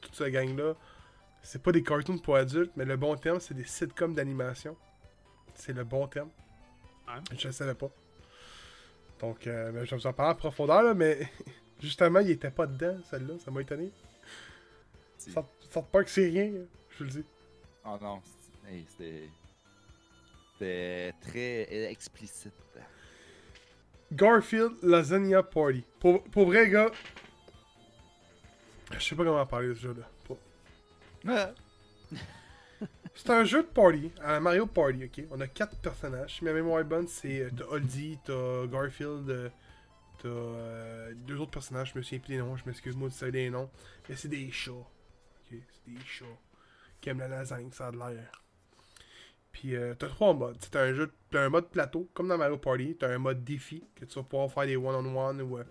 toute 0.00 0.14
cette 0.14 0.32
gang-là, 0.32 0.74
c'est 1.46 1.62
pas 1.62 1.70
des 1.70 1.84
cartoons 1.84 2.18
pour 2.18 2.34
adultes, 2.34 2.72
mais 2.74 2.84
le 2.84 2.96
bon 2.96 3.14
terme, 3.14 3.38
c'est 3.38 3.54
des 3.54 3.64
sitcoms 3.64 4.14
d'animation. 4.14 4.76
C'est 5.54 5.72
le 5.72 5.84
bon 5.84 6.08
terme. 6.08 6.28
Je 7.38 7.46
le 7.46 7.52
savais 7.52 7.74
pas. 7.74 7.88
Donc, 9.20 9.46
euh, 9.46 9.70
ben, 9.70 9.84
je 9.84 9.90
vais 9.92 9.96
vous 9.96 10.06
en 10.08 10.12
parler 10.12 10.32
en 10.32 10.34
profondeur, 10.34 10.82
là, 10.82 10.92
mais 10.92 11.20
justement, 11.80 12.18
il 12.18 12.32
était 12.32 12.50
pas 12.50 12.66
dedans, 12.66 12.98
celle-là, 13.08 13.34
ça 13.38 13.52
m'a 13.52 13.60
étonné. 13.60 13.92
South 15.18 15.46
South 15.70 15.86
Park, 15.92 16.08
c'est 16.08 16.26
rien. 16.26 16.50
Je 16.90 16.98
vous 16.98 17.04
le 17.04 17.10
dis. 17.10 17.24
Oh 17.84 17.96
non, 18.02 18.20
c'était. 18.88 19.30
C'était 20.52 21.14
très 21.20 21.90
explicite. 21.90 22.54
Garfield 24.10 24.72
Lasagna 24.82 25.44
Party. 25.44 25.84
Pour, 26.00 26.24
pour 26.24 26.46
vrai, 26.46 26.68
gars. 26.68 26.90
Je 28.90 28.98
sais 28.98 29.14
pas 29.14 29.22
comment 29.22 29.46
parler 29.46 29.68
de 29.68 29.74
ce 29.74 29.80
jeu-là. 29.80 30.08
C'est 33.14 33.30
un 33.30 33.44
jeu 33.44 33.62
de 33.62 33.68
party, 33.68 34.12
à 34.22 34.32
la 34.32 34.40
Mario 34.40 34.66
Party, 34.66 35.04
ok? 35.04 35.24
On 35.30 35.40
a 35.40 35.46
quatre 35.46 35.76
personnages. 35.78 36.42
Ma 36.42 36.52
mémoire 36.52 36.80
est 36.80 36.84
bonne, 36.84 37.08
c'est. 37.08 37.40
euh, 37.40 37.50
T'as 37.56 37.64
Oldie, 37.64 38.18
t'as 38.24 38.66
Garfield, 38.66 39.30
euh, 39.30 39.48
t'as 40.22 40.28
euh, 40.28 41.14
deux 41.14 41.40
autres 41.40 41.52
personnages, 41.52 41.92
je 41.94 41.98
me 41.98 42.02
souviens 42.02 42.18
plus 42.18 42.34
des 42.34 42.38
noms, 42.38 42.56
je 42.56 42.64
m'excuse 42.66 42.94
moi 42.94 43.08
de 43.08 43.14
ça 43.14 43.30
des 43.30 43.48
noms. 43.48 43.70
Mais 44.08 44.16
c'est 44.16 44.28
des 44.28 44.50
chats. 44.50 44.72
Ok? 44.72 44.86
C'est 45.50 45.92
des 45.92 46.00
chats. 46.04 46.24
Qui 47.00 47.08
aiment 47.08 47.20
la 47.20 47.28
lasagne, 47.28 47.70
ça 47.72 47.86
a 47.88 47.90
de 47.92 47.96
l'air. 47.98 48.44
Puis 49.52 49.74
euh, 49.74 49.94
t'as 49.94 50.08
trois 50.08 50.34
modes. 50.34 50.58
C'est 50.60 50.76
un 50.76 50.92
jeu, 50.92 51.10
t'as 51.30 51.44
un 51.46 51.48
mode 51.48 51.70
plateau, 51.70 52.10
comme 52.12 52.28
dans 52.28 52.36
Mario 52.36 52.58
Party. 52.58 52.96
T'as 53.00 53.08
un 53.14 53.18
mode 53.18 53.42
défi, 53.44 53.82
que 53.94 54.04
tu 54.04 54.14
vas 54.16 54.24
pouvoir 54.24 54.52
faire 54.52 54.66
des 54.66 54.76
one-on-one 54.76 55.40
ou. 55.40 55.58
euh, 55.58 55.64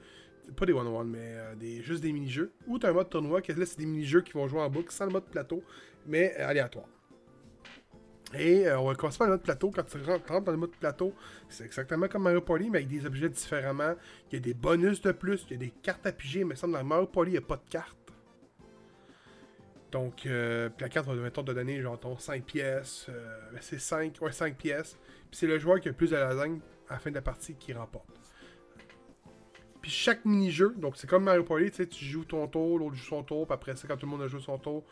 pas 0.54 0.66
des 0.66 0.74
one-on-one, 0.74 1.10
mais 1.10 1.20
euh, 1.22 1.56
des, 1.56 1.82
juste 1.82 2.02
des 2.02 2.12
mini-jeux. 2.12 2.54
Ou 2.68 2.80
t'as 2.80 2.90
un 2.90 2.94
mode 2.94 3.10
tournoi, 3.10 3.42
que 3.42 3.52
là, 3.52 3.66
c'est 3.66 3.78
des 3.78 3.86
mini-jeux 3.86 4.22
qui 4.22 4.34
vont 4.34 4.48
jouer 4.48 4.62
en 4.62 4.70
boucle 4.70 4.92
sans 4.92 5.06
le 5.06 5.12
mode 5.12 5.26
plateau, 5.26 5.64
mais 6.06 6.36
euh, 6.40 6.48
aléatoire. 6.48 6.88
Et 8.34 8.68
euh, 8.68 8.80
on 8.80 8.88
va 8.88 8.96
commencer 8.96 9.18
par 9.18 9.28
le 9.28 9.34
mode 9.34 9.44
plateau. 9.44 9.72
Quand 9.72 9.84
tu 9.84 9.98
rentres 9.98 10.42
dans 10.44 10.52
le 10.52 10.58
mode 10.58 10.76
plateau, 10.76 11.14
c'est 11.48 11.66
exactement 11.66 12.08
comme 12.08 12.24
Mario 12.24 12.42
Party, 12.42 12.70
mais 12.70 12.80
avec 12.80 12.90
des 12.90 13.06
objets 13.06 13.30
différemment. 13.30 13.96
Il 14.32 14.36
y 14.36 14.38
a 14.38 14.40
des 14.40 14.54
bonus 14.54 15.02
de 15.02 15.12
plus, 15.12 15.46
il 15.50 15.54
y 15.54 15.56
a 15.56 15.60
des 15.60 15.72
cartes 15.72 16.06
à 16.06 16.12
piger, 16.12 16.44
mais 16.44 16.56
ça, 16.56 16.68
dans 16.68 16.84
Mario 16.84 17.08
Party, 17.08 17.30
il 17.30 17.34
n'y 17.34 17.38
a 17.38 17.42
pas 17.42 17.58
de 17.58 17.70
carte. 17.70 17.98
Donc, 19.92 20.26
la 20.26 20.90
carte 20.90 21.08
va 21.08 21.32
te 21.32 21.42
donner 21.54 21.80
genre 21.80 21.98
ton 21.98 22.18
5 22.18 22.44
pièces. 22.44 23.06
ben, 23.54 23.60
c'est 23.62 23.80
5, 23.80 24.18
ouais, 24.22 24.32
5 24.34 24.58
pièces. 24.58 24.98
Puis 25.32 25.40
c'est 25.40 25.48
le 25.48 25.58
joueur 25.58 25.80
qui 25.80 25.88
a 25.88 25.94
plus 25.94 26.12
de 26.12 26.18
lasagne 26.18 26.60
à 26.90 26.94
la 26.94 27.00
fin 27.00 27.12
de 27.12 27.16
la 27.16 27.22
partie 27.22 27.56
qui 27.56 27.72
remporte. 27.72 28.25
Puis 29.86 29.94
chaque 29.94 30.26
mini-jeu, 30.26 30.74
donc 30.78 30.98
c'est 30.98 31.06
comme 31.06 31.26
Mario 31.26 31.44
Party, 31.44 31.70
tu 31.70 31.76
sais, 31.76 31.86
tu 31.86 32.04
joues 32.06 32.26
ton 32.26 32.48
tour, 32.48 32.80
l'autre 32.80 32.96
joue 32.96 33.06
son 33.06 33.22
tour, 33.24 33.46
puis 33.46 33.54
après 33.54 33.76
ça, 33.76 33.88
quand 33.88 33.96
tout 33.96 34.08
le 34.08 34.12
monde 34.14 34.24
a 34.24 34.28
joué 34.28 34.42
son 34.42 34.58
tour, 34.58 34.84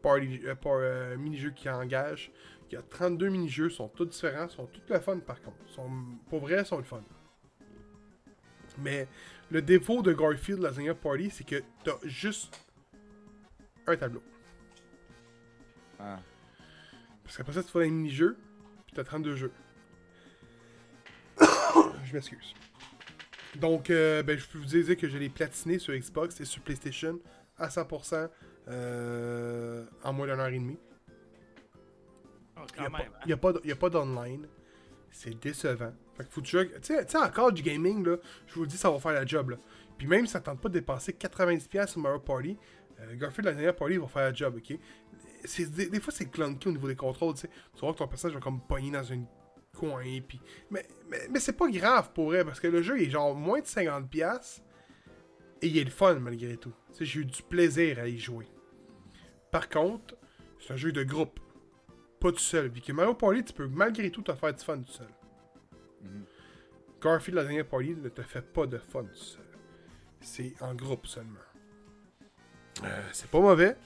party, 0.00 0.42
euh, 0.44 0.54
par- 0.54 0.74
euh, 0.76 1.16
mini-jeu 1.16 1.50
qui 1.50 1.68
engage. 1.68 2.30
Il 2.70 2.74
y 2.74 2.76
a 2.76 2.82
32 2.82 3.30
mini-jeux, 3.30 3.68
sont 3.68 3.88
tous 3.88 4.04
différents, 4.04 4.48
sont 4.48 4.66
tous 4.66 4.80
le 4.88 5.00
fun 5.00 5.18
par 5.18 5.42
contre. 5.42 5.56
Sont, 5.66 5.90
pour 6.30 6.38
vrai, 6.38 6.64
sont 6.64 6.76
le 6.76 6.84
fun. 6.84 7.02
Mais 8.78 9.08
le 9.50 9.60
défaut 9.60 10.02
de 10.02 10.12
Garfield 10.12 10.60
Lasagna 10.62 10.94
Party, 10.94 11.30
c'est 11.30 11.42
que 11.44 11.60
t'as 11.82 11.96
juste 12.04 12.64
un 13.88 13.96
tableau. 13.96 14.22
ah. 15.98 16.20
Parce 17.24 17.36
qu'après 17.36 17.54
ça, 17.54 17.64
tu 17.64 17.70
fais 17.72 17.86
un 17.86 17.90
mini-jeu, 17.90 18.36
puis 18.86 18.94
t'as 18.94 19.02
32 19.02 19.34
jeux. 19.34 19.52
je 21.40 22.12
m'excuse. 22.14 22.54
Donc, 23.60 23.90
euh, 23.90 24.22
ben, 24.22 24.38
je 24.38 24.46
peux 24.46 24.58
vous 24.58 24.64
dire 24.64 24.96
que 24.96 25.08
je 25.08 25.18
l'ai 25.18 25.28
platiné 25.28 25.78
sur 25.78 25.94
Xbox 25.94 26.40
et 26.40 26.44
sur 26.44 26.62
PlayStation 26.62 27.18
à 27.56 27.68
100% 27.68 28.28
euh, 28.68 29.84
en 30.04 30.12
moins 30.12 30.26
d'une 30.26 30.38
heure 30.38 30.48
et 30.48 30.58
demie. 30.58 30.78
Oh, 32.56 32.60
Il 32.76 32.80
n'y 32.80 32.86
a, 33.32 33.36
hein. 33.36 33.72
a 33.72 33.76
pas 33.76 33.90
d'online. 33.90 34.46
C'est 35.10 35.40
décevant. 35.40 35.92
Fait 36.16 36.24
que 36.24 36.30
faut 36.30 36.42
que 36.42 36.78
tu 36.78 36.94
sais, 36.94 37.16
encore 37.16 37.52
du 37.52 37.62
gaming, 37.62 38.04
là, 38.04 38.16
je 38.46 38.54
vous 38.54 38.62
le 38.62 38.66
dis, 38.68 38.76
ça 38.76 38.90
va 38.90 38.98
faire 38.98 39.12
la 39.12 39.24
job. 39.24 39.50
Là. 39.50 39.56
Puis 39.96 40.06
même 40.06 40.26
si 40.26 40.32
ça 40.32 40.40
tente 40.40 40.60
pas 40.60 40.68
de 40.68 40.74
dépenser 40.74 41.12
90$ 41.12 41.88
sur 41.88 42.00
Mario 42.00 42.20
Party, 42.20 42.56
euh, 43.00 43.16
Garfield 43.16 43.46
la 43.46 43.52
dernière 43.54 43.74
Party 43.74 43.96
va 43.96 44.06
faire 44.06 44.22
la 44.22 44.34
job, 44.34 44.56
ok? 44.58 44.78
Des, 45.58 45.86
des 45.88 46.00
fois, 46.00 46.12
c'est 46.12 46.26
clunky 46.30 46.68
au 46.68 46.72
niveau 46.72 46.88
des 46.88 46.96
contrôles, 46.96 47.34
tu 47.34 47.42
sais. 47.42 47.50
Tu 47.74 47.80
vois 47.80 47.92
que 47.92 47.98
ton 47.98 48.08
personnage 48.08 48.34
va 48.34 48.40
comme 48.40 48.60
pogner 48.60 48.90
dans 48.90 49.12
un 49.12 49.24
coin, 49.78 50.02
puis... 50.26 50.40
Mais, 50.70 50.86
mais, 51.08 51.28
mais 51.30 51.40
c'est 51.40 51.52
pas 51.52 51.68
grave 51.68 52.12
pour 52.12 52.26
vrai, 52.26 52.44
parce 52.44 52.60
que 52.60 52.66
le 52.66 52.82
jeu 52.82 53.00
est 53.00 53.10
genre 53.10 53.34
moins 53.34 53.60
de 53.60 53.66
50$, 53.66 54.60
et 55.62 55.66
il 55.66 55.78
est 55.78 55.84
le 55.84 55.90
fun 55.90 56.14
malgré 56.16 56.56
tout. 56.56 56.72
J'ai 57.00 57.20
eu 57.20 57.24
du 57.24 57.42
plaisir 57.42 57.98
à 57.98 58.08
y 58.08 58.18
jouer. 58.18 58.46
Par 59.50 59.68
contre, 59.68 60.16
c'est 60.60 60.72
un 60.72 60.76
jeu 60.76 60.92
de 60.92 61.02
groupe 61.02 61.40
pas 62.18 62.32
tout 62.32 62.38
seul. 62.38 62.70
Puis 62.70 62.82
que 62.82 62.92
Mario 62.92 63.14
Party, 63.14 63.44
tu 63.44 63.52
peux 63.52 63.68
malgré 63.68 64.10
tout 64.10 64.22
te 64.22 64.32
faire 64.32 64.54
du 64.54 64.64
fun 64.64 64.78
tout 64.78 64.92
seul. 64.92 65.08
Mhm. 66.02 66.24
Garfield, 67.00 67.36
la 67.36 67.44
dernière 67.44 67.66
Party, 67.66 67.94
ne 67.94 68.08
te 68.08 68.22
fait 68.22 68.42
pas 68.42 68.66
de 68.66 68.78
fun 68.78 69.04
tout 69.04 69.14
seul. 69.14 69.44
C'est 70.20 70.54
en 70.60 70.74
groupe 70.74 71.06
seulement. 71.06 71.38
Euh, 72.84 73.02
c'est 73.12 73.30
pas 73.30 73.40
mauvais. 73.40 73.76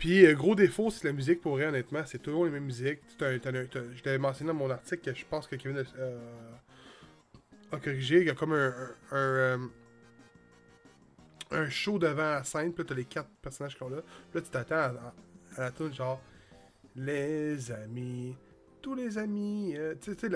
Puis, 0.00 0.26
euh, 0.26 0.34
gros 0.34 0.56
défaut, 0.56 0.90
c'est 0.90 1.04
la 1.06 1.12
musique 1.12 1.40
pour 1.40 1.52
vrai, 1.52 1.66
honnêtement. 1.66 2.02
C'est 2.06 2.18
toujours 2.18 2.46
les 2.46 2.50
mêmes 2.50 2.64
musiques. 2.64 3.00
Je 3.20 4.04
l'avais 4.04 4.18
mentionné 4.18 4.48
dans 4.48 4.58
mon 4.58 4.70
article 4.70 5.12
que 5.12 5.16
je 5.16 5.24
pense 5.24 5.46
que 5.46 5.54
Kevin 5.54 5.76
a, 5.76 5.84
euh, 6.00 6.18
a 7.70 7.78
corrigé. 7.78 8.20
Il 8.22 8.26
y 8.26 8.30
a 8.30 8.34
comme 8.34 8.54
un. 8.54 8.74
euh, 9.12 9.58
un 11.52 11.68
show 11.68 11.98
devant 11.98 12.22
la 12.30 12.44
scène, 12.44 12.72
puis 12.72 12.82
là, 12.82 12.88
t'as 12.88 12.94
les 12.94 13.04
quatre 13.04 13.28
personnages 13.42 13.76
sont 13.76 13.88
là. 13.88 14.02
Puis 14.30 14.38
là, 14.38 14.40
tu 14.40 14.50
t'attends 14.50 14.74
à, 14.76 15.14
à 15.56 15.60
la 15.62 15.70
tune 15.72 15.92
genre 15.92 16.20
Les 16.96 17.70
amis, 17.72 18.36
tous 18.80 18.94
les 18.94 19.18
amis. 19.18 19.74
euh, 19.76 19.94
tu 20.00 20.14
sais- 20.14 20.28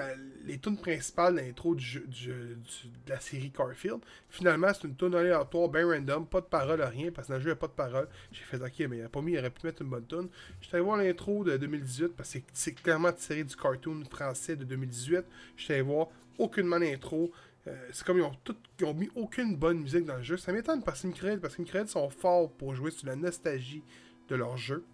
les 0.45 0.59
tunes 0.59 0.77
principales 0.77 1.37
d'intro 1.37 1.75
du, 1.75 2.01
du, 2.07 2.27
du- 2.29 2.29
de 2.29 3.11
la 3.11 3.21
série 3.21 3.51
Carfield. 3.51 4.01
Finalement, 4.29 4.69
c'est 4.75 4.87
une 4.87 4.97
tune 4.97 5.15
aléatoire, 5.15 5.69
bien 5.69 5.87
random, 5.87 6.27
pas 6.27 6.41
de 6.41 6.47
parole, 6.47 6.81
rien, 6.83 7.11
parce 7.11 7.27
que 7.29 7.33
dans 7.33 7.39
le 7.39 7.43
jeu, 7.43 7.49
il 7.51 7.53
n'y 7.53 7.57
a 7.57 7.57
pas 7.57 7.67
de 7.69 7.73
parole. 7.73 8.09
J'ai 8.33 8.43
fait 8.45 8.61
ok, 8.63 8.89
mais 8.91 8.99
il 8.99 9.03
a 9.03 9.09
pas 9.09 9.23
mis, 9.23 9.33
il 9.33 9.39
aurait 9.39 9.51
pu 9.51 9.67
mettre 9.67 9.83
une 9.83 9.89
bonne 9.91 10.07
tune. 10.07 10.29
J'étais 10.61 10.77
allé 10.77 10.85
voir 10.85 10.97
l'intro 10.99 11.45
de 11.45 11.57
2018, 11.57 12.09
parce 12.17 12.33
que 12.33 12.39
c'est- 12.53 12.73
clairement 12.73 13.13
tiré 13.13 13.45
du 13.45 13.57
cartoon 13.57 14.03
français 14.11 14.57
de 14.57 14.65
2018. 14.65 15.25
J'étais 15.57 15.75
allé 15.75 15.83
voir 15.83 16.09
aucunement 16.39 16.79
l'intro. 16.79 17.33
Euh, 17.67 17.89
c'est 17.93 18.05
comme 18.05 18.19
ils 18.19 18.23
ont, 18.23 18.33
ils 18.79 18.85
ont 18.85 18.93
mis 18.95 19.09
aucune 19.15 19.57
bonne 19.57 19.81
musique 19.81 20.05
dans 20.05 20.17
le 20.19 20.23
jeu. 20.23 20.37
Ça 20.37 20.53
m'étonne 20.53 20.83
parce 20.83 21.01
que 21.03 21.07
Microïd, 21.07 21.41
parce 21.41 21.57
que 21.57 21.63
Microïd 21.63 21.89
sont 21.89 22.11
forts 22.11 22.51
pour 22.53 22.75
jouer 22.75 22.91
sur 22.91 23.07
la 23.07 23.17
nostalgie 23.17 23.83
de 24.29 24.35
leur 24.37 24.57
jeu. 24.59 24.85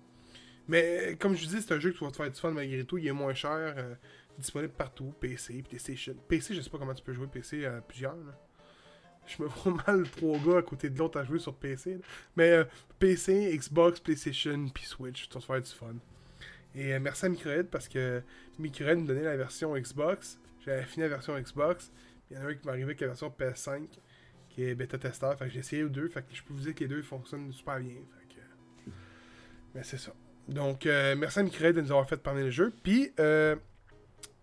Mais 0.70 1.00
euh, 1.00 1.16
comme 1.16 1.34
je 1.34 1.44
vous 1.44 1.56
dis, 1.56 1.60
c'est 1.60 1.74
un 1.74 1.80
jeu 1.80 1.90
que 1.90 1.98
tu 1.98 2.04
vas 2.04 2.12
te 2.12 2.16
faire 2.16 2.30
du 2.30 2.38
fun 2.38 2.52
malgré 2.52 2.84
tout. 2.84 2.96
Il 2.96 3.08
est 3.08 3.12
moins 3.12 3.34
cher, 3.34 3.74
euh, 3.76 3.94
disponible 4.38 4.72
partout, 4.72 5.12
PC, 5.18 5.64
PlayStation. 5.68 6.14
PC, 6.28 6.54
je 6.54 6.60
sais 6.60 6.70
pas 6.70 6.78
comment 6.78 6.94
tu 6.94 7.02
peux 7.02 7.12
jouer 7.12 7.26
PC 7.26 7.66
à 7.66 7.80
plusieurs. 7.80 8.14
là. 8.14 8.38
Je 9.26 9.42
me 9.42 9.48
vois 9.64 9.82
mal 9.84 10.08
trois 10.08 10.38
gars 10.38 10.58
à 10.58 10.62
côté 10.62 10.88
de 10.88 10.96
l'autre 10.96 11.18
à 11.18 11.24
jouer 11.24 11.40
sur 11.40 11.56
PC. 11.56 11.98
Mais 12.36 12.50
euh, 12.52 12.64
PC, 13.00 13.50
Xbox, 13.52 13.98
PlayStation, 13.98 14.68
puis 14.72 14.84
Switch, 14.84 15.28
tu 15.28 15.34
vas 15.34 15.40
te 15.40 15.46
faire 15.46 15.60
du 15.60 15.70
fun. 15.70 15.96
Et 16.76 16.94
euh, 16.94 17.00
merci 17.00 17.26
à 17.26 17.28
Microïd 17.30 17.66
parce 17.66 17.88
que 17.88 18.22
Microïd 18.60 19.00
me 19.00 19.08
donnait 19.08 19.24
la 19.24 19.36
version 19.36 19.76
Xbox. 19.76 20.38
J'avais 20.64 20.84
fini 20.84 21.02
la 21.02 21.08
version 21.08 21.36
Xbox. 21.36 21.90
Il 22.30 22.36
y 22.36 22.40
en 22.40 22.44
a 22.44 22.46
un 22.46 22.54
qui 22.54 22.64
m'arrivait 22.64 22.84
avec 22.84 23.00
la 23.00 23.08
version 23.08 23.34
PS5 23.36 23.88
qui 24.48 24.62
est 24.62 24.76
bêta 24.76 24.98
testeur. 24.98 25.36
Fait 25.36 25.46
que 25.46 25.50
j'ai 25.50 25.58
essayé 25.58 25.82
les 25.82 25.88
deux. 25.88 26.08
Fait 26.08 26.22
que 26.22 26.32
je 26.32 26.44
peux 26.44 26.54
vous 26.54 26.60
dire 26.60 26.76
que 26.76 26.80
les 26.80 26.88
deux 26.88 27.02
fonctionnent 27.02 27.52
super 27.52 27.80
bien. 27.80 27.96
Mais 29.74 29.82
c'est 29.82 29.98
ça. 29.98 30.12
Donc, 30.48 30.86
euh, 30.86 31.14
merci 31.16 31.38
à 31.38 31.42
Microïd 31.42 31.76
de 31.76 31.80
nous 31.80 31.90
avoir 31.90 32.08
fait 32.08 32.16
parler 32.16 32.44
le 32.44 32.50
jeu. 32.50 32.72
Puis, 32.82 33.12
euh, 33.20 33.56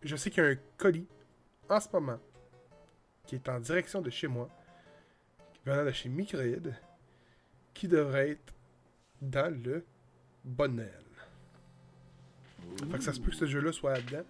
je 0.04 0.16
sais 0.16 0.30
qu'il 0.30 0.43
y 0.43 0.48
a 0.48 0.50
un 0.52 0.58
colis 0.78 1.08
en 1.70 1.80
ce 1.80 1.88
moment 1.91 2.20
qui 3.26 3.36
est 3.36 3.50
en 3.50 3.60
direction 3.60 4.02
de 4.02 4.10
chez 4.10 4.28
moi, 4.28 4.50
venant 5.66 5.84
de 5.84 5.91
chez 5.91 6.08
Microïd, 6.08 6.74
qui 7.74 7.88
devrait 7.88 8.32
être 8.32 8.54
dans 9.22 9.54
le 9.54 9.86
bon 10.45 10.74
Noël. 10.74 11.04
Fait 12.91 12.98
que 12.98 13.04
ça 13.04 13.12
se 13.14 13.20
peut 13.20 13.32
que 13.32 13.36
ce 13.36 13.45
jeu-là 13.45 13.72
soit 13.72 13.93
là-dedans. 13.93 14.24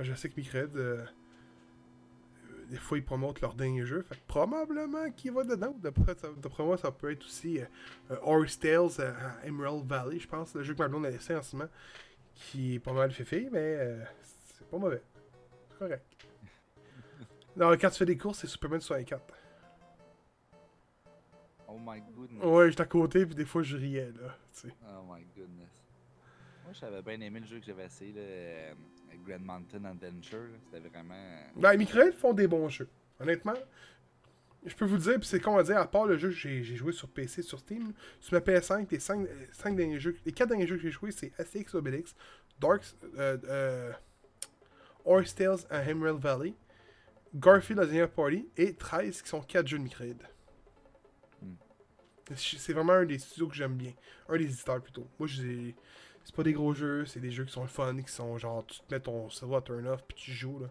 Je 0.00 0.14
sais 0.14 0.28
que 0.28 0.40
euh, 0.54 1.04
des 2.72 2.78
fois, 2.78 2.96
ils 2.96 3.04
promotent 3.04 3.42
leur 3.42 3.52
dernier 3.52 3.84
jeu. 3.84 4.00
Fait 4.08 4.14
que 4.14 4.26
probablement 4.26 5.10
qu'il 5.10 5.30
va 5.32 5.44
dedans. 5.44 5.76
D'après 5.78 6.64
moi, 6.64 6.78
ça 6.78 6.90
peut 6.90 7.10
être 7.10 7.22
aussi 7.22 7.60
euh, 7.60 7.66
euh, 8.10 8.16
Horse 8.22 8.58
Tales 8.58 8.88
euh, 8.98 9.12
à 9.12 9.46
Emerald 9.46 9.86
Valley, 9.86 10.18
je 10.18 10.26
pense. 10.26 10.54
Le 10.54 10.62
jeu 10.62 10.72
que 10.72 10.78
ma 10.78 10.88
blonde 10.88 11.04
a 11.04 11.10
laissé 11.10 11.36
en 11.36 11.42
ce 11.42 11.54
moment. 11.54 11.68
Qui 12.34 12.76
est 12.76 12.78
pas 12.78 12.94
mal 12.94 13.10
féfé, 13.12 13.50
mais 13.52 13.76
euh, 13.78 14.02
c'est 14.22 14.66
pas 14.68 14.78
mauvais. 14.78 15.02
C'est 15.68 15.78
correct. 15.78 16.06
Non, 17.54 17.70
quand 17.72 17.90
tu 17.90 17.98
fais 17.98 18.06
des 18.06 18.16
courses, 18.16 18.38
c'est 18.38 18.46
Superman 18.46 18.80
64. 18.80 19.22
Oh 21.68 21.78
my 21.78 22.00
goodness. 22.16 22.42
Ouais, 22.42 22.70
j'étais 22.70 22.80
à 22.80 22.86
côté, 22.86 23.26
puis 23.26 23.34
des 23.34 23.44
fois, 23.44 23.62
je 23.62 23.76
riais, 23.76 24.10
là. 24.18 24.34
Oh 24.64 25.02
my 25.06 25.22
goodness. 25.36 25.84
Moi, 26.64 26.72
j'avais 26.72 27.02
bien 27.02 27.20
aimé 27.20 27.40
le 27.40 27.46
jeu 27.46 27.60
que 27.60 27.66
j'avais 27.66 27.84
essayé, 27.84 28.14
là, 28.14 28.74
Grand 29.18 29.40
Mountain 29.40 29.84
Adventure. 29.84 30.48
C'était 30.64 30.88
vraiment. 30.88 31.14
Ben, 31.56 31.76
Microïd 31.76 32.14
font 32.14 32.32
des 32.32 32.46
bons 32.46 32.68
jeux. 32.68 32.88
Honnêtement, 33.20 33.54
je 34.64 34.74
peux 34.74 34.84
vous 34.84 34.98
dire, 34.98 35.18
puis 35.18 35.26
c'est 35.26 35.40
con 35.40 35.56
à 35.56 35.62
dire, 35.62 35.78
à 35.78 35.90
part 35.90 36.06
le 36.06 36.16
jeu 36.16 36.28
que 36.28 36.34
j'ai 36.34 36.62
joué 36.62 36.92
sur 36.92 37.08
PC, 37.08 37.42
sur 37.42 37.58
Steam, 37.58 37.92
sur 38.20 38.34
ma 38.34 38.40
PS5, 38.40 38.86
les 38.90 39.00
5, 39.00 39.76
derniers 39.76 39.98
jeux, 39.98 40.16
les 40.24 40.32
4 40.32 40.48
derniers 40.48 40.66
jeux 40.66 40.76
que 40.76 40.82
j'ai 40.82 40.90
joués, 40.90 41.10
c'est 41.10 41.32
Asterix 41.38 41.66
Obelix, 41.74 42.14
Dark, 42.60 42.82
euh, 43.16 43.38
euh, 43.44 43.92
Tales 45.36 45.58
à 45.68 45.82
Emerald 45.88 46.20
Valley, 46.20 46.54
Garfield 47.34 47.80
à 47.80 47.86
Dinner 47.86 48.06
Party 48.06 48.48
et 48.56 48.74
13 48.74 49.22
qui 49.22 49.28
sont 49.28 49.40
4 49.40 49.66
jeux 49.66 49.78
de 49.78 49.82
Microïd. 49.82 50.22
Hmm. 51.40 51.54
C'est 52.36 52.72
vraiment 52.72 52.92
un 52.92 53.04
des 53.04 53.18
studios 53.18 53.48
que 53.48 53.54
j'aime 53.54 53.74
bien. 53.74 53.92
Un 54.28 54.36
des 54.36 54.44
éditeurs 54.44 54.80
plutôt. 54.80 55.08
Moi, 55.18 55.26
j'ai. 55.26 55.74
C'est 56.24 56.34
pas 56.34 56.42
des 56.42 56.52
gros 56.52 56.72
jeux, 56.74 57.04
c'est 57.06 57.20
des 57.20 57.30
jeux 57.30 57.44
qui 57.44 57.52
sont 57.52 57.66
fun, 57.66 57.96
qui 58.00 58.12
sont 58.12 58.36
genre, 58.38 58.64
tu 58.66 58.78
te 58.80 58.94
mets 58.94 59.00
ton 59.00 59.28
cerveau 59.30 59.56
à 59.56 59.62
turn 59.62 59.86
off 59.88 60.02
puis 60.06 60.16
tu 60.16 60.32
joues, 60.32 60.58
là. 60.60 60.68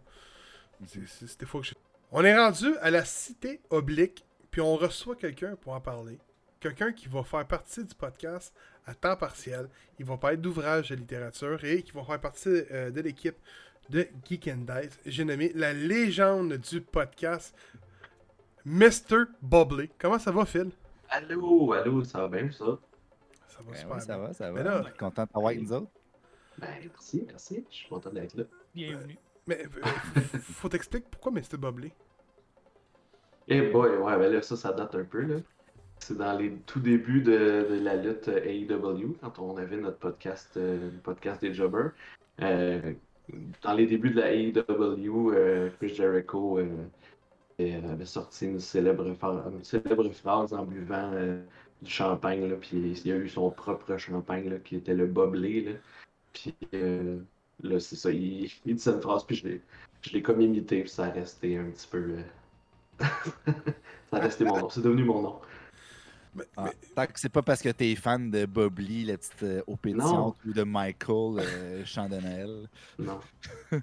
C'est- 0.88 1.28
C'était 1.28 1.46
fois 1.46 1.62
que 1.62 1.68
je... 1.68 1.74
On 2.12 2.24
est 2.26 2.36
rendu 2.38 2.76
à 2.82 2.92
la 2.92 3.06
cité 3.06 3.62
oblique, 3.70 4.26
puis 4.50 4.62
on 4.62 4.76
reçoit 4.76 5.16
quelqu'un 5.16 5.56
pour 5.56 5.74
en 5.74 5.80
parler. 5.82 6.18
Quelqu'un 6.60 6.92
qui 6.92 7.08
va 7.08 7.24
faire 7.24 7.46
partie 7.48 7.84
du 7.86 7.96
podcast 7.96 8.54
à 8.86 8.94
temps 8.94 9.16
partiel. 9.16 9.68
Il 10.00 10.06
va 10.06 10.18
parler 10.18 10.38
d'ouvrages 10.38 10.90
de 10.90 10.96
littérature 10.96 11.64
et 11.64 11.82
qui 11.84 11.92
va 11.92 12.04
faire 12.04 12.20
partie 12.20 12.50
euh, 12.72 12.90
de 12.92 13.00
l'équipe 13.02 13.38
de 13.90 14.08
Geek 14.28 14.48
and 14.48 14.66
Dice. 14.68 15.00
J'ai 15.06 15.24
nommé 15.26 15.52
la 15.56 15.74
légende 15.74 16.54
du 16.58 16.82
podcast, 16.82 17.56
Mr. 18.66 19.26
Bobley. 19.42 19.90
Comment 20.00 20.20
ça 20.20 20.32
va, 20.32 20.46
Phil? 20.46 20.70
Allô, 21.10 21.74
allô, 21.74 22.04
ça 22.04 22.28
va 22.28 22.28
bien, 22.42 22.52
ça? 22.52 22.78
Ça 23.62 23.68
va 23.68 23.72
Ben 23.72 23.78
super 23.80 23.96
oui, 23.96 24.02
ça 24.02 24.16
bien. 24.18 24.28
va, 24.28 24.34
ça 24.34 24.52
Mais 24.52 24.64
va. 24.64 24.82
là- 24.82 24.92
Content 24.98 25.24
de 25.24 25.28
t'avoir 25.30 25.52
avec 25.52 25.62
nous 25.62 25.74
autres. 25.74 25.88
Ben, 26.58 26.68
merci, 26.84 27.24
merci. 27.28 27.66
Je 27.70 27.76
suis 27.76 27.90
content 27.90 28.10
d'être 28.12 28.36
là. 28.36 28.44
Bienvenue. 28.76 29.18
Mais 29.48 29.64
euh, 29.66 30.20
f- 30.20 30.40
faut 30.40 30.70
t'expliquer 30.70 31.06
pourquoi 31.10 31.32
Mr. 31.32 31.58
Bobley. 31.58 31.92
Eh 33.48 33.62
boy, 33.72 33.98
ouais, 33.98 34.18
ben 34.18 34.32
là, 34.32 34.42
ça, 34.42 34.56
ça 34.56 34.72
date 34.72 34.96
un 34.96 35.04
peu, 35.04 35.22
là. 35.22 35.36
C'est 36.00 36.18
dans 36.18 36.38
les 36.38 36.52
tout 36.66 36.80
débuts 36.80 37.22
de, 37.22 37.68
de 37.70 37.80
la 37.84 37.96
lutte 37.96 38.28
euh, 38.28 38.44
AEW, 38.44 39.18
quand 39.22 39.40
on 39.40 39.58
avait 39.58 39.78
notre 39.78 39.98
podcast, 39.98 40.52
euh, 40.58 40.90
le 40.92 40.98
podcast 41.00 41.42
des 41.42 41.54
Jobbers. 41.54 41.92
Euh, 42.42 42.94
dans 43.62 43.74
les 43.74 43.86
débuts 43.86 44.12
de 44.12 44.20
la 44.20 44.34
AEW, 44.34 45.32
euh, 45.34 45.70
Chris 45.78 45.90
Jericho 45.96 46.58
euh, 46.60 46.68
euh, 47.60 47.92
avait 47.94 48.06
sorti 48.06 48.46
une 48.48 48.60
célèbre, 48.60 49.06
une 49.06 49.64
célèbre 49.64 50.10
phrase 50.10 50.54
en 50.54 50.66
buvant 50.66 51.12
euh, 51.14 51.42
du 51.82 51.90
champagne, 51.92 52.48
là, 52.50 52.56
puis 52.58 53.00
il 53.04 53.12
a 53.12 53.16
eu 53.16 53.30
son 53.30 53.50
propre 53.50 53.98
champagne, 53.98 54.50
là, 54.50 54.58
qui 54.60 54.76
était 54.76 54.94
le 54.94 55.08
Boblé, 55.08 55.62
là. 55.62 55.72
Puis 56.34 56.54
euh, 56.74 57.20
là, 57.64 57.80
c'est 57.80 57.96
ça, 57.96 58.12
il, 58.12 58.52
il 58.66 58.76
dit 58.76 58.82
cette 58.82 59.02
phrase, 59.02 59.24
puis 59.26 59.36
je 59.36 59.48
l'ai, 59.48 59.62
je 60.02 60.12
l'ai 60.12 60.22
comme 60.22 60.42
imité, 60.42 60.82
puis 60.82 60.90
ça 60.90 61.06
a 61.06 61.10
resté 61.10 61.58
un 61.58 61.66
petit 61.66 61.88
peu... 61.88 62.18
euh, 62.18 62.24
ça 64.12 64.18
a 64.18 64.20
resté 64.20 64.46
mon 64.46 64.58
nom, 64.60 64.70
c'est 64.70 64.82
devenu 64.82 65.04
mon 65.04 65.22
nom. 65.22 65.40
Mais- 66.36 66.44
Ah, 66.56 66.64
mais- 66.66 66.74
tant 66.96 67.06
que 67.08 67.20
c'est 67.20 67.30
pas 67.30 67.42
parce 67.42 67.62
que 67.62 67.70
t'es 67.70 67.94
fan 67.96 68.30
de 68.32 68.46
Bob 68.46 68.80
Lee, 68.80 69.04
la 69.06 69.18
petite 69.18 69.44
euh, 69.44 69.62
ou 69.68 69.76
de 70.46 70.64
Michael, 70.64 71.40
euh, 71.40 71.84
Noël. 72.10 72.70
Non, 73.00 73.20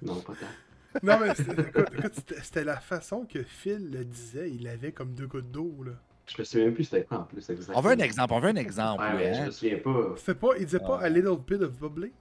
non, 0.01 0.19
pas 0.21 0.33
tant. 0.33 1.03
non, 1.03 1.19
mais 1.19 1.35
c'était- 1.35 1.61
écoute, 1.69 1.89
écoute, 1.97 2.13
c'était 2.15 2.41
c'était 2.41 2.63
la 2.63 2.77
façon 2.79 3.25
que 3.25 3.43
Phil 3.43 3.91
le 3.91 4.03
disait. 4.03 4.49
Il 4.49 4.67
avait 4.67 4.91
comme 4.93 5.13
deux 5.13 5.27
gouttes 5.27 5.51
d'eau, 5.51 5.83
là. 5.85 5.91
Je 6.35 6.39
me 6.41 6.43
souviens 6.45 6.65
même 6.65 6.75
plus 6.75 6.83
c'était 6.85 7.03
quoi 7.05 7.17
en 7.19 7.23
plus 7.23 7.49
exactement. 7.49 7.77
On 7.77 7.81
veut 7.81 7.91
un 7.91 7.97
exemple, 7.99 8.33
on 8.33 8.39
veut 8.39 8.49
un 8.49 8.55
exemple. 8.55 9.01
Ouais, 9.01 9.09
oui, 9.11 9.17
mais 9.17 9.33
je 9.33 9.41
me 9.45 9.51
souviens 9.51 9.77
pas. 9.79 10.13
C'était 10.17 10.35
pas, 10.35 10.47
il 10.57 10.65
disait 10.65 10.79
pas 10.79 10.99
Ah. 11.01 11.05
A 11.05 11.09
Little 11.09 11.37
Bit 11.45 11.61
of 11.63 11.71
Bubbly? 11.79 12.11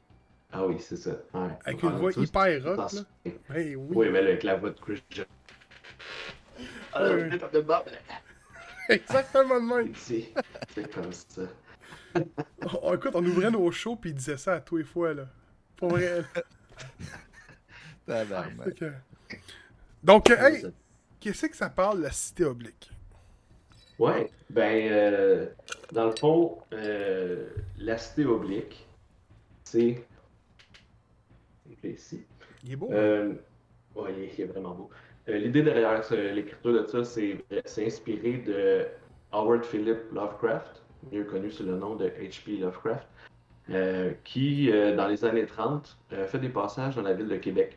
Ah 0.52 0.66
oui, 0.66 0.76
c'est 0.80 0.96
ça. 0.96 1.10
Ouais. 1.34 1.48
Avec 1.66 1.82
Ouais, 1.82 1.90
une 1.90 1.96
voix 1.96 2.10
hyper 2.16 2.64
rock, 2.64 2.92
là? 2.92 3.00
Hey, 3.54 3.76
oui. 3.76 3.86
Oui, 3.96 4.08
mais 4.10 4.22
là, 4.22 4.28
avec 4.30 4.42
la 4.44 4.56
voix 4.56 4.70
de 4.70 4.78
Chris 4.80 5.02
Jericho. 5.10 5.30
Ah, 6.94 7.04
Ouais. 7.04 7.28
de 7.52 7.60
Bob, 7.60 7.84
Exactement 8.88 9.60
de 9.60 9.84
même. 9.84 9.94
C'est 9.94 10.32
comme 10.92 11.12
ça. 11.12 11.42
Oh, 12.82 12.94
écoute, 12.94 13.12
on 13.14 13.24
ouvrait 13.24 13.50
nos 13.50 13.70
shows 13.70 13.94
puis 13.96 14.10
il 14.10 14.14
disait 14.16 14.38
ça 14.38 14.54
à 14.54 14.60
tous 14.60 14.78
les 14.78 14.84
fois, 14.84 15.12
là. 15.12 15.26
Pour 15.76 15.90
vrai. 15.90 16.24
Tabarnak. 18.06 18.74
Que- 18.74 18.92
Donc, 20.02 20.30
hey, 20.30 20.64
qu'est-ce 21.20 21.46
que 21.46 21.56
ça 21.56 21.68
parle, 21.68 22.00
la 22.00 22.10
cité 22.10 22.44
oblique? 22.44 22.90
Ouais, 23.98 24.30
ben, 24.50 24.88
euh, 24.92 25.46
dans 25.92 26.06
le 26.06 26.12
fond, 26.12 26.58
euh, 26.72 27.48
la 27.78 27.98
cité 27.98 28.24
oblique, 28.26 28.86
c'est. 29.64 30.04
ici. 31.82 32.24
Il 32.64 32.72
est 32.72 32.76
beau. 32.76 32.90
Euh, 32.92 33.34
ouais, 33.96 34.14
il 34.16 34.24
est, 34.24 34.32
il 34.38 34.40
est 34.42 34.46
vraiment 34.46 34.74
beau. 34.74 34.90
Euh, 35.28 35.38
L'idée 35.38 35.62
derrière 35.62 36.02
l'écriture 36.12 36.72
de 36.72 36.86
ça, 36.86 37.04
c'est 37.04 37.44
c'est 37.64 37.86
inspiré 37.86 38.38
de 38.38 38.86
Howard 39.32 39.64
Philip 39.64 39.98
Lovecraft, 40.12 40.82
mieux 41.12 41.24
connu 41.24 41.50
sous 41.50 41.64
le 41.64 41.76
nom 41.76 41.96
de 41.96 42.06
H.P. 42.06 42.58
Lovecraft, 42.58 43.06
euh, 43.70 44.12
qui, 44.24 44.70
dans 44.96 45.08
les 45.08 45.24
années 45.24 45.46
30, 45.46 45.98
euh, 46.12 46.26
fait 46.26 46.38
des 46.38 46.48
passages 46.48 46.94
dans 46.96 47.02
la 47.02 47.14
ville 47.14 47.28
de 47.28 47.36
Québec. 47.36 47.76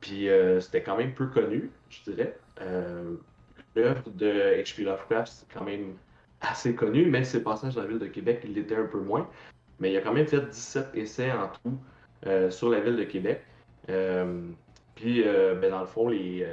Puis 0.00 0.28
c'était 0.60 0.82
quand 0.82 0.96
même 0.96 1.14
peu 1.14 1.26
connu, 1.26 1.70
je 1.90 2.10
dirais. 2.10 2.38
L'œuvre 3.76 4.08
de 4.08 4.26
H.P. 4.62 4.84
Lovecraft, 4.84 5.30
c'est 5.30 5.52
quand 5.52 5.64
même 5.64 5.96
assez 6.40 6.74
connu, 6.74 7.04
mais 7.06 7.24
ses 7.24 7.42
passages 7.42 7.74
dans 7.74 7.82
la 7.82 7.88
ville 7.88 7.98
de 7.98 8.06
Québec, 8.06 8.40
il 8.44 8.54
l'était 8.54 8.76
un 8.76 8.86
peu 8.86 9.00
moins. 9.00 9.28
Mais 9.78 9.92
il 9.92 9.96
a 9.98 10.00
quand 10.00 10.14
même 10.14 10.26
fait 10.26 10.40
17 10.40 10.94
essais 10.94 11.30
en 11.30 11.48
tout 11.48 11.78
euh, 12.26 12.50
sur 12.50 12.70
la 12.70 12.80
ville 12.80 12.96
de 12.96 13.04
Québec. 13.04 13.42
Euh, 13.90 14.48
puis, 14.94 15.22
euh, 15.26 15.54
ben, 15.54 15.70
dans 15.70 15.80
le 15.80 15.86
fond, 15.86 16.08
les, 16.08 16.46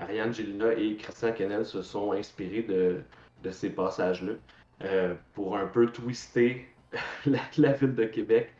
Ariane 0.00 0.34
Gélina 0.34 0.72
et 0.72 0.96
Christian 0.96 1.32
Kennel 1.32 1.64
se 1.64 1.82
sont 1.82 2.10
inspirés 2.12 2.62
de, 2.62 3.00
ces 3.52 3.70
passages-là 3.70 4.32
pour 5.34 5.56
un 5.56 5.66
peu 5.66 5.86
twister 5.86 6.66
la, 7.26 7.72
ville 7.74 7.94
de 7.94 8.04
Québec 8.06 8.52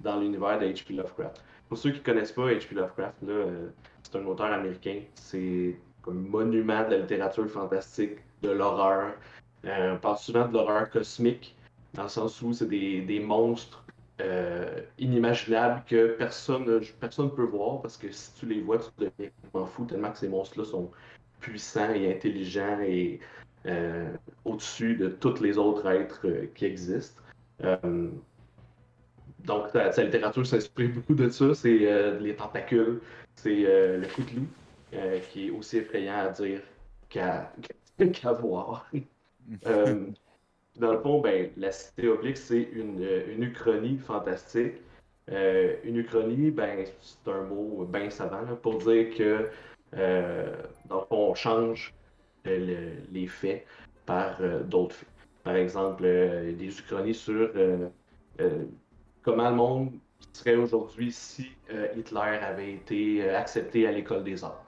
dans 0.00 0.18
l'univers 0.18 0.58
de 0.58 0.66
H.P. 0.66 0.94
Lovecraft. 0.94 1.40
Pour 1.68 1.78
ceux 1.78 1.90
qui 1.92 2.00
ne 2.00 2.04
connaissent 2.04 2.32
pas 2.32 2.50
H.P. 2.50 2.74
Lovecraft, 2.74 3.14
c'est 4.02 4.18
un 4.18 4.26
auteur 4.26 4.52
américain. 4.52 5.02
C'est 5.14 5.76
comme 6.06 6.28
monument 6.28 6.84
de 6.86 6.92
la 6.92 6.98
littérature 6.98 7.50
fantastique, 7.50 8.16
de 8.42 8.50
l'horreur. 8.50 9.12
Euh, 9.66 9.94
on 9.94 9.98
parle 9.98 10.18
souvent 10.18 10.48
de 10.48 10.54
l'horreur 10.54 10.88
cosmique, 10.88 11.54
dans 11.92 12.04
le 12.04 12.08
sens 12.08 12.40
où 12.40 12.52
c'est 12.52 12.68
des, 12.68 13.02
des 13.02 13.20
monstres 13.20 13.84
euh, 14.22 14.80
inimaginables 14.98 15.82
que 15.86 16.16
personne 16.16 16.64
ne 16.64 16.78
personne 16.78 17.30
peut 17.34 17.44
voir 17.44 17.82
parce 17.82 17.98
que 17.98 18.10
si 18.10 18.32
tu 18.32 18.46
les 18.46 18.62
vois, 18.62 18.78
tu 18.78 18.88
deviens 18.96 19.30
complètement 19.42 19.66
fou 19.66 19.84
tellement 19.84 20.10
que 20.10 20.16
ces 20.16 20.28
monstres-là 20.28 20.64
sont 20.64 20.90
puissants 21.40 21.92
et 21.92 22.10
intelligents 22.14 22.80
et 22.80 23.20
euh, 23.66 24.10
au-dessus 24.46 24.96
de 24.96 25.08
tous 25.08 25.42
les 25.42 25.58
autres 25.58 25.86
êtres 25.86 26.20
euh, 26.24 26.46
qui 26.54 26.64
existent. 26.64 27.20
Donc, 29.44 29.68
sa, 29.72 30.02
littérature 30.02 30.46
s'inspire 30.46 30.90
beaucoup 30.94 31.14
de 31.14 31.28
ça. 31.28 31.54
C'est 31.54 32.18
les 32.18 32.34
tentacules, 32.34 33.00
c'est 33.34 33.62
le 33.62 34.06
Cthulhu, 34.06 34.46
euh, 34.96 35.20
qui 35.30 35.48
est 35.48 35.50
aussi 35.50 35.78
effrayant 35.78 36.18
à 36.18 36.28
dire 36.30 36.60
qu'à 37.08 37.52
voir. 38.40 38.90
Euh, 39.64 40.06
dans 40.74 40.92
le 40.94 40.98
fond, 40.98 41.20
ben, 41.20 41.50
la 41.56 41.70
cité 41.70 42.08
oblique, 42.08 42.36
c'est 42.36 42.62
une, 42.62 43.00
euh, 43.00 43.32
une 43.32 43.44
uchronie 43.44 43.96
fantastique. 43.96 44.74
Euh, 45.30 45.76
une 45.84 45.98
uchronie, 45.98 46.50
ben, 46.50 46.84
c'est 47.00 47.30
un 47.30 47.42
mot 47.42 47.84
bien 47.84 48.10
savant 48.10 48.40
là, 48.40 48.56
pour 48.56 48.78
dire 48.78 49.14
que, 49.16 49.48
dans 50.88 50.98
le 51.00 51.06
fond, 51.06 51.30
on 51.30 51.34
change 51.36 51.94
le- 52.44 53.02
les 53.12 53.28
faits 53.28 53.64
par 54.04 54.40
d'autres 54.64 54.96
faits. 54.96 55.08
Par 55.44 55.54
exemple, 55.54 56.02
des 56.02 56.78
uchronies 56.80 57.14
sur 57.14 57.48
comment 59.22 59.50
le 59.50 59.56
monde 59.56 59.92
serait 60.32 60.56
aujourd'hui 60.56 61.12
si 61.12 61.52
Hitler 61.96 62.38
avait 62.42 62.72
été 62.72 63.30
accepté 63.30 63.86
à 63.86 63.92
l'école 63.92 64.24
des 64.24 64.42
arts. 64.42 64.65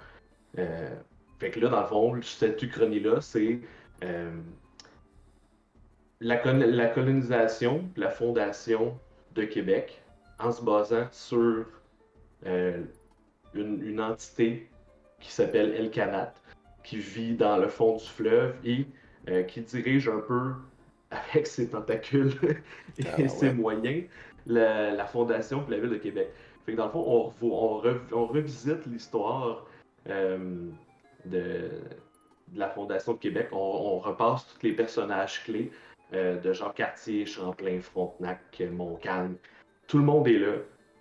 Euh, 0.57 0.95
fait 1.39 1.51
que 1.51 1.61
là, 1.61 1.69
dans 1.69 1.81
le 1.83 1.87
fond, 1.87 2.23
cette 2.23 2.63
uchronie-là, 2.63 3.21
c'est 3.21 3.61
euh, 4.05 4.31
la, 6.21 6.43
la 6.55 6.87
colonisation, 6.89 7.85
la 7.97 8.11
fondation 8.11 8.99
de 9.35 9.45
Québec 9.45 10.03
en 10.39 10.51
se 10.53 10.63
basant 10.63 11.07
sur 11.13 11.65
euh, 12.47 12.83
une, 13.55 13.83
une 13.83 14.01
entité 14.01 14.69
qui 15.21 15.33
s'appelle 15.33 15.75
El 15.75 15.91
Kanat, 15.91 16.33
qui 16.83 16.99
vit 16.99 17.35
dans 17.35 17.57
le 17.57 17.69
fond 17.69 17.97
du 17.97 18.05
fleuve 18.05 18.55
et 18.65 18.87
euh, 19.29 19.43
qui 19.43 19.61
dirige 19.61 20.09
un 20.09 20.21
peu 20.21 20.53
avec 21.11 21.47
ses 21.47 21.69
tentacules 21.69 22.33
et 22.99 23.05
Ah 23.07 23.17
ouais. 23.19 23.29
ses 23.29 23.53
moyens 23.53 24.05
la, 24.47 24.93
la 24.93 25.05
fondation 25.07 25.63
de 25.63 25.71
la 25.73 25.79
ville 25.79 25.91
de 25.91 25.97
Québec. 25.97 26.31
Fait 26.65 26.73
que 26.73 26.77
dans 26.77 26.87
le 26.87 26.91
fond, 26.93 27.05
on, 27.43 27.47
on, 27.47 27.79
rev- 27.79 28.01
on 28.13 28.27
revisite 28.27 28.87
l'histoire 28.87 29.67
de, 30.09 30.71
de 31.27 31.71
la 32.55 32.69
fondation 32.69 33.13
de 33.13 33.19
Québec. 33.19 33.49
On, 33.53 33.57
on 33.57 33.99
repasse 33.99 34.47
tous 34.47 34.67
les 34.67 34.73
personnages 34.73 35.45
clés 35.45 35.71
euh, 36.15 36.41
de 36.41 36.53
Jean 36.53 36.71
Cartier, 36.71 37.27
Champlain, 37.27 37.81
Frontenac, 37.81 38.63
Montcalm. 38.73 39.37
Tout 39.87 39.99
le 39.99 40.05
monde 40.05 40.27
est 40.29 40.39
là, 40.39 40.55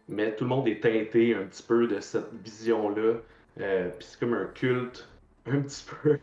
mais 0.09 0.35
tout 0.35 0.43
le 0.43 0.49
monde 0.49 0.67
est 0.67 0.81
teinté 0.81 1.33
un 1.33 1.43
petit 1.43 1.63
peu 1.63 1.87
de 1.87 1.99
cette 1.99 2.33
vision-là. 2.43 3.15
Euh, 3.59 3.89
Puis 3.89 4.07
c'est 4.09 4.19
comme 4.19 4.33
un 4.33 4.45
culte, 4.45 5.07
un 5.45 5.61
petit 5.61 5.85
peu. 6.01 6.19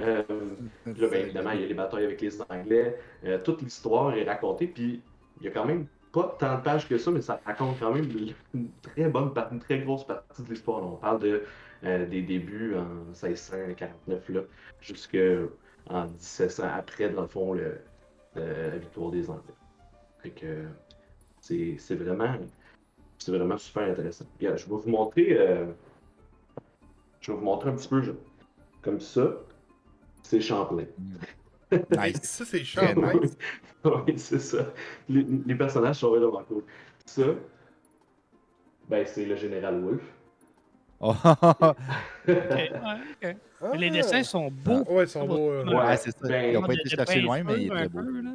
Euh, 0.00 0.22
là, 0.86 1.08
ben, 1.08 1.14
évidemment, 1.14 1.52
il 1.52 1.60
y 1.60 1.64
a 1.64 1.66
les 1.68 1.74
batailles 1.74 2.04
avec 2.04 2.20
les 2.20 2.42
Anglais. 2.42 2.98
Euh, 3.24 3.38
toute 3.38 3.62
l'histoire 3.62 4.14
est 4.16 4.24
racontée, 4.24 4.66
puis 4.66 5.00
il 5.40 5.44
y 5.44 5.48
a 5.48 5.52
quand 5.52 5.64
même 5.64 5.86
pas 6.12 6.36
tant 6.38 6.56
de 6.56 6.62
pages 6.62 6.88
que 6.88 6.98
ça, 6.98 7.10
mais 7.10 7.22
ça 7.22 7.40
raconte 7.46 7.78
quand 7.78 7.94
même 7.94 8.06
une 8.52 8.68
très 8.82 9.08
bonne 9.08 9.32
partie, 9.32 9.54
une 9.54 9.60
très 9.60 9.78
grosse 9.78 10.04
partie 10.04 10.42
de 10.42 10.50
l'histoire. 10.50 10.82
On 10.84 10.96
parle 10.96 11.20
de, 11.20 11.42
euh, 11.84 12.06
des 12.06 12.22
débuts 12.22 12.74
en 12.76 12.86
1649, 13.12 14.28
là, 14.30 14.40
jusqu'en 14.80 16.06
1700, 16.06 16.64
après, 16.74 17.10
dans 17.10 17.22
le 17.22 17.28
fond, 17.28 17.54
le, 17.54 17.80
le- 18.36 18.70
la 18.70 18.78
victoire 18.78 19.10
des 19.10 19.28
Anglais. 19.30 19.54
Fait 20.20 20.30
que, 20.30 20.64
C'est 21.40 21.76
c'est 21.78 21.96
vraiment, 21.96 22.36
c'est 23.18 23.32
vraiment 23.32 23.58
super 23.58 23.84
intéressant. 23.90 24.26
Regarde, 24.38 24.58
je 24.58 24.66
vais 24.66 24.76
vous 24.76 24.88
montrer, 24.90 25.36
euh, 25.38 25.66
je 27.20 27.32
vais 27.32 27.38
vous 27.38 27.44
montrer 27.44 27.70
un 27.70 27.74
petit 27.76 27.88
peu 27.88 28.02
je- 28.02 28.12
comme 28.82 29.00
ça. 29.00 29.34
C'est 30.22 30.40
Champlain. 30.40 30.86
Nice. 31.90 32.20
Ça, 32.22 32.44
c'est 32.44 32.58
nice. 32.96 33.36
oui, 33.84 34.18
c'est 34.18 34.38
ça. 34.38 34.72
Les, 35.08 35.22
les 35.22 35.54
personnages 35.54 35.96
sont 35.96 36.10
vraiment 36.10 36.44
cool. 36.44 36.64
Ça, 37.06 37.24
ben, 38.88 39.06
c'est 39.06 39.24
le 39.24 39.36
général 39.36 39.80
Wolfe. 39.82 40.02
Oh, 41.04 41.14
Ok, 41.14 41.74
ouais, 42.28 42.70
ok. 43.22 43.36
Ah. 43.60 43.76
Les 43.76 43.90
dessins 43.90 44.22
sont 44.22 44.50
beaux. 44.50 44.84
Ouais, 44.88 45.04
ils 45.04 45.08
sont 45.08 45.26
beaux. 45.26 45.50
euh. 45.50 45.64
Ouais. 45.64 45.74
ouais, 45.76 45.96
c'est 45.96 46.10
ça. 46.16 46.28
Ben, 46.28 46.50
Ils 46.50 46.54
n'ont 46.54 46.62
pas 46.62 46.74
été 46.74 46.82
de 46.84 46.88
chercher 46.88 47.20
loin, 47.20 47.42
mais 47.42 47.54
il 47.54 47.66
est 47.66 47.68
peinture, 47.68 47.90
très 47.90 47.98
un 48.00 48.02
beau. 48.02 48.12
peu, 48.12 48.20
là. 48.22 48.30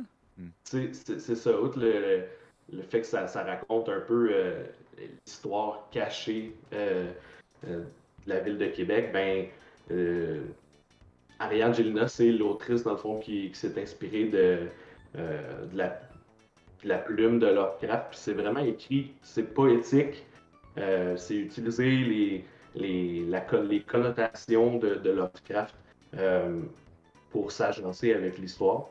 C'est 0.63 1.35
ça, 1.35 1.59
outre 1.59 1.79
le, 1.79 1.91
le, 1.91 2.23
le 2.77 2.81
fait 2.83 3.01
que 3.01 3.07
ça, 3.07 3.27
ça 3.27 3.43
raconte 3.43 3.89
un 3.89 4.01
peu 4.01 4.29
euh, 4.31 4.63
l'histoire 5.25 5.87
cachée 5.91 6.53
euh, 6.73 7.07
euh, 7.67 7.79
de 8.25 8.29
la 8.29 8.39
ville 8.41 8.57
de 8.57 8.67
Québec, 8.67 9.09
ben, 9.13 9.45
euh, 9.91 10.41
Ariane 11.39 11.73
Gélina, 11.73 12.07
c'est 12.07 12.31
l'autrice, 12.31 12.83
dans 12.83 12.91
le 12.91 12.97
fond, 12.97 13.19
qui, 13.19 13.49
qui 13.51 13.57
s'est 13.57 13.81
inspirée 13.81 14.25
de, 14.25 14.59
euh, 15.17 15.65
de, 15.71 15.77
la, 15.77 15.87
de 16.83 16.87
la 16.89 16.97
plume 16.97 17.39
de 17.39 17.47
Lovecraft. 17.47 18.07
Puis 18.11 18.19
c'est 18.19 18.33
vraiment 18.33 18.59
écrit, 18.59 19.11
c'est 19.21 19.53
poétique, 19.53 20.25
euh, 20.77 21.15
c'est 21.17 21.35
utiliser 21.35 21.89
les, 21.89 22.45
les, 22.77 23.25
les 23.67 23.81
connotations 23.81 24.77
de, 24.77 25.09
Lovecraft 25.09 25.75
euh, 26.15 26.61
pour 27.31 27.51
s'agencer 27.51 28.13
avec 28.13 28.37
l'histoire. 28.37 28.87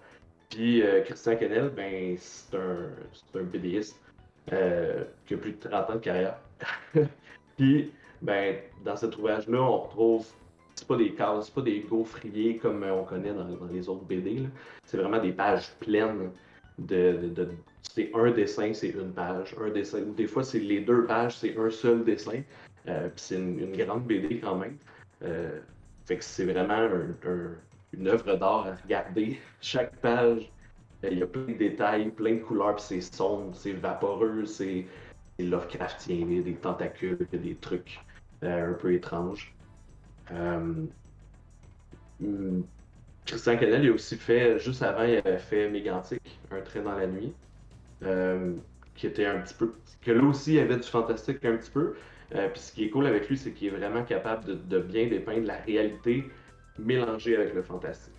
Puis 0.50 0.82
euh, 0.82 1.02
Christian 1.02 1.36
Kennel, 1.36 1.70
ben, 1.70 2.16
c'est 2.18 2.56
un, 2.56 2.90
un 3.34 3.42
BDiste 3.42 4.00
euh, 4.52 5.04
qui 5.26 5.34
a 5.34 5.36
plus 5.38 5.52
de 5.52 5.68
30 5.68 5.90
ans 5.90 5.94
de 5.94 6.00
carrière. 6.00 6.38
Puis, 7.56 7.92
ben, 8.22 8.56
dans 8.84 8.96
cet 8.96 9.16
ouvrage-là, 9.18 9.60
on 9.60 9.78
retrouve, 9.78 10.26
c'est 10.74 10.86
pas 10.86 10.96
des 10.96 11.12
cases, 11.14 11.46
c'est 11.46 11.54
pas 11.54 11.62
des 11.62 11.80
gaufriers 11.80 12.56
comme 12.58 12.84
on 12.84 13.04
connaît 13.04 13.32
dans, 13.32 13.46
les 13.72 13.88
autres 13.88 14.04
BD. 14.04 14.44
C'est 14.84 14.98
vraiment 14.98 15.20
des 15.20 15.32
pages 15.32 15.72
pleines 15.80 16.30
de. 16.78 17.30
de- 17.34 17.48
c'est 17.82 18.10
un 18.14 18.30
dessin, 18.30 18.72
c'est 18.74 18.90
une 18.90 19.12
page. 19.12 19.54
Un 19.60 19.70
dessin, 19.70 20.00
des 20.02 20.26
fois, 20.26 20.44
c'est 20.44 20.58
les 20.58 20.80
deux 20.80 21.06
pages, 21.06 21.38
c'est 21.38 21.56
un 21.56 21.70
seul 21.70 22.04
dessin. 22.04 22.42
Euh, 22.88 23.10
c'est 23.16 23.36
une, 23.36 23.76
grande 23.76 24.06
BD 24.06 24.40
quand 24.40 24.56
même. 24.56 24.78
Euh, 25.22 25.60
fait 26.06 26.18
que 26.18 26.24
c'est 26.24 26.44
vraiment 26.44 26.74
un- 26.74 27.10
un- 27.24 27.56
une 27.92 28.08
œuvre 28.08 28.36
d'art 28.36 28.66
à 28.66 28.74
regarder. 28.76 29.38
Chaque 29.60 29.96
page, 30.00 30.52
euh, 31.04 31.08
il 31.10 31.18
y 31.18 31.22
a 31.22 31.26
plein 31.26 31.44
de 31.46 31.52
détails, 31.54 32.10
plein 32.10 32.34
de 32.34 32.40
couleurs, 32.40 32.78
c'est 32.78 33.00
sombre, 33.00 33.54
c'est 33.56 33.72
vaporeux, 33.72 34.44
c'est 34.44 34.86
Lovecraftien, 35.38 36.16
il 36.16 36.36
y 36.36 36.38
a 36.40 36.42
des 36.42 36.54
tentacules, 36.56 37.26
des 37.32 37.56
trucs 37.56 38.00
un 38.42 38.72
peu 38.74 38.92
étranges. 38.94 39.54
Christian 43.26 43.56
Canel, 43.58 43.84
il 43.84 43.90
a 43.90 43.92
aussi 43.92 44.16
fait, 44.16 44.58
juste 44.58 44.82
avant, 44.82 45.02
il 45.02 45.18
avait 45.18 45.38
fait 45.38 45.68
Mégantic, 45.68 46.20
Un 46.50 46.60
trait 46.62 46.82
dans 46.82 46.96
la 46.96 47.06
nuit, 47.06 47.34
qui 48.94 49.06
était 49.06 49.26
un 49.26 49.40
petit 49.40 49.54
peu. 49.54 49.74
que 50.00 50.10
là 50.12 50.22
aussi, 50.22 50.52
il 50.52 50.56
y 50.56 50.60
avait 50.60 50.76
du 50.76 50.82
fantastique 50.88 51.44
un 51.44 51.56
petit 51.56 51.70
peu. 51.70 51.94
Euh, 52.34 52.48
puis 52.48 52.60
ce 52.60 52.72
qui 52.72 52.84
est 52.84 52.90
cool 52.90 53.06
avec 53.06 53.28
lui, 53.28 53.36
c'est 53.36 53.52
qu'il 53.52 53.68
est 53.68 53.76
vraiment 53.76 54.02
capable 54.04 54.66
de, 54.66 54.78
bien 54.78 55.06
dépeindre 55.06 55.46
la 55.46 55.58
réalité 55.58 56.24
mélangée 56.78 57.36
avec 57.36 57.54
le 57.54 57.62
fantastique. 57.62 58.14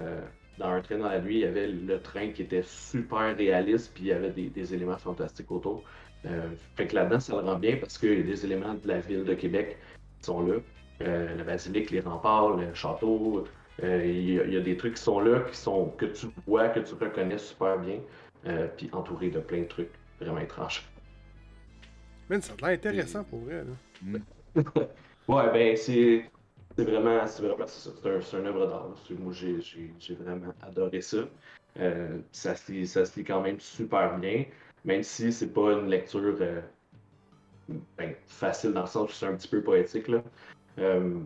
Euh, 0.00 0.20
dans 0.58 0.68
Un 0.68 0.80
train 0.80 0.98
dans 0.98 1.08
la 1.08 1.20
nuit, 1.20 1.36
il 1.36 1.40
y 1.40 1.44
avait 1.44 1.68
le 1.68 2.00
train 2.00 2.28
qui 2.30 2.42
était 2.42 2.62
super 2.62 3.36
réaliste, 3.36 3.92
puis 3.94 4.04
il 4.04 4.08
y 4.08 4.12
avait 4.12 4.30
des, 4.30 4.74
éléments 4.74 4.98
fantastiques 4.98 5.50
autour. 5.50 5.84
Euh, 6.26 6.48
fait 6.76 6.86
que 6.86 6.94
là-dedans, 6.94 7.20
ça 7.20 7.34
le 7.34 7.40
rend 7.40 7.58
bien 7.58 7.76
parce 7.76 8.02
a 8.02 8.06
des 8.06 8.44
éléments 8.44 8.74
de 8.74 8.88
la 8.88 9.00
ville 9.00 9.24
de 9.24 9.34
Québec 9.34 9.78
sont 10.20 10.46
là. 10.46 10.54
La 11.00 11.42
basilique, 11.42 11.90
les 11.90 12.00
remparts, 12.00 12.56
le 12.56 12.72
château. 12.72 13.44
Il 13.82 14.30
y, 14.30 14.56
a- 14.56 14.60
des 14.60 14.76
trucs 14.76 14.94
qui 14.94 15.02
sont 15.02 15.18
là, 15.18 15.40
qui 15.40 15.56
sont, 15.56 15.86
que 15.98 16.06
tu 16.06 16.28
vois, 16.46 16.68
que 16.68 16.80
tu 16.80 16.94
reconnais 16.94 17.36
super 17.36 17.78
bien, 17.78 17.98
puis 18.76 18.88
entouré 18.92 19.28
de 19.28 19.40
plein 19.40 19.62
de 19.62 19.66
trucs 19.66 19.90
vraiment 20.20 20.38
étranges. 20.38 20.88
Ça 22.28 22.52
a 22.62 22.66
l'air 22.66 22.78
intéressant 22.78 23.24
pour 23.24 23.40
vrai. 23.40 23.64
Là. 23.64 24.20
Ouais, 25.26 25.50
ben 25.54 25.74
c'est 25.74 26.26
c'est 26.76 26.84
vraiment, 26.84 27.24
c'est 27.26 27.44
un, 27.44 28.46
œuvre 28.46 28.66
d'art. 28.66 28.88
Moi, 29.18 29.32
j'ai 29.32 30.14
vraiment 30.14 30.52
adoré 30.60 31.00
ça. 31.00 31.18
Euh, 31.78 32.18
ça, 32.32 32.56
se 32.56 32.72
lit, 32.72 32.86
ça 32.86 33.04
se 33.04 33.18
lit 33.18 33.24
quand 33.24 33.40
même 33.40 33.60
super 33.60 34.18
bien, 34.18 34.44
même 34.84 35.02
si 35.02 35.32
c'est 35.32 35.52
pas 35.52 35.72
une 35.72 35.88
lecture 35.88 36.36
euh, 36.40 36.60
ben, 37.96 38.14
facile 38.26 38.72
dans 38.72 38.82
le 38.82 38.86
sens 38.86 39.10
où 39.10 39.12
c'est 39.12 39.26
un 39.26 39.34
petit 39.36 39.48
peu 39.48 39.62
poétique. 39.62 40.08
Là. 40.08 40.22
Euh, 40.78 41.20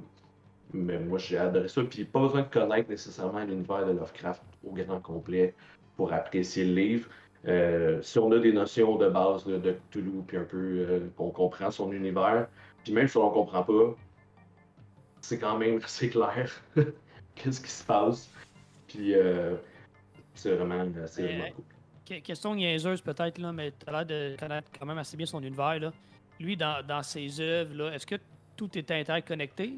mais 0.75 0.99
moi, 0.99 1.19
j'ai 1.19 1.39
adoré 1.39 1.69
ça. 1.69 1.83
Puis 1.83 2.05
pas 2.05 2.20
besoin 2.20 2.43
de 2.43 2.49
connaître 2.49 2.91
nécessairement 2.91 3.45
l'univers 3.45 3.87
de 3.87 3.93
Lovecraft 3.93 4.43
au 4.65 4.73
grand 4.73 5.01
complet 5.01 5.55
pour 5.97 6.12
apprécier 6.12 6.66
le 6.66 6.75
livre. 6.75 7.09
Euh, 7.49 8.03
si 8.03 8.19
on 8.19 8.31
a 8.33 8.39
des 8.39 8.53
notions 8.53 8.97
de 8.97 9.09
base 9.09 9.47
là, 9.47 9.59
de 9.59 9.73
Cthulhu, 9.91 10.23
puis 10.27 10.37
un 10.37 10.45
peu 10.45 10.57
euh, 10.57 11.09
qu'on 11.16 11.31
comprend 11.31 11.70
son 11.70 11.93
univers, 11.93 12.49
puis 12.85 12.93
même 12.93 13.09
si 13.09 13.16
on 13.16 13.29
ne 13.29 13.33
comprend 13.33 13.62
pas, 13.62 13.95
c'est 15.20 15.39
quand 15.39 15.59
même 15.59 15.79
assez 15.85 16.11
clair 16.11 16.51
qu'est-ce 17.35 17.61
qui 17.61 17.70
se 17.70 17.85
passe. 17.85 18.31
Puis 18.87 19.15
euh, 19.15 19.57
c'est 20.35 20.55
vraiment, 20.55 20.85
Mais- 20.85 21.23
vraiment 21.23 21.51
cool. 21.57 21.65
Que- 22.07 22.20
Question 22.20 22.55
niaiseuse 22.55 23.01
peut-être, 23.03 23.39
là, 23.39 23.53
mais 23.53 23.70
tu 23.73 23.87
as 23.87 23.93
l'air 23.93 24.07
de 24.07 24.37
connaître 24.39 24.69
quand 24.79 24.87
même 24.87 24.97
assez 24.99 25.16
bien 25.16 25.27
son 25.27 25.43
univers. 25.43 25.79
Là. 25.79 25.93
Lui, 26.41 26.57
dans, 26.57 26.85
dans 26.87 27.03
ses 27.03 27.39
œuvres, 27.41 27.75
là, 27.75 27.93
est-ce 27.95 28.07
que 28.07 28.15
tout 28.57 28.77
est 28.79 28.91
interconnecté? 28.91 29.75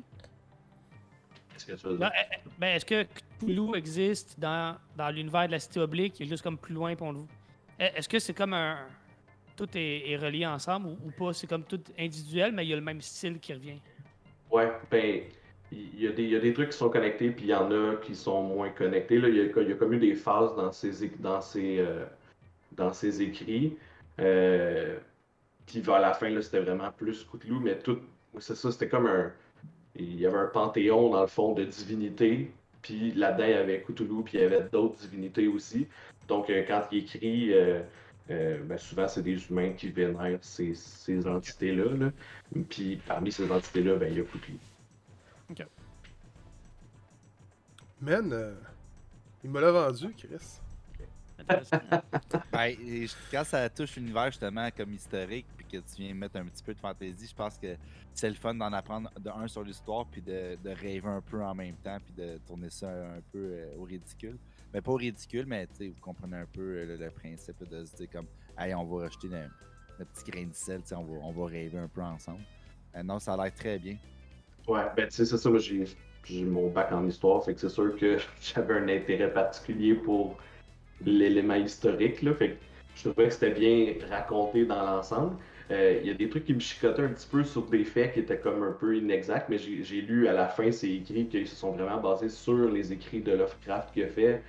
Que 1.66 1.72
Ben, 1.72 1.96
dire? 1.96 2.10
eh, 2.14 2.34
eh, 2.36 2.48
ben, 2.58 2.66
est-ce 2.76 2.84
que 2.86 3.04
Cthulhu 3.38 3.74
existe 3.76 4.38
dans, 4.38 4.76
dans 4.96 5.10
l'univers 5.10 5.46
de 5.46 5.52
la 5.52 5.58
cité 5.58 5.80
oblique, 5.80 6.14
qui 6.14 6.22
est 6.22 6.26
juste 6.26 6.42
comme 6.42 6.56
plus 6.56 6.72
loin 6.74 6.94
pour 6.96 7.12
nous? 7.12 7.26
Eh, 7.80 7.96
Est-ce 7.96 8.08
que 8.08 8.18
c'est 8.18 8.34
comme 8.34 8.52
un. 8.52 8.78
Tout 9.56 9.68
est, 9.74 10.16
relié 10.16 10.46
ensemble 10.46 10.88
ou, 10.88 11.10
pas? 11.10 11.32
C'est 11.32 11.46
comme 11.46 11.64
tout 11.64 11.80
individuel, 11.98 12.52
mais 12.52 12.64
il 12.64 12.68
y 12.68 12.72
a 12.72 12.76
le 12.76 12.82
même 12.82 13.00
style 13.00 13.38
qui 13.38 13.52
revient. 13.52 13.78
Ouais, 14.50 14.70
ben, 14.90 15.22
il 15.70 16.00
y, 16.00 16.06
a 16.06 16.12
des- 16.12 16.24
y 16.24 16.36
a 16.36 16.40
des 16.40 16.52
trucs 16.52 16.70
qui 16.70 16.78
sont 16.78 16.88
connectés, 16.88 17.30
puis 17.30 17.46
il 17.46 17.50
y 17.50 17.54
en 17.54 17.70
a 17.70 17.96
qui 17.96 18.14
sont 18.14 18.42
moins 18.42 18.70
connectés. 18.70 19.16
Il, 19.16 19.36
y 19.36 19.40
a, 19.40 19.62
y 19.62 19.72
a 19.72 19.74
comme 19.74 19.92
eu 19.92 19.98
des 19.98 20.14
phases 20.14 20.56
dans 20.56 20.72
ses, 20.72 21.08
dans 21.18 21.40
euh, 21.56 22.06
dans 22.72 22.92
écrits. 22.92 23.76
Euh, 24.18 24.98
puis 25.66 25.80
vers 25.80 26.00
la 26.00 26.14
fin, 26.14 26.40
c'était 26.40 26.60
vraiment 26.60 26.90
plus 26.92 27.24
Cthulhu, 27.24 27.60
mais 27.60 27.78
tout, 27.78 27.98
c'est 28.38 28.56
ça, 28.56 28.72
c'était 28.72 28.88
comme 28.88 29.06
un. 29.06 29.32
Il 29.94 30.18
y 30.18 30.26
avait 30.26 30.38
un 30.38 30.46
panthéon, 30.46 31.10
dans 31.10 31.20
le 31.22 31.26
fond, 31.26 31.52
de 31.52 31.64
divinités. 31.64 32.52
Puis 32.82 33.12
là-dedans, 33.12 33.44
il 33.44 33.50
y 33.50 33.54
avait 33.54 33.82
Cthulhu, 33.82 34.22
puis 34.24 34.38
il 34.38 34.40
y 34.40 34.44
avait 34.44 34.68
d'autres 34.72 34.96
divinités 34.98 35.48
aussi. 35.48 35.86
Donc, 36.28 36.48
euh, 36.48 36.64
quand 36.66 36.82
il 36.92 36.98
écrit, 36.98 37.52
euh, 37.52 37.82
euh, 38.30 38.62
ben, 38.64 38.78
souvent, 38.78 39.08
c'est 39.08 39.22
des 39.22 39.44
humains 39.48 39.72
qui 39.72 39.90
vénèrent 39.90 40.38
ces, 40.42 40.74
ces 40.74 41.26
entités-là. 41.26 41.94
là. 41.96 42.12
Puis 42.68 43.00
parmi 43.06 43.32
ces 43.32 43.50
entités-là, 43.50 43.96
ben, 43.96 44.10
il 44.10 44.18
y 44.18 44.20
a 44.20 44.24
Cthulhu. 44.24 44.58
Man, 48.00 48.32
euh, 48.32 48.54
il 49.44 49.50
me 49.50 49.60
l'a 49.60 49.70
vendu, 49.70 50.14
Chris. 50.16 50.60
Ben, 52.52 52.76
quand 53.30 53.44
ça 53.44 53.68
touche 53.68 53.96
l'univers 53.96 54.26
justement 54.26 54.68
comme 54.76 54.92
historique, 54.92 55.46
que 55.70 55.76
tu 55.78 56.02
viens 56.02 56.14
mettre 56.14 56.36
un 56.36 56.44
petit 56.44 56.62
peu 56.62 56.74
de 56.74 56.78
fantaisie, 56.78 57.26
je 57.26 57.34
pense 57.34 57.58
que 57.58 57.76
c'est 58.12 58.28
le 58.28 58.34
fun 58.34 58.54
d'en 58.54 58.72
apprendre 58.72 59.10
de 59.18 59.30
un 59.30 59.46
sur 59.48 59.62
l'histoire, 59.62 60.06
puis 60.06 60.22
de, 60.22 60.56
rêver 60.64 61.08
un 61.08 61.20
peu 61.20 61.42
en 61.42 61.54
même 61.54 61.76
temps, 61.76 61.98
puis 62.04 62.14
de 62.14 62.38
tourner 62.46 62.70
ça 62.70 62.88
un 62.88 63.20
peu 63.32 63.38
euh, 63.38 63.76
au 63.78 63.84
ridicule. 63.84 64.38
Mais 64.72 64.80
pas 64.80 64.92
au 64.92 64.96
ridicule, 64.96 65.46
mais 65.46 65.68
vous 65.78 66.00
comprenez 66.00 66.36
un 66.36 66.46
peu 66.46 66.60
euh, 66.60 66.96
le, 66.96 67.10
principe 67.10 67.62
de 67.68 67.84
se 67.84 67.96
dire 67.96 68.08
comme, 68.10 68.26
hey, 68.58 68.74
on 68.74 68.84
va 68.84 69.04
rajouter 69.04 69.28
le, 69.28 69.42
le 69.98 70.04
petit 70.04 70.30
grain 70.30 70.46
de 70.46 70.54
sel, 70.54 70.80
on 70.92 71.04
va, 71.04 71.18
on 71.22 71.32
va 71.32 71.46
rêver 71.46 71.78
un 71.78 71.88
peu 71.88 72.02
ensemble. 72.02 72.42
Euh, 72.96 73.02
non, 73.02 73.18
ça 73.18 73.34
a 73.34 73.36
l'air 73.44 73.54
très 73.54 73.78
bien. 73.78 73.96
Ouais, 74.68 74.84
ben 74.96 75.08
tu 75.08 75.16
sais, 75.16 75.24
c'est 75.24 75.38
ça, 75.38 75.50
j'ai 76.24 76.44
mon 76.44 76.68
bac 76.70 76.92
en 76.92 77.06
histoire, 77.06 77.44
fait 77.44 77.54
que 77.54 77.60
c'est 77.60 77.68
sûr 77.68 77.96
que 77.96 78.18
j'avais 78.40 78.74
un 78.74 78.88
intérêt 78.88 79.32
particulier 79.32 79.94
pour 79.94 80.36
l'élément 81.04 81.54
historique, 81.54 82.22
là, 82.22 82.34
fait 82.34 82.50
que 82.50 82.56
je 82.94 83.08
trouvais 83.08 83.28
que 83.28 83.34
c'était 83.34 83.52
bien 83.52 83.94
raconté 84.08 84.66
dans 84.66 84.84
l'ensemble. 84.84 85.36
Euh, 85.70 86.00
Il 86.02 86.08
y 86.08 86.10
a 86.10 86.14
des 86.14 86.28
trucs 86.28 86.44
qui 86.44 86.54
me 86.54 86.60
chicotaient 86.60 87.02
un 87.02 87.08
petit 87.10 87.28
peu 87.28 87.44
sur 87.44 87.62
des 87.66 87.84
faits 87.84 88.14
qui 88.14 88.20
étaient 88.20 88.38
comme 88.40 88.62
un 88.62 88.72
peu 88.72 88.96
inexacts, 88.96 89.48
mais 89.48 89.58
j'ai 89.58 90.00
lu 90.00 90.26
à 90.26 90.32
la 90.32 90.48
fin 90.48 90.70
ces 90.72 90.88
écrits 90.94 91.28
qui 91.28 91.46
se 91.46 91.54
sont 91.56 91.72
vraiment 91.72 92.00
basés 92.00 92.28
sur 92.28 92.68
les 92.70 92.92
écrits 92.92 93.20
de 93.20 93.32
Lovecraft 93.32 93.92
qu'il 93.92 94.04
a 94.04 94.08
fait 94.08 94.42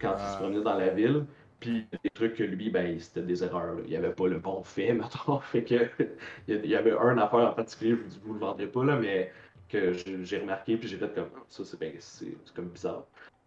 quand 0.00 0.14
il 0.14 0.20
se 0.20 0.34
Ah. 0.34 0.36
promenait 0.38 0.62
dans 0.62 0.76
la 0.78 0.88
ville. 0.90 1.24
Puis 1.58 1.86
des 2.04 2.10
trucs 2.10 2.34
que 2.34 2.42
lui, 2.44 2.70
ben, 2.70 2.98
c'était 3.00 3.22
des 3.22 3.42
erreurs. 3.42 3.74
là. 3.74 3.80
Il 3.84 3.90
n'y 3.90 3.96
avait 3.96 4.12
pas 4.12 4.28
le 4.28 4.38
bon 4.38 4.62
fait, 4.62 4.92
mettons. 5.26 5.40
Fait 5.40 5.64
que 5.64 5.74
il 6.48 6.66
y 6.66 6.76
avait 6.76 6.92
un 6.92 7.18
affaire 7.18 7.40
en 7.50 7.52
particulier, 7.54 7.92
je 7.92 7.96
vous 8.20 8.28
vous 8.28 8.34
le 8.34 8.40
vendrez 8.40 8.66
pas, 8.66 8.84
là, 8.84 8.96
mais 8.96 9.32
que 9.68 9.92
j'ai 10.22 10.38
remarqué, 10.38 10.76
puis 10.76 10.88
j'ai 10.88 10.96
fait 10.98 11.12
comme, 11.14 11.30
Ah, 11.36 11.40
ça, 11.48 11.64
c'est 11.64 11.78
ben, 11.80 11.92
c'est- 11.98 12.36
c'est 12.44 12.54
comme 12.54 12.68
bizarre. 12.68 13.04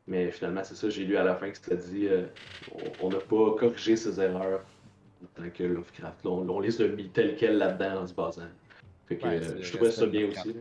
Mais 0.07 0.31
finalement, 0.31 0.63
c'est 0.63 0.75
ça, 0.75 0.89
j'ai 0.89 1.05
lu 1.05 1.15
à 1.17 1.23
la 1.23 1.35
fin 1.35 1.49
que 1.51 1.57
c'était 1.57 1.77
dit, 1.77 2.07
euh, 2.07 2.25
on- 2.71 3.07
on 3.07 3.09
n'a 3.11 3.19
pas 3.19 3.55
corrigé 3.57 3.95
ses 3.95 4.19
erreurs 4.19 4.65
tant 5.27 5.49
que 5.49 5.63
Lovecraft. 5.63 6.23
Là, 6.23 6.31
on, 6.31 6.49
on 6.49 6.59
les 6.59 6.81
a 6.81 6.87
mis 6.87 7.09
tel 7.09 7.35
quel 7.37 7.57
là-dedans 7.57 8.03
en 8.03 8.07
se 8.07 8.13
basant. 8.13 8.47
Fait 9.07 9.17
que 9.17 9.25
Ouais, 9.27 9.37
euh, 9.41 9.57
je 9.61 9.71
le 9.71 9.77
trouvais 9.77 9.91
ça 9.91 10.05
bien 10.05 10.27
aussi. 10.27 10.55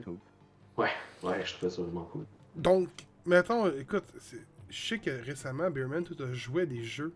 Ouais, 0.77 0.89
ouais, 1.23 1.45
je 1.45 1.55
trouvais 1.55 1.71
ça 1.71 1.83
vraiment 1.83 2.05
cool. 2.05 2.25
Donc, 2.57 2.89
mettons, 3.27 3.67
écoute, 3.77 4.05
c'est- 4.19 4.45
je 4.69 4.87
sais 4.89 4.99
que 4.99 5.11
récemment, 5.25 5.71
Beerman, 5.71 6.05
tu 6.05 6.21
as 6.23 6.33
joué 6.33 6.63
à 6.63 6.67
des 6.67 6.85
jeux. 6.85 7.13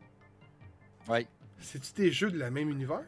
Ouais. 1.09 1.27
C'est-tu 1.59 1.93
des 1.95 2.11
jeux 2.13 2.31
de 2.31 2.39
la 2.39 2.51
même 2.51 2.71
univers? 2.71 3.03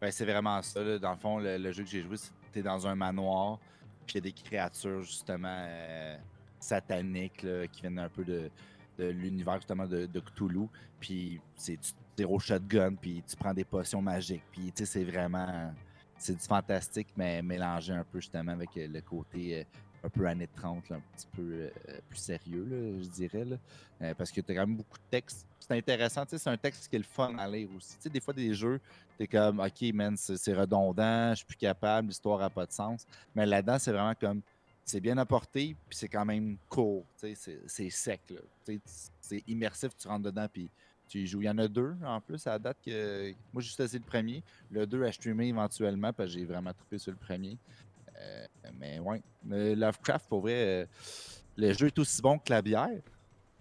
Ben, 0.00 0.10
c'est 0.10 0.24
vraiment 0.24 0.60
ça. 0.62 0.82
là. 0.82 0.98
Dans 0.98 1.12
le 1.12 1.16
fond, 1.16 1.38
le, 1.38 1.56
le 1.58 1.72
jeu 1.72 1.82
que 1.84 1.88
j'ai 1.90 2.02
joué, 2.02 2.16
c'était 2.16 2.62
dans 2.62 2.86
un 2.86 2.94
manoir. 2.94 3.58
Puis 4.06 4.14
il 4.14 4.14
y 4.16 4.18
a 4.18 4.20
des 4.20 4.32
créatures, 4.32 5.02
justement, 5.02 5.66
euh, 5.68 6.16
sataniques, 6.60 7.42
là, 7.42 7.66
qui 7.66 7.80
viennent 7.80 7.98
un 7.98 8.08
peu 8.08 8.24
de, 8.24 8.50
de 8.98 9.06
l'univers, 9.06 9.56
justement, 9.56 9.86
de, 9.86 10.06
de 10.06 10.20
Cthulhu. 10.20 10.68
Puis 11.00 11.40
c'est 11.56 11.78
zéro 12.16 12.38
shotgun, 12.38 12.94
puis 12.94 13.22
tu 13.26 13.36
prends 13.36 13.54
des 13.54 13.64
potions 13.64 14.02
magiques. 14.02 14.42
Puis, 14.52 14.72
tu 14.72 14.84
sais, 14.84 14.86
c'est 14.86 15.04
vraiment. 15.04 15.72
C'est 16.18 16.34
du 16.34 16.40
fantastique, 16.46 17.08
mais 17.16 17.42
mélangé 17.42 17.92
un 17.92 18.04
peu, 18.04 18.20
justement, 18.20 18.52
avec 18.52 18.70
euh, 18.76 18.88
le 18.88 19.00
côté. 19.02 19.60
euh, 19.60 19.64
un 20.04 20.08
peu 20.08 20.26
années 20.26 20.48
30, 20.54 20.88
là, 20.90 20.96
un 20.96 21.16
petit 21.16 21.26
peu 21.34 21.42
euh, 21.52 21.70
plus 22.08 22.18
sérieux, 22.18 22.64
là, 22.64 23.02
je 23.02 23.08
dirais. 23.08 23.44
Là. 23.44 24.14
Parce 24.14 24.30
que 24.30 24.40
tu 24.40 24.52
as 24.52 24.54
quand 24.54 24.66
même 24.66 24.76
beaucoup 24.76 24.98
de 24.98 25.02
textes. 25.10 25.48
C'est 25.58 25.72
intéressant, 25.76 26.24
tu 26.24 26.38
c'est 26.38 26.50
un 26.50 26.56
texte 26.56 26.88
qui 26.88 26.94
est 26.94 27.00
le 27.00 27.04
fun 27.04 27.36
à 27.36 27.48
lire 27.48 27.68
aussi. 27.76 27.96
Tu 27.96 28.02
sais, 28.02 28.10
des 28.10 28.20
fois, 28.20 28.32
des 28.32 28.54
jeux, 28.54 28.78
t'es 29.18 29.26
comme, 29.26 29.58
OK, 29.58 29.82
man, 29.94 30.16
c'est 30.16 30.54
redondant, 30.54 31.30
je 31.30 31.36
suis 31.36 31.46
plus 31.46 31.56
capable, 31.56 32.08
l'histoire 32.08 32.38
n'a 32.38 32.50
pas 32.50 32.66
de 32.66 32.72
sens. 32.72 33.04
Mais 33.34 33.46
là-dedans, 33.46 33.78
c'est 33.80 33.90
vraiment 33.90 34.14
comme, 34.14 34.42
c'est 34.84 35.00
bien 35.00 35.18
apporté, 35.18 35.74
puis 35.88 35.98
c'est 35.98 36.08
quand 36.08 36.24
même 36.24 36.56
court, 36.68 37.04
tu 37.18 37.34
c'est- 37.34 37.90
sec. 37.90 38.20
Tu 38.64 38.80
C'est 39.20 39.42
immersif, 39.48 39.96
tu 39.96 40.06
rentres 40.06 40.26
dedans, 40.26 40.46
puis 40.52 40.70
tu 41.08 41.18
y 41.18 41.26
joues. 41.26 41.42
Il 41.42 41.46
y 41.46 41.50
en 41.50 41.58
a 41.58 41.68
deux, 41.68 41.94
en 42.04 42.20
plus, 42.20 42.46
à 42.46 42.50
la 42.52 42.58
date 42.58 42.78
que. 42.84 43.30
Moi, 43.52 43.60
j'ai 43.62 43.66
juste 43.68 43.80
essayé 43.80 43.98
le 43.98 44.04
premier. 44.04 44.42
Le 44.70 44.86
2 44.86 45.04
à 45.04 45.12
streamer 45.12 45.48
éventuellement, 45.48 46.12
parce 46.12 46.30
que 46.32 46.38
j'ai 46.38 46.44
vraiment 46.44 46.72
trippé 46.72 46.98
sur 46.98 47.12
le 47.12 47.18
premier. 47.18 47.56
Euh, 48.18 48.46
mais 48.78 48.98
ouais. 48.98 49.22
Mais 49.44 49.74
Lovecraft, 49.74 50.28
pour 50.28 50.40
vrai, 50.40 50.54
euh, 50.54 50.86
le 51.56 51.72
jeu 51.72 51.86
est 51.88 51.98
aussi 51.98 52.20
bon 52.22 52.38
que 52.38 52.50
la 52.50 52.62
bière. 52.62 52.88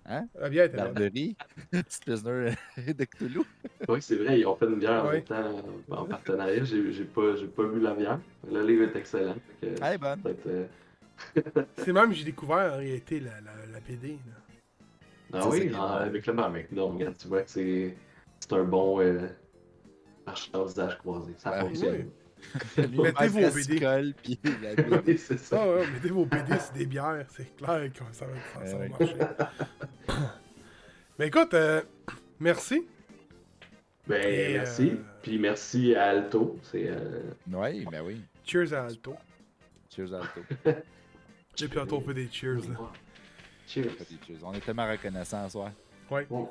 Hein? 0.08 0.28
La 0.40 0.50
bière 0.50 0.66
était 0.66 0.78
bonne. 0.78 0.94
Barberie. 0.94 1.36
Petite 1.72 2.06
Pilsner 2.06 2.54
de 2.78 3.06
Cthulhu. 3.06 3.42
Oui, 3.90 4.02
c'est 4.02 4.16
vrai, 4.18 4.40
ils 4.40 4.46
ont 4.46 4.56
fait 4.56 4.66
une 4.68 4.76
bière 4.80 5.04
en 5.04 5.12
même 5.12 5.24
temps 5.24 5.64
en 5.90 6.06
partenariat. 6.06 6.64
J'ai 6.64 6.92
j'ai 6.94 7.06
pas, 7.06 7.36
j'ai 7.36 7.48
pas 7.48 7.64
bu 7.68 7.80
la 7.80 7.94
bière. 7.96 8.20
Le 8.52 8.66
livre 8.66 8.84
est 8.84 8.96
excellent. 8.96 9.36
que 9.62 9.98
bonne. 9.98 10.22
euh, 10.48 10.68
C'est 11.78 11.92
même 11.92 12.10
que 12.10 12.16
j'ai 12.16 12.24
découvert 12.26 12.74
en 12.74 12.78
réalité 12.78 13.20
la, 13.20 13.42
la, 13.42 13.52
la 13.74 13.80
BD. 13.80 14.10
là. 14.10 14.45
Ah 15.34 15.48
oui, 15.50 15.72
avec 15.74 16.26
le 16.28 16.34
même 16.34 16.66
regarde, 16.78 17.16
tu 17.18 17.28
vois 17.28 17.42
que 17.44 17.50
c'est 17.52 17.96
c'est 18.40 18.54
un 18.54 18.64
bon 18.64 19.02
euh, 19.02 19.28
marchandisage 20.26 20.98
croisé. 21.00 21.34
Ça 21.38 21.52
Ah 21.54 21.64
oui. 21.66 21.70
fonctionne. 21.70 22.10
Mettez 22.78 23.28
vos 23.28 23.52
BD. 23.52 23.78
Scroll, 23.78 24.14
puis 24.22 24.40
la. 24.62 25.00
Oui, 25.06 25.18
c'est 25.18 25.40
ça. 25.40 25.62
Ah 25.64 25.68
ouais, 25.70 25.88
mettez 25.94 26.10
vos 26.10 26.26
BD, 26.26 26.54
c'est 26.60 26.74
des 26.74 26.86
bières. 26.86 27.26
C'est 27.30 27.56
clair 27.56 27.92
que 27.92 28.00
ça 28.12 28.26
va, 28.26 28.34
ça, 28.54 28.66
ça 28.66 28.78
va 28.78 28.84
Ouais. 28.84 28.90
marcher. 28.90 29.16
Mais 31.18 31.28
écoute, 31.28 31.54
euh, 31.54 31.82
merci. 32.40 32.86
Ben, 34.08 34.22
Et, 34.22 34.54
merci. 34.54 34.90
euh, 34.92 34.96
Puis 35.24 35.40
merci 35.40 35.96
à 35.96 36.10
Alto. 36.10 36.60
C'est 36.62 36.88
euh, 36.90 37.22
Oui, 37.52 37.86
ben 37.92 38.04
oui. 38.06 38.22
Cheers 38.46 38.74
à 38.74 38.86
Alto. 38.86 39.16
Cheers, 39.96 40.14
Alto. 40.14 40.42
Depuis 41.58 41.76
tantôt, 41.76 41.98
on 41.98 42.02
fait 42.02 42.14
des 42.14 42.30
cheers. 42.30 42.58
Là. 42.70 42.92
Cheers. 43.68 43.92
Cheers. 44.28 44.38
On 44.44 44.54
est 44.54 44.60
tellement 44.62 44.90
reconnaissants 44.90 45.46
ce 45.46 45.52
soir. 45.54 45.72
Ouais. 46.10 46.26
Bon. 46.30 46.50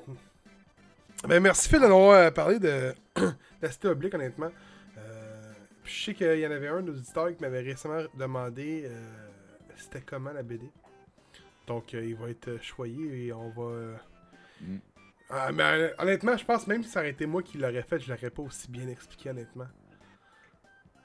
Ben, 1.28 1.40
merci 1.40 1.68
Phil 1.68 1.80
d'avoir 1.80 2.10
euh, 2.16 2.30
parlé 2.30 2.58
de 2.58 2.94
la 3.62 3.70
cité 3.70 3.88
oblique, 3.88 4.14
honnêtement. 4.14 4.50
Euh, 4.98 5.52
je 5.84 6.04
sais 6.04 6.14
qu'il 6.14 6.38
y 6.38 6.46
en 6.46 6.50
avait 6.50 6.68
un 6.68 6.82
de 6.82 6.90
nos 6.90 6.98
auditeurs 6.98 7.34
qui 7.34 7.40
m'avait 7.42 7.60
récemment 7.60 8.02
demandé 8.14 8.84
euh, 8.86 9.10
c'était 9.76 10.00
comment 10.02 10.32
la 10.32 10.42
BD. 10.42 10.68
Donc, 11.66 11.94
euh, 11.94 12.04
il 12.04 12.14
va 12.16 12.28
être 12.30 12.60
choyé 12.62 13.26
et 13.26 13.32
on 13.32 13.50
va. 13.50 13.62
euh, 13.62 13.96
Mm. 14.60 14.76
Ah, 15.30 15.50
mais 15.52 15.62
euh, 15.64 15.88
honnêtement, 15.98 16.36
je 16.36 16.44
pense 16.44 16.66
même 16.68 16.82
si 16.84 16.90
ça 16.90 17.00
aurait 17.00 17.10
été 17.10 17.26
moi 17.26 17.42
qui 17.42 17.58
l'aurais 17.58 17.82
fait, 17.82 17.98
je 17.98 18.12
l'aurais 18.12 18.30
pas 18.30 18.42
aussi 18.42 18.70
bien 18.70 18.86
expliqué, 18.88 19.30
honnêtement. 19.30 19.66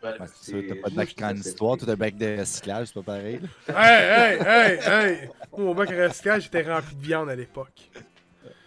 Ouais, 0.02 0.14
que 0.18 0.28
ça, 0.28 0.52
t'as 0.68 0.76
pas 0.76 0.90
de 0.90 0.96
bac 0.96 1.10
c'est- 1.10 1.56
t'as 1.56 1.92
un 1.92 1.96
bac 1.96 2.16
de 2.16 2.40
recyclage, 2.40 2.88
c'est 2.88 2.94
pas 2.94 3.04
pareil. 3.04 3.40
hey, 3.68 3.76
hey, 3.76 4.40
hey, 4.40 4.80
hey! 4.88 5.30
Mon 5.58 5.74
bac 5.76 5.92
à 5.92 6.08
recyclage 6.08 6.48
était 6.48 6.62
rempli 6.62 6.96
de 6.96 7.02
viande 7.02 7.30
à 7.30 7.36
l'époque. 7.36 7.90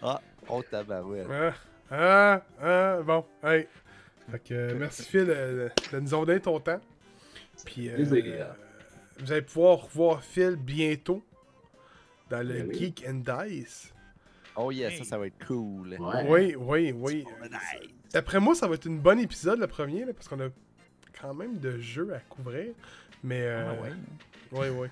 Ah, 0.01 0.21
oh 0.47 0.61
tabarouette. 0.61 1.27
Ah, 1.31 1.53
ah, 1.91 2.41
ah, 2.61 3.01
bon, 3.01 3.25
hey. 3.43 3.67
Fait 4.31 4.39
que 4.39 4.53
euh, 4.53 4.75
merci 4.77 5.03
Phil 5.03 5.25
euh, 5.27 5.69
de 5.91 5.99
nous 5.99 6.13
avoir 6.13 6.25
donné 6.27 6.39
ton 6.39 6.59
temps. 6.59 6.79
Puis 7.65 7.89
euh, 7.89 7.95
vous 9.19 9.31
allez 9.31 9.41
pouvoir 9.41 9.83
revoir 9.83 10.23
Phil 10.23 10.55
bientôt 10.55 11.23
dans 12.29 12.45
le 12.45 12.53
Ben 12.53 12.67
oui. 12.69 12.77
Geek 12.77 13.05
and 13.07 13.23
Dice. 13.25 13.93
Oh 14.55 14.71
yes, 14.71 14.99
ça, 14.99 15.03
ça 15.03 15.17
va 15.17 15.27
être 15.27 15.45
cool. 15.47 15.97
Ouais. 15.99 16.25
Oui, 16.27 16.55
oui, 16.55 16.91
oui. 16.95 17.25
D'après 18.11 18.39
moi, 18.39 18.53
ça 18.53 18.67
va 18.67 18.75
être 18.75 18.85
une 18.85 18.99
bonne 18.99 19.19
épisode, 19.19 19.59
le 19.59 19.67
premier, 19.67 20.05
là, 20.05 20.13
parce 20.13 20.27
qu'on 20.27 20.39
a 20.39 20.49
quand 21.19 21.33
même 21.33 21.59
de 21.59 21.79
jeux 21.79 22.13
à 22.13 22.19
couvrir. 22.19 22.73
Mais. 23.23 23.41
Euh, 23.41 23.65
Ah 23.65 23.73
ouais. 23.81 23.93
Oui, 24.51 24.67
oui. 24.69 24.87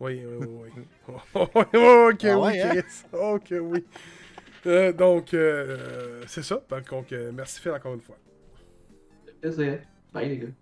Oui, 0.00 0.24
oui, 0.26 0.46
oui. 0.46 0.70
oui. 0.76 0.84
ok, 1.34 2.24
Ah 2.24 2.38
oui, 2.38 2.60
hein? 2.60 2.76
Chris. 2.76 3.04
Ok, 3.12 3.54
oui. 3.60 3.84
Euh, 4.66 4.92
donc, 4.92 5.34
euh, 5.34 6.22
c'est 6.26 6.42
ça. 6.42 6.62
Donc, 6.90 7.12
euh, 7.12 7.32
merci 7.32 7.60
Phil 7.60 7.72
encore 7.72 7.94
une 7.94 8.00
fois. 8.00 8.18
Plaisir. 9.40 9.80
Bye 10.12 10.28
les 10.28 10.38
gars. 10.38 10.52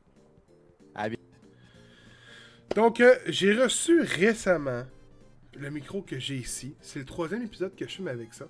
Donc, 2.74 3.00
euh, 3.00 3.16
j'ai 3.26 3.54
reçu 3.54 4.00
récemment 4.02 4.84
le 5.54 5.70
micro 5.70 6.02
que 6.02 6.18
j'ai 6.18 6.36
ici. 6.36 6.76
C'est 6.80 6.98
le 6.98 7.04
troisième 7.06 7.42
épisode 7.42 7.74
que 7.74 7.86
je 7.88 7.94
filme 7.94 8.08
avec 8.08 8.34
ça. 8.34 8.48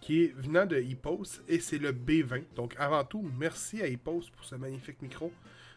Qui 0.00 0.24
est 0.24 0.34
venant 0.36 0.66
de 0.66 0.78
Hippos 0.80 1.40
et 1.48 1.60
c'est 1.60 1.78
le 1.78 1.92
B20. 1.92 2.44
Donc, 2.56 2.74
avant 2.78 3.04
tout, 3.04 3.22
merci 3.38 3.80
à 3.82 3.86
Hippos 3.86 4.22
pour 4.34 4.44
ce 4.44 4.56
magnifique 4.56 5.00
micro. 5.02 5.32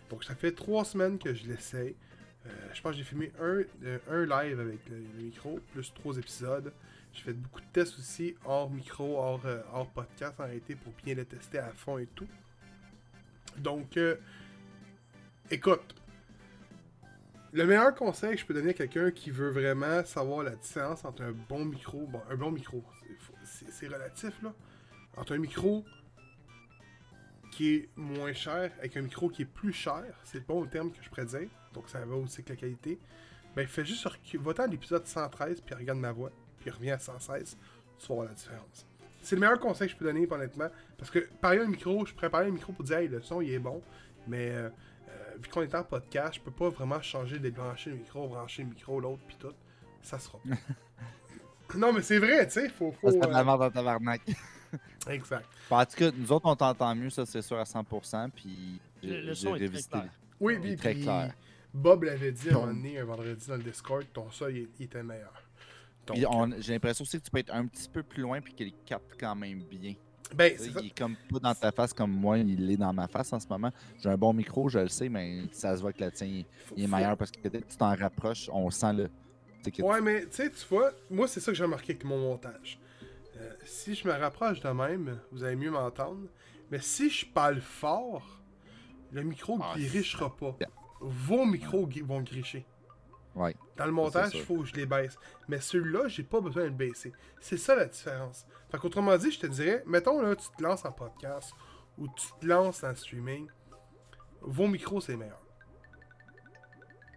Donc, 0.09 0.23
ça 0.23 0.35
fait 0.35 0.51
trois 0.51 0.85
semaines 0.85 1.17
que 1.17 1.33
je 1.33 1.47
l'essaye. 1.47 1.95
Euh, 2.45 2.49
je 2.73 2.81
pense 2.81 2.91
que 2.93 2.97
j'ai 2.97 3.03
filmé 3.03 3.31
un, 3.39 3.63
euh, 3.83 3.99
un 4.09 4.25
live 4.25 4.59
avec 4.59 4.79
le, 4.89 4.97
micro, 5.21 5.59
plus 5.73 5.93
trois 5.93 6.17
épisodes. 6.17 6.71
J'ai 7.13 7.23
fait 7.23 7.33
beaucoup 7.33 7.61
de 7.61 7.65
tests 7.73 7.97
aussi, 7.97 8.35
hors 8.45 8.69
micro, 8.69 9.17
hors, 9.17 9.45
euh, 9.45 9.61
hors 9.73 9.87
podcast 9.87 10.39
en 10.39 10.45
réalité, 10.45 10.75
pour 10.75 10.93
bien 11.03 11.15
le 11.15 11.25
tester 11.25 11.59
à 11.59 11.71
fond 11.71 11.97
et 11.97 12.07
tout. 12.07 12.27
Donc, 13.57 13.99
écoute, 15.49 15.95
le 17.53 17.65
meilleur 17.65 17.95
conseil 17.95 18.35
que 18.35 18.41
je 18.41 18.45
peux 18.45 18.53
donner 18.53 18.69
à 18.69 18.73
quelqu'un 18.73 19.09
qui 19.09 19.31
veut 19.31 19.49
vraiment 19.49 20.05
savoir 20.05 20.43
la 20.43 20.55
différence 20.55 21.03
entre 21.05 21.23
un 21.23 21.31
bon 21.31 21.65
micro, 21.65 22.05
bon, 22.05 22.21
un 22.29 22.35
bon 22.35 22.51
micro, 22.51 22.83
c'est 23.43 23.87
relatif 23.87 24.31
là, 24.43 24.53
entre 25.15 25.33
un 25.33 25.39
micro 25.39 25.83
qui 27.57 27.73
est 27.73 27.89
moins 27.95 28.33
cher 28.33 28.71
avec 28.77 28.95
un 28.97 29.01
micro 29.01 29.29
qui 29.29 29.41
est 29.41 29.45
plus 29.45 29.73
cher, 29.73 30.03
c'est 30.23 30.37
le 30.37 30.43
bon 30.43 30.63
terme 30.67 30.91
que 30.91 31.01
je 31.01 31.09
pourrais 31.09 31.25
dire, 31.25 31.49
donc 31.73 31.89
ça 31.89 31.99
va 32.05 32.15
aussi 32.15 32.35
avec 32.35 32.49
la 32.49 32.55
qualité, 32.55 32.99
ben 33.55 33.65
fais 33.65 33.83
juste 33.83 34.05
recu- 34.05 34.37
va-t'en 34.37 34.63
à 34.63 34.67
l'épisode 34.67 35.07
113 35.07 35.61
puis 35.61 35.73
regarde 35.73 35.97
ma 35.97 36.11
voix, 36.11 36.29
puis 36.59 36.69
reviens 36.69 36.93
à 36.93 36.99
116, 36.99 37.57
tu 37.97 38.07
vas 38.09 38.13
voir 38.13 38.27
la 38.27 38.35
différence. 38.35 38.85
C'est 39.23 39.35
le 39.35 39.41
meilleur 39.41 39.59
conseil 39.59 39.87
que 39.87 39.93
je 39.93 39.97
peux 39.97 40.05
donner 40.05 40.27
honnêtement, 40.29 40.69
parce 40.99 41.09
que 41.09 41.27
pareil 41.41 41.61
un 41.61 41.67
micro, 41.67 42.05
je 42.05 42.13
préparais 42.13 42.45
un 42.45 42.51
micro 42.51 42.73
pour 42.73 42.85
dire 42.85 42.99
hey, 42.99 43.07
le 43.07 43.21
son 43.23 43.41
il 43.41 43.51
est 43.51 43.57
bon, 43.57 43.81
mais 44.27 44.51
euh, 44.51 44.69
euh, 45.09 45.35
vu 45.41 45.49
qu'on 45.49 45.63
est 45.63 45.73
en 45.73 45.83
podcast, 45.83 46.35
je 46.35 46.41
peux 46.41 46.51
pas 46.51 46.69
vraiment 46.69 47.01
changer, 47.01 47.39
débrancher 47.39 47.89
le 47.89 47.95
micro, 47.95 48.27
brancher 48.27 48.61
le 48.61 48.69
micro, 48.69 48.99
l'autre, 48.99 49.23
puis 49.25 49.37
tout. 49.39 49.53
Ça 50.03 50.19
sera 50.19 50.39
non, 51.75 51.91
mais 51.91 52.03
c'est 52.03 52.19
vrai, 52.19 52.45
tu 52.45 52.53
sais, 52.53 52.69
faut. 52.69 52.91
faut 52.91 53.09
Ça, 53.09 53.17
la 53.17 53.39
euh, 53.39 53.43
merde 53.43 53.59
dans 53.61 53.71
tabarnak. 53.71 54.21
Exact. 55.09 55.45
En 55.69 55.85
tout 55.85 55.95
cas, 55.97 56.11
nous 56.15 56.31
autres, 56.31 56.45
on 56.45 56.55
t'entend 56.55 56.93
mieux, 56.95 57.09
ça, 57.09 57.25
c'est 57.25 57.41
sûr, 57.41 57.57
à 57.57 57.63
100%. 57.63 58.29
Puis 58.35 58.79
Le, 59.03 59.21
le 59.21 59.33
j'ai 59.33 59.35
son 59.35 59.55
est 59.55 59.57
très 59.59 59.67
revisité. 59.67 59.89
clair. 59.91 60.09
Oui, 60.39 60.57
puis, 60.59 60.75
très 60.75 60.93
puis 60.93 61.03
clair. 61.03 61.33
Bob 61.73 62.03
l'avait 62.03 62.31
dit 62.31 62.49
à 62.49 62.57
un 62.57 62.67
donné, 62.67 62.99
un 62.99 63.05
vendredi 63.05 63.47
dans 63.47 63.55
le 63.57 63.63
Discord, 63.63 64.05
ton 64.13 64.29
son, 64.31 64.47
il, 64.47 64.67
il 64.79 64.85
était 64.85 65.03
meilleur. 65.03 65.33
Donc, 66.07 66.17
on- 66.29 66.51
j'ai 66.59 66.73
l'impression 66.73 67.03
aussi 67.03 67.19
que 67.19 67.23
tu 67.25 67.31
peux 67.31 67.39
être 67.39 67.53
un 67.53 67.65
petit 67.67 67.89
peu 67.89 68.01
plus 68.03 68.21
loin 68.21 68.39
puis 68.41 68.53
qu'il 68.53 68.73
capte 68.85 69.15
quand 69.19 69.35
même 69.35 69.59
bien. 69.63 69.93
ben, 70.33 70.57
ça. 70.57 70.79
Il 70.81 70.87
est 70.87 70.97
comme 70.97 71.15
pas 71.29 71.39
dans 71.39 71.53
ta 71.55 71.71
face 71.71 71.91
comme 71.93 72.11
moi, 72.11 72.37
il 72.37 72.71
est 72.71 72.77
dans 72.77 72.93
ma 72.93 73.07
face 73.07 73.31
en 73.33 73.39
ce 73.39 73.47
moment. 73.47 73.71
J'ai 74.01 74.09
un 74.09 74.17
bon 74.17 74.33
micro, 74.33 74.69
je 74.69 74.79
le 74.79 74.87
sais, 74.87 75.09
mais 75.09 75.43
ça 75.51 75.75
se 75.75 75.81
voit 75.81 75.91
que 75.93 76.03
le 76.03 76.11
tien 76.11 76.27
il- 76.27 76.39
est 76.41 76.45
faut- 76.65 76.75
meilleur 76.95 77.17
parce 77.17 77.31
que 77.31 77.47
dès 77.47 77.61
que 77.61 77.69
tu 77.69 77.77
t'en 77.77 77.93
rapproches, 77.95 78.49
on 78.53 78.69
sent 78.71 78.93
le. 78.93 79.09
Ouais, 79.83 79.99
mais 79.99 80.21
tu 80.21 80.27
sais, 80.31 80.49
tu 80.49 80.65
vois, 80.69 80.91
moi, 81.11 81.27
c'est 81.27 81.41
ça 81.41 81.51
que 81.51 81.57
j'ai 81.57 81.63
remarqué 81.65 81.91
avec 81.91 82.05
mon 82.05 82.17
montage. 82.19 82.79
Euh, 83.39 83.53
si 83.65 83.95
je 83.95 84.07
me 84.07 84.13
rapproche 84.13 84.59
de 84.59 84.69
même, 84.69 85.19
vous 85.31 85.43
allez 85.43 85.55
mieux 85.55 85.71
m'entendre. 85.71 86.27
Mais 86.71 86.79
si 86.79 87.09
je 87.09 87.25
parle 87.25 87.61
fort, 87.61 88.41
le 89.11 89.23
micro 89.23 89.57
Ah, 89.61 89.73
grichera 89.77 90.35
pas. 90.35 90.55
Yeah. 90.59 90.69
Vos 90.99 91.45
micros 91.45 91.87
vont 92.03 92.21
gricher. 92.21 92.65
Ouais. 93.35 93.55
Dans 93.75 93.85
le 93.85 93.91
montage, 93.91 94.31
il 94.33 94.41
faut 94.41 94.57
que 94.61 94.65
je 94.65 94.73
les 94.73 94.87
baisse. 94.87 95.15
Mais 95.47 95.59
celui-là, 95.59 96.07
j'ai 96.07 96.23
pas 96.23 96.41
besoin 96.41 96.63
de 96.63 96.69
le 96.69 96.73
baisser. 96.73 97.13
C'est 97.39 97.57
ça 97.57 97.75
la 97.75 97.85
différence. 97.85 98.47
Fait 98.71 98.79
qu'autrement 98.79 99.15
dit, 99.17 99.31
je 99.31 99.39
te 99.39 99.47
dirais, 99.47 99.83
mettons 99.85 100.19
là, 100.21 100.35
tu 100.35 100.47
te 100.57 100.63
lances 100.63 100.83
en 100.85 100.91
podcast 100.91 101.53
où 101.97 102.07
tu 102.07 102.27
te 102.39 102.45
lances 102.45 102.81
le 102.83 102.95
streaming, 102.95 103.47
vos 104.41 104.67
micros, 104.67 105.01
c'est 105.01 105.15
meilleur. 105.15 105.41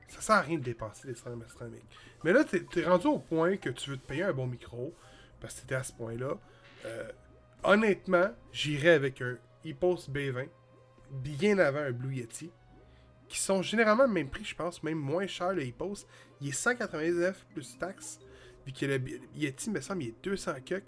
Ça 0.09 0.21
sert 0.21 0.37
à 0.37 0.41
rien 0.41 0.59
de 0.59 0.65
dépenser 0.65 1.09
les 1.09 1.15
streaming. 1.15 1.49
streaming. 1.49 1.83
Mais 2.25 2.33
là, 2.33 2.45
t'es 2.45 2.65
es 2.77 2.85
rendu 2.85 3.07
au 3.07 3.19
point 3.19 3.57
que 3.57 3.71
tu 3.71 3.91
veux 3.91 3.97
te 3.97 4.07
payer 4.07 4.25
un 4.25 4.33
bon 4.33 4.47
micro, 4.47 4.95
parce 5.41 5.55
que 5.55 5.61
t'étais 5.61 5.75
à 5.75 5.83
ce 5.83 5.93
point-là. 5.93 6.39
Euh, 6.87 7.09
honnêtement, 7.63 8.31
j'irais 8.53 8.91
avec 8.91 9.21
un 9.21 9.37
EPOS 9.65 10.09
B20, 10.11 10.49
bien 11.11 11.59
avant 11.59 11.81
un 11.81 11.93
Blue 11.93 12.15
Yeti, 12.15 12.51
qui 13.29 13.39
sont 13.39 13.63
généralement 13.63 14.07
le 14.07 14.13
même 14.13 14.29
prix, 14.29 14.45
je 14.45 14.55
pense, 14.55 14.83
même 14.83 14.99
moins 14.99 15.27
cher 15.27 15.53
le 15.53 15.63
EPOS. 15.63 16.07
Il 16.41 16.49
est 16.49 16.53
199 16.53 17.47
plus 17.55 17.79
taxes, 17.79 18.19
vu 18.67 18.73
que 18.73 18.87
le 18.87 19.01
Yeti, 19.35 19.71
me 19.71 19.81
semble, 19.81 20.03
il 20.03 20.09
est 20.09 20.25
200 20.25 20.53
cucks. 20.65 20.85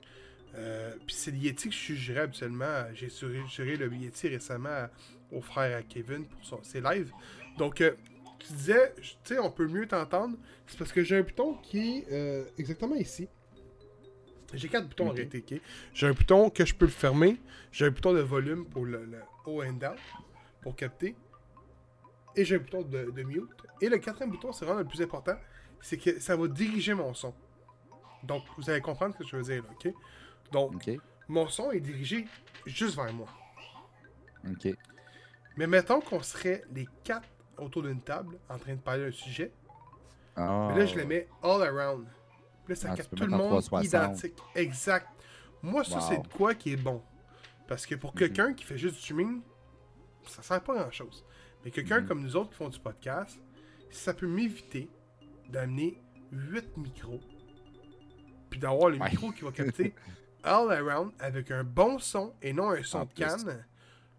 Euh, 0.55 0.95
puis 1.07 1.15
c'est 1.15 1.31
le 1.31 1.39
Yeti 1.39 1.69
que 1.69 1.75
je 1.75 1.81
suggérais 1.81 2.21
habituellement. 2.21 2.85
J'ai 2.95 3.09
suggéré 3.09 3.77
le 3.77 3.93
Yeti 3.93 4.29
récemment 4.29 4.89
au 5.31 5.41
frère 5.41 5.79
à 5.79 5.83
Kevin 5.83 6.27
pour 6.27 6.45
son, 6.45 6.63
ses 6.63 6.81
lives. 6.81 7.11
Donc, 7.59 7.81
euh, 7.81 7.93
tu 8.39 8.53
disais, 8.53 8.95
tu 8.97 9.15
sais, 9.25 9.39
on 9.39 9.51
peut 9.51 9.67
mieux 9.67 9.87
t'entendre. 9.87 10.37
C'est 10.67 10.79
parce 10.79 10.93
que 10.93 11.03
j'ai 11.03 11.19
un 11.19 11.23
bouton 11.23 11.55
qui 11.63 11.99
est 11.99 12.13
euh, 12.13 12.45
exactement 12.59 12.97
ici. 12.97 13.29
J'ai 14.55 14.69
quatre 14.69 14.87
boutons 14.89 15.11
réalité. 15.11 15.45
ok? 15.57 15.61
J'ai 15.95 16.07
un 16.07 16.13
bouton 16.13 16.51
que 16.51 16.65
je 16.65 16.75
peux 16.75 16.85
le 16.87 16.91
fermer. 16.91 17.41
J'ai 17.71 17.87
un 17.87 17.91
bouton 17.91 18.13
de 18.13 18.21
volume 18.21 18.67
pour 18.67 18.85
le, 18.85 19.05
le 19.05 19.19
haut 19.47 19.63
and 19.63 19.75
down 19.75 19.97
pour 20.61 20.77
capter. 20.77 21.15
Et 22.37 22.45
j'ai 22.45 22.57
un 22.57 22.59
bouton 22.59 22.83
de, 22.83 23.11
de 23.11 23.23
mute. 23.23 23.49
Et 23.81 23.89
le 23.89 23.99
quatrième 23.99 24.31
bouton, 24.31 24.53
c'est 24.53 24.65
vraiment 24.65 24.81
le 24.81 24.87
plus 24.87 25.03
important. 25.03 25.37
C'est 25.81 25.97
que 25.97 26.21
ça 26.21 26.37
va 26.37 26.47
diriger 26.49 26.95
mon 26.95 27.13
son. 27.15 27.35
Donc, 28.23 28.43
vous 28.57 28.71
allez 28.71 28.81
comprendre 28.81 29.15
ce 29.15 29.19
que 29.23 29.29
je 29.29 29.37
veux 29.37 29.43
dire, 29.43 29.63
là, 29.63 29.69
ok? 29.73 29.93
Donc, 30.53 30.91
mon 31.29 31.49
son 31.49 31.73
est 31.73 31.81
dirigé 31.81 32.27
juste 32.67 32.95
vers 32.95 33.13
moi. 33.13 33.27
Ok. 34.49 34.69
Mais 35.57 35.67
mettons 35.67 36.01
qu'on 36.01 36.23
serait 36.23 36.63
les 36.73 36.87
quatre 37.05 37.29
autour 37.59 37.83
d'une 37.83 38.01
table 38.01 38.39
en 38.49 38.59
train 38.59 38.75
de 38.75 38.81
parler 38.81 39.05
d'un 39.07 39.11
sujet. 39.13 39.53
Ah, 40.37 40.69
Mais 40.71 40.79
là, 40.79 40.87
je 40.87 40.97
le 40.97 41.05
mets 41.05 41.29
all 41.43 41.63
around. 41.63 42.07
Puis 42.65 42.75
là, 42.75 42.77
ça 42.77 42.89
Ah, 42.93 42.97
capte 42.97 43.15
tout 43.15 43.25
le 43.25 43.31
monde 43.31 43.49
360. 43.63 43.85
identique. 44.19 44.39
Exact. 44.55 45.09
Moi, 45.63 45.85
ça, 45.85 45.97
Wow. 45.99 46.03
c'est 46.09 46.19
de 46.23 46.29
quoi 46.29 46.55
qui 46.55 46.73
est 46.73 46.77
bon. 46.77 47.03
Parce 47.69 47.87
que 47.87 47.95
pour 47.95 48.11
Mhm. 48.13 48.19
quelqu'un 48.19 48.55
qui 48.55 48.65
fait 48.65 48.79
juste 48.79 48.97
du 48.97 49.01
streaming, 49.01 49.41
ça 50.27 50.43
sert 50.43 50.63
pas 50.63 50.75
à 50.79 50.83
grand 50.83 50.91
chose. 50.91 51.25
Mais 51.65 51.71
quelqu'un 51.71 52.01
Mhm. 52.01 52.09
comme 52.09 52.23
nous 52.23 52.37
autres 52.37 52.51
qui 52.51 52.57
font 52.57 52.69
du 52.69 52.79
podcast, 52.81 53.39
ça 53.91 54.15
peut 54.15 54.27
m'éviter 54.27 54.89
d'amener 55.49 56.01
8 56.31 56.77
micros. 56.77 57.21
Puis 58.51 58.61
d'avoir 58.61 58.91
le 58.91 58.99
Ouais. 58.99 59.11
micro 59.11 59.31
qui 59.33 59.43
va 59.45 59.53
capter 59.53 59.95
all 60.43 60.71
around 60.73 61.13
avec 61.19 61.51
un 61.51 61.65
bon 61.65 61.99
son 61.99 62.35
et 62.43 62.53
non 62.53 62.71
un 62.71 62.83
son 62.83 62.99
En 62.99 63.05
de 63.05 63.09
plus. 63.11 63.25
canne. 63.25 63.65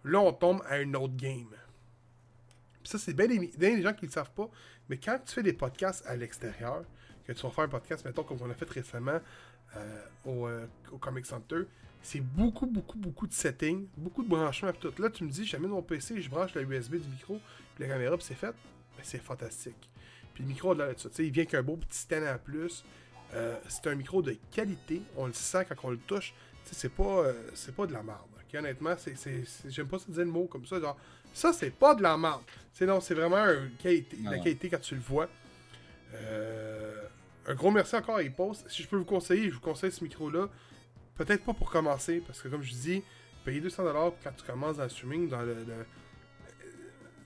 Là, 0.06 0.20
on 0.20 0.34
tombe 0.34 0.62
à 0.68 0.76
un 0.76 0.94
autre 0.96 1.16
game. 1.16 1.50
Puis 2.82 2.90
ça, 2.92 2.98
c'est 2.98 3.14
bien 3.14 3.28
des, 3.28 3.40
bien 3.40 3.76
des 3.76 3.82
gens 3.82 3.94
qui 3.94 4.04
ne 4.06 4.08
le 4.10 4.14
savent 4.14 4.32
pas. 4.34 4.50
Mais 4.90 4.98
quand 4.98 5.18
tu 5.26 5.34
fais 5.34 5.44
des 5.44 5.54
podcasts 5.54 6.06
à 6.06 6.16
l'extérieur, 6.16 6.84
que 7.26 7.32
tu 7.34 7.42
vas 7.42 7.50
faire 7.50 7.64
un 7.66 7.70
podcast, 7.70 8.06
mettons, 8.06 8.24
comme 8.24 8.38
on 8.42 8.50
a 8.50 8.54
fait 8.54 8.70
récemment 8.70 9.20
euh, 9.76 10.06
au, 10.26 10.48
euh, 10.48 10.66
au 10.92 10.98
Comic 10.98 11.26
Center, 11.26 11.62
c'est 12.02 12.20
beaucoup, 12.22 12.66
beaucoup, 12.66 12.98
beaucoup 12.98 13.28
de 13.28 13.34
settings, 13.34 13.88
beaucoup 13.98 14.24
de 14.24 14.30
branchements 14.30 14.70
et 14.70 14.74
tout. 14.74 14.94
Là, 15.00 15.10
tu 15.10 15.24
me 15.24 15.30
dis, 15.30 15.46
j'amène 15.46 15.72
mon 15.72 15.82
PC, 15.82 16.22
je 16.22 16.30
branche 16.30 16.54
la 16.54 16.62
USB 16.62 16.96
du 16.96 17.08
micro, 17.10 17.40
puis 17.76 17.84
la 17.86 17.94
caméra, 17.94 18.18
puis 18.18 18.26
c'est 18.26 18.36
fait. 18.36 18.54
C'est 19.02 19.22
fantastique. 19.22 19.90
Puis 20.34 20.44
le 20.44 20.50
micro, 20.50 20.74
là, 20.74 20.94
tu 20.94 21.08
sais, 21.12 21.26
il 21.26 21.32
vient 21.32 21.46
qu'un 21.46 21.64
beau 21.64 21.78
petit 21.78 21.98
stand 22.00 22.24
en 22.24 22.38
plus. 22.38 22.84
Euh, 23.34 23.58
c'est 23.68 23.88
un 23.88 23.96
micro 23.96 24.22
de 24.22 24.38
qualité, 24.52 25.02
on 25.18 25.28
le 25.28 25.34
sent 25.34 25.66
quand 25.68 25.76
on 25.84 25.92
le 25.92 25.98
touche. 25.98 26.34
Tu 26.66 26.70
sais, 26.70 26.82
c'est 26.82 26.90
pas, 26.94 27.26
c'est 27.54 27.76
pas 27.76 27.86
de 27.88 27.94
la 27.94 28.04
merde. 28.04 28.20
Honnêtement, 28.56 28.94
c'est, 28.98 29.16
j'aime 29.68 29.88
pas 29.88 29.98
ça 30.00 30.06
dire 30.10 30.26
le 30.26 30.32
mot 30.32 30.46
comme 30.46 30.66
ça. 30.66 30.80
Genre, 30.80 30.96
ça, 31.34 31.54
c'est 31.54 31.72
pas 31.72 31.96
de 31.96 32.04
la 32.04 32.16
merde. 32.18 32.44
C'est 32.72 32.86
non, 32.86 33.02
c'est 33.02 33.16
vraiment 33.16 33.44
une 33.46 33.72
qualité, 33.82 34.18
Non, 34.20 34.30
la 34.32 34.38
non. 34.38 34.44
qualité 34.44 34.70
quand 34.70 34.80
tu 34.80 34.96
le 34.96 35.02
vois. 35.02 35.28
Euh, 36.14 37.04
un 37.48 37.56
gros 37.56 37.72
merci 37.72 37.96
encore 37.96 38.18
à 38.18 38.24
Epos. 38.24 38.54
Si 38.68 38.84
je 38.84 38.88
peux 38.88 38.98
vous 38.98 39.06
conseiller, 39.06 39.50
je 39.50 39.56
vous 39.56 39.60
conseille 39.62 39.92
ce 39.92 40.04
micro-là. 40.04 40.50
Peut-être 41.16 41.44
pas 41.44 41.54
pour 41.54 41.70
commencer, 41.70 42.22
parce 42.26 42.42
que 42.42 42.48
comme 42.48 42.64
je 42.64 42.74
dis, 42.74 43.04
payer 43.44 43.62
200$ 43.62 44.14
quand 44.24 44.32
tu 44.36 44.44
commences 44.44 44.78
dans 44.78 44.84
le 44.84 44.90
streaming, 44.90 45.30
dans 45.30 45.42
le, 45.42 45.56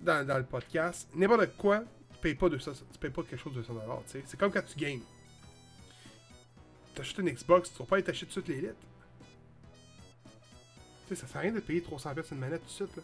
dans, 0.01 0.37
le 0.37 0.43
podcast, 0.43 1.07
n'importe 1.15 1.55
quoi, 1.57 1.83
tu 2.13 2.19
payes 2.19 2.35
pas 2.35 2.49
200, 2.49 2.71
tu 2.91 2.99
payes 2.99 3.11
pas 3.11 3.23
quelque 3.23 3.39
chose 3.39 3.53
de 3.53 3.61
200$. 3.61 3.65
tu 3.65 4.11
sais. 4.11 4.23
C'est 4.25 4.39
comme 4.39 4.51
quand 4.51 4.65
tu 4.65 4.77
games. 4.77 5.01
T'achètes 6.95 7.19
une 7.19 7.29
Xbox, 7.29 7.71
tu 7.71 7.79
vas 7.79 7.85
pas 7.85 7.95
aller 7.97 8.03
t'acheter 8.03 8.25
tout 8.25 8.41
de 8.41 8.45
suite 8.45 8.47
l'élite. 8.47 8.75
Tu 11.07 11.15
sais, 11.15 11.21
ça 11.21 11.27
sert 11.27 11.37
à 11.37 11.41
rien 11.41 11.51
de 11.53 11.59
payer 11.59 11.81
300$ 11.81 12.13
pièces 12.13 12.31
une 12.31 12.39
manette 12.39 12.61
tout 12.61 12.67
de 12.67 12.71
suite. 12.71 12.95
Là. 12.97 13.03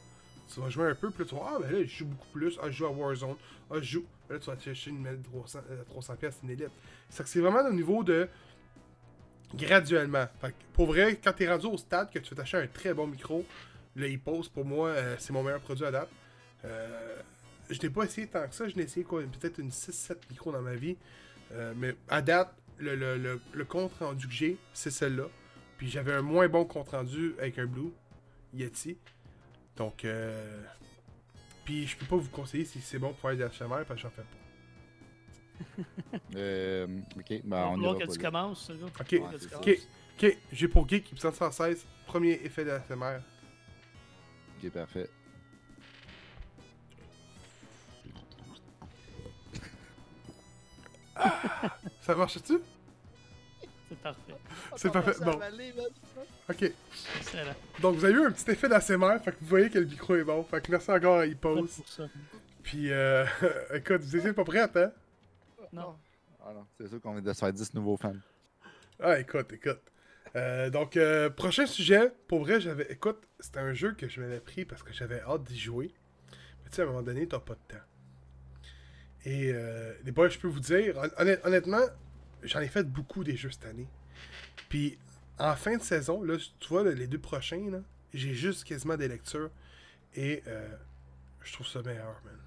Tu 0.53 0.60
vas 0.60 0.70
jouer 0.70 0.88
un 0.90 0.95
peu, 0.95 1.07
là, 1.07 1.26
tu 1.26 1.36
vas 1.36 1.41
ah, 1.56 1.57
ben 1.61 1.72
là, 1.72 1.80
je 1.84 1.88
joue 1.88 2.06
beaucoup 2.06 2.28
plus. 2.34 2.57
Ah, 2.61 2.68
je 2.70 2.78
joue 2.78 2.86
à 2.86 2.90
Warzone. 2.91 3.36
Ah, 3.72 3.76
je 3.76 3.84
joue. 3.84 4.06
Là, 4.30 4.40
tu 4.40 4.45
vas 4.49 4.56
t'acheter 4.56 4.90
une 4.90 5.02
manette 5.02 5.22
de 5.22 5.28
300$, 5.30 5.57
euh, 5.72 5.84
300 5.86 6.15
pièces 6.15 6.40
une 6.44 6.49
élite. 6.52 6.70
C'est 7.10 7.24
que 7.24 7.30
c'est 7.30 7.40
vraiment 7.40 7.68
au 7.68 7.74
niveau 7.74 8.03
de. 8.03 8.28
graduellement. 9.56 10.26
Fait 10.41 10.49
que, 10.49 10.53
pour 10.74 10.88
vrai, 10.88 11.20
quand 11.24 11.34
t'es 11.34 11.49
rendu 11.49 11.65
au 11.68 11.78
stade 11.78 12.11
que 12.11 12.20
tu 12.20 12.30
veux 12.32 12.36
t'acheter 12.36 12.57
un 12.57 12.68
très 12.68 12.94
bon 12.94 13.07
micro, 13.07 13.45
le 13.95 14.07
e-post, 14.14 14.52
pour 14.52 14.65
moi, 14.65 14.90
euh, 14.90 15.15
c'est 15.20 15.34
mon 15.34 15.44
meilleur 15.44 15.61
produit 15.61 15.86
à 15.86 15.91
date. 15.91 16.10
Euh, 16.65 17.18
je 17.70 17.80
n'ai 17.82 17.90
pas 17.90 18.03
essayé 18.03 18.28
tant 18.28 18.48
que 18.48 18.56
ça. 18.56 18.68
Je 18.68 18.76
n'ai 18.76 18.84
essayé 18.84 19.06
peut-être 19.06 19.60
une 19.60 19.70
6-7 19.70 20.15
micros 20.30 20.52
dans 20.52 20.61
ma 20.61 20.76
vie. 20.76 20.98
Euh, 21.52 21.74
mais 21.78 21.95
à 22.10 22.22
date, 22.22 22.53
le, 22.78 22.95
le- 22.95 23.18
le- 23.18 23.40
le 23.53 23.65
compte 23.65 23.94
rendu 23.99 24.28
que 24.28 24.34
j'ai, 24.34 24.57
c'est 24.74 24.90
celle-là. 24.91 25.28
Puis 25.78 25.90
j'avais 25.90 26.14
un 26.14 26.22
moins 26.22 26.48
bon 26.48 26.65
compte 26.65 26.90
rendu 26.90 27.36
avec 27.38 27.60
un 27.60 27.65
Blue 27.65 27.91
Yeti. 28.53 28.98
Donc, 29.76 30.06
euh... 30.06 30.64
puis 31.66 31.88
je 31.88 31.98
peux 31.98 32.06
pas 32.06 32.16
vous 32.18 32.30
conseiller 32.30 32.66
si 32.66 32.80
c'est 32.82 33.00
bon 33.00 33.14
pour 33.14 33.20
faire 33.32 33.38
des 33.38 33.58
HMR 33.58 33.86
parce 33.86 33.90
que 33.90 33.98
j'en 33.98 34.10
fais 34.10 34.22
pas. 34.22 34.28
Euh, 36.36 36.88
ok, 37.18 37.41
va 37.45 37.68
on 37.70 37.76
falloir 37.76 37.80
ira 37.80 37.94
que 37.94 38.06
pas 38.08 38.14
tu 38.14 38.20
là. 38.20 38.32
commences. 38.32 38.70
Ok, 38.70 39.06
Que 39.08 39.16
Ouais, 39.18 39.30
tu 39.34 39.40
c'est 39.40 39.50
ça. 39.50 39.58
commences. 39.60 39.68
ok, 39.68 40.24
ok. 40.24 40.38
J'ai 40.52 40.68
pour 40.68 40.90
Geek 40.90 41.12
épisode 41.14 41.34
116, 41.36 41.86
premier 42.08 42.32
effet 42.44 42.66
de 42.66 42.72
HMR. 42.72 43.20
Ok, 44.64 44.72
parfait. 44.72 45.10
Ça 52.02 52.16
marche-tu? 52.16 52.60
C'est 54.76 54.91
parfait. 54.91 55.14
C'est 55.14 55.24
parfait. 55.24 55.24
Bon, 55.24 55.40
ok. 56.49 56.72
Excellent. 57.20 57.56
Donc 57.82 57.95
vous 57.95 58.06
avez 58.06 58.14
eu 58.14 58.26
un 58.26 58.32
petit 58.32 58.49
effet 58.52 58.68
d'ASMR, 58.70 59.20
fait 59.24 59.32
que 59.32 59.38
vous 59.41 59.48
voyez 59.48 59.70
que 59.70 59.80
le 59.80 59.86
micro 59.86 60.15
est 60.15 60.24
bon. 60.24 60.44
Fait 60.44 60.61
que 60.61 60.72
merci 60.72 60.91
encore 60.91 61.20
à 61.20 61.26
ça. 61.86 62.03
Puis, 62.64 62.91
euh, 62.91 63.26
écoute, 63.74 64.02
vous 64.02 64.15
étiez 64.18 64.32
pas 64.34 64.44
prêts, 64.45 64.60
hein? 64.76 64.91
Non. 65.74 65.95
Ah 66.45 66.53
non, 66.53 66.65
c'est 66.78 66.88
sûr 66.88 67.02
qu'on 67.02 67.14
vient 67.14 67.22
de 67.22 67.34
se 67.34 67.40
faire 67.40 67.52
10 67.53 67.74
nouveaux 67.74 67.98
fans. 67.98 68.15
Ah, 69.02 69.20
écoute, 69.20 69.52
écoute. 69.53 69.82
Euh, 70.36 70.70
donc, 70.70 70.95
euh, 70.98 71.30
prochain 71.30 71.65
sujet. 71.65 72.11
Pour 72.28 72.40
vrai, 72.40 72.60
j'avais. 72.61 72.88
Écoute, 72.91 73.22
c'était 73.40 73.60
un 73.60 73.74
jeu 73.74 73.94
que 73.94 74.07
je 74.07 74.22
m'avais 74.22 74.40
pris 74.40 74.65
parce 74.65 74.82
que 74.84 74.94
j'avais 74.94 75.22
hâte 75.22 75.44
d'y 75.44 75.60
jouer. 75.60 75.91
Mais 76.64 76.70
tu 76.70 76.76
sais, 76.78 76.82
à 76.82 76.86
un 76.86 76.88
moment 76.88 77.02
donné, 77.02 77.28
t'as 77.28 77.40
pas 77.40 77.53
de 77.56 77.60
temps. 77.76 77.84
Et 79.26 79.52
euh, 79.53 79.94
les 80.03 80.11
boys, 80.11 80.30
je 80.30 80.40
peux 80.40 80.48
vous 80.48 80.60
dire, 80.60 80.98
hon- 80.98 81.22
honnêt- 81.22 81.40
honnêtement, 81.45 81.86
j'en 82.44 82.60
ai 82.60 82.68
fait 82.68 82.84
beaucoup 82.84 83.24
des 83.24 83.36
jeux 83.36 83.52
cette 83.52 83.65
année. 83.65 83.88
Puis, 84.70 84.98
en 85.40 85.56
fin 85.56 85.78
de 85.78 85.82
saison, 85.82 86.24
là, 86.24 86.36
tu 86.60 86.70
vois, 86.70 86.84
là, 86.84 86.91
les 86.91 87.07
deux 87.07 87.20
prochains, 87.20 87.70
là, 87.72 87.80
j'ai 88.14 88.34
juste 88.34 88.64
quasiment 88.64 88.98
des 88.98 89.07
lectures. 89.07 89.49
Et 90.15 90.44
euh, 90.48 90.68
je 91.41 91.53
trouve 91.53 91.68
ça 91.68 91.82
meilleur, 91.82 92.22
man. 92.24 92.38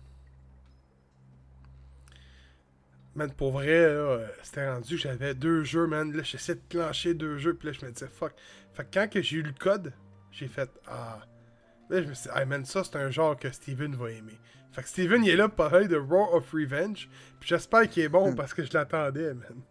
Man, 3.14 3.32
pour 3.32 3.52
vrai, 3.52 3.66
là, 3.66 3.94
euh, 3.94 4.28
c'était 4.42 4.70
rendu 4.70 4.96
que 4.96 5.00
j'avais 5.00 5.34
deux 5.34 5.64
jeux, 5.64 5.86
man. 5.86 6.12
Là, 6.12 6.22
j'essayais 6.22 6.56
de 6.56 6.62
clencher 6.68 7.14
deux 7.14 7.38
jeux, 7.38 7.54
puis 7.54 7.68
là, 7.68 7.72
je 7.72 7.84
me 7.84 7.90
disais, 7.90 8.08
fuck. 8.08 8.34
Fait 8.74 8.84
que 8.84 8.88
quand 8.92 9.08
que 9.10 9.22
j'ai 9.22 9.38
eu 9.38 9.42
le 9.42 9.52
code, 9.52 9.92
j'ai 10.30 10.48
fait, 10.48 10.70
ah. 10.86 11.20
Là, 11.88 12.02
je 12.02 12.08
me 12.08 12.14
suis 12.14 12.28
dit, 12.28 12.38
hey, 12.38 12.46
man, 12.46 12.64
ça, 12.64 12.84
c'est 12.84 12.96
un 12.96 13.10
genre 13.10 13.38
que 13.38 13.50
Steven 13.50 13.94
va 13.94 14.10
aimer. 14.10 14.38
Fait 14.72 14.82
que 14.82 14.88
Steven, 14.88 15.24
il 15.24 15.30
est 15.30 15.36
là 15.36 15.48
pour 15.48 15.68
parler 15.68 15.88
de 15.88 15.96
Roar 15.96 16.34
of 16.34 16.52
Revenge. 16.52 17.08
Puis 17.40 17.48
j'espère 17.48 17.88
qu'il 17.88 18.02
est 18.02 18.08
bon 18.08 18.34
parce 18.34 18.52
que 18.52 18.64
je 18.64 18.72
l'attendais, 18.74 19.32
man. 19.32 19.62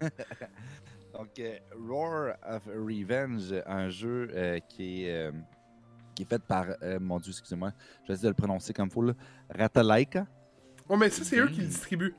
Donc, 1.12 1.38
euh, 1.38 1.58
Roar 1.88 2.36
of 2.46 2.66
Revenge, 2.66 3.54
un 3.66 3.88
jeu 3.88 4.30
euh, 4.34 4.58
qui, 4.68 5.04
est, 5.04 5.16
euh, 5.28 5.32
qui 6.14 6.22
est 6.22 6.26
fait 6.26 6.42
par, 6.42 6.66
euh, 6.82 6.98
mon 7.00 7.18
dieu, 7.18 7.30
excusez-moi, 7.30 7.72
j'essaie 8.06 8.22
de 8.24 8.28
le 8.28 8.34
prononcer 8.34 8.72
comme 8.72 8.88
il 8.88 8.92
faut, 8.92 9.02
là, 9.02 9.14
Ratalaika, 9.50 10.26
Oh, 10.90 10.96
mais 10.96 11.10
ça, 11.10 11.22
c'est 11.22 11.38
eux 11.38 11.48
qui 11.48 11.60
le 11.60 11.66
distribuent. 11.66 12.14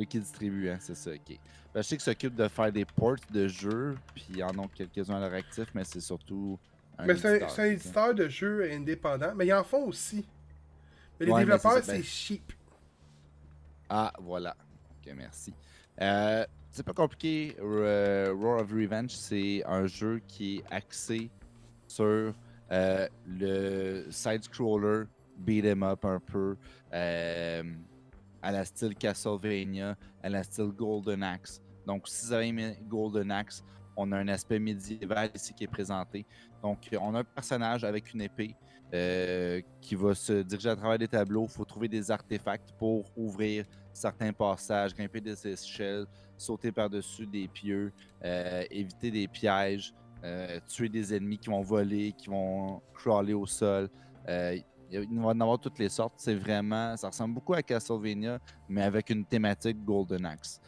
eux 0.00 0.04
qui 0.04 0.18
distribue, 0.18 0.68
hein, 0.68 0.78
c'est 0.80 0.96
ça, 0.96 1.10
ok. 1.12 1.28
Ben, 1.28 1.38
je 1.76 1.82
sais 1.82 1.96
qu'ils 1.96 2.04
s'occupent 2.04 2.34
de 2.34 2.48
faire 2.48 2.72
des 2.72 2.84
ports 2.84 3.16
de 3.30 3.46
jeux, 3.46 3.96
puis 4.14 4.26
ils 4.30 4.42
en 4.44 4.56
ont 4.58 4.68
quelques-uns 4.68 5.16
à 5.16 5.20
leur 5.20 5.32
actif, 5.34 5.66
mais 5.74 5.84
c'est 5.84 6.00
surtout 6.00 6.58
un 6.98 7.06
mais 7.06 7.16
c'est 7.16 7.28
un, 7.28 7.30
éditeur, 7.32 7.50
c'est 7.50 7.62
un 7.62 7.64
ça. 7.66 7.72
éditeur 7.72 8.14
de 8.14 8.28
jeux 8.28 8.70
indépendant. 8.72 9.32
Mais 9.36 9.46
ils 9.46 9.52
en 9.54 9.62
font 9.64 9.84
aussi. 9.86 10.24
Mais 11.20 11.26
les 11.26 11.32
Ouais, 11.32 11.40
développeurs, 11.40 11.72
c'est 11.74 11.78
ça, 11.82 11.84
c'est 11.86 11.92
ben- 11.98 12.02
cheap. 12.04 12.52
Ah, 13.88 14.12
voilà. 14.20 14.56
Ok, 14.90 15.12
merci. 15.16 15.52
Euh, 16.00 16.44
c'est 16.74 16.82
pas 16.82 16.92
compliqué. 16.92 17.56
Euh, 17.60 18.34
Roar 18.36 18.60
of 18.62 18.72
Revenge, 18.72 19.10
c'est 19.10 19.62
un 19.64 19.86
jeu 19.86 20.20
qui 20.26 20.56
est 20.56 20.64
axé 20.70 21.30
sur 21.86 22.34
Euh, 22.72 23.06
le 23.26 24.06
side-scroller, 24.10 25.04
beat 25.36 25.66
'em 25.66 25.82
up 25.82 26.02
un 26.06 26.18
peu, 26.18 26.56
euh, 26.94 27.62
à 28.40 28.50
la 28.50 28.64
style 28.64 28.94
Castlevania, 28.94 29.96
à 30.22 30.28
la 30.30 30.42
style 30.42 30.72
Golden 30.72 31.22
Axe. 31.22 31.60
Donc, 31.86 32.08
si 32.08 32.26
vous 32.26 32.32
avez 32.32 32.48
aimé 32.48 32.78
Golden 32.88 33.30
Axe, 33.30 33.62
on 33.96 34.10
a 34.12 34.18
un 34.18 34.28
aspect 34.28 34.58
médiéval 34.58 35.30
ici 35.34 35.54
qui 35.54 35.64
est 35.64 35.68
présenté. 35.68 36.26
Donc, 36.62 36.88
on 37.00 37.14
a 37.14 37.20
un 37.20 37.24
personnage 37.24 37.84
avec 37.84 38.12
une 38.12 38.22
épée 38.22 38.56
euh, 38.92 39.60
qui 39.80 39.96
va 39.96 40.14
se 40.14 40.42
diriger 40.42 40.68
à 40.68 40.76
travers 40.76 40.98
des 40.98 41.08
tableaux. 41.08 41.44
Il 41.44 41.52
faut 41.52 41.64
trouver 41.64 41.88
des 41.88 42.10
artefacts 42.10 42.70
pour 42.78 43.10
ouvrir 43.16 43.64
certains 43.92 44.32
passages, 44.32 44.94
grimper 44.94 45.20
des 45.20 45.48
échelles, 45.48 46.06
sauter 46.36 46.70
par-dessus 46.70 47.26
des 47.26 47.48
pieux, 47.48 47.92
euh, 48.24 48.62
éviter 48.70 49.10
des 49.10 49.26
pièges, 49.26 49.92
euh, 50.22 50.60
tuer 50.68 50.88
des 50.88 51.12
ennemis 51.12 51.38
qui 51.38 51.50
vont 51.50 51.62
voler, 51.62 52.12
qui 52.12 52.28
vont 52.28 52.80
crawler 52.92 53.34
au 53.34 53.46
sol. 53.46 53.90
Il 54.28 54.64
va 54.90 55.02
y 55.02 55.18
en 55.18 55.40
avoir 55.40 55.58
toutes 55.58 55.78
les 55.80 55.88
sortes. 55.88 56.14
C'est 56.18 56.36
vraiment, 56.36 56.96
ça 56.96 57.08
ressemble 57.08 57.34
beaucoup 57.34 57.54
à 57.54 57.62
Castlevania, 57.62 58.38
mais 58.68 58.82
avec 58.82 59.10
une 59.10 59.24
thématique 59.24 59.84
Golden 59.84 60.24
Axe. 60.24 60.60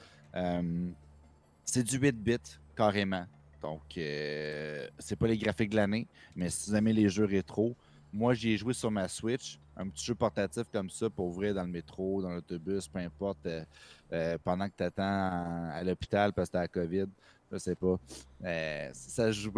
C'est 1.65 1.85
du 1.85 1.99
8-bit, 1.99 2.61
carrément. 2.77 3.27
Donc, 3.63 3.83
euh, 3.97 4.89
c'est 4.99 5.17
pas 5.17 5.27
les 5.27 5.39
graphiques 5.39 5.71
de 5.71 5.77
l'année, 5.77 6.07
mais 6.37 6.51
si 6.51 6.71
vous 6.71 6.77
aimez 6.77 6.93
les 6.93 7.09
jeux 7.09 7.25
rétro, 7.25 7.75
moi, 8.13 8.35
j'y 8.35 8.53
ai 8.53 8.57
joué 8.57 8.73
sur 8.73 8.91
ma 8.91 9.09
Switch, 9.09 9.59
un 9.77 9.89
petit 9.89 10.07
jeu 10.07 10.15
portatif 10.15 10.65
comme 10.73 10.89
ça 10.89 11.11
pour 11.11 11.27
ouvrir 11.27 11.55
dans 11.55 11.65
le 11.65 11.69
métro, 11.69 12.23
dans 12.23 12.31
l'autobus, 12.31 12.89
peu 12.89 12.99
importe, 12.99 13.45
euh, 13.47 13.65
euh, 14.13 14.39
pendant 14.43 14.69
que 14.69 14.75
tu 14.77 14.85
attends 14.85 15.03
à, 15.03 15.71
à 15.75 15.85
l'hôpital 15.85 16.33
parce 16.33 16.49
que 16.49 16.53
t'as 16.53 16.61
la 16.61 16.69
COVID. 16.69 17.07
Je 17.53 17.59
sais 17.59 17.75
pas. 17.75 17.97
Euh, 18.45 18.91
ça 18.93 19.27
se 19.27 19.39
joue. 19.39 19.53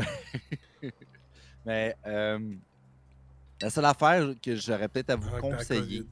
mais 1.65 1.97
la 2.05 3.71
seule 3.71 3.85
affaire 3.85 4.35
que 4.43 4.57
j'aurais 4.57 4.89
peut-être 4.89 5.11
à 5.11 5.17
vous 5.17 5.31
conseiller. 5.41 6.05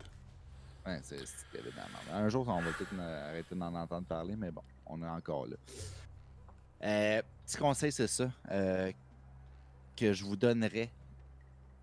Ouais, 0.86 1.00
c'est. 1.02 1.18
Un 2.12 2.28
jour, 2.28 2.46
on 2.48 2.60
va 2.60 2.70
peut-être 2.70 2.98
arrêter 3.00 3.54
d'en 3.54 3.74
entendre 3.74 4.06
parler, 4.06 4.36
mais 4.36 4.50
bon, 4.50 4.62
on 4.86 5.02
est 5.02 5.08
encore 5.08 5.46
là. 5.46 5.56
Euh, 6.84 7.22
petit 7.44 7.56
conseil, 7.56 7.92
c'est 7.92 8.06
ça. 8.06 8.30
euh, 8.50 8.90
que 9.96 10.12
je 10.12 10.24
vous 10.24 10.36
donnerais. 10.36 10.90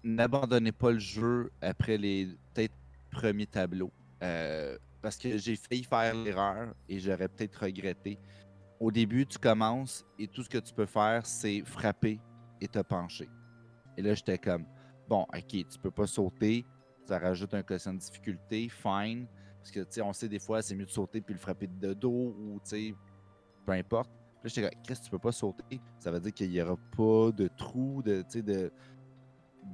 N'abandonnez 0.03 0.71
pas 0.71 0.91
le 0.91 0.99
jeu 0.99 1.51
après 1.61 1.97
les 1.97 2.27
peut-être 2.53 2.75
premiers 3.11 3.47
tableaux. 3.47 3.91
euh, 4.21 4.77
parce 5.01 5.17
que 5.17 5.37
j'ai 5.37 5.57
failli 5.57 5.83
faire 5.83 6.15
l'erreur 6.15 6.73
et 6.87 6.97
j'aurais 6.99 7.27
peut-être 7.27 7.55
regretté. 7.65 8.17
Au 8.79 8.89
début, 8.89 9.25
tu 9.25 9.37
commences 9.37 10.05
et 10.17 10.27
tout 10.27 10.43
ce 10.43 10.49
que 10.49 10.59
tu 10.59 10.73
peux 10.73 10.85
faire, 10.85 11.25
c'est 11.25 11.61
frapper 11.65 12.21
et 12.61 12.67
te 12.69 12.79
pencher. 12.79 13.29
Et 13.97 14.01
là, 14.01 14.13
j'étais 14.13 14.37
comme, 14.37 14.65
bon, 15.09 15.23
ok, 15.23 15.47
tu 15.47 15.79
peux 15.81 15.91
pas 15.91 16.07
sauter, 16.07 16.65
ça 17.05 17.19
rajoute 17.19 17.53
un 17.53 17.63
quotient 17.63 17.93
de 17.93 17.99
difficulté, 17.99 18.69
fine. 18.69 19.27
Parce 19.57 19.71
que, 19.71 19.81
tu 19.81 19.87
sais, 19.89 20.01
on 20.01 20.13
sait 20.13 20.29
des 20.29 20.39
fois, 20.39 20.61
c'est 20.61 20.75
mieux 20.75 20.85
de 20.85 20.91
sauter 20.91 21.19
puis 21.19 21.33
le 21.33 21.39
frapper 21.39 21.67
de 21.67 21.93
dos 21.93 22.33
ou, 22.39 22.61
tu 22.63 22.69
sais, 22.69 22.95
peu 23.65 23.73
importe. 23.73 24.09
Là, 24.43 24.49
j'étais 24.49 24.69
comme, 24.69 24.83
que 24.83 24.93
tu 24.93 25.09
peux 25.09 25.19
pas 25.19 25.31
sauter? 25.31 25.79
Ça 25.99 26.11
veut 26.11 26.19
dire 26.19 26.33
qu'il 26.33 26.49
n'y 26.49 26.61
aura 26.61 26.77
pas 26.97 27.31
de 27.31 27.47
trou, 27.47 28.01
de, 28.03 28.23
de 28.41 28.71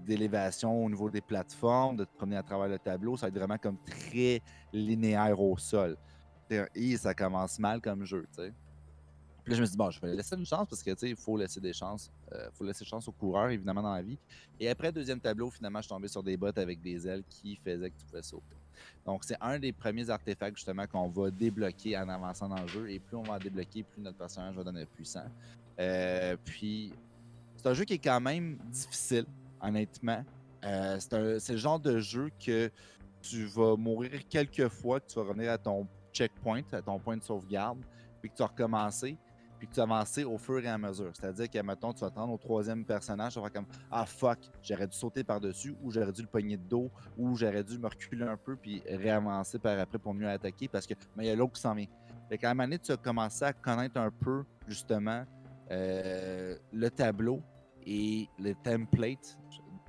d'élévation 0.05 0.85
au 0.85 0.89
niveau 0.89 1.09
des 1.09 1.21
plateformes, 1.21 1.97
de 1.97 2.05
te 2.05 2.15
promener 2.15 2.37
à 2.37 2.43
travers 2.43 2.67
le 2.67 2.77
tableau. 2.77 3.17
Ça 3.17 3.25
va 3.25 3.29
être 3.29 3.37
vraiment 3.37 3.57
comme 3.57 3.77
très 3.83 4.41
linéaire 4.71 5.39
au 5.41 5.57
sol. 5.57 5.97
Et 6.75 6.97
ça 6.97 7.13
commence 7.13 7.57
mal 7.57 7.81
comme 7.81 8.05
jeu, 8.05 8.27
tu 8.31 8.43
sais. 8.43 8.53
Puis 9.43 9.51
là, 9.51 9.55
je 9.55 9.61
me 9.61 9.65
suis 9.65 9.71
dit, 9.71 9.77
bon, 9.77 9.89
je 9.89 9.99
vais 9.99 10.13
laisser 10.13 10.35
une 10.35 10.45
chance 10.45 10.67
parce 10.69 10.83
que, 10.83 10.91
tu 10.91 10.97
sais, 10.97 11.09
il 11.09 11.15
faut 11.15 11.37
laisser 11.37 11.59
des 11.59 11.73
chances. 11.73 12.11
Il 12.31 12.51
faut 12.53 12.63
laisser 12.63 12.85
chance 12.85 13.07
aux 13.07 13.11
coureurs, 13.11 13.49
évidemment, 13.49 13.81
dans 13.81 13.93
la 13.93 14.03
vie. 14.03 14.19
Et 14.59 14.69
après, 14.69 14.91
deuxième 14.91 15.19
tableau, 15.19 15.49
finalement, 15.49 15.79
je 15.79 15.83
suis 15.83 15.89
tombé 15.89 16.07
sur 16.07 16.21
des 16.21 16.37
bottes 16.37 16.59
avec 16.59 16.81
des 16.81 17.07
ailes 17.07 17.23
qui 17.27 17.55
faisaient 17.55 17.89
que 17.89 17.97
tu 17.97 18.05
pouvais 18.05 18.21
sauter. 18.21 18.55
Donc, 19.05 19.23
c'est 19.23 19.37
un 19.41 19.59
des 19.59 19.71
premiers 19.71 20.09
artefacts, 20.09 20.57
justement, 20.57 20.85
qu'on 20.87 21.07
va 21.07 21.31
débloquer 21.31 21.97
en 21.97 22.09
avançant 22.09 22.47
dans 22.49 22.61
le 22.61 22.67
jeu. 22.67 22.89
Et 22.91 22.99
plus 22.99 23.17
on 23.17 23.23
va 23.23 23.39
débloquer, 23.39 23.83
plus 23.83 24.01
notre 24.01 24.17
personnage 24.17 24.55
va 24.55 24.63
devenir 24.63 24.87
puissant. 24.87 25.25
Euh, 25.79 26.35
puis, 26.43 26.93
c'est 27.55 27.67
un 27.67 27.73
jeu 27.73 27.85
qui 27.85 27.93
est 27.93 27.99
quand 27.99 28.21
même 28.21 28.57
difficile, 28.69 29.25
honnêtement. 29.61 30.23
Euh, 30.63 30.97
c'est 30.99 31.53
le 31.53 31.57
genre 31.57 31.79
de 31.79 31.99
jeu 31.99 32.29
que 32.45 32.69
tu 33.21 33.45
vas 33.45 33.75
mourir 33.75 34.11
quelques 34.27 34.67
fois, 34.69 34.99
que 34.99 35.07
tu 35.07 35.15
vas 35.15 35.23
revenir 35.23 35.51
à 35.51 35.57
ton 35.57 35.87
checkpoint, 36.13 36.63
à 36.71 36.81
ton 36.81 36.99
point 36.99 37.17
de 37.17 37.23
sauvegarde, 37.23 37.79
puis 38.21 38.29
que 38.29 38.35
tu 38.35 38.41
vas 38.41 38.47
recommencer, 38.47 39.17
puis 39.59 39.67
que 39.67 39.73
tu 39.73 39.77
vas 39.77 39.83
avancer 39.83 40.23
au 40.23 40.37
fur 40.37 40.59
et 40.59 40.67
à 40.67 40.77
mesure. 40.77 41.11
C'est-à-dire 41.13 41.49
que, 41.49 41.59
mettons, 41.59 41.93
tu 41.93 41.99
vas 41.99 42.09
te 42.09 42.17
rendre 42.17 42.33
au 42.33 42.37
troisième 42.37 42.85
personnage, 42.85 43.33
tu 43.33 43.41
vas 43.41 43.49
comme 43.49 43.65
Ah 43.91 44.05
fuck, 44.05 44.39
j'aurais 44.63 44.87
dû 44.87 44.97
sauter 44.97 45.23
par-dessus, 45.23 45.75
ou 45.83 45.91
j'aurais 45.91 46.13
dû 46.13 46.21
le 46.21 46.27
pogner 46.27 46.57
de 46.57 46.63
dos, 46.63 46.89
ou 47.17 47.35
j'aurais 47.35 47.63
dû 47.63 47.77
me 47.77 47.87
reculer 47.87 48.23
un 48.25 48.37
peu, 48.37 48.55
puis 48.55 48.81
réavancer 48.87 49.59
par 49.59 49.77
après 49.77 49.99
pour 49.99 50.13
mieux 50.13 50.29
attaquer, 50.29 50.67
parce 50.69 50.87
que 50.87 50.93
mais 51.15 51.25
il 51.25 51.27
y 51.27 51.31
a 51.31 51.35
l'autre 51.35 51.53
qui 51.53 51.61
s'en 51.61 51.75
vient. 51.75 51.87
Fait 52.29 52.37
qu'à 52.37 52.51
un 52.51 52.53
moment 52.53 52.77
tu 52.81 52.91
vas 52.91 52.97
commencer 52.97 53.43
à 53.43 53.53
connaître 53.53 53.99
un 53.99 54.11
peu, 54.11 54.45
justement, 54.67 55.25
euh, 55.71 56.57
le 56.71 56.89
tableau 56.89 57.41
et 57.85 58.27
le 58.39 58.53
template 58.55 59.37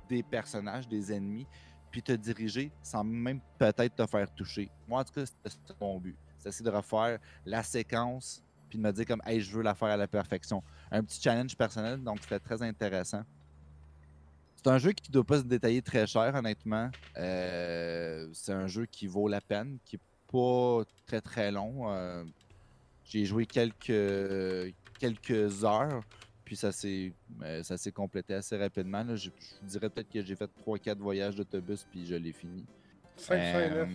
des 0.09 0.21
personnages, 0.21 0.87
des 0.87 1.13
ennemis, 1.13 1.47
puis 1.89 2.01
te 2.01 2.11
diriger 2.13 2.71
sans 2.81 3.03
même 3.03 3.39
peut-être 3.57 3.95
te 3.95 4.05
faire 4.05 4.33
toucher. 4.33 4.69
Moi, 4.87 5.01
en 5.01 5.03
tout 5.03 5.13
cas, 5.13 5.25
c'était 5.25 5.73
mon 5.79 5.99
but. 5.99 6.17
C'est 6.37 6.49
essayer 6.49 6.65
de 6.65 6.75
refaire 6.75 7.19
la 7.45 7.63
séquence, 7.63 8.43
puis 8.71 8.79
de 8.79 8.83
me 8.83 8.91
dire 8.93 9.05
comme, 9.05 9.21
hey, 9.25 9.41
je 9.41 9.51
veux 9.51 9.61
la 9.61 9.75
faire 9.75 9.89
à 9.89 9.97
la 9.97 10.07
perfection. 10.07 10.63
Un 10.89 11.03
petit 11.03 11.21
challenge 11.21 11.55
personnel, 11.57 12.01
donc 12.01 12.19
c'était 12.21 12.39
très 12.39 12.61
intéressant. 12.61 13.23
C'est 14.55 14.67
un 14.69 14.77
jeu 14.77 14.93
qui 14.93 15.09
ne 15.09 15.13
doit 15.13 15.23
pas 15.25 15.39
se 15.39 15.43
détailler 15.43 15.81
très 15.81 16.07
cher, 16.07 16.33
honnêtement. 16.33 16.89
Euh, 17.17 18.29
c'est 18.31 18.53
un 18.53 18.67
jeu 18.67 18.85
qui 18.85 19.07
vaut 19.07 19.27
la 19.27 19.41
peine, 19.41 19.77
qui 19.83 19.97
n'est 19.97 20.01
pas 20.31 20.83
très 21.05 21.19
très 21.19 21.51
long. 21.51 21.91
Euh, 21.91 22.23
J'ai 23.03 23.25
joué 23.25 23.45
quelques, 23.45 24.73
quelques 24.99 25.65
heures, 25.65 26.01
puis 26.45 26.55
ça 26.55 26.71
s'est 26.71 27.11
euh, 27.41 27.63
ça 27.63 27.75
s'est 27.77 27.91
complété 27.91 28.35
assez 28.35 28.55
rapidement. 28.57 29.03
là. 29.03 29.15
Je, 29.15 29.29
je 29.63 29.67
dirais 29.67 29.89
peut-être 29.89 30.09
que 30.09 30.23
j'ai 30.23 30.35
fait 30.35 30.49
3-4 30.65 30.97
voyages 30.97 31.35
d'autobus, 31.35 31.85
puis 31.91 32.05
je 32.05 32.15
l'ai 32.15 32.31
fini. 32.31 32.63
5,69. 33.17 33.33
Euh, 33.73 33.85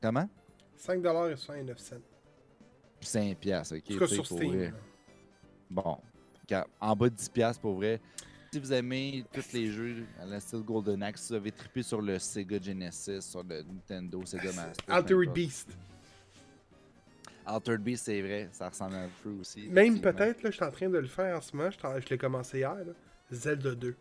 Comment? 0.00 0.28
5 0.76 1.02
5 3.04 3.36
piastres, 3.38 3.76
ok? 3.76 3.82
En 3.90 3.92
tout 3.94 3.98
cas 3.98 4.06
tu 4.06 4.08
sais, 4.10 4.14
sur 4.16 4.28
pour 4.28 4.38
Steam. 4.38 4.52
vrai. 4.56 4.72
Bon, 5.70 5.98
en 6.80 6.96
bas 6.96 7.08
de 7.08 7.14
10$ 7.16 7.30
piastres, 7.30 7.60
pour 7.60 7.74
vrai. 7.76 8.00
Si 8.52 8.60
vous 8.60 8.72
aimez 8.72 9.24
tous 9.32 9.52
les 9.52 9.66
jeux 9.70 10.04
à 10.20 10.26
la 10.26 10.38
style 10.38 10.60
Golden 10.60 11.02
Axe, 11.02 11.22
si 11.22 11.28
vous 11.30 11.34
avez 11.34 11.50
trippé 11.50 11.82
sur 11.82 12.00
le 12.00 12.18
Sega 12.20 12.60
Genesis, 12.60 13.22
sur 13.22 13.42
le 13.42 13.62
Nintendo, 13.62 14.24
Sega 14.24 14.52
Master. 14.54 14.84
Altered. 14.94 15.32
Beast. 15.32 15.70
Altered 17.46 17.80
Beast, 17.82 18.04
c'est 18.06 18.22
vrai, 18.22 18.48
ça 18.52 18.68
ressemble 18.68 18.94
un 18.94 19.08
peu 19.22 19.30
aussi. 19.40 19.68
Même 19.68 20.00
peut-être, 20.00 20.42
là, 20.42 20.50
je 20.50 20.56
suis 20.56 20.64
en 20.64 20.70
train 20.70 20.88
de 20.88 20.98
le 20.98 21.08
faire 21.08 21.36
en 21.36 21.40
ce 21.40 21.54
moment. 21.56 21.70
Je, 21.70 21.76
je 22.00 22.08
l'ai 22.10 22.18
commencé 22.18 22.58
hier. 22.58 22.74
Là. 22.74 22.92
Zelda 23.30 23.74
2. 23.74 23.96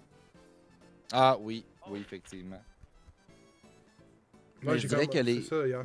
Ah 1.11 1.37
oui, 1.41 1.65
oui, 1.89 1.99
effectivement. 1.99 2.61
Mais 4.61 4.69
Ouais, 4.71 4.75
je 4.77 4.83
j'ai 4.83 4.87
dirais 4.87 5.07
que 5.07 5.17
les, 5.17 5.41
ça 5.41 5.67
hier. 5.67 5.83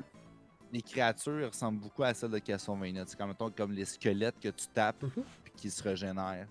Les 0.72 0.82
créatures 0.82 1.48
ressemblent 1.48 1.80
beaucoup 1.80 2.02
à 2.02 2.12
celles 2.14 2.30
de 2.30 2.38
Castlevania. 2.38 3.04
C'est 3.06 3.16
comme, 3.18 3.34
comme 3.56 3.72
les 3.72 3.84
squelettes 3.84 4.38
que 4.40 4.48
tu 4.48 4.66
tapes 4.68 5.04
puis 5.44 5.52
qui 5.56 5.70
se 5.70 5.82
régénèrent. 5.82 6.48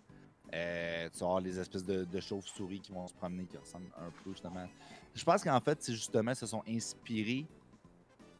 Euh, 0.53 1.10
tu 1.11 1.19
vas 1.19 1.26
avoir 1.26 1.41
les 1.41 1.60
espèces 1.60 1.84
de, 1.84 2.06
de 2.06 2.19
chauves-souris 2.19 2.80
qui 2.80 2.91
vont 2.94 3.06
se 3.07 3.14
promener, 3.14 3.45
qui 3.45 3.57
ressemblent 3.57 3.91
un 3.98 4.10
peu 4.23 4.31
justement. 4.31 4.65
Je 5.14 5.23
pense 5.23 5.44
qu'en 5.44 5.60
fait, 5.60 5.77
c'est 5.81 5.94
justement, 5.94 6.31
ils 6.31 6.35
se 6.38 6.45
sont 6.45 6.64
inspirés 6.68 7.45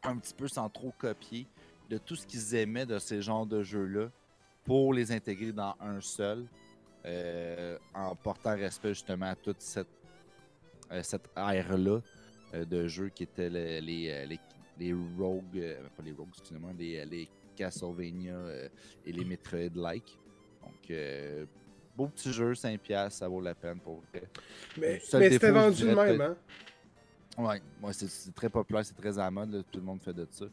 un 0.02 0.16
petit 0.16 0.32
peu 0.34 0.48
sans 0.48 0.68
trop 0.70 0.92
copier 0.96 1.46
de 1.90 1.98
tout 1.98 2.16
ce 2.16 2.26
qu'ils 2.26 2.54
aimaient 2.54 2.86
de 2.86 2.98
ces 2.98 3.20
genres 3.20 3.46
de 3.46 3.62
jeux-là 3.62 4.08
pour 4.64 4.94
les 4.94 5.12
intégrer 5.12 5.52
dans 5.52 5.74
un 5.80 6.00
seul, 6.00 6.46
euh, 7.04 7.78
en 7.94 8.14
portant 8.16 8.54
respect 8.56 8.90
justement 8.90 9.26
à 9.26 9.34
toute 9.34 9.60
cette, 9.60 9.88
euh, 10.90 11.02
cette 11.02 11.28
ère-là 11.36 12.00
de 12.54 12.88
jeux 12.88 13.10
qui 13.10 13.24
étaient 13.24 13.50
le- 13.50 13.80
les, 13.80 14.24
les, 14.26 14.38
les 14.78 14.94
Rogues, 15.18 15.42
euh, 15.56 15.82
pas 15.96 16.02
les 16.02 16.12
Rogues, 16.12 16.28
excusez-moi, 16.32 16.70
les, 16.78 17.04
les 17.04 17.28
Castlevania 17.56 18.34
euh, 18.34 18.68
et 19.04 19.12
les 19.12 19.24
Metroid-like. 19.24 20.18
Donc, 20.62 20.90
euh, 20.90 21.44
beau 21.96 22.06
petit 22.08 22.32
jeu, 22.32 22.52
5$, 22.52 23.10
ça 23.10 23.28
vaut 23.28 23.40
la 23.40 23.54
peine 23.54 23.80
pour 23.80 24.00
vrai. 24.12 24.22
Mais, 24.76 25.00
mais 25.20 25.30
c'était 25.30 25.50
vendu 25.52 25.82
de 25.82 25.94
même, 25.94 26.20
hein. 26.20 26.36
Ouais, 27.38 27.60
ouais 27.82 27.92
c'est- 27.92 28.34
très 28.34 28.48
populaire, 28.48 28.84
c'est 28.84 28.96
très 28.96 29.16
à 29.18 29.22
la 29.24 29.30
mode, 29.30 29.52
là, 29.52 29.62
tout 29.70 29.78
le 29.78 29.84
monde 29.84 30.00
fait 30.02 30.12
de 30.12 30.26
ça. 30.30 30.46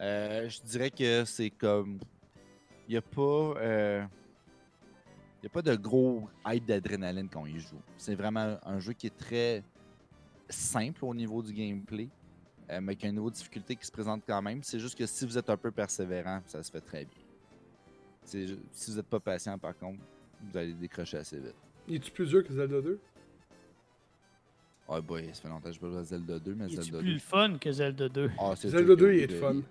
Euh, 0.00 0.48
je 0.48 0.60
dirais 0.62 0.90
que 0.90 1.24
c'est 1.24 1.50
comme. 1.50 1.98
Il 2.88 2.92
n'y 2.92 2.96
a 2.96 3.02
pas. 3.02 3.54
euh, 3.60 4.04
y 5.42 5.46
a 5.46 5.50
pas 5.50 5.62
de 5.62 5.74
gros 5.76 6.28
hype 6.46 6.64
d'adrénaline 6.66 7.28
quand 7.28 7.46
il 7.46 7.58
joue. 7.60 7.80
C'est 7.96 8.14
vraiment 8.16 8.58
un 8.64 8.78
jeu 8.80 8.92
qui 8.92 9.06
est 9.06 9.16
très 9.16 9.62
simple 10.48 11.04
au 11.04 11.14
niveau 11.14 11.42
du 11.42 11.52
gameplay, 11.52 12.08
euh, 12.72 12.80
mais 12.80 12.96
qui 12.96 13.06
a 13.06 13.08
un 13.08 13.12
niveau 13.12 13.30
de 13.30 13.34
difficulté 13.34 13.76
qui 13.76 13.86
se 13.86 13.92
présente 13.92 14.22
quand 14.26 14.40
même. 14.42 14.62
C'est 14.62 14.78
juste 14.78 14.96
que 14.98 15.06
si 15.06 15.26
vous 15.26 15.36
êtes 15.38 15.48
un 15.50 15.56
peu 15.56 15.70
persévérant, 15.70 16.40
ça 16.46 16.62
se 16.62 16.70
fait 16.70 16.80
très 16.80 17.04
bien. 17.04 17.22
Si 18.24 18.46
vous 18.88 18.96
n'êtes 18.96 19.06
pas 19.06 19.20
patient, 19.20 19.58
par 19.58 19.76
contre, 19.76 20.00
vous 20.40 20.56
allez 20.56 20.72
décrocher 20.74 21.18
assez 21.18 21.38
vite. 21.38 21.54
Il 21.88 21.96
est-tu 21.96 22.10
plus 22.10 22.28
dur 22.28 22.44
que 22.46 22.52
Zelda 22.52 22.80
2 22.80 22.98
Oh 24.88 25.00
boy, 25.00 25.26
ça 25.32 25.42
fait 25.42 25.48
longtemps 25.48 25.68
que 25.70 25.74
je 25.74 25.80
joue 25.80 25.96
à 25.96 26.04
Zelda 26.04 26.38
2, 26.38 26.54
mais 26.54 26.68
Zelda 26.68 26.98
plus 26.98 27.06
2. 27.08 27.12
le 27.14 27.18
fun 27.18 27.58
que 27.58 27.72
Zelda 27.72 28.08
2? 28.08 28.30
Ah, 28.38 28.52
c'est 28.56 28.68
Zelda 28.68 28.86
sûr 28.86 28.96
que 28.96 29.00
2, 29.00 29.06
oui, 29.08 29.16
il 29.18 29.22
est 29.22 29.38
fun. 29.38 29.62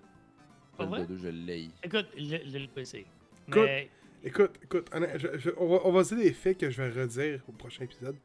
Zelda 0.79 1.05
2, 1.05 1.17
je 1.17 1.27
l'ai. 1.27 1.69
Écoute, 1.83 2.07
j'ai 2.17 2.39
le 2.59 2.67
PC. 2.67 3.05
Écoute, 3.47 3.61
Mais 3.63 3.89
Écoute, 4.23 4.51
écoute, 4.63 4.87
honnête- 4.93 5.17
je- 5.17 5.37
je- 5.39 5.49
on, 5.57 5.67
va, 5.67 5.79
on 5.85 5.91
va 5.91 6.03
dire 6.03 6.17
des 6.17 6.31
faits 6.33 6.57
que 6.59 6.69
je 6.69 6.79
vais 6.81 6.89
redire 7.01 7.41
au 7.47 7.51
prochain 7.53 7.85
épisode 7.85 8.15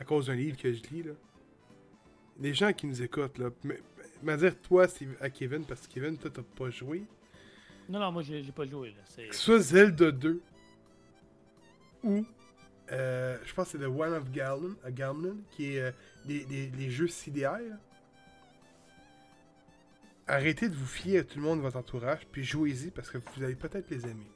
à 0.00 0.04
cause 0.04 0.26
d'un 0.26 0.34
livre 0.34 0.56
que 0.56 0.72
je 0.72 0.82
lis. 0.90 1.04
Là. 1.04 1.12
Les 2.40 2.52
gens 2.52 2.72
qui 2.72 2.86
nous 2.88 3.00
écoutent, 3.02 3.38
là, 3.38 3.50
me 4.22 4.36
dire 4.36 4.58
toi 4.62 4.86
à 5.20 5.30
Kevin, 5.30 5.64
parce 5.64 5.86
que 5.86 5.92
Kevin, 5.94 6.16
toi, 6.16 6.30
t'as 6.32 6.42
pas 6.42 6.70
joué. 6.70 7.04
non, 7.88 7.98
non, 7.98 8.12
moi, 8.12 8.22
j'ai 8.22 8.42
pas 8.52 8.66
joué. 8.66 8.90
Là. 8.90 9.26
Que 9.28 9.34
soit 9.34 9.58
Zelda 9.60 10.10
2 10.10 10.40
ou 12.02 12.24
euh, 12.92 13.38
je 13.46 13.54
pense 13.54 13.72
que 13.72 13.78
c'est 13.78 13.84
The 13.84 13.88
One 13.88 14.12
of 14.12 14.30
Galman, 14.30 14.74
à 14.84 14.90
Galman 14.90 15.36
qui 15.52 15.74
est 15.76 15.80
euh, 15.80 15.90
les, 16.26 16.44
les- 16.44 16.70
les 16.70 16.90
jeux 16.90 17.08
CDI. 17.08 17.40
là. 17.42 17.78
Arrêtez 20.26 20.68
de 20.68 20.74
vous 20.74 20.86
fier 20.86 21.18
à 21.20 21.24
tout 21.24 21.36
le 21.38 21.44
monde 21.44 21.58
de 21.58 21.62
votre 21.62 21.76
entourage, 21.76 22.26
puis 22.32 22.44
jouez-y 22.44 22.90
parce 22.90 23.10
que 23.10 23.18
vous 23.18 23.42
allez 23.42 23.54
peut-être 23.56 23.90
les 23.90 24.04
aimer. 24.06 24.26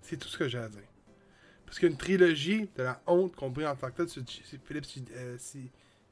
C'est 0.00 0.16
tout 0.16 0.28
ce 0.28 0.38
que 0.38 0.48
j'ai 0.48 0.58
à 0.58 0.68
dire. 0.68 0.80
Parce 1.66 1.78
qu'une 1.78 1.96
trilogie 1.96 2.68
de 2.76 2.82
la 2.82 3.02
honte 3.06 3.34
qu'on 3.34 3.50
brille 3.50 3.66
en 3.66 3.76
tant 3.76 3.90
que 3.90 4.02
tel 4.02 4.08
sur 4.08 4.22
Philips 4.64 4.86
euh, 5.12 5.36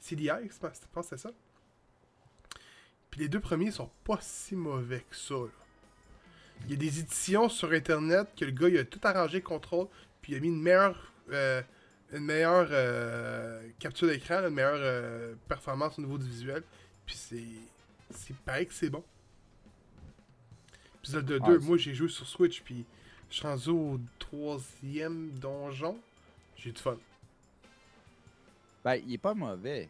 CDI, 0.00 0.28
je 0.48 0.58
pense 0.92 1.08
que 1.10 1.16
c'est 1.16 1.22
ça. 1.22 1.30
Puis 3.10 3.20
les 3.22 3.28
deux 3.28 3.40
premiers 3.40 3.70
sont 3.70 3.90
pas 4.04 4.18
si 4.20 4.54
mauvais 4.54 5.04
que 5.08 5.16
ça. 5.16 5.34
là. 5.34 5.48
Il 6.64 6.70
y 6.70 6.74
a 6.74 6.76
des 6.76 7.00
éditions 7.00 7.48
sur 7.48 7.72
internet 7.72 8.28
que 8.36 8.44
le 8.44 8.50
gars 8.52 8.68
il 8.68 8.78
a 8.78 8.84
tout 8.84 9.00
arrangé 9.02 9.38
le 9.38 9.44
contrôle, 9.44 9.86
puis 10.22 10.32
il 10.32 10.36
a 10.36 10.40
mis 10.40 10.48
une 10.48 10.60
meilleure, 10.62 11.12
euh, 11.32 11.62
une 12.12 12.24
meilleure 12.24 12.68
euh, 12.70 13.66
capture 13.78 14.06
d'écran, 14.08 14.40
une 14.46 14.54
meilleure 14.54 14.74
euh, 14.78 15.34
performance 15.48 15.98
au 15.98 16.02
niveau 16.02 16.18
du 16.18 16.28
visuel. 16.28 16.62
Puis 17.06 17.16
c'est. 17.16 17.44
C'est 18.12 18.36
pareil 18.38 18.66
que 18.66 18.74
c'est 18.74 18.90
bon. 18.90 19.04
Puis 21.02 21.12
Zelda 21.12 21.38
2, 21.38 21.40
Ah, 21.42 21.46
c'est- 21.60 21.66
moi 21.66 21.76
j'ai 21.78 21.94
joué 21.94 22.08
sur 22.08 22.26
Switch, 22.26 22.60
puis 22.62 22.84
je 23.30 23.36
suis 23.36 23.46
rendu 23.46 23.70
au 23.70 24.00
troisième 24.18 25.30
donjon. 25.38 25.98
J'ai 26.56 26.72
du 26.72 26.80
fun. 26.80 26.98
Ben, 28.84 28.94
il 29.06 29.14
est 29.14 29.18
pas 29.18 29.34
mauvais. 29.34 29.88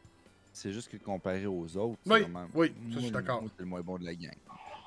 C'est 0.53 0.73
juste 0.73 0.91
que 0.91 0.97
comparé 0.97 1.47
aux 1.47 1.77
autres, 1.77 1.99
c'est 2.05 2.13
Oui, 2.13 2.21
vraiment... 2.23 2.49
oui, 2.55 2.69
ça, 2.69 2.75
je 2.97 2.99
suis 3.01 3.11
d'accord. 3.13 3.43
c'est 3.57 3.61
le 3.61 3.67
moins 3.67 3.81
bon 3.83 3.99
de 3.99 4.05
la 4.05 4.15
gang. 4.15 4.35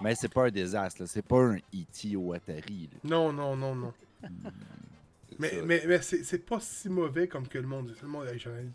Mais 0.01 0.13
c'est 0.15 0.27
pas 0.27 0.47
un 0.47 0.51
désastre, 0.51 1.01
là. 1.03 1.07
c'est 1.07 1.21
pas 1.21 1.39
un 1.39 1.55
E.T. 1.55 2.15
ou 2.17 2.33
Atari. 2.33 2.89
là. 2.91 2.99
Non, 3.05 3.31
non, 3.31 3.55
non, 3.55 3.73
non. 3.75 3.93
C'est 4.21 5.39
Mais, 5.39 5.49
ça. 5.49 5.61
mais, 5.63 5.83
mais 5.87 6.01
c'est 6.01 6.23
c'est 6.23 6.39
pas 6.45 6.59
si 6.59 6.89
mauvais 6.89 7.27
comme 7.27 7.47
que 7.47 7.57
le 7.57 7.65
monde 7.67 7.87
dit. 7.87 7.99
Le 8.01 8.07
monde, 8.07 8.27
j'en 8.37 8.51
ai 8.51 8.67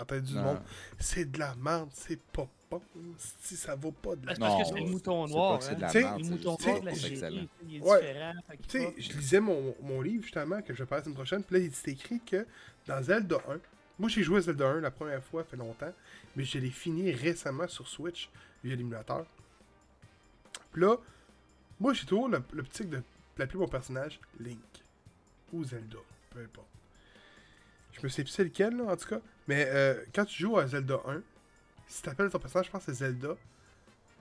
entendu 0.00 0.22
du 0.32 0.34
monde. 0.38 0.60
C'est 0.98 1.30
de 1.30 1.38
la 1.38 1.54
merde, 1.56 1.88
c'est 1.92 2.20
pas 2.20 2.46
bon. 2.70 2.80
Si 3.40 3.56
ça 3.56 3.74
vaut 3.74 3.90
pas 3.90 4.14
de 4.14 4.26
la 4.26 4.34
C'est 4.34 4.40
parce 4.40 4.54
que 4.54 4.68
Non, 4.70 4.76
c'est 4.76 4.84
le 4.84 4.90
mouton 4.90 5.26
noir. 5.28 5.62
c'est 5.62 5.74
de 5.76 5.80
la 5.80 5.88
hein. 5.88 5.92
Merde, 5.94 6.18
Le 6.18 6.24
c'est 6.24 6.30
mouton 6.30 6.56
noir 6.60 6.80
de 6.80 6.86
la 6.86 6.92
il 6.92 7.76
est 7.76 7.80
Ouais. 7.82 8.00
différent. 8.00 8.32
Tu 8.68 8.78
sais, 8.80 8.94
je 8.98 9.12
lisais 9.18 9.40
mon, 9.40 9.74
mon 9.82 10.00
livre 10.02 10.22
justement 10.22 10.60
que 10.62 10.74
je 10.74 10.82
vais 10.82 10.86
faire 10.88 10.98
la 10.98 11.04
semaine 11.04 11.16
prochaine. 11.16 11.42
Puis 11.42 11.56
là, 11.56 11.62
il 11.62 11.66
était 11.68 11.90
écrit 11.92 12.20
que 12.20 12.46
dans 12.86 13.02
Zelda 13.02 13.38
1, 13.48 13.58
moi 13.98 14.08
j'ai 14.08 14.22
joué 14.22 14.38
à 14.38 14.40
Zelda 14.42 14.68
1 14.68 14.80
la 14.80 14.90
première 14.90 15.22
fois, 15.22 15.44
fait 15.44 15.56
longtemps, 15.56 15.92
mais 16.36 16.44
je 16.44 16.58
l'ai 16.58 16.70
fini 16.70 17.10
récemment 17.12 17.66
sur 17.68 17.86
Switch 17.88 18.28
via 18.64 18.76
l'émulateur. 18.76 19.26
Puis 20.72 20.82
là, 20.82 20.96
moi 21.80 21.92
j'ai 21.94 22.04
toujours 22.06 22.28
le- 22.28 22.42
l'optique 22.52 22.88
de 22.90 23.02
l'appeler 23.36 23.58
mon 23.58 23.68
personnage 23.68 24.20
Link 24.40 24.58
ou 25.52 25.64
Zelda, 25.64 25.98
peu 26.30 26.40
importe. 26.40 26.68
Je 27.92 28.00
me 28.02 28.08
sais 28.08 28.22
plus 28.22 28.30
c'est 28.32 28.44
lequel 28.44 28.76
là, 28.76 28.84
en 28.84 28.96
tout 28.96 29.08
cas, 29.08 29.20
mais 29.48 29.66
euh, 29.68 30.04
quand 30.14 30.24
tu 30.24 30.42
joues 30.42 30.58
à 30.58 30.66
Zelda 30.66 31.00
1, 31.06 31.22
si 31.86 32.02
tu 32.02 32.08
appelles 32.08 32.30
ton 32.30 32.38
personnage, 32.38 32.66
je 32.66 32.70
pense 32.70 32.84
que 32.84 32.92
c'est 32.92 32.98
Zelda, 33.06 33.34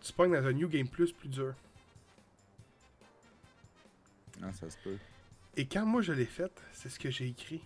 tu 0.02 0.14
pognes 0.14 0.32
dans 0.34 0.46
un 0.48 0.54
New 0.54 0.70
Game 0.70 0.88
Plus 0.88 1.12
plus 1.12 1.28
dur. 1.30 1.54
Non, 4.40 4.52
ça 4.54 4.70
se 4.70 4.78
peut. 4.84 4.98
Et 5.56 5.66
quand 5.66 5.86
moi 5.86 6.02
je 6.02 6.14
l'ai 6.14 6.26
fait, 6.26 6.52
c'est 6.72 6.90
ce 6.90 7.00
que 7.00 7.10
j'ai 7.10 7.28
écrit. 7.28 7.62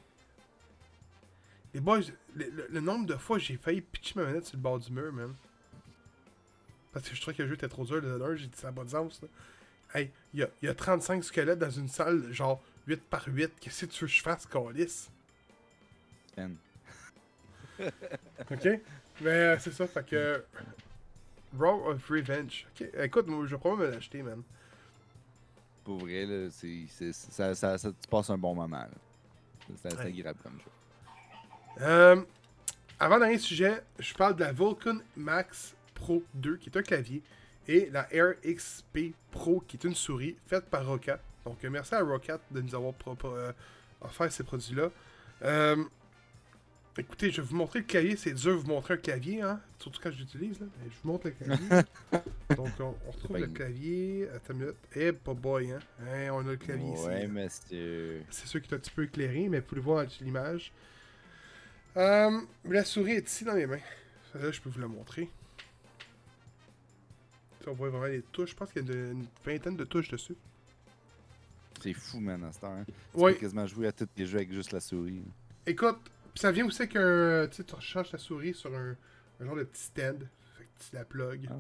Les 1.74 1.80
boys, 1.80 2.02
le, 2.36 2.50
le- 2.50 2.68
le 2.70 2.80
nombre 2.82 3.06
de 3.06 3.16
fois 3.16 3.38
j'ai 3.40 3.58
failli 3.58 3.82
pitcher 3.82 4.14
ma 4.20 4.26
manette 4.26 4.46
sur 4.46 4.58
le 4.58 4.62
bord 4.62 4.80
du 4.80 4.92
mur, 4.92 5.12
man. 5.14 5.34
Parce 6.94 7.08
que 7.08 7.16
je 7.16 7.22
trouvais 7.22 7.36
que 7.38 7.44
le 7.44 7.48
jeu 7.50 7.56
était 7.56 7.70
trop 7.70 7.86
dur, 7.86 8.02
le 8.02 8.22
1, 8.22 8.36
j'ai 8.36 8.48
dit 8.48 8.58
ça 8.58 8.68
n'a 8.68 8.74
pas 8.74 8.84
de 8.84 8.90
sens, 8.90 9.22
là. 9.22 9.28
Hey, 9.94 10.10
il 10.34 10.40
y 10.42 10.44
a, 10.44 10.50
il 10.62 10.66
y 10.66 10.70
a 10.70 10.74
35 10.76 11.24
squelettes 11.24 11.60
dans 11.60 11.70
une 11.70 11.88
salle, 11.90 12.32
genre 12.34 12.62
8 12.88 13.02
par 13.04 13.26
8. 13.28 13.52
Qu'est-ce 13.60 13.86
que 13.86 13.92
tu 13.92 14.02
veux 14.02 14.08
que 14.08 14.14
je 14.14 14.22
fasse, 14.22 14.46
Calis? 14.46 15.10
Ok? 18.52 18.68
Mais 19.22 19.30
euh, 19.30 19.58
c'est 19.60 19.72
ça, 19.72 19.88
fait 19.88 20.06
que. 20.06 20.44
Raw 21.58 21.90
of 21.90 22.08
Revenge. 22.10 22.66
Ok, 22.74 22.88
écoute, 23.04 23.28
moi, 23.28 23.46
je 23.46 23.52
vais 23.56 23.60
probablement 23.60 23.90
me 23.90 23.96
l'acheter, 23.96 24.24
man. 24.24 24.42
Pour 25.84 25.98
vrai, 26.00 26.26
là, 26.26 26.50
c'est, 26.50 26.86
c'est- 26.88 27.12
ça, 27.12 27.54
ça, 27.56 27.78
ça- 27.78 27.92
tu 27.92 28.08
passes 28.10 28.30
un 28.30 28.38
bon 28.38 28.56
moment. 28.56 28.78
là. 28.78 28.90
C'est 29.82 29.94
Ouais. 29.98 30.06
agréable 30.06 30.40
comme 30.44 30.58
jeu. 30.60 30.72
Euh, 31.80 32.22
avant 33.00 33.20
dernier 33.20 33.38
sujet, 33.38 33.82
je 34.00 34.14
parle 34.14 34.36
de 34.36 34.42
la 34.42 34.52
Vulcan 34.52 34.98
Max 35.16 35.74
Pro 35.96 36.24
2, 36.36 36.58
qui 36.58 36.70
est 36.70 36.78
un 36.78 36.82
clavier, 36.84 37.22
et 37.68 37.90
la 37.92 38.12
Air 38.14 38.36
XP 38.46 39.14
Pro, 39.32 39.64
qui 39.68 39.78
est 39.78 39.84
une 39.84 39.96
souris, 39.96 40.36
faite 40.48 40.66
par 40.66 40.86
Rocat. 40.86 41.20
Donc, 41.46 41.64
euh, 41.64 41.70
merci 41.70 41.96
à 41.96 42.02
Rocat 42.04 42.40
de 42.52 42.62
nous 42.62 42.76
avoir 42.76 42.94
euh, 43.26 43.52
offert 44.02 44.32
ces 44.32 44.44
produits-là. 44.44 44.90
Euh, 45.44 45.84
écoutez, 46.98 47.32
je 47.32 47.42
vais 47.42 47.48
vous 47.48 47.56
montrer 47.56 47.80
le 47.80 47.86
clavier. 47.86 48.16
C'est 48.16 48.34
dur 48.34 48.52
de 48.52 48.58
vous 48.58 48.68
montrer 48.68 48.96
un 48.96 48.98
clavier, 48.98 49.42
hein, 49.42 49.60
surtout 49.80 50.00
quand 50.04 50.12
je 50.12 50.20
l'utilise. 50.20 50.60
là. 50.60 50.68
Je 50.86 50.96
vous 51.02 51.12
montre 51.12 51.28
le 51.28 51.32
clavier. 51.32 51.68
Donc, 52.56 52.70
on, 52.80 52.96
on 53.08 53.12
retrouve 53.12 53.38
le 53.38 53.48
clavier. 53.48 54.28
Attends 54.36 54.54
une 54.54 54.60
minute. 54.60 54.76
Eh, 54.96 55.12
pas 55.12 55.34
boy, 55.34 55.72
hein. 55.72 55.80
Hein, 56.02 56.30
on 56.34 56.40
a 56.48 56.52
le 56.52 56.58
clavier 56.58 56.94
ici. 56.94 57.06
Ouais, 57.06 57.28
monsieur. 57.28 58.22
C'est 58.30 58.48
sûr 58.48 58.62
qu'il 58.62 58.72
est 58.72 58.76
un 58.76 58.80
petit 58.80 58.92
peu 58.92 59.04
éclairé, 59.06 59.48
mais 59.50 59.60
vous 59.60 59.66
pouvez 59.66 59.82
le 59.82 59.86
voir 59.86 60.06
l'image. 60.20 60.72
Euh, 61.98 62.42
la 62.66 62.86
souris 62.86 63.14
est 63.14 63.28
ici 63.28 63.44
dans 63.44 63.54
mes 63.54 63.66
mains. 63.66 63.80
Là, 64.36 64.52
je 64.52 64.62
peux 64.62 64.70
vous 64.70 64.80
la 64.80 64.88
montrer. 64.88 65.30
On 67.68 67.74
voit 67.74 67.90
vraiment 67.90 68.06
les 68.06 68.22
touches. 68.22 68.52
Je 68.52 68.56
pense 68.56 68.72
qu'il 68.72 68.88
y 68.88 68.92
a 68.92 68.94
une, 68.94 69.26
vingtaine 69.46 69.76
de 69.76 69.84
touches 69.84 70.10
dessus. 70.10 70.36
C'est 71.82 71.94
fou, 71.94 72.20
man, 72.20 72.44
à 72.44 72.52
cette 72.52 72.64
heure. 72.64 72.72
hein. 72.72 72.86
Tu 72.86 73.20
peux 73.20 73.34
quasiment 73.34 73.68
jouer 73.68 73.88
à 73.88 73.92
tous 73.92 74.08
les 74.16 74.26
jeux 74.26 74.38
avec 74.38 74.52
juste 74.52 74.72
la 74.72 74.80
souris. 74.80 75.22
Écoute, 75.66 75.98
pis 76.34 76.42
ça 76.42 76.52
vient 76.52 76.66
aussi. 76.66 76.88
Tu 76.88 76.98
sais, 76.98 77.64
tu 77.64 77.76
recharges 77.76 78.12
ta 78.12 78.18
souris 78.18 78.54
sur 78.54 78.74
un, 78.76 78.96
un 79.40 79.46
genre 79.46 79.56
de 79.56 79.64
petit 79.64 79.84
stand. 79.84 80.28
Fait 80.58 80.64
que 80.64 80.84
tu 80.90 80.96
la 80.96 81.06
plug. 81.06 81.48
Ah. 81.52 81.56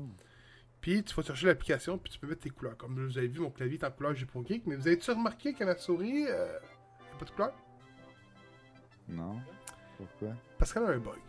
Puis 0.80 1.04
tu 1.04 1.14
vas 1.14 1.22
chercher 1.22 1.48
l'application, 1.48 1.98
puis 2.00 2.12
tu 2.12 2.20
peux 2.20 2.28
mettre 2.28 2.42
tes 2.42 2.50
couleurs. 2.50 2.76
Comme 2.78 3.08
vous 3.08 3.18
avez 3.18 3.28
vu, 3.28 3.40
mon 3.40 3.52
clavier 3.52 3.78
est 3.78 3.84
en 3.84 3.92
couleur 3.92 4.16
J'ai 4.16 4.26
pour 4.26 4.46
Geek. 4.46 4.66
Mais 4.66 4.76
vous 4.76 4.88
avez-tu 4.88 5.12
remarqué 5.12 5.54
que 5.54 5.64
la 5.64 5.78
souris, 5.78 6.26
euh, 6.28 6.58
elle 7.00 7.16
a 7.16 7.20
pas 7.20 7.26
de 7.26 7.32
couleur? 7.32 7.54
Non? 9.08 9.40
Pourquoi? 10.02 10.36
Parce 10.58 10.74
qu'elle 10.74 10.84
a 10.84 10.88
un 10.88 10.98
bug. 10.98 11.20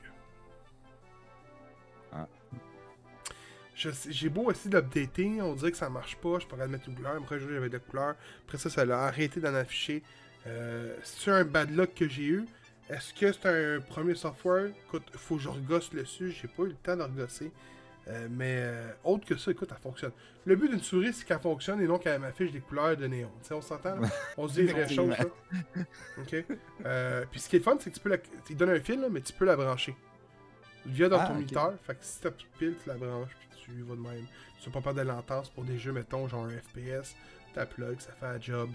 Ah. 2.13 2.27
J'ai 3.75 4.29
beau 4.29 4.51
essayer 4.51 4.71
d'updater, 4.71 5.43
on 5.43 5.55
dirait 5.55 5.73
que 5.73 5.77
ça 5.77 5.91
marche 5.91 6.17
pas, 6.17 6.39
je 6.39 6.47
pourrais 6.47 6.69
mettre 6.69 6.89
une 6.89 6.95
couleur, 6.95 7.17
après 7.17 7.39
je 7.39 7.49
j'avais 7.49 7.69
de 7.69 7.79
couleurs, 7.79 8.15
après 8.47 8.59
ça, 8.59 8.71
ça 8.71 8.85
l'a 8.85 9.05
arrêté 9.05 9.41
d'en 9.41 9.55
afficher. 9.55 10.03
Euh, 10.47 10.97
c'est 11.03 11.31
un 11.31 11.45
bad 11.45 11.71
luck 11.75 11.95
que 11.95 12.09
j'ai 12.09 12.25
eu. 12.25 12.47
Est-ce 12.89 13.13
que 13.13 13.33
c'est 13.33 13.47
un 13.47 13.81
premier 13.81 14.15
software? 14.15 14.71
Écoute, 14.87 15.05
faut 15.17 15.37
que 15.37 15.43
je 15.43 15.49
regosse 15.49 15.91
dessus, 15.91 16.31
j'ai 16.31 16.49
pas 16.49 16.63
eu 16.63 16.69
le 16.69 16.75
temps 16.75 16.97
de 16.97 17.03
regosser. 17.03 17.51
Euh, 18.09 18.27
mais 18.31 18.57
euh, 18.59 18.91
autre 19.05 19.25
que 19.25 19.37
ça, 19.37 19.51
écoute, 19.53 19.69
elle 19.71 19.81
fonctionne. 19.81 20.11
Le 20.45 20.57
but 20.57 20.69
d'une 20.69 20.83
souris, 20.83 21.13
c'est 21.13 21.25
qu'elle 21.25 21.39
fonctionne 21.39 21.81
et 21.81 21.87
non 21.87 21.99
qu'elle 21.99 22.21
m'affiche 22.21 22.51
des 22.51 22.59
couleurs 22.61 22.97
de 22.97 23.07
néon. 23.07 23.31
Tu 23.47 23.53
on 23.53 23.61
s'entend? 23.63 23.97
On 24.37 24.49
se 24.49 24.55
dit 24.55 24.63
les 24.63 24.73
vraies 24.73 24.89
choses, 24.89 25.11
là. 25.17 25.25
OK? 26.19 26.45
Euh, 26.85 27.25
puis 27.31 27.39
ce 27.39 27.49
qui 27.49 27.57
est 27.57 27.61
fun, 27.61 27.77
c'est 27.79 27.91
que 27.91 27.95
tu 27.95 28.01
peux 28.01 28.09
la... 28.11 28.17
Il 28.51 28.57
donne 28.57 28.71
un 28.71 28.81
fil, 28.81 29.01
là, 29.01 29.07
mais 29.09 29.21
tu 29.21 29.33
peux 29.33 29.45
la 29.45 29.55
brancher. 29.55 29.95
Via 30.85 31.09
dans 31.09 31.21
Ah, 31.21 31.27
ton 31.27 31.33
ok. 31.35 31.39
moniteur. 31.39 31.75
Fait 31.87 31.95
que 31.95 32.01
si 32.05 32.21
t'as 32.21 32.33
plus 32.33 32.43
de 32.45 32.59
pile, 32.59 32.75
tu 32.83 32.89
la 32.89 32.97
branches, 32.97 33.31
puis 33.39 33.49
tu 33.65 33.83
vas 33.83 33.95
de 33.95 34.01
même. 34.01 34.27
Tu 34.61 34.69
n'as 34.69 34.73
pas 34.75 34.81
peur 34.81 34.95
de 34.95 35.03
l'entente 35.03 35.53
pour 35.55 35.63
des 35.63 35.79
jeux, 35.79 35.93
mettons, 35.93 36.27
genre 36.27 36.45
un 36.47 36.51
FPS. 36.51 37.15
Ta 37.55 37.67
plug, 37.67 38.01
ça 38.01 38.11
fait 38.19 38.27
un 38.27 38.41
job. 38.41 38.69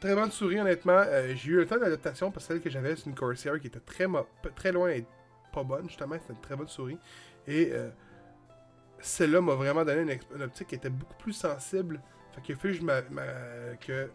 Très 0.00 0.14
bonne 0.14 0.30
souris, 0.32 0.60
honnêtement. 0.60 1.02
J'ai 1.34 1.50
eu 1.50 1.56
le 1.56 1.66
temps 1.66 1.78
d'adaptation 1.78 2.30
parce 2.32 2.46
que 2.46 2.54
celle 2.54 2.62
que 2.62 2.70
j'avais, 2.70 2.96
c'est 2.96 3.06
une 3.06 3.14
Corsair 3.14 3.60
qui 3.60 3.68
était 3.68 3.78
très, 3.80 4.06
mo- 4.08 4.26
très 4.56 4.72
loin 4.72 4.88
d'être 4.88 5.06
pas 5.52 5.62
bonne, 5.62 5.88
justement. 5.88 6.16
C'était 6.20 6.32
une 6.32 6.40
très 6.40 6.56
bonne 6.56 6.68
souris. 6.68 6.98
Et 7.46 7.70
euh, 7.72 7.90
celle-là 9.00 9.40
m'a 9.40 9.54
vraiment 9.54 9.84
donné 9.84 10.18
une, 10.34 10.42
optique 10.42 10.68
qui 10.68 10.74
était 10.74 10.90
beaucoup 10.90 11.16
plus 11.16 11.32
sensible. 11.32 12.00
Fait 12.34 12.54
que 12.54 12.72
je 12.72 12.82
m'a- 12.82 13.02
m'a- 13.10 13.76
que 13.80 14.08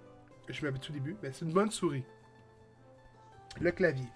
je 0.49 0.65
m'habitue 0.65 0.91
au 0.91 0.93
début. 0.93 1.15
Mais 1.21 1.31
c'est 1.33 1.45
une 1.45 1.53
bonne 1.53 1.71
souris. 1.71 2.03
Le 3.59 3.71
clavier. 3.71 4.07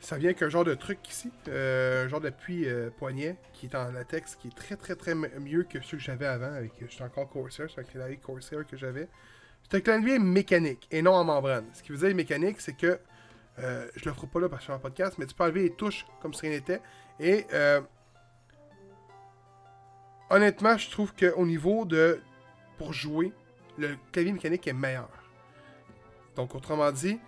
Ça 0.00 0.16
vient 0.18 0.30
avec 0.30 0.42
un 0.42 0.48
genre 0.48 0.64
de 0.64 0.74
truc 0.74 1.08
ici, 1.08 1.30
euh, 1.46 2.04
un 2.04 2.08
genre 2.08 2.20
d'appui 2.20 2.66
euh, 2.66 2.90
poignet 2.90 3.36
qui 3.52 3.66
est 3.66 3.74
en 3.76 3.92
latex, 3.92 4.34
qui 4.34 4.48
est 4.48 4.56
très 4.56 4.74
très 4.74 4.96
très 4.96 5.14
mieux 5.14 5.62
que 5.62 5.80
ceux 5.80 5.96
que 5.96 6.02
j'avais 6.02 6.26
avant. 6.26 6.52
Avec, 6.52 6.72
j'étais 6.88 7.04
encore 7.04 7.28
Corsair, 7.30 7.68
c'est 7.72 7.80
un 7.82 7.84
clavier 7.84 8.16
Corsair 8.16 8.66
que 8.66 8.76
j'avais. 8.76 9.08
C'est 9.62 9.76
un 9.76 9.80
clavier 9.80 10.18
mécanique 10.18 10.88
et 10.90 11.02
non 11.02 11.12
en 11.12 11.22
membrane. 11.24 11.66
Ce 11.72 11.84
qui 11.84 11.92
veut 11.92 11.98
dire 12.04 12.16
mécanique, 12.16 12.60
c'est 12.60 12.76
que 12.76 12.98
Euh, 13.58 13.86
je 13.96 14.06
le 14.06 14.14
ferai 14.14 14.26
pas 14.28 14.40
là 14.40 14.48
parce 14.48 14.60
que 14.60 14.62
je 14.62 14.72
suis 14.72 14.72
en 14.72 14.78
podcast, 14.78 15.18
mais 15.18 15.26
tu 15.26 15.34
peux 15.34 15.44
enlever 15.44 15.64
les 15.64 15.74
touches 15.74 16.06
comme 16.22 16.32
si 16.32 16.40
rien 16.40 16.52
n'était. 16.52 16.80
Et 17.22 17.46
euh, 17.52 17.80
honnêtement, 20.28 20.76
je 20.76 20.90
trouve 20.90 21.14
qu'au 21.14 21.46
niveau 21.46 21.84
de. 21.84 22.20
Pour 22.78 22.92
jouer, 22.92 23.32
le 23.78 23.96
clavier 24.10 24.32
mécanique 24.32 24.66
est 24.66 24.72
meilleur. 24.72 25.08
Donc, 26.34 26.54
autrement 26.54 26.90
dit, 26.90 27.20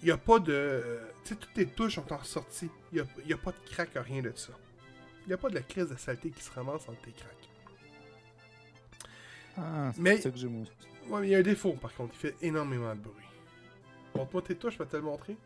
il 0.00 0.04
n'y 0.04 0.10
a 0.12 0.16
pas 0.16 0.38
de. 0.38 1.00
Tu 1.24 1.30
sais, 1.30 1.36
toutes 1.40 1.56
les 1.56 1.66
touches 1.66 1.96
sont 1.96 2.12
en 2.12 2.22
sortie. 2.22 2.70
Il 2.92 3.04
n'y 3.26 3.32
a, 3.32 3.36
a, 3.36 3.38
pas 3.38 3.50
de 3.50 3.58
crack, 3.68 3.90
rien 3.96 4.22
de 4.22 4.32
ça. 4.36 4.52
Il 5.24 5.28
n'y 5.28 5.32
a 5.34 5.38
pas 5.38 5.48
de 5.48 5.54
la 5.56 5.62
crise 5.62 5.88
de 5.88 5.96
saleté 5.96 6.30
qui 6.30 6.42
se 6.42 6.52
ramasse 6.52 6.88
entre 6.88 7.00
tes 7.02 7.12
cracks. 7.12 7.50
Ah, 9.56 9.90
c'est 9.94 10.00
Mais- 10.00 10.16
ça 10.18 10.30
que 10.30 10.36
j'ai. 10.36 10.46
Ouais, 10.46 11.20
mais 11.20 11.26
il 11.26 11.30
y 11.30 11.34
a 11.34 11.38
un 11.38 11.42
défaut 11.42 11.72
par 11.72 11.92
contre, 11.94 12.14
il 12.14 12.18
fait 12.18 12.36
énormément 12.42 12.94
de 12.94 13.00
bruit. 13.00 13.26
Montre-moi 14.14 14.42
tes 14.42 14.54
touches, 14.54 14.74
je 14.74 14.78
vais 14.78 14.86
te 14.86 14.96
le 14.96 15.02
montrer. 15.02 15.36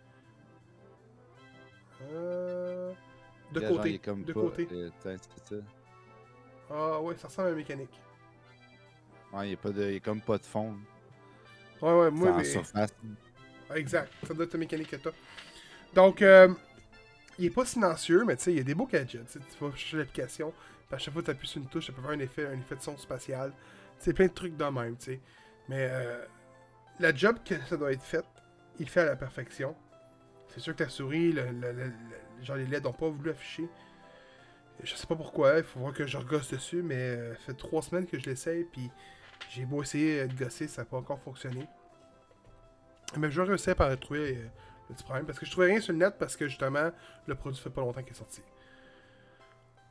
Euh... 2.12 2.92
De 3.52 3.60
Là, 3.60 3.68
côté. 3.68 3.88
il 3.90 3.94
est 3.94 3.98
comme 3.98 4.22
de 4.24 4.32
pas- 4.32 4.40
côté. 4.40 4.68
euh, 4.72 4.90
ça. 5.02 5.56
Ah 6.70 7.00
ouais, 7.00 7.14
ça 7.16 7.28
ressemble 7.28 7.48
à 7.48 7.50
la 7.52 7.56
mécanique. 7.56 8.00
Ouais, 9.32 9.48
il 9.48 9.52
est 9.52 9.56
pas 9.56 9.70
de, 9.70 9.82
il 9.82 9.94
est 9.96 10.00
comme 10.00 10.20
pas 10.20 10.38
de 10.38 10.44
fond. 10.44 10.74
Ouais, 11.80 11.92
ouais, 11.92 12.10
moi, 12.10 12.30
en 12.32 12.36
mais... 12.38 12.44
surface. 12.44 12.94
Exact, 13.74 14.12
ça 14.26 14.34
doit 14.34 14.44
être 14.44 14.52
la 14.54 14.58
mécanique 14.60 14.90
que 14.90 14.96
t'as. 14.96 15.10
Donc, 15.94 16.22
euh, 16.22 16.52
il 17.38 17.46
est 17.46 17.50
pas 17.50 17.64
silencieux, 17.64 18.24
mais 18.24 18.36
tu 18.36 18.44
sais, 18.44 18.52
il 18.52 18.56
y 18.58 18.60
a 18.60 18.64
des 18.64 18.74
beaux 18.74 18.86
gadgets. 18.86 19.26
Tu 19.26 19.64
vas 19.64 19.70
chercher 19.72 19.96
l'application, 19.98 20.52
à 20.90 20.98
chaque 20.98 21.12
fois 21.12 21.22
que 21.22 21.26
tu 21.26 21.30
appuies 21.32 21.48
sur 21.48 21.60
une 21.62 21.68
touche, 21.68 21.86
ça 21.86 21.92
peut 21.92 22.02
faire 22.02 22.10
un 22.12 22.18
effet, 22.18 22.46
un 22.46 22.58
effet 22.58 22.76
de 22.76 22.82
son 22.82 22.96
spatial. 22.96 23.52
C'est 23.98 24.12
plein 24.12 24.26
de 24.26 24.32
trucs 24.32 24.56
de 24.56 24.64
même, 24.64 24.96
tu 24.96 25.04
sais. 25.12 25.20
Mais 25.68 25.88
euh, 25.90 26.24
la 27.00 27.14
job 27.14 27.38
que 27.44 27.54
ça 27.68 27.76
doit 27.76 27.92
être 27.92 28.02
fait, 28.02 28.24
il 28.78 28.88
fait 28.88 29.00
à 29.00 29.04
la 29.06 29.16
perfection. 29.16 29.74
C'est 30.48 30.60
sûr 30.60 30.74
que 30.76 30.84
la 30.84 30.88
souris, 30.88 31.32
le, 31.32 31.44
le- 31.46 31.72
le- 31.72 31.84
le- 31.84 31.92
genre 32.42 32.56
les 32.56 32.66
LED 32.66 32.84
n'ont 32.84 32.92
pas 32.92 33.08
voulu 33.08 33.30
afficher. 33.30 33.68
Je 34.82 34.94
sais 34.94 35.06
pas 35.06 35.16
pourquoi, 35.16 35.58
il 35.58 35.64
faut 35.64 35.80
voir 35.80 35.92
que 35.92 36.06
je 36.06 36.18
regosse 36.18 36.50
dessus, 36.50 36.82
mais 36.82 36.96
euh, 36.96 37.34
ça 37.34 37.40
fait 37.46 37.54
trois 37.54 37.82
semaines 37.82 38.06
que 38.06 38.18
je 38.18 38.28
l'essaye, 38.28 38.64
puis 38.64 38.90
j'ai 39.50 39.64
beau 39.64 39.82
essayer 39.82 40.26
de 40.26 40.34
gosser, 40.34 40.68
ça 40.68 40.82
n'a 40.82 40.86
pas 40.86 40.98
encore 40.98 41.20
fonctionné. 41.20 41.66
Mais 43.16 43.30
je 43.30 43.40
vais 43.40 43.48
réussir 43.48 43.74
par 43.74 43.90
retrouver 43.90 44.36
euh, 44.36 44.48
le 44.88 44.94
petit 44.94 45.04
problème, 45.04 45.24
parce 45.24 45.38
que 45.38 45.46
je 45.46 45.50
trouvais 45.50 45.68
rien 45.68 45.80
sur 45.80 45.92
le 45.92 45.98
net, 45.98 46.16
parce 46.18 46.36
que 46.36 46.46
justement, 46.46 46.90
le 47.26 47.34
produit 47.34 47.60
fait 47.60 47.70
pas 47.70 47.80
longtemps 47.80 48.02
qu'il 48.02 48.12
est 48.12 48.18
sorti. 48.18 48.42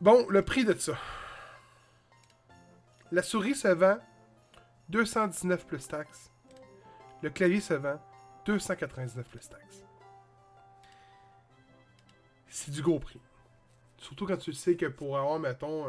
Bon, 0.01 0.27
le 0.29 0.41
prix 0.43 0.65
de 0.65 0.73
ça. 0.73 0.97
La 3.11 3.23
souris 3.23 3.55
se 3.55 3.69
vend 3.69 3.97
219 4.89 5.65
plus 5.65 5.87
taxes. 5.87 6.31
Le 7.21 7.29
clavier 7.29 7.61
se 7.61 7.73
vend 7.73 7.99
299 8.45 9.27
plus 9.29 9.49
taxes. 9.49 9.83
C'est 12.55 12.71
du 12.71 12.81
gros 12.81 12.99
prix. 12.99 13.19
Surtout 13.97 14.25
quand 14.25 14.37
tu 14.37 14.53
sais 14.53 14.77
que 14.77 14.85
pour 14.85 15.17
avoir, 15.17 15.37
mettons, 15.39 15.85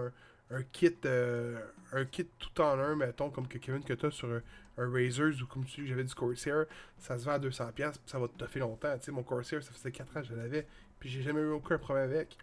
un, 0.50 0.62
kit 0.72 0.96
euh, 1.04 1.60
un 1.92 2.04
kit 2.04 2.26
tout 2.40 2.60
en 2.60 2.80
un, 2.80 2.96
mettons, 2.96 3.30
comme 3.30 3.46
que 3.46 3.58
Kevin 3.58 3.84
que 3.84 3.92
t'as 3.92 4.10
sur 4.10 4.28
un, 4.28 4.42
un 4.76 4.90
Razers 4.92 5.40
ou 5.40 5.46
comme 5.46 5.64
celui 5.68 5.84
que 5.84 5.90
j'avais 5.90 6.02
du 6.02 6.12
Corsair, 6.12 6.66
ça 6.98 7.20
se 7.20 7.24
vend 7.24 7.32
à 7.34 7.38
200$, 7.38 7.72
puis 7.72 7.84
ça 8.06 8.18
va 8.18 8.26
te 8.26 8.36
toffer 8.36 8.58
longtemps. 8.58 8.98
Tu 8.98 9.04
sais, 9.04 9.12
mon 9.12 9.22
Corsair, 9.22 9.62
ça 9.62 9.70
faisait 9.70 9.92
4 9.92 10.16
ans 10.16 10.20
que 10.22 10.26
je 10.26 10.34
l'avais, 10.34 10.66
puis 10.98 11.08
j'ai 11.08 11.22
jamais 11.22 11.40
eu 11.40 11.50
aucun 11.50 11.78
problème 11.78 12.10
avec. 12.10 12.36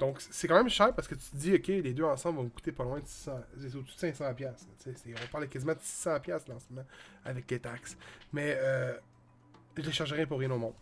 Donc, 0.00 0.20
c'est 0.20 0.48
quand 0.48 0.56
même 0.56 0.68
cher 0.68 0.92
parce 0.92 1.06
que 1.06 1.14
tu 1.14 1.30
te 1.30 1.36
dis, 1.36 1.54
ok, 1.54 1.68
les 1.68 1.94
deux 1.94 2.02
ensemble 2.02 2.38
vont 2.38 2.44
me 2.44 2.48
coûter 2.50 2.72
pas 2.72 2.82
loin 2.82 2.98
de 2.98 3.06
600, 3.06 3.40
c'est 3.56 3.76
au-dessus 3.76 3.94
de 3.94 4.00
500$. 4.00 4.40
là, 4.42 4.52
tu 4.78 4.82
sais, 4.82 4.94
c'est- 4.96 5.14
on 5.14 5.30
parle 5.30 5.48
quasiment 5.48 5.74
de 5.74 5.78
600$ 5.80 6.48
là, 6.48 6.56
en 6.56 6.58
ce 6.58 6.64
moment 6.70 6.86
avec 7.24 7.48
les 7.48 7.60
taxes. 7.60 7.96
Mais 8.32 8.56
euh, 8.58 8.98
je 9.76 9.82
les 9.82 9.92
chargerai 9.92 10.26
pour 10.26 10.40
rien 10.40 10.50
au 10.50 10.58
monde. 10.58 10.74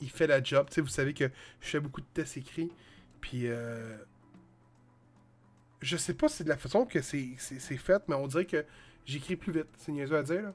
Il 0.00 0.10
fait 0.10 0.26
la 0.26 0.42
job. 0.42 0.66
Tu 0.68 0.74
sais, 0.76 0.80
vous 0.80 0.88
savez 0.88 1.14
que 1.14 1.24
je 1.60 1.66
fais 1.68 1.80
beaucoup 1.80 2.00
de 2.00 2.06
tests 2.12 2.36
écrits. 2.36 2.70
Puis, 3.20 3.42
euh, 3.46 3.96
je 5.80 5.96
sais 5.96 6.14
pas 6.14 6.28
si 6.28 6.36
c'est 6.38 6.44
de 6.44 6.48
la 6.48 6.56
façon 6.56 6.84
que 6.86 7.00
c'est 7.02 7.28
c'est- 7.38 7.58
c'est 7.60 7.76
fait, 7.76 8.02
mais 8.08 8.14
on 8.14 8.26
dirait 8.26 8.46
que 8.46 8.64
j'écris 9.04 9.36
plus 9.36 9.52
vite. 9.52 9.68
C'est 9.78 9.92
niaiseux 9.92 10.16
à 10.16 10.22
dire, 10.22 10.42
là. 10.42 10.54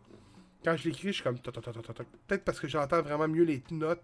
Quand 0.63 0.75
je 0.75 0.89
l'écris, 0.89 1.07
je 1.09 1.13
suis 1.13 1.23
comme... 1.23 1.39
Peut-être 1.39 2.43
parce 2.43 2.59
que 2.59 2.67
j'entends 2.67 3.01
vraiment 3.01 3.29
mieux 3.29 3.45
les 3.45 3.63
notes, 3.71 4.03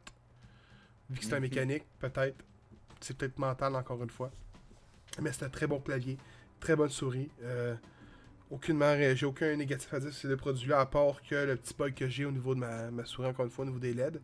vu 1.09 1.19
que 1.19 1.25
c'est 1.25 1.33
un 1.33 1.37
Mhm. 1.37 1.41
mécanique, 1.41 1.83
peut-être. 1.99 2.37
C'est 3.01 3.17
peut-être 3.17 3.37
mental, 3.37 3.75
encore 3.75 4.01
une 4.01 4.09
fois. 4.09 4.31
Mais 5.21 5.33
c'est 5.33 5.43
un 5.43 5.49
très 5.49 5.67
bon 5.67 5.81
clavier, 5.81 6.17
très 6.61 6.77
bonne 6.77 6.89
souris. 6.89 7.29
Euh, 7.43 7.75
aucunement, 8.49 8.85
euh, 8.85 9.13
j'ai 9.15 9.25
aucun 9.25 9.53
négatif 9.57 9.93
à 9.93 9.99
dire 9.99 10.13
sur 10.13 10.29
le 10.29 10.37
produit-là, 10.37 10.79
à 10.79 10.85
part 10.85 11.21
que 11.23 11.35
le 11.35 11.57
petit 11.57 11.73
bug 11.77 11.93
que 11.93 12.07
j'ai 12.07 12.23
au 12.23 12.31
niveau 12.31 12.55
de 12.55 12.59
ma, 12.61 12.89
ma 12.89 13.03
souris, 13.03 13.27
encore 13.27 13.43
une 13.45 13.51
fois, 13.51 13.63
au 13.63 13.67
niveau 13.67 13.79
des 13.79 13.93
LED. 13.93 14.21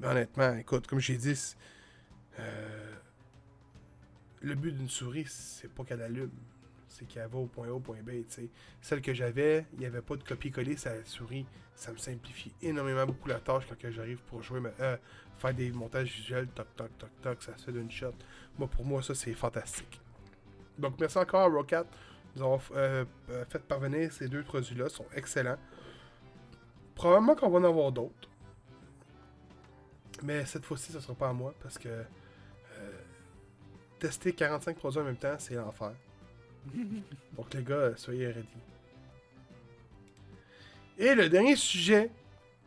Mais 0.00 0.06
honnêtement, 0.06 0.54
écoute, 0.54 0.86
comme 0.86 1.00
j'ai 1.00 1.16
dit, 1.16 1.56
euh, 2.38 2.94
le 4.40 4.54
but 4.54 4.72
d'une 4.72 4.88
souris, 4.88 5.26
c'est 5.28 5.72
pas 5.72 5.84
qu'elle 5.84 6.02
allume. 6.02 6.30
C'est 6.88 7.06
qu'elle 7.06 7.28
va 7.28 7.38
au 7.38 7.46
point 7.46 7.68
A, 7.68 7.72
au 7.72 7.80
point 7.80 7.98
B. 8.02 8.10
Celle 8.80 9.00
que 9.00 9.12
j'avais, 9.12 9.66
il 9.74 9.80
n'y 9.80 9.86
avait 9.86 10.02
pas 10.02 10.16
de 10.16 10.22
copier-coller 10.22 10.76
sur 10.76 10.90
la 10.90 11.04
souris. 11.04 11.46
Ça 11.74 11.92
me 11.92 11.98
simplifie 11.98 12.52
énormément 12.62 13.06
beaucoup 13.06 13.28
la 13.28 13.40
tâche 13.40 13.64
quand 13.80 13.90
j'arrive 13.90 14.18
pour 14.22 14.42
jouer, 14.42 14.60
mais, 14.60 14.72
euh, 14.80 14.96
faire 15.38 15.54
des 15.54 15.70
montages 15.70 16.12
visuels, 16.12 16.48
toc, 16.48 16.66
toc, 16.76 16.90
toc, 16.98 17.10
toc, 17.22 17.42
ça 17.42 17.56
se 17.56 17.66
fait 17.66 17.72
d'une 17.72 17.90
shot. 17.90 18.14
Moi, 18.58 18.68
pour 18.68 18.84
moi, 18.84 19.02
ça, 19.02 19.14
c'est 19.14 19.34
fantastique. 19.34 20.00
Donc, 20.78 20.98
merci 20.98 21.18
encore 21.18 21.42
à 21.42 21.48
Rocat. 21.48 21.84
Nous 22.36 22.42
avons 22.42 22.60
euh, 22.74 23.04
euh, 23.30 23.44
fait 23.48 23.62
parvenir 23.62 24.12
ces 24.12 24.28
deux 24.28 24.42
produits-là, 24.42 24.88
sont 24.88 25.06
excellents. 25.14 25.58
Probablement 26.94 27.34
qu'on 27.34 27.48
va 27.50 27.58
en 27.58 27.64
avoir 27.64 27.92
d'autres. 27.92 28.28
Mais 30.22 30.44
cette 30.44 30.64
fois-ci, 30.64 30.92
ce 30.92 31.00
sera 31.00 31.14
pas 31.14 31.28
à 31.28 31.32
moi 31.32 31.54
parce 31.62 31.78
que 31.78 31.88
euh, 31.88 32.90
tester 33.98 34.32
45 34.32 34.76
produits 34.76 35.00
en 35.00 35.04
même 35.04 35.16
temps, 35.16 35.36
c'est 35.38 35.54
l'enfer. 35.54 35.92
Donc 37.36 37.52
les 37.54 37.62
gars, 37.62 37.92
soyez 37.96 38.28
ready. 38.28 38.48
Et 40.98 41.14
le 41.14 41.28
dernier 41.28 41.56
sujet 41.56 42.10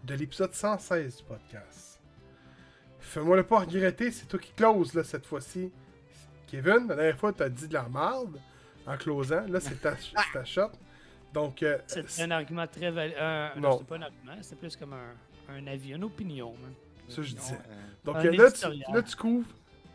de 0.03 0.15
l'épisode 0.15 0.53
116 0.53 1.17
du 1.17 1.23
podcast. 1.23 1.99
Fais-moi 2.99 3.35
le 3.35 3.43
pas 3.43 3.59
regretter, 3.59 4.11
c'est 4.11 4.25
toi 4.25 4.39
qui 4.39 4.53
close 4.53 4.93
là 4.93 5.03
cette 5.03 5.25
fois-ci. 5.25 5.71
Kevin, 6.47 6.87
la 6.87 6.95
dernière 6.95 7.17
fois, 7.17 7.33
t'as 7.33 7.49
dit 7.49 7.67
de 7.67 7.73
la 7.73 7.87
merde 7.89 8.39
en 8.85 8.97
closant. 8.97 9.45
Là, 9.47 9.59
c'est 9.59 9.81
ta, 9.81 9.95
ta 10.33 10.45
shot. 10.45 10.71
Donc, 11.33 11.63
euh, 11.63 11.77
C'est 11.87 12.23
un 12.23 12.31
argument 12.31 12.67
très 12.67 12.91
valide. 12.91 13.15
Non. 13.57 13.79
C'est 13.79 13.87
pas 13.87 13.97
un 13.97 14.01
argument, 14.03 14.37
c'est 14.41 14.57
plus 14.59 14.75
comme 14.75 14.93
un, 14.93 15.13
un 15.49 15.67
avis, 15.67 15.93
une 15.93 16.03
opinion. 16.03 16.53
man. 16.61 16.73
Ça, 17.11 17.21
je 17.21 17.35
disais. 17.35 17.55
Euh, 17.55 17.75
Donc 18.05 18.15
Un 18.17 18.31
là, 18.31 18.51
tu, 18.51 18.65
là, 18.93 19.01
tu 19.01 19.15
couvres 19.15 19.47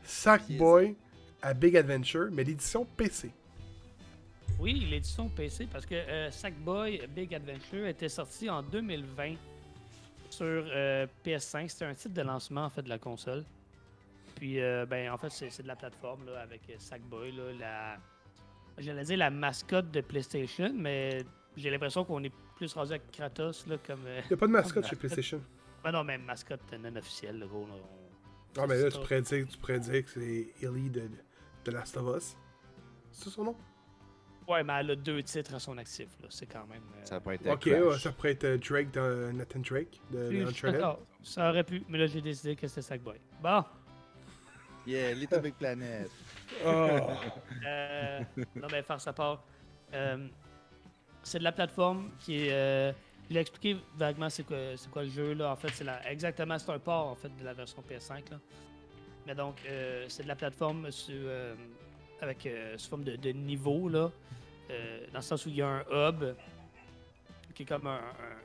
Sackboy 0.05 0.97
à 1.43 1.55
Big 1.55 1.77
Adventure, 1.77 2.29
mais 2.33 2.45
l'édition 2.45 2.85
PC. 2.97 3.33
Oui, 4.59 4.87
l'édition 4.91 5.29
PC, 5.29 5.69
parce 5.71 5.85
que 5.85 5.95
euh, 5.95 6.31
Sackboy 6.31 7.07
Big 7.15 7.35
Adventure 7.35 7.87
était 7.87 8.09
sorti 8.09 8.49
en 8.49 8.63
2020 8.63 9.35
sur 10.31 10.47
euh, 10.47 11.07
PS5. 11.25 11.69
C'était 11.69 11.85
un 11.85 11.95
titre 11.95 12.15
de 12.15 12.23
lancement 12.23 12.65
en 12.65 12.71
fait 12.71 12.83
de 12.83 12.89
la 12.89 12.99
console. 12.99 13.45
Puis, 14.37 14.61
euh, 14.61 14.87
ben, 14.87 15.11
en 15.11 15.19
fait, 15.19 15.31
c'est 15.31 15.63
de 15.63 15.69
la 15.69 15.77
plateforme 15.77 16.27
là, 16.27 16.41
avec 16.41 16.61
Sackboy, 16.79 17.33
là, 17.33 17.43
la, 17.59 17.97
j'allais 18.79 19.05
dire 19.05 19.17
la 19.19 19.31
mascotte 19.31 19.91
de 19.91 20.01
PlayStation, 20.01 20.73
mais 20.75 21.25
j'ai 21.57 21.71
l'impression 21.71 22.05
qu'on 22.05 22.23
est 22.23 22.33
plus 22.57 22.73
rendu 22.75 22.93
avec 22.93 23.11
Kratos 23.13 23.67
là, 23.67 23.77
comme. 23.87 24.01
Il 24.07 24.29
n'y 24.29 24.35
a 24.35 24.37
pas 24.37 24.47
de 24.47 24.53
mascotte 24.53 24.87
chez. 24.89 24.97
PlayStation. 24.97 25.41
Ben 25.87 25.93
non, 25.93 26.03
mais 26.03 26.19
mascotte 26.19 26.63
non 26.83 26.97
officielle, 26.97 27.39
le 27.39 27.47
gros. 27.47 27.65
Là, 27.65 27.75
on- 27.75 28.61
Ah, 28.61 28.67
mais 28.67 28.77
là, 28.77 28.91
tu 28.91 28.99
dire, 29.23 29.47
tu 29.47 29.57
dire 29.79 30.05
que 30.05 30.11
c'est 30.11 30.49
Ellie 30.61 30.91
de, 30.91 31.09
de 31.65 31.71
Last 31.71 31.97
of 31.97 32.17
Us. 32.17 32.37
C'est 33.13 33.27
ça 33.27 33.31
son 33.31 33.45
nom? 33.45 33.57
Ouais, 34.49 34.65
mais 34.65 34.73
elle 34.81 34.91
a 34.91 34.97
deux 34.97 35.23
titres 35.23 35.55
à 35.55 35.61
son 35.61 35.79
actif. 35.79 36.09
là. 36.21 36.27
C'est 36.29 36.47
quand 36.47 36.67
même. 36.67 36.83
euh, 36.97 37.05
Ça 37.05 37.21
peut 37.21 37.35
être 37.35 37.47
Ok, 37.47 37.67
ouais, 37.67 37.99
ça 38.01 38.11
pourrait 38.11 38.33
être 38.33 38.43
euh, 38.45 38.59
Drake 38.59 38.91
de 38.91 39.31
Nathan 39.33 39.61
Drake 39.61 40.01
de, 40.11 40.29
suis 40.29 40.43
Uncharted. 40.43 40.81
Ça 41.23 41.51
aurait 41.51 41.63
pu, 41.63 41.85
mais 41.89 41.99
là 41.99 42.07
j'ai 42.09 42.21
décidé 42.21 42.57
que 42.57 42.67
c'était 42.67 42.83
Sackboy. 42.83 43.21
Bon, 43.41 43.63
Yeah, 44.89 45.15
Little 45.15 45.41
Big 45.43 45.55
Planet. 45.55 46.11
Oh. 46.65 46.69
euh, 47.67 48.21
non 48.57 48.67
mais 48.73 48.83
faire 48.83 49.01
sa 49.01 49.13
part. 49.13 49.45
euh, 49.93 50.27
c'est 51.23 51.39
de 51.39 51.45
la 51.45 51.53
plateforme 51.53 52.11
qui 52.19 52.47
est. 52.49 52.53
Je 53.29 53.35
l'ai 53.35 53.41
expliqué 53.41 53.77
vaguement 53.97 54.31
c'est 54.31 54.45
quoi, 54.47 55.03
le 55.03 55.09
jeu 55.11 55.35
là. 55.35 55.51
En 55.53 55.57
fait, 55.57 55.71
c'est 55.75 55.85
exactement 56.09 56.59
c'est 56.59 56.71
un 56.71 56.79
port 56.79 57.09
en 57.09 57.15
fait 57.17 57.35
de 57.37 57.45
la 57.45 57.53
version 57.55 57.83
PS5 57.89 58.31
là. 58.31 58.39
Mais 59.27 59.35
donc 59.35 59.57
euh, 59.69 60.05
c'est 60.09 60.23
de 60.23 60.29
la 60.29 60.37
plateforme 60.37 60.89
euh, 61.11 61.55
avec 62.21 62.47
euh, 62.47 62.79
sous 62.79 62.89
forme 62.89 63.03
de, 63.05 63.29
niveau 63.33 63.89
là, 63.89 64.11
dans 65.13 65.19
le 65.19 65.23
sens 65.23 65.45
où 65.47 65.49
il 65.49 65.57
y 65.57 65.63
a 65.63 65.69
un 65.69 65.85
hub 65.91 66.25
qui 67.55 67.63
est 67.63 67.67
comme 67.67 67.87
un- 67.87 67.99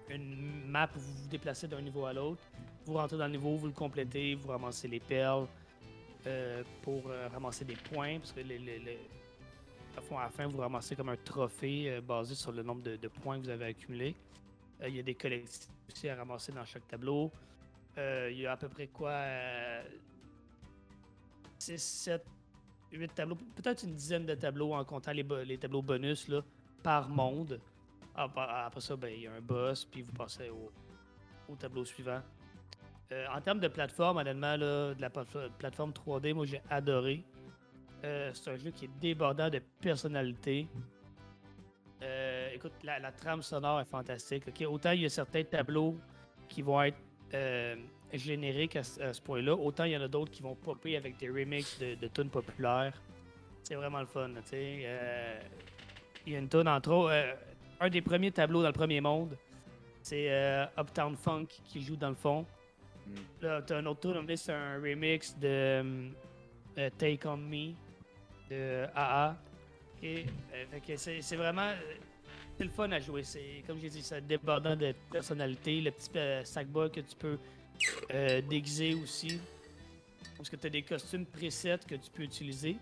un- 0.10 0.16
une 0.16 0.66
map 0.68 0.90
où 0.96 1.00
vous 1.00 1.14
vous 1.24 1.28
déplacez 1.30 1.68
d'un 1.68 1.82
niveau 1.82 2.06
à 2.06 2.14
l'autre. 2.14 2.42
Vous 2.86 2.94
rentrez 2.94 3.18
dans 3.18 3.26
le 3.28 3.32
niveau, 3.34 3.56
vous 3.56 3.68
le 3.68 3.74
complétez, 3.74 4.34
vous 4.36 4.48
ramassez 4.50 4.88
les 4.88 5.00
perles 5.00 5.46
pour 6.82 7.04
ramasser 7.32 7.66
des 7.66 7.76
points, 7.76 8.18
parce 8.20 8.32
que 8.32 8.40
à 8.42 10.24
la 10.24 10.30
fin, 10.30 10.48
vous 10.48 10.58
ramassez 10.60 10.96
comme 10.96 11.10
un 11.10 11.18
trophée 11.18 12.00
basé 12.02 12.34
sur 12.36 12.52
le 12.52 12.64
nombre 12.64 12.82
de, 12.84 12.96
de 12.96 13.08
points 13.08 13.38
que 13.40 13.44
vous 13.44 13.50
avez 13.50 13.66
accumulés. 13.66 14.16
Euh, 14.82 14.90
Il 14.90 14.96
y 14.96 15.00
a 15.00 15.04
des 15.04 15.16
collectifs 15.16 15.70
aussi 15.92 16.10
à 16.10 16.16
ramasser 16.16 16.52
dans 16.52 16.66
chaque 16.66 16.88
tableau. 16.88 17.32
Euh, 17.98 18.30
Il 18.32 18.40
y 18.40 18.48
a 18.48 18.54
à 18.54 18.58
peu 18.58 18.70
près 18.70 18.88
quoi 18.88 19.14
6, 21.60 21.78
7, 21.82 22.26
8 22.92 23.14
tableaux, 23.14 23.36
peut-être 23.56 23.84
une 23.84 23.94
dizaine 23.96 24.26
de 24.26 24.36
tableaux 24.36 24.74
en 24.74 24.84
comptant 24.84 25.12
les, 25.12 25.24
les 25.46 25.58
tableaux 25.58 25.82
bonus 25.82 26.28
là, 26.28 26.42
par 26.84 27.08
monde. 27.10 27.60
Après, 28.16 28.42
après 28.42 28.82
ça, 28.82 28.96
ben, 28.96 29.14
il 29.14 29.22
y 29.22 29.28
a 29.28 29.34
un 29.34 29.42
boss, 29.42 29.86
puis 29.86 30.02
vous 30.02 30.12
passez 30.12 30.50
au, 30.50 30.72
au 31.48 31.56
tableau 31.56 31.86
suivant. 31.86 32.22
Euh, 33.12 33.26
en 33.34 33.42
termes 33.42 33.60
de 33.60 33.68
plateforme, 33.68 34.18
honnêtement, 34.18 34.56
là, 34.58 34.94
de 34.94 35.02
la 35.02 35.10
plate- 35.10 35.52
plateforme 35.58 35.92
3D, 35.92 36.34
moi 36.34 36.46
j'ai 36.46 36.62
adoré. 36.70 37.24
Euh, 38.04 38.32
c'est 38.34 38.50
un 38.52 38.58
jeu 38.58 38.72
qui 38.72 38.86
est 38.86 39.00
débordant 39.00 39.50
de 39.50 39.60
personnalité. 39.60 40.68
Écoute, 42.62 42.84
la, 42.84 43.00
la 43.00 43.12
trame 43.12 43.42
sonore 43.42 43.82
est 43.82 43.86
fantastique. 43.86 44.44
Autant 44.70 44.92
il 44.92 45.02
y 45.02 45.06
a 45.06 45.10
certains 45.10 45.44
tableaux 45.44 45.98
qui 46.48 46.62
vont 46.62 46.80
être 46.84 46.98
euh, 47.34 47.76
génériques 48.14 48.76
à, 48.76 48.84
ce- 48.84 49.02
à 49.02 49.14
ce 49.14 49.22
point-là, 49.22 49.56
autant 49.56 49.86
il 49.86 49.94
y 49.94 49.98
en 49.98 50.02
a 50.02 50.08
d'autres 50.08 50.30
qui 50.32 50.44
vont 50.44 50.54
popper 50.54 50.96
avec 50.96 51.18
des 51.18 51.30
remixes 51.30 51.80
de, 51.80 51.96
de 51.96 52.08
tunes 52.08 52.30
populaires. 52.30 52.94
C'est 53.64 53.74
vraiment 53.74 54.00
le 54.00 54.06
fun. 54.06 54.28
là, 54.28 54.42
tu 54.44 54.50
sais. 54.50 54.82
Euh, 54.84 55.40
il 56.28 56.34
y 56.34 56.36
a 56.36 56.40
une 56.40 56.50
tune 56.50 56.68
entre 56.68 56.92
autres. 56.92 57.12
euh, 57.12 57.34
un 57.80 57.90
des 57.90 58.02
premiers 58.02 58.32
tableaux 58.32 58.62
dans 58.62 58.68
le 58.68 58.74
premier 58.74 59.02
monde, 59.02 59.36
c'est 60.04 60.30
Uptown 60.78 61.16
Funk 61.16 61.48
qui 61.66 61.82
joue 61.82 61.96
dans 61.96 62.10
le 62.10 62.16
fond. 62.16 62.46
Mm. 63.08 63.14
Là, 63.42 63.62
t'as 63.64 63.78
un 63.80 63.86
autre 63.88 64.02
tour, 64.02 64.22
mais 64.24 64.36
c'est 64.36 64.54
un 64.54 64.76
remix 64.80 65.36
de 65.40 66.12
Take 67.00 67.28
On 67.28 67.38
Me 67.38 67.72
de 68.52 68.86
AA. 68.94 69.36
C'est 70.00 71.22
c'est 71.22 71.36
vraiment. 71.36 71.72
Euh, 72.62 72.66
C'est 72.66 72.66
le 72.66 72.70
fun 72.72 72.92
à 72.92 73.00
jouer. 73.00 73.24
C'est 73.24 73.64
comme 73.66 73.80
j'ai 73.80 73.90
dit, 73.90 74.02
c'est 74.02 74.26
débordant 74.26 74.76
de 74.76 74.94
personnalité. 75.12 75.82
Le 75.82 75.92
petit 75.92 76.10
euh, 76.16 76.44
sac-bas 76.44 76.90
que 76.90 77.02
tu 77.02 77.16
peux 77.18 77.38
euh, 78.14 78.42
déguiser 78.42 78.94
aussi. 78.94 79.40
Parce 80.38 80.50
que 80.50 80.56
tu 80.56 80.68
as 80.68 80.70
des 80.70 80.84
costumes 80.84 81.26
presets 81.26 81.80
que 81.88 81.96
tu 81.96 82.10
peux 82.12 82.24
utiliser. 82.24 82.78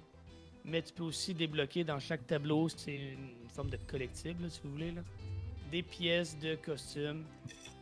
Mais 0.65 0.81
tu 0.81 0.93
peux 0.93 1.03
aussi 1.03 1.33
débloquer 1.33 1.83
dans 1.83 1.99
chaque 1.99 2.27
tableau, 2.27 2.67
c'est 2.69 2.95
une 2.95 3.49
forme 3.53 3.69
de 3.69 3.77
collectible, 3.77 4.43
là, 4.43 4.49
si 4.49 4.59
vous 4.63 4.71
voulez. 4.71 4.91
Là. 4.91 5.01
Des 5.71 5.81
pièces 5.81 6.37
de 6.37 6.55
costumes 6.55 7.23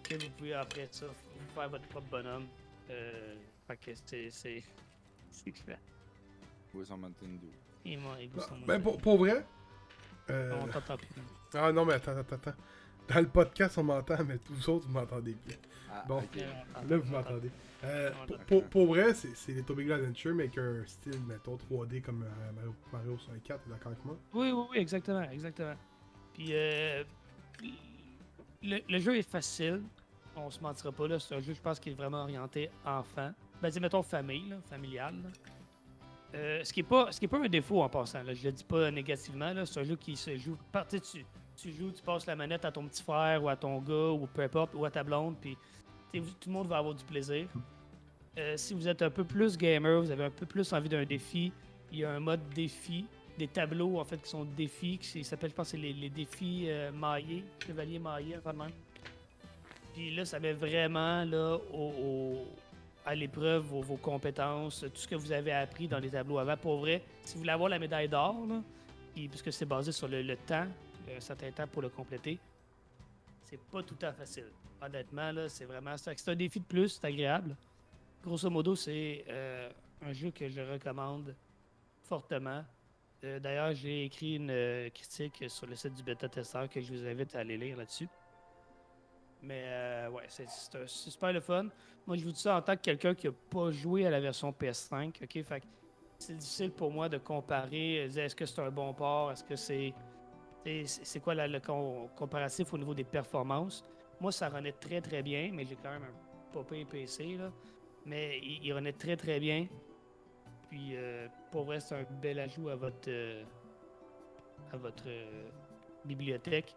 que 0.04 0.16
vous 0.16 0.30
pouvez 0.38 0.54
après 0.54 0.88
ça 0.92 1.08
vous 1.08 1.54
faire 1.56 1.70
votre 1.70 1.88
propre 1.88 2.08
bonhomme. 2.10 2.46
Euh, 2.90 3.36
fait 3.68 3.78
que 3.78 3.92
c'est. 4.06 4.30
C'est. 4.30 4.64
Clair. 5.66 5.78
Mountain 6.74 7.28
Dew. 7.42 7.52
Il 7.86 8.00
m'a- 8.00 8.18
Non, 8.36 8.66
Ben, 8.68 8.82
pour, 8.82 8.98
pour 8.98 9.18
vrai. 9.18 9.46
Euh, 10.30 10.54
On 10.62 10.68
t'entend 10.68 10.98
plus. 10.98 11.08
Ah 11.54 11.72
non, 11.72 11.86
mais 11.86 11.94
attends, 11.94 12.18
attends, 12.18 12.36
attends. 12.36 12.54
Dans 13.08 13.20
le 13.22 13.28
podcast, 13.28 13.78
on 13.78 13.84
m'entend, 13.84 14.24
mais 14.26 14.38
tous 14.40 14.68
autres, 14.70 14.86
vous 14.88 14.94
m'entendez 14.94 15.36
bien. 15.46 15.56
Ah, 15.92 16.04
Bon. 16.08 16.22
Là, 16.90 16.98
vous 16.98 17.12
m'entendez. 17.12 17.50
Euh, 17.84 18.12
pour, 18.28 18.38
pour, 18.40 18.64
pour 18.66 18.86
vrai, 18.88 19.14
c'est 19.14 19.36
c'est 19.36 19.52
les 19.54 19.64
Toby 19.64 19.92
Adventure, 19.92 20.34
mais 20.36 20.44
avec 20.46 20.58
un 20.58 20.84
style, 20.86 21.22
mettons, 21.28 21.56
3D 21.56 22.02
comme 22.02 22.24
euh, 22.24 22.52
Mario, 22.56 22.76
Mario 22.92 23.18
64, 23.18 23.64
t'es 23.64 23.70
d'accord 23.70 23.92
avec 23.94 24.04
moi? 24.04 24.18
Oui, 24.34 24.52
oui, 24.52 24.66
oui, 24.72 24.78
exactement, 24.80 25.22
exactement. 25.30 25.76
Puis 26.34 26.50
euh, 26.52 27.04
le, 28.64 28.80
le 28.90 29.00
jeu 29.00 29.18
est 29.18 29.30
facile. 29.30 29.84
On 30.36 30.50
se 30.50 30.60
mentira 30.60 30.92
pas 30.92 31.08
là. 31.08 31.20
C'est 31.20 31.36
un 31.36 31.40
jeu, 31.40 31.54
je 31.54 31.62
pense, 31.62 31.80
qui 31.80 31.90
est 31.92 31.94
vraiment 31.94 32.24
orienté 32.24 32.70
enfant. 32.86 33.32
Ben, 33.62 33.70
dis, 33.70 33.80
mettons 33.80 34.04
famille, 34.04 34.50
là, 34.50 34.58
familial. 34.70 35.16
là. 35.24 35.30
Euh, 36.36 36.64
ce 36.64 36.74
qui 36.74 36.82
est 36.82 36.84
pas, 36.84 37.10
est 37.10 37.28
pas 37.28 37.38
un 37.40 37.48
défaut 37.48 37.82
en 37.82 37.90
passant. 37.90 38.22
Là. 38.24 38.34
Je 38.34 38.44
le 38.44 38.52
dis 38.52 38.64
pas 38.64 38.92
négativement. 38.92 39.54
C'est 39.66 39.80
un 39.80 39.84
jeu 39.84 39.96
qui 39.96 40.16
se 40.16 40.36
joue. 40.38 40.58
Tu, 40.90 41.26
tu, 41.56 41.72
joues, 41.72 41.92
tu 41.92 42.04
passes 42.04 42.26
la 42.26 42.36
manette 42.36 42.66
à 42.66 42.72
ton 42.72 42.86
petit 42.88 43.02
frère 43.02 43.44
ou 43.44 43.50
à 43.50 43.56
ton 43.56 43.80
gars 43.80 44.12
ou 44.12 44.28
peu 44.28 44.42
importe 44.42 44.76
ou 44.76 44.86
à 44.86 44.92
ta 44.92 45.04
blonde. 45.04 45.36
Puis 45.40 45.58
tout 46.12 46.22
le 46.48 46.52
monde 46.54 46.68
va 46.68 46.78
avoir 46.78 46.94
du 46.94 47.04
plaisir. 47.04 47.48
Euh, 48.38 48.56
si 48.58 48.74
vous 48.74 48.88
êtes 48.88 49.02
un 49.02 49.10
peu 49.10 49.24
plus 49.24 49.58
gamer, 49.58 50.02
vous 50.02 50.12
avez 50.12 50.26
un 50.26 50.30
peu 50.30 50.46
plus 50.46 50.72
envie 50.74 50.90
d'un 50.90 51.06
défi, 51.06 51.52
il 51.92 52.00
y 52.00 52.04
a 52.06 52.12
un 52.12 52.20
mode 52.20 52.42
défi 52.54 53.06
des 53.38 53.48
tableaux 53.48 54.00
en 54.00 54.04
fait 54.04 54.22
qui 54.22 54.30
sont 54.30 54.44
défis, 54.46 54.98
qui 55.00 55.24
s'appelle 55.24 55.50
je 55.52 55.56
pense 55.56 55.74
les, 55.74 55.94
les 55.94 56.10
défis 56.10 56.66
euh, 56.68 56.92
maillés, 56.92 57.44
chevalier 57.66 57.98
maillé, 58.00 58.38
même. 58.46 58.72
Puis 59.94 60.14
là, 60.16 60.26
ça 60.26 60.40
met 60.40 60.54
vraiment 60.54 61.24
là 61.24 61.58
au- 61.74 62.46
à 63.08 63.16
l'épreuve 63.16 63.64
vos, 63.64 63.96
compétences, 63.96 64.82
tout 64.82 65.00
ce 65.00 65.08
que 65.08 65.16
vous 65.16 65.32
avez 65.32 65.54
appris 65.54 65.88
dans 65.88 65.98
les 65.98 66.10
tableaux 66.10 66.40
avant. 66.40 66.58
Pour 66.58 66.80
vrai, 66.80 67.02
si 67.24 67.36
vous 67.36 67.40
voulez 67.40 67.54
avoir 67.54 67.70
la 67.70 67.80
médaille 67.80 68.10
d'or, 68.10 68.36
puisque 69.16 69.54
c'est 69.54 69.66
basé 69.66 69.94
sur 69.94 70.10
le, 70.10 70.36
temps, 70.36 70.68
un 71.16 71.20
certain 71.22 71.50
temps 71.52 71.68
pour 71.68 71.82
le 71.82 71.88
compléter, 71.88 72.38
c'est 73.46 73.62
pas 73.72 73.82
tout 73.82 73.96
à 74.02 74.12
fait 74.12 74.20
facile. 74.20 74.48
Honnêtement, 74.82 75.32
c'est 75.48 75.64
vraiment 75.64 75.96
ça. 75.96 76.12
C'est 76.18 76.32
un 76.32 76.36
défi 76.36 76.60
de 76.60 76.66
plus, 76.66 76.90
c'est 76.90 77.08
agréable. 77.08 77.56
Grosso 78.26 78.50
modo, 78.50 78.76
c'est 78.76 79.24
euh, 79.30 79.70
un 80.02 80.12
jeu 80.12 80.32
que 80.32 80.50
je 80.50 80.60
recommande 80.60 81.34
fortement. 82.04 82.66
Euh, 83.24 83.40
D'ailleurs, 83.40 83.74
j'ai 83.74 84.04
écrit 84.04 84.36
une 84.36 84.52
euh, 84.52 84.90
critique 84.90 85.46
sur 85.48 85.66
le 85.66 85.76
site 85.78 85.94
du 85.94 86.04
bêta 86.04 86.28
testeur 86.28 86.68
que 86.68 86.82
je 86.82 86.94
vous 86.94 87.06
invite 87.08 87.34
à 87.38 87.40
aller 87.40 87.58
lire 87.58 87.78
là-dessus. 87.78 88.10
Mais 89.42 89.64
euh, 89.68 90.10
ouais, 90.10 90.24
c'est 90.28 90.48
super 90.88 91.32
le 91.34 91.40
fun. 91.40 91.68
Moi, 92.06 92.18
je 92.18 92.24
vous 92.24 92.32
dis 92.32 92.40
ça 92.40 92.58
en 92.58 92.62
tant 92.62 92.76
que 92.76 92.82
quelqu'un 92.82 93.14
qui 93.14 93.28
n'a 93.28 93.34
pas 93.50 93.70
joué 93.72 94.06
à 94.06 94.10
la 94.10 94.20
version 94.20 94.52
PS5. 94.52 95.20
Ok, 95.24 95.44
fait 95.44 95.64
c'est 96.20 96.36
difficile 96.36 96.72
pour 96.72 96.92
moi 96.92 97.08
de 97.10 97.18
comparer. 97.20 98.00
euh, 98.06 98.24
Est-ce 98.26 98.36
que 98.36 98.46
c'est 98.46 98.62
un 98.62 98.72
bon 98.72 98.94
port? 98.94 99.32
Est-ce 99.32 99.44
que 99.44 99.56
c'est 99.56 99.94
c'est 100.86 101.22
quoi 101.22 101.34
le 101.36 101.60
com- 101.60 102.10
comparatif 102.16 102.74
au 102.74 102.78
niveau 102.78 102.94
des 102.94 103.04
performances? 103.06 103.84
Moi, 104.20 104.32
ça 104.32 104.50
renaît 104.50 104.74
très 104.74 105.00
très 105.00 105.22
bien, 105.24 105.52
mais 105.54 105.64
j'ai 105.64 105.76
quand 105.78 105.92
même 105.92 106.04
un 106.04 106.64
pire 106.64 106.88
PC 106.88 107.38
là. 107.38 107.52
Mais 108.06 108.40
il, 108.40 108.66
il 108.66 108.74
renaît 108.74 108.92
très 108.94 109.16
très 109.16 109.40
bien. 109.40 109.68
Puis 110.70 110.96
euh, 110.96 111.28
pour 111.52 111.64
vrai, 111.66 111.80
c'est 111.80 111.96
un 111.96 112.04
bel 112.22 112.40
ajout 112.40 112.70
à 112.70 112.76
votre 112.76 113.10
à 114.74 114.78
votre 114.78 115.08
bibliothèque. 116.04 116.76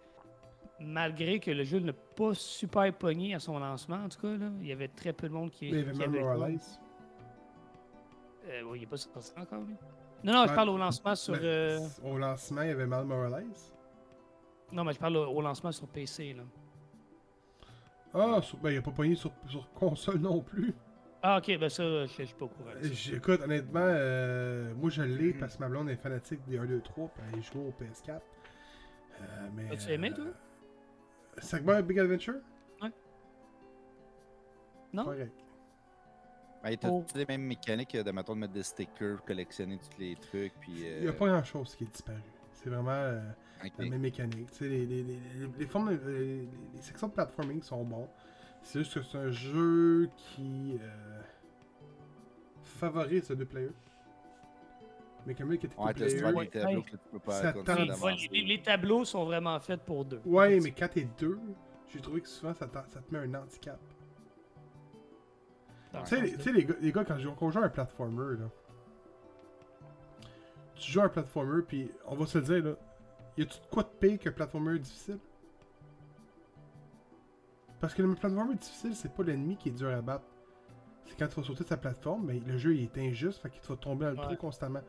Malgré 0.81 1.41
que 1.41 1.51
le 1.51 1.63
jeu 1.63 1.79
n'a 1.79 1.93
pas 1.93 2.33
super 2.35 2.93
pogné 2.95 3.35
à 3.35 3.39
son 3.39 3.59
lancement, 3.59 3.97
en 4.05 4.09
tout 4.09 4.21
cas, 4.21 4.35
là. 4.37 4.51
il 4.61 4.67
y 4.67 4.73
avait 4.73 4.89
très 4.89 5.13
peu 5.13 5.29
de 5.29 5.35
monde 5.35 5.51
qui, 5.51 5.71
Mais 5.71 5.71
il 5.71 5.77
y 5.79 5.83
avait 5.83 5.93
qui 5.93 5.99
même 5.99 6.11
avait. 6.11 6.21
Morales. 6.21 6.59
Euh, 8.49 8.63
ouais, 8.63 8.79
il 8.79 8.81
n'est 8.81 8.87
pas 8.87 8.97
sorti 8.97 9.33
encore, 9.37 9.63
lui. 9.63 9.75
Non, 10.25 10.33
non, 10.33 10.47
je 10.47 10.55
parle 10.55 10.71
au 10.71 10.79
lancement 10.79 11.15
sur. 11.15 11.35
Ben, 11.35 11.45
euh, 11.45 11.79
Au 12.03 12.17
lancement, 12.17 12.63
il 12.63 12.69
y 12.69 12.73
avait 12.73 12.87
Mal 12.87 13.05
Morales. 13.05 13.45
Non, 14.73 14.85
mais 14.85 14.93
je 14.93 14.99
parle 14.99 15.17
au, 15.17 15.41
lancement 15.43 15.73
sur 15.73 15.87
PC, 15.89 16.35
là. 16.35 16.45
Ah, 18.15 18.41
sur- 18.43 18.59
ben, 18.59 18.71
il 18.71 18.79
a 18.79 18.83
pas 18.83 18.91
pogné 18.91 19.15
sur, 19.15 19.33
sur 19.47 19.71
console 19.73 20.19
non 20.19 20.41
plus. 20.41 20.75
Ah, 21.23 21.37
ok, 21.37 21.59
ben 21.59 21.69
ça, 21.69 22.07
je 22.07 22.25
suis 22.25 22.35
pas 22.35 22.47
au 22.47 22.49
courant. 22.49 22.71
Écoute, 23.13 23.43
honnêtement, 23.43 23.81
euh, 23.85 24.73
moi 24.75 24.89
je 24.89 25.03
l'ai 25.03 25.35
parce 25.35 25.57
que 25.57 25.61
ma 25.61 25.69
blonde 25.69 25.91
est 25.91 25.97
fanatique 25.97 26.41
des 26.49 26.57
1, 26.57 26.65
2, 26.65 26.81
3, 26.81 27.09
puis 27.09 27.23
elle 27.35 27.43
joue 27.43 27.69
au 27.69 27.75
PS4. 27.79 28.21
Euh, 29.21 29.49
mais, 29.55 29.71
As-tu 29.71 29.91
aimé, 29.91 30.13
toi? 30.13 30.25
Sackboy 31.39 31.83
Big 31.83 31.99
Adventure? 31.99 32.41
Non? 34.93 35.05
Correct. 35.05 35.33
Ben, 36.65 36.77
t'as 36.77 36.89
Oh. 36.91 37.05
toutes 37.07 37.17
les 37.17 37.25
mêmes 37.27 37.43
mécaniques 37.43 37.97
de, 37.97 38.11
mettons, 38.11 38.35
de 38.35 38.41
mettre 38.41 38.53
des 38.53 38.65
stickers, 38.65 39.23
collectionner 39.25 39.79
tous 39.79 39.99
les 40.01 40.17
trucs, 40.17 40.53
puis... 40.61 40.73
Il 40.81 41.01
n'y 41.03 41.07
a 41.07 41.11
euh, 41.11 41.13
pas 41.13 41.29
grand 41.29 41.45
chose 41.45 41.77
qui 41.77 41.85
est 41.85 41.87
disparu. 41.87 42.19
C'est 42.53 42.69
vraiment 42.71 42.91
euh, 42.91 43.21
la 43.79 43.85
même 43.87 44.01
mécanique. 44.01 44.51
Tu 44.51 44.59
sais, 44.59 44.69
les, 44.69 44.85
les, 44.85 45.05
les, 45.59 45.67
formes, 45.67 45.97
de- 45.97 46.11
les, 46.11 46.19
les- 46.43 46.49
les 46.75 46.81
sections 46.83 47.07
de 47.09 47.13
platforming 47.13 47.63
sont 47.63 47.85
bons. 47.85 48.09
C'est 48.63 48.81
juste 48.81 48.95
que 48.95 49.03
c'est 49.03 49.17
un 49.19 49.31
jeu 49.31 50.11
qui 50.17 50.77
euh, 50.83 51.23
favorise 52.65 53.31
le 53.31 53.37
deux 53.37 53.47
players. 53.47 53.71
Mais 55.27 55.35
comme 55.35 55.53
il 55.53 55.59
qui 55.59 55.67
était 55.67 55.79
Ouais, 55.79 55.93
tableaux 56.47 56.83
que 56.83 56.91
tu 56.91 56.99
peux 57.13 57.19
pas 57.19 57.53
les, 58.33 58.43
les 58.43 58.63
tableaux 58.63 59.05
sont 59.05 59.25
vraiment 59.25 59.59
faits 59.61 59.83
pour 59.85 60.05
deux. 60.05 60.21
Ouais, 60.25 60.59
mais 60.61 60.71
quand 60.73 60.89
t'es 60.89 61.07
deux, 61.19 61.39
j'ai 61.93 62.01
trouvé 62.01 62.21
que 62.21 62.29
souvent 62.29 62.55
ça, 62.55 62.67
te 62.67 62.79
met 63.15 63.19
un 63.19 63.35
handicap. 63.35 63.79
Tu 66.05 66.07
sais, 66.39 66.53
les- 66.53 66.65
gars, 66.65 66.75
les 66.81 66.93
gars, 66.93 67.05
quand, 67.05 67.17
on 67.41 67.51
joue 67.51 67.59
à 67.59 67.65
un 67.65 67.69
platformer, 67.69 68.39
là, 68.39 68.49
tu 70.77 70.93
joues 70.93 71.01
à 71.01 71.05
un 71.05 71.09
platformer, 71.09 71.63
puis 71.63 71.91
on 72.07 72.15
va 72.15 72.27
se 72.27 72.39
le 72.39 72.45
dire, 72.45 72.65
là, 72.65 72.77
y 73.37 73.43
a-tu 73.43 73.59
de 73.61 73.67
quoi 73.71 73.83
de 73.83 73.89
pire 73.89 74.19
qu'un 74.19 74.31
platformer 74.33 74.79
difficile? 74.79 75.19
Parce 77.81 77.93
que 77.95 78.03
le 78.03 78.15
platformer 78.15 78.55
difficile, 78.55 78.95
c'est 78.95 79.13
pas 79.13 79.23
l'ennemi 79.25 79.57
qui 79.57 79.71
est 79.71 79.73
dur 79.73 79.91
à 79.91 80.01
battre. 80.01 80.25
C'est 81.07 81.19
quand 81.19 81.27
tu 81.27 81.41
vas 81.41 81.43
sauter 81.47 81.65
de 81.65 81.69
sa 81.69 81.77
plateforme, 81.77 82.27
mais 82.27 82.39
le 82.39 82.57
jeu 82.57 82.75
il 82.77 82.85
est 82.85 82.99
injuste, 82.99 83.41
fait 83.43 83.51
qu'il 83.51 83.61
te 83.61 83.67
va 83.67 83.77
tomber 83.77 84.05
dans 84.05 84.13
le 84.13 84.17
Ouais. 84.19 84.23
trou 84.27 84.37
constamment. 84.37 84.81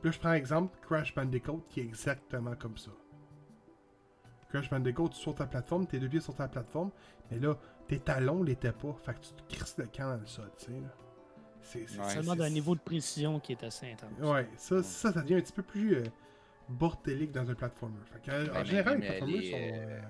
Puis 0.00 0.08
là, 0.08 0.10
je 0.12 0.18
prends 0.18 0.32
exemple 0.32 0.76
Crash 0.82 1.14
Bandicoot, 1.14 1.64
qui 1.68 1.80
est 1.80 1.84
exactement 1.84 2.54
comme 2.56 2.76
ça. 2.76 2.90
Crash 4.48 4.70
Bandicoot, 4.70 5.08
tu 5.10 5.16
sautes 5.20 5.38
ta 5.38 5.46
plateforme, 5.46 5.86
tes 5.86 5.98
deux 5.98 6.08
pieds 6.08 6.20
sur 6.20 6.34
ta 6.34 6.48
plateforme, 6.48 6.90
mais 7.30 7.38
là, 7.38 7.56
tes 7.88 7.98
talons 7.98 8.42
l'étaient 8.42 8.72
pas, 8.72 8.94
fait 9.02 9.14
que 9.14 9.20
tu 9.20 9.32
te 9.32 9.54
crisses 9.54 9.76
le 9.78 9.86
camp 9.86 10.10
dans 10.14 10.20
le 10.20 10.26
sol, 10.26 10.50
tu 10.58 10.66
sais. 10.66 10.72
là. 10.72 10.88
C'est 11.62 11.88
c'est- 11.88 11.98
Ouais. 11.98 12.04
c'est- 12.06 12.14
Ça 12.16 12.20
demande 12.22 12.40
un 12.42 12.44
c'est- 12.44 12.50
niveau 12.50 12.74
de 12.76 12.80
précision 12.80 13.40
qui 13.40 13.52
est 13.52 13.64
assez 13.64 13.90
intense. 13.90 14.10
Ouais, 14.20 14.48
ça, 14.56 14.82
ça, 14.84 15.12
ça 15.12 15.20
devient 15.22 15.34
un 15.34 15.40
petit 15.40 15.52
peu 15.52 15.62
plus 15.64 15.96
euh, 15.96 16.04
bordélique 16.68 17.32
dans 17.32 17.48
un 17.50 17.54
platformer. 17.54 17.96
Fait 18.04 18.20
que, 18.22 18.30
en 18.60 18.64
général, 18.64 19.00
les 19.00 19.06
platformers 19.08 19.36
les, 19.40 19.50
sont. 19.50 19.56
euh, 19.56 19.96
euh, 19.96 20.00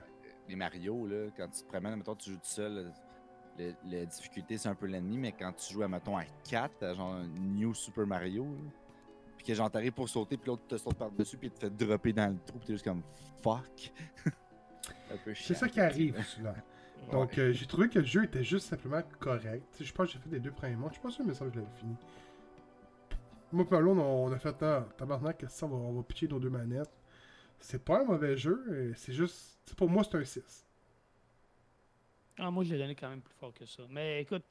les 0.49 0.57
Mario, 0.57 1.07
là, 1.07 1.31
quand 1.35 1.49
tu 1.49 1.63
te 1.63 1.69
promènes, 1.69 1.97
mettons, 1.97 2.15
tu 2.15 2.31
joues 2.31 2.37
tout 2.37 2.43
seul, 2.45 2.93
le- 3.59 3.73
la 3.87 4.05
difficulté, 4.05 4.59
c'est 4.59 4.69
un 4.69 4.75
peu 4.75 4.85
l'ennemi, 4.87 5.17
mais 5.17 5.33
quand 5.33 5.53
tu 5.55 5.73
joues, 5.73 5.83
à, 5.83 5.89
mettons, 5.89 6.19
à 6.19 6.25
4, 6.47 6.83
à 6.83 6.93
genre 6.95 7.15
un 7.15 7.27
New 7.27 7.73
Super 7.73 8.07
Mario, 8.07 8.45
là, 8.45 8.71
puis 9.37 9.47
que 9.47 9.55
genre 9.55 9.71
t'arrives 9.71 9.93
pour 9.93 10.09
sauter, 10.09 10.37
puis 10.37 10.49
l'autre 10.49 10.67
te 10.67 10.77
saute 10.77 10.97
par-dessus, 10.97 11.37
puis 11.37 11.51
te 11.51 11.61
fait 11.61 11.71
dropper 11.71 12.13
dans 12.13 12.33
le 12.33 12.39
trou, 12.45 12.59
puis 12.59 12.67
t'es 12.67 12.73
juste 12.73 12.85
comme 12.85 13.03
fuck. 13.43 13.93
un 15.13 15.17
peu 15.25 15.35
C'est 15.35 15.55
ça 15.55 15.69
qui 15.69 15.81
arrive 15.81 16.23
souvent. 16.25 16.55
Donc, 17.13 17.39
euh, 17.39 17.53
j'ai 17.53 17.67
trouvé 17.67 17.89
que 17.89 18.01
le 18.01 18.05
jeu 18.05 18.25
était 18.25 18.43
juste 18.43 18.67
simplement 18.67 19.03
correct. 19.21 19.77
Je 19.81 19.93
pense 19.93 20.09
que 20.09 20.13
j'ai 20.15 20.19
fait 20.19 20.31
les 20.31 20.41
deux 20.41 20.51
premiers 20.51 20.75
mois. 20.75 20.89
Je 20.89 20.95
suis 20.95 21.03
pas 21.03 21.11
sûr, 21.11 21.25
mais 21.25 21.35
ça, 21.35 21.45
je 21.49 21.61
l'avais 21.61 21.73
fini. 21.79 21.95
Moi, 23.53 23.65
et 23.65 23.69
Paolo, 23.69 23.93
on, 23.93 24.27
on 24.27 24.33
a 24.33 24.39
fait 24.39 24.61
ah, 24.63 24.87
tabarnak, 24.97 25.45
ça, 25.49 25.67
on 25.67 25.69
va, 25.69 25.77
on 25.77 25.93
va 25.93 26.03
pitcher 26.03 26.27
nos 26.27 26.41
deux 26.41 26.51
manettes. 26.51 26.91
C'est 27.59 27.85
pas 27.85 28.01
un 28.01 28.05
mauvais 28.05 28.37
jeu, 28.37 28.65
euh, 28.69 28.93
c'est 28.97 29.13
juste. 29.13 29.59
Pour 29.77 29.89
moi, 29.89 30.03
c'est 30.05 30.17
un 30.17 30.25
6. 30.25 30.67
Ah, 32.39 32.51
moi, 32.51 32.65
je 32.65 32.73
l'ai 32.75 32.79
donné 32.79 32.95
quand 32.95 33.09
même 33.09 33.23
plus 33.23 33.35
fort 33.35 33.55
que 33.55 33.65
ça. 33.65 33.83
Mais 33.89 34.23
écoute, 34.23 34.45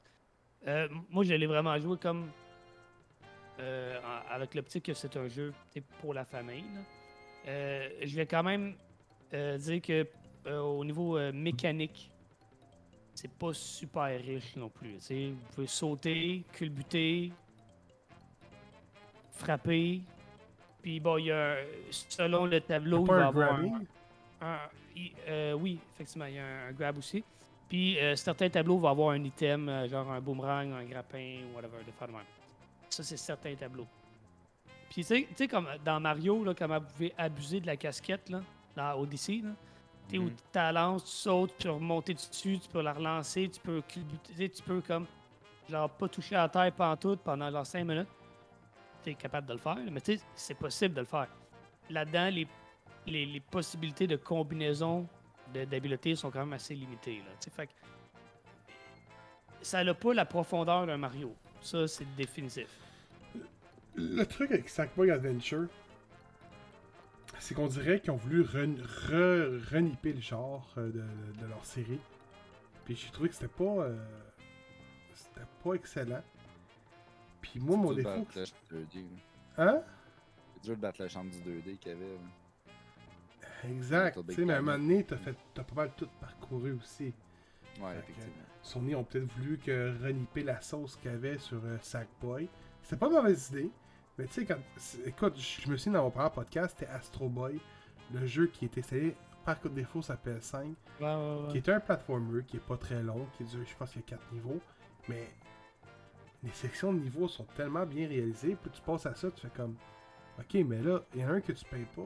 euh, 0.66 0.88
moi, 1.10 1.24
je 1.24 1.34
l'ai 1.34 1.46
vraiment 1.46 1.78
joué 1.78 1.96
comme. 1.98 2.30
Euh, 3.58 3.98
avec 4.30 4.54
l'optique 4.54 4.84
que 4.84 4.94
c'est 4.94 5.16
un 5.16 5.28
jeu 5.28 5.52
pour 6.00 6.12
la 6.14 6.24
famille. 6.24 6.64
Euh, 7.46 7.88
je 8.02 8.16
vais 8.16 8.26
quand 8.26 8.42
même 8.42 8.74
euh, 9.32 9.56
dire 9.58 9.80
que 9.80 10.06
euh, 10.46 10.60
au 10.60 10.84
niveau 10.84 11.18
mécanique, 11.32 12.10
c'est 13.14 13.30
pas 13.30 13.52
super 13.54 14.20
riche 14.20 14.56
non 14.56 14.68
plus. 14.68 14.94
tu 14.96 15.00
sais. 15.00 15.28
Vous 15.30 15.54
pouvez 15.54 15.66
sauter, 15.66 16.42
culbuter, 16.52 17.32
frapper. 19.32 20.00
Puis 20.82 21.00
bon, 21.00 21.16
il 21.18 21.26
y 21.26 21.32
a, 21.32 21.56
selon 21.90 22.46
le 22.46 22.60
tableau, 22.60 23.04
il 23.04 23.06
va 23.08 23.14
un 23.14 23.28
avoir 23.28 23.60
un- 24.40 25.54
oui, 25.56 25.78
effectivement, 25.94 26.26
il 26.26 26.34
y 26.34 26.38
a 26.38 26.44
un, 26.44 26.68
un 26.68 26.72
grab 26.72 26.98
aussi. 26.98 27.24
Puis 27.68 27.98
certains 28.14 28.48
tableaux 28.48 28.78
vont 28.78 28.88
avoir 28.88 29.10
un 29.10 29.24
item, 29.24 29.88
genre 29.88 30.08
un 30.12 30.20
boomerang, 30.20 30.72
un 30.72 30.84
grappin, 30.84 31.40
whatever, 31.54 31.78
de 31.84 31.90
faire 31.90 32.06
de 32.08 32.12
même. 32.12 32.22
Ça, 32.96 33.02
c'est 33.02 33.18
certains 33.18 33.54
tableaux. 33.54 33.86
Puis 34.88 35.04
tu 35.04 35.26
sais- 35.36 35.48
comme 35.48 35.68
dans 35.84 36.00
Mario, 36.00 36.42
là, 36.44 36.54
comment 36.54 36.78
vous 36.78 36.86
pouvez 36.86 37.12
abuser 37.18 37.60
de 37.60 37.66
la 37.66 37.76
casquette, 37.76 38.30
là, 38.30 38.40
dans 38.74 38.98
Odyssey, 38.98 39.42
là. 39.44 39.50
Tu 40.08 40.12
sais, 40.16 40.18
où 40.18 40.30
tu 40.30 40.36
la 40.54 40.72
lances, 40.72 41.04
tu 41.04 41.10
sautes, 41.10 41.52
tu 41.58 41.64
peux 41.64 41.72
remonter 41.74 42.14
dessus, 42.14 42.58
tu 42.58 42.68
peux 42.70 42.80
la 42.80 42.94
relancer, 42.94 43.50
tu 43.50 43.60
peux 43.60 43.82
tu 43.86 44.00
sais, 44.34 44.48
tu 44.48 44.62
peux 44.62 44.80
comme, 44.80 45.04
genre, 45.68 45.90
pas 45.90 46.08
toucher 46.08 46.36
à 46.36 46.42
la 46.44 46.48
terre 46.48 46.72
pantoute 46.72 47.20
pendant 47.20 47.50
genre 47.50 47.66
5 47.66 47.84
minutes. 47.84 48.08
Tu 49.04 49.10
es 49.10 49.14
capable 49.14 49.46
de 49.48 49.52
le 49.52 49.58
faire, 49.58 49.74
là, 49.76 49.90
mais 49.90 50.00
tu 50.00 50.16
sais, 50.16 50.22
c'est 50.34 50.54
possible 50.54 50.94
de 50.94 51.00
le 51.00 51.06
faire. 51.06 51.28
Là-dedans, 51.90 52.30
les 52.30 52.46
les, 53.08 53.26
les 53.26 53.40
possibilités 53.40 54.06
de 54.06 54.16
combinaison 54.16 55.06
de- 55.52 55.64
d'habiletés 55.66 56.16
sont 56.16 56.30
quand 56.30 56.40
même 56.40 56.54
assez 56.54 56.74
limitées. 56.74 57.18
Là, 57.18 57.30
fait 57.54 57.66
que 57.66 57.72
ça 59.60 59.84
n'a 59.84 59.92
pas 59.94 60.14
la 60.14 60.24
profondeur 60.24 60.86
d'un 60.86 60.96
Mario. 60.96 61.34
Ça, 61.60 61.86
c'est 61.86 62.06
définitif. 62.16 62.68
Le 63.96 64.24
truc 64.24 64.50
avec 64.50 64.68
Sackboy 64.68 65.10
Adventure, 65.10 65.68
c'est 67.38 67.54
qu'on 67.54 67.66
dirait 67.66 68.00
qu'ils 68.00 68.10
ont 68.10 68.16
voulu 68.16 68.42
ren- 68.42 68.76
re- 69.08 69.58
reniper 69.72 70.12
le 70.12 70.20
genre 70.20 70.72
euh, 70.78 70.90
de, 70.90 71.40
de 71.40 71.46
leur 71.46 71.64
série. 71.64 72.00
Puis 72.84 72.94
j'ai 72.96 73.10
trouvé 73.10 73.28
que 73.28 73.34
c'était 73.34 73.48
pas. 73.48 73.64
euh, 73.64 73.96
c'était 75.14 75.46
pas 75.64 75.72
excellent. 75.74 76.22
Puis 77.40 77.58
moi, 77.60 77.76
mon 77.76 77.92
défaut. 77.92 78.26
le 78.70 78.80
2D, 78.84 79.04
là. 79.58 79.64
Hein? 79.72 79.82
C'est 80.54 80.62
dur 80.64 80.76
de 80.76 80.80
battre 80.80 81.02
la 81.02 81.08
chambre 81.08 81.30
du 81.30 81.38
2D 81.38 81.78
qu'il 81.78 81.92
y 81.92 81.94
avait. 81.94 82.04
là. 82.04 83.70
Exact. 83.70 84.18
Tu 84.28 84.34
sais, 84.34 84.44
mais 84.44 84.52
à 84.52 84.58
un 84.58 84.62
moment 84.62 84.78
donné, 84.78 85.04
t'as 85.04 85.16
fait- 85.16 85.36
t'as 85.54 85.64
pas 85.64 85.74
mal 85.74 85.90
tout 85.96 86.08
parcouru 86.20 86.72
aussi. 86.72 87.04
Ouais, 87.04 87.12
Fait 87.94 87.94
que- 87.94 87.98
effectivement. 88.10 88.42
Sony 88.62 88.94
ont 88.94 89.04
peut-être 89.04 89.32
voulu 89.38 89.58
que 89.58 89.94
reniper 90.02 90.42
la 90.42 90.60
sauce 90.60 90.96
qu'il 90.96 91.10
y 91.10 91.14
avait 91.14 91.38
sur 91.38 91.64
euh, 91.64 91.78
Sackboy. 91.80 92.48
C'était 92.82 92.96
pas 92.96 93.06
une 93.06 93.12
mauvaise 93.14 93.48
idée. 93.50 93.70
Mais 94.18 94.26
tu 94.26 94.32
sais, 94.32 94.46
quand. 94.46 94.58
Écoute, 95.04 95.36
je 95.38 95.68
me 95.70 95.76
souviens 95.76 95.98
dans 95.98 96.04
mon 96.04 96.10
premier 96.10 96.30
podcast, 96.30 96.76
c'était 96.78 96.90
Astro 96.90 97.28
Boy, 97.28 97.60
le 98.14 98.26
jeu 98.26 98.46
qui 98.46 98.64
est 98.64 98.78
installé 98.78 99.14
par 99.44 99.58
défaut 99.60 100.02
sur 100.02 100.14
PS5, 100.14 100.56
Ouais, 100.64 100.74
ouais, 101.00 101.46
qui 101.48 101.52
ouais. 101.52 101.56
est 101.58 101.68
un 101.68 101.80
platformer 101.80 102.42
qui 102.44 102.56
est 102.56 102.66
pas 102.66 102.76
très 102.76 103.02
long, 103.02 103.26
qui 103.36 103.44
dure, 103.44 103.64
je 103.66 103.74
pense 103.76 103.90
qu'il 103.92 104.00
y 104.00 104.04
a 104.04 104.08
4 104.08 104.32
niveaux. 104.32 104.60
Mais 105.08 105.28
les 106.42 106.50
sections 106.50 106.92
de 106.92 106.98
niveaux 106.98 107.28
sont 107.28 107.44
tellement 107.56 107.86
bien 107.86 108.08
réalisées, 108.08 108.56
puis 108.60 108.70
tu 108.70 108.80
passes 108.82 109.06
à 109.06 109.14
ça, 109.14 109.30
tu 109.30 109.40
fais 109.42 109.52
comme. 109.54 109.76
Ok, 110.38 110.54
mais 110.66 110.82
là, 110.82 111.00
il 111.14 111.20
y 111.20 111.24
en 111.24 111.28
a 111.28 111.32
un 111.32 111.40
que 111.40 111.52
tu 111.52 111.64
payes 111.66 111.86
pas, 111.94 112.02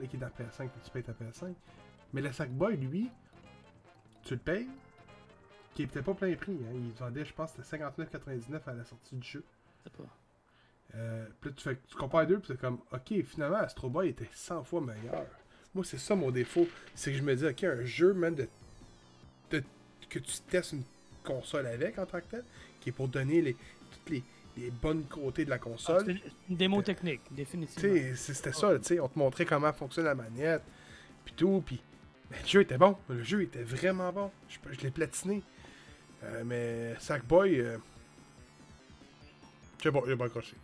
là, 0.00 0.06
qui 0.06 0.16
est 0.16 0.18
dans 0.18 0.28
PS5, 0.28 0.68
que 0.70 0.84
tu 0.84 0.90
payes 0.90 1.02
ta 1.02 1.12
PS5. 1.12 1.54
Mais 2.12 2.20
le 2.22 2.32
Sackboy, 2.32 2.76
lui, 2.76 3.10
tu 4.22 4.34
le 4.34 4.40
payes, 4.40 4.68
qui 5.74 5.82
était 5.84 6.02
pas 6.02 6.14
plein 6.14 6.34
prix. 6.36 6.58
Hein. 6.64 6.72
Il 6.74 6.92
vendait, 6.92 7.24
je 7.24 7.32
pense, 7.34 7.50
c'était 7.52 7.62
59,99 7.78 8.60
à 8.68 8.74
la 8.74 8.84
sortie 8.84 9.16
du 9.16 9.26
jeu. 9.26 9.44
C'est 9.82 9.92
pas- 9.92 10.04
Euh, 10.94 11.26
puis 11.40 11.50
là, 11.50 11.56
tu, 11.56 11.62
fais, 11.62 11.78
tu 11.88 11.96
compares 11.96 12.22
les 12.22 12.26
deux, 12.28 12.38
puis 12.38 12.48
c'est 12.48 12.60
comme, 12.60 12.78
ok, 12.92 13.24
finalement, 13.24 13.56
Astro 13.58 13.88
Boy 13.88 14.08
était 14.10 14.28
100 14.34 14.64
fois 14.64 14.80
meilleur. 14.80 15.26
Moi, 15.74 15.84
c'est 15.84 15.98
ça 15.98 16.14
mon 16.14 16.30
défaut. 16.30 16.68
C'est 16.94 17.12
que 17.12 17.16
je 17.18 17.22
me 17.22 17.34
dis, 17.34 17.46
ok, 17.46 17.64
un 17.64 17.84
jeu, 17.84 18.12
man, 18.12 18.34
de, 18.34 18.46
de- 19.50 19.62
que 20.10 20.18
tu 20.18 20.32
testes 20.50 20.72
une 20.72 20.82
console 21.24 21.66
avec 21.66 21.98
en 21.98 22.04
tant 22.04 22.18
que 22.20 22.26
tel, 22.30 22.44
qui 22.80 22.90
est 22.90 22.92
pour 22.92 23.08
donner 23.08 23.40
les, 23.40 23.54
toutes 23.54 24.10
les, 24.10 24.22
les 24.58 24.70
bonnes 24.70 25.04
côtés 25.04 25.44
de 25.46 25.50
la 25.50 25.56
Ah, 25.56 25.58
console. 25.60 26.04
c'est 26.04 26.30
une 26.50 26.56
démo 26.56 26.80
Euh, 26.80 26.82
technique, 26.82 27.22
définitivement. 27.30 28.14
c'était 28.16 28.52
ça, 28.52 28.78
tu 28.78 28.84
sais, 28.84 29.00
on 29.00 29.08
te 29.08 29.18
montrait 29.18 29.46
comment 29.46 29.72
fonctionne 29.72 30.04
la 30.04 30.14
manette, 30.14 30.62
puis 31.24 31.32
tout, 31.34 31.62
puis 31.64 31.80
ben, 32.30 32.36
le 32.42 32.46
jeu 32.48 32.60
était 32.60 32.76
bon, 32.76 32.98
le 33.08 33.22
jeu 33.22 33.40
était 33.42 33.62
vraiment 33.62 34.12
bon, 34.12 34.30
je, 34.50 34.58
je 34.72 34.80
l'ai 34.82 34.90
platiné. 34.90 35.42
Euh, 36.24 36.42
mais 36.44 36.94
Sackboy, 37.00 37.58
euh, 37.60 37.78
j'ai 39.82 39.90
pas, 39.90 40.00
j'ai 40.06 40.16
pas 40.16 40.26
accroché. 40.26 40.54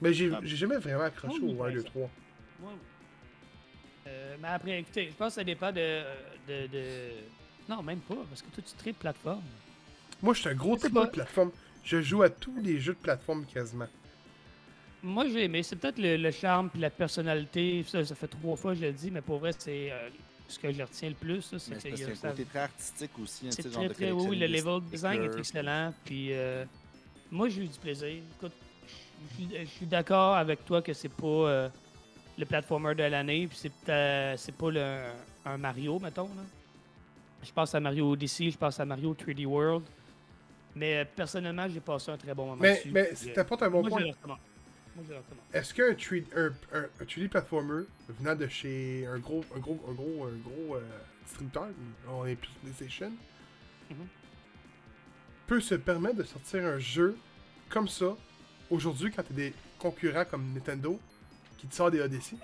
Mais 0.00 0.12
j'ai 0.14 0.30
Ah. 0.32 0.40
j'ai 0.42 0.56
jamais 0.56 0.76
vraiment 0.78 1.04
accroché 1.04 1.38
au 1.42 1.54
par 1.54 1.66
1, 1.66 1.70
2, 1.70 1.76
exemple. 1.78 1.90
3. 1.90 2.02
Ouais, 2.02 2.08
ouais. 2.68 2.72
Euh, 4.06 4.36
mais 4.40 4.48
après, 4.48 4.78
écoutez, 4.80 5.08
je 5.10 5.14
pense 5.14 5.28
que 5.28 5.34
ça 5.40 5.44
dépend 5.44 5.70
de, 5.72 6.02
de, 6.48 6.66
de- 6.68 7.10
Non, 7.68 7.82
même 7.82 8.00
pas, 8.00 8.16
parce 8.28 8.42
que 8.42 8.48
toi, 8.48 8.64
tu 8.66 8.74
traites 8.76 8.96
plateforme. 8.96 9.42
Moi, 10.22 10.34
je 10.34 10.40
suis 10.40 10.48
un 10.48 10.54
gros 10.54 10.76
type 10.76 10.92
de 10.94 11.06
plateforme. 11.06 11.50
Je 11.84 12.00
joue 12.02 12.22
à 12.22 12.28
tous 12.30 12.58
les 12.60 12.78
jeux 12.80 12.94
de 12.94 12.98
plateforme 12.98 13.44
quasiment. 13.46 13.86
Moi, 15.02 15.26
j'ai 15.28 15.44
aimé. 15.44 15.62
C'est 15.62 15.76
peut-être 15.76 15.98
le, 15.98 16.16
le 16.16 16.30
charme 16.30 16.68
puis 16.68 16.80
la 16.80 16.90
personnalité. 16.90 17.82
Ça, 17.86 18.04
ça 18.04 18.14
fait 18.14 18.26
trois 18.28 18.56
fois 18.56 18.72
que 18.74 18.80
je 18.80 18.86
le 18.86 18.92
dis, 18.92 19.10
mais 19.10 19.22
pour 19.22 19.38
vrai, 19.38 19.52
c'est 19.56 19.90
euh, 19.92 20.08
ce 20.48 20.58
que 20.58 20.70
je 20.72 20.82
retiens 20.82 21.08
le 21.10 21.14
plus. 21.14 21.42
C'est 21.58 21.82
que 21.82 21.88
y 21.98 22.04
a 22.04 22.14
ça- 22.14 22.28
côté 22.30 22.44
très 22.44 22.58
artistique 22.58 23.18
aussi. 23.22 23.46
hein, 23.46 23.50
c'est 23.52 23.62
genre 23.64 23.72
très, 23.84 23.88
de 23.88 23.94
très. 23.94 24.10
Oui, 24.12 24.36
le 24.38 24.46
level 24.46 24.80
design 24.90 25.22
est 25.22 25.38
excellent. 25.38 25.94
Puis 26.04 26.32
euh, 26.32 26.64
moi, 27.30 27.48
j'ai 27.48 27.62
eu 27.62 27.68
du 27.68 27.78
plaisir. 27.78 28.08
Écoute, 28.36 28.52
je 29.50 29.64
suis- 29.66 29.86
d'accord 29.86 30.34
avec 30.36 30.64
toi 30.64 30.82
que 30.82 30.92
c'est 30.92 31.08
pas 31.08 31.26
euh, 31.26 31.68
le 32.38 32.44
platformer 32.46 32.94
de 32.94 33.02
l'année. 33.04 33.46
Puis 33.46 33.58
c'est 33.58 33.72
euh, 33.88 34.36
pas 34.58 34.70
le, 34.70 35.00
un 35.44 35.56
Mario, 35.58 35.98
mettons. 35.98 36.28
Là. 36.28 36.42
Je 37.42 37.52
pense 37.52 37.74
à 37.74 37.80
Mario 37.80 38.10
Odyssey, 38.12 38.50
je 38.50 38.58
pense 38.58 38.78
à 38.80 38.84
Mario 38.84 39.14
3D 39.14 39.46
World. 39.46 39.84
Mais 40.74 40.98
euh, 40.98 41.04
personnellement, 41.16 41.66
j'ai 41.68 41.80
passé 41.80 42.10
un 42.10 42.16
très 42.16 42.34
bon 42.34 42.46
moment 42.46 42.56
Mais, 42.60 42.76
dessus. 42.76 42.90
mais 42.92 43.44
pas 43.44 43.66
un 43.66 43.70
bon 43.70 43.80
moi, 43.80 43.90
point. 43.90 44.36
Est-ce 45.52 45.72
qu'un 45.74 45.92
3D, 45.92 46.24
un, 46.36 46.52
un- 46.78 46.84
un 47.00 47.04
3D 47.04 47.28
platformer 47.28 47.84
venant 48.08 48.34
de 48.34 48.46
chez 48.48 49.06
un 49.06 49.18
gros, 49.18 49.44
un 49.56 49.58
gros, 49.58 49.80
un 49.88 49.92
gros, 49.94 50.26
un 50.26 50.36
gros 50.38 50.76
euh, 50.76 50.80
distributeur, 51.24 51.68
on 52.08 52.26
est 52.26 52.34
plus 52.36 52.50
PlayStation, 52.62 53.10
Mhm. 53.90 54.06
peut 55.46 55.60
se 55.60 55.74
permettre 55.76 56.16
de 56.16 56.22
sortir 56.24 56.64
un 56.64 56.78
jeu 56.78 57.16
comme 57.68 57.88
ça 57.88 58.16
aujourd'hui 58.70 59.10
quand 59.10 59.22
t'as 59.22 59.34
des 59.34 59.52
concurrents 59.78 60.24
comme 60.24 60.52
Nintendo 60.52 60.98
qui 61.58 61.66
te 61.66 61.74
sort 61.74 61.90
des 61.90 62.00
Odyssey? 62.00 62.36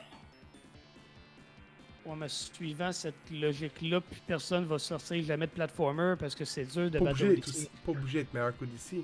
Ouais, 2.05 2.15
mais 2.17 2.29
suivant 2.29 2.93
cette 2.93 3.15
logique-là, 3.33 4.01
plus 4.01 4.21
personne 4.27 4.65
va 4.65 4.79
sortir 4.79 5.23
jamais 5.25 5.47
de 5.47 5.51
platformer 5.53 6.15
parce 6.19 6.35
que 6.35 6.45
c'est 6.45 6.65
dur 6.65 6.91
de 6.91 6.99
Pas 6.99 7.07
battre 7.07 7.25
Odyssey. 7.25 7.49
aussi- 7.49 7.71
pas 7.85 7.93
obligé 7.93 8.19
d'être 8.21 8.33
meilleur 8.35 8.57
qu'Odyssey, 8.57 9.03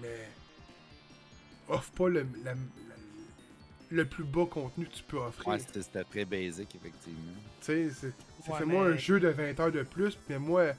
mais 0.00 0.28
offre 1.68 1.90
pas 1.92 2.08
le, 2.08 2.26
la- 2.44 2.52
la- 2.54 2.58
le 3.90 4.04
plus 4.04 4.24
bas 4.24 4.46
contenu 4.46 4.86
que 4.86 4.94
tu 4.94 5.02
peux 5.02 5.18
offrir. 5.18 5.48
Ouais, 5.48 5.58
c'était 5.58 6.04
très 6.04 6.24
basic, 6.24 6.72
effectivement. 6.76 7.32
Tu 7.60 7.66
sais, 7.66 7.90
c'est- 7.90 8.06
Ouais, 8.50 8.58
fais-moi 8.58 8.88
mais- 8.88 8.94
un 8.94 8.96
jeu 8.96 9.18
de 9.18 9.28
20 9.28 9.58
heures 9.60 9.72
de 9.72 9.82
plus, 9.82 10.16
mais 10.28 10.38
moi, 10.38 10.60
euh, 10.62 10.74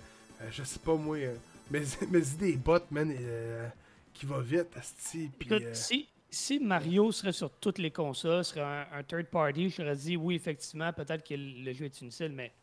je 0.50 0.64
sais 0.64 0.80
pas, 0.80 0.96
moi, 0.96 1.18
euh, 1.18 1.36
mes, 1.72 1.82
mes 2.10 2.28
idées 2.34 2.56
bots, 2.56 2.80
man, 2.90 3.14
euh, 3.20 3.68
qui 4.14 4.26
va 4.26 4.40
vite, 4.42 4.76
asti, 4.78 5.32
Écoute, 5.42 5.52
euh, 5.64 5.74
si, 5.74 6.08
si 6.30 6.60
Mario 6.60 7.12
serait 7.12 7.32
sur 7.34 7.50
toutes 7.60 7.78
les 7.80 7.92
consoles, 7.92 8.44
serait 8.46 8.62
un, 8.62 8.88
un 8.92 9.04
third 9.04 9.26
party, 9.28 9.70
je 9.70 9.78
t'aurais 9.78 9.96
dit 9.96 10.16
oui, 10.18 10.36
effectivement, 10.36 10.92
peut-être 10.94 11.28
que 11.28 11.34
le 11.36 11.74
jeu 11.74 11.86
est 11.86 12.02
inutile, 12.02 12.32
mais. 12.32 12.54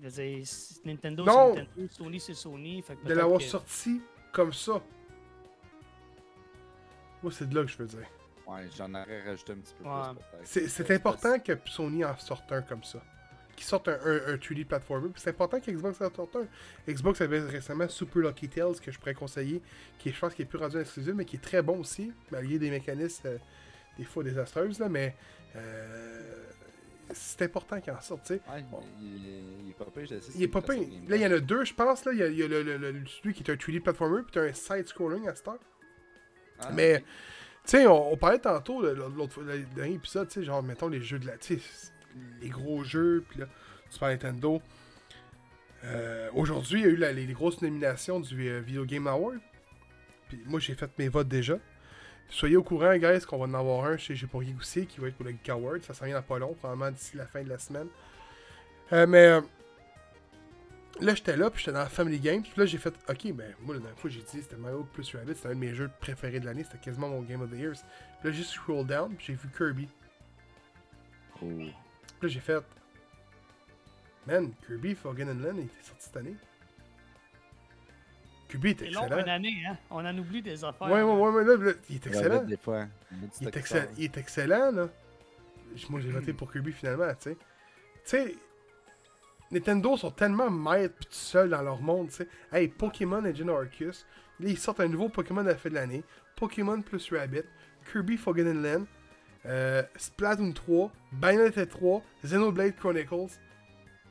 dire, 0.00 0.44
Nintendo, 0.84 1.24
Non! 1.24 1.54
c'est 1.54 1.60
Nintendo, 1.62 1.88
Sony, 1.90 2.20
c'est 2.20 2.34
Sony. 2.34 2.82
Fait 2.82 2.94
que 2.96 3.06
de 3.08 3.14
l'avoir 3.14 3.38
que- 3.40 3.44
sorti 3.46 4.00
comme 4.32 4.52
ça. 4.52 4.80
Moi, 7.22 7.32
c'est 7.32 7.48
de 7.48 7.54
là 7.54 7.62
que 7.64 7.70
je 7.70 7.78
veux 7.78 7.86
dire. 7.86 8.06
Ouais, 8.46 8.68
j'en 8.76 8.90
aurais 8.94 9.22
rajouté 9.28 9.52
un 9.52 9.56
petit 9.56 9.74
peu 9.74 9.84
Ouais. 9.84 10.00
plus, 10.14 10.48
peut-être. 10.54 10.68
C'est 10.68 10.90
important 10.92 11.38
que 11.40 11.52
Sony 11.66 12.04
en 12.04 12.16
sorte 12.16 12.50
un 12.52 12.62
comme 12.62 12.84
ça. 12.84 13.02
Qu'ils 13.58 13.66
sortent 13.66 13.88
un, 13.88 13.98
un, 14.04 14.34
un 14.34 14.36
3D 14.36 14.64
platformer. 14.64 15.10
C'est 15.16 15.30
important 15.30 15.60
qu'Xbox 15.60 16.00
en 16.00 16.14
sorte 16.14 16.36
un. 16.36 16.46
Xbox 16.92 17.20
avait 17.20 17.40
récemment 17.40 17.88
Super 17.88 18.22
Lucky 18.22 18.48
Tales 18.48 18.80
que 18.80 18.90
je 18.90 18.98
pourrais 18.98 19.14
conseiller, 19.14 19.60
qui 19.98 20.08
est, 20.08 20.12
je 20.12 20.18
pense 20.18 20.34
qui 20.34 20.42
est 20.42 20.46
plus 20.46 20.58
rendu 20.58 20.78
exclusif, 20.80 21.12
mais 21.14 21.24
qui 21.24 21.36
est 21.36 21.40
très 21.42 21.60
bon 21.62 21.78
aussi, 21.80 22.12
malgré 22.30 22.58
des 22.58 22.70
mécanismes 22.70 23.26
euh, 23.28 23.38
des 23.98 24.04
fois 24.04 24.22
désastreuses, 24.24 24.78
là, 24.78 24.88
mais 24.88 25.14
euh, 25.56 26.44
c'est 27.12 27.42
important 27.42 27.80
qu'il 27.80 27.92
en 27.92 28.00
sorte, 28.00 28.22
tu 28.24 28.34
sais. 28.34 28.40
Ouais, 28.50 28.64
il, 29.00 29.64
il- 29.64 29.70
est 29.70 29.74
pas 29.74 29.84
pire, 29.86 30.18
Il 30.34 30.42
est 30.42 30.48
pas 30.48 30.60
pire. 30.62 30.82
Là, 31.08 31.16
il 31.16 31.22
y 31.22 31.26
en 31.26 31.32
a 31.32 31.38
deux, 31.40 31.64
je 31.64 31.72
pense. 31.74 32.04
Là, 32.04 32.12
il 32.12 32.18
y 32.18 32.22
a, 32.22 32.28
il 32.28 32.38
y 32.38 32.42
a 32.42 32.48
le, 32.48 32.62
le- 32.62 32.76
le- 32.78 33.06
celui 33.06 33.32
qui 33.34 33.42
est 33.42 33.50
un 33.50 33.54
3D 33.56 33.80
platformer, 33.80 34.22
puis 34.22 34.32
t'as 34.32 34.42
un 34.42 34.52
side-scrolling 34.52 35.26
à 35.28 35.34
cette 35.34 35.48
heure. 35.48 35.58
Ah, 36.60 36.70
Mais, 36.74 36.96
ok. 36.96 37.02
tu 37.02 37.70
sais, 37.70 37.86
on, 37.86 38.12
on 38.12 38.16
parlait 38.16 38.38
tantôt, 38.38 38.82
l'autre 38.82 39.32
fois, 39.32 39.44
le 39.44 39.60
dernier 39.74 39.94
épisode, 39.94 40.28
tu 40.28 40.40
sais, 40.40 40.44
genre, 40.46 40.62
mettons 40.62 40.88
les 40.88 41.00
jeux 41.00 41.18
de 41.18 41.26
la. 41.26 41.36
Tu 41.38 41.58
sais, 41.58 41.92
les 42.40 42.48
gros 42.48 42.84
jeux, 42.84 43.24
puis 43.28 43.40
là, 43.40 43.46
Super 43.90 44.08
Nintendo. 44.08 44.60
Euh, 45.84 46.28
Aujourd'hui, 46.34 46.80
il 46.80 46.84
y 46.84 47.04
a 47.04 47.10
eu 47.10 47.14
les, 47.14 47.32
grosses 47.32 47.62
nominations 47.62 48.20
du 48.20 48.48
euh, 48.48 48.60
Video 48.60 48.84
Game 48.84 49.06
Award. 49.06 49.38
Puis 50.28 50.40
moi, 50.46 50.60
j'ai 50.60 50.74
fait 50.74 50.90
mes 50.98 51.08
votes 51.08 51.28
déjà. 51.28 51.58
Soyez 52.28 52.56
au 52.56 52.62
courant, 52.62 52.94
guys, 52.96 53.20
qu'on 53.26 53.38
va 53.38 53.46
en 53.46 53.54
avoir 53.54 53.86
un 53.86 53.96
chez 53.96 54.14
J'ai 54.14 54.28
aussi, 54.58 54.86
qui 54.86 55.00
va 55.00 55.08
être 55.08 55.16
pour 55.16 55.24
le 55.24 55.30
Geek 55.30 55.48
Award. 55.48 55.82
Ça 55.82 55.94
s'en 55.94 56.04
vient 56.04 56.16
dans 56.16 56.22
pas 56.22 56.38
long, 56.38 56.54
probablement 56.54 56.90
d'ici 56.90 57.16
la 57.16 57.26
fin 57.26 57.42
de 57.42 57.48
la 57.48 57.58
semaine. 57.58 57.88
Euh, 58.92 59.06
mais. 59.06 59.26
euh, 59.26 59.40
Là, 61.00 61.14
j'étais 61.14 61.36
là, 61.36 61.48
puis 61.48 61.60
j'étais 61.60 61.76
dans 61.76 61.86
Family 61.86 62.18
Games. 62.18 62.42
Puis 62.42 62.52
là, 62.56 62.66
j'ai 62.66 62.78
fait, 62.78 62.92
ok, 63.08 63.32
ben, 63.32 63.54
moi, 63.60 63.74
la 63.74 63.80
dernière 63.80 63.98
fois, 63.98 64.10
j'ai 64.10 64.20
dit, 64.20 64.42
c'était 64.42 64.56
Mario 64.56 64.84
plus 64.92 65.14
Rabbit, 65.14 65.34
c'était 65.36 65.48
un 65.48 65.54
de 65.54 65.58
mes 65.60 65.74
jeux 65.74 65.90
préférés 66.00 66.40
de 66.40 66.46
l'année, 66.46 66.64
c'était 66.64 66.78
quasiment 66.78 67.08
mon 67.08 67.22
Game 67.22 67.40
of 67.40 67.50
the 67.50 67.54
Year. 67.54 67.72
Puis 67.72 68.28
là, 68.28 68.32
j'ai 68.32 68.42
scroll 68.42 68.84
down, 68.84 69.14
puis 69.14 69.26
j'ai 69.28 69.34
vu 69.34 69.48
Kirby. 69.56 69.88
Oh. 71.40 71.46
Puis 72.18 72.28
là, 72.28 72.34
j'ai 72.34 72.40
fait, 72.40 72.62
man, 74.26 74.52
Kirby 74.66 74.94
Forgotten 74.94 75.40
Land, 75.42 75.54
il 75.56 75.64
était 75.64 75.82
sorti 75.82 76.04
cette 76.06 76.16
année. 76.16 76.34
Kirby 78.48 78.70
était 78.70 78.86
C'est 78.86 78.90
long, 78.92 79.02
excellent. 79.02 79.22
une 79.22 79.28
année, 79.28 79.62
hein? 79.68 79.76
On 79.90 80.04
en 80.04 80.18
oublie 80.18 80.42
des 80.42 80.64
affaires. 80.64 80.90
Ouais, 80.90 81.02
ouais, 81.02 81.12
ouais, 81.12 81.32
mais 81.32 81.44
là, 81.48 81.56
là, 81.56 81.72
il 81.90 81.96
est 81.96 82.06
excellent. 82.06 82.42
Des 82.44 82.56
fois. 82.56 82.86
Du 83.10 83.28
Il 83.42 83.48
est, 83.48 83.56
excellent, 83.56 83.86
il 83.98 84.04
est 84.04 84.16
excellent, 84.16 84.72
là. 84.72 84.88
Moi, 85.90 86.00
j'ai 86.00 86.10
voté 86.10 86.32
pour 86.32 86.50
Kirby 86.50 86.72
finalement, 86.72 87.12
tu 87.14 87.30
sais. 87.30 87.34
Tu 87.36 87.40
sais, 88.04 88.34
Nintendo 89.50 89.96
sont 89.96 90.10
tellement 90.10 90.50
maîtres 90.50 90.94
pis 90.96 91.06
tout 91.06 91.12
seuls 91.12 91.50
dans 91.50 91.62
leur 91.62 91.80
monde, 91.80 92.08
tu 92.08 92.16
sais. 92.16 92.28
Hey, 92.50 92.68
Pokémon 92.68 93.20
Legend 93.20 93.50
Arceus, 93.50 94.06
là, 94.40 94.48
ils 94.48 94.58
sortent 94.58 94.80
un 94.80 94.88
nouveau 94.88 95.08
Pokémon 95.10 95.42
à 95.42 95.44
la 95.44 95.56
fin 95.56 95.68
de 95.68 95.74
l'année. 95.74 96.02
Pokémon 96.36 96.80
plus 96.80 97.12
Rabbit, 97.12 97.42
Kirby 97.92 98.16
Forgotten 98.16 98.62
Land, 98.62 98.86
euh, 99.46 99.82
Splatoon 99.96 100.52
3, 100.52 100.92
Bayonetta 101.12 101.66
3, 101.66 102.02
Xenoblade 102.24 102.76
Chronicles. 102.76 103.38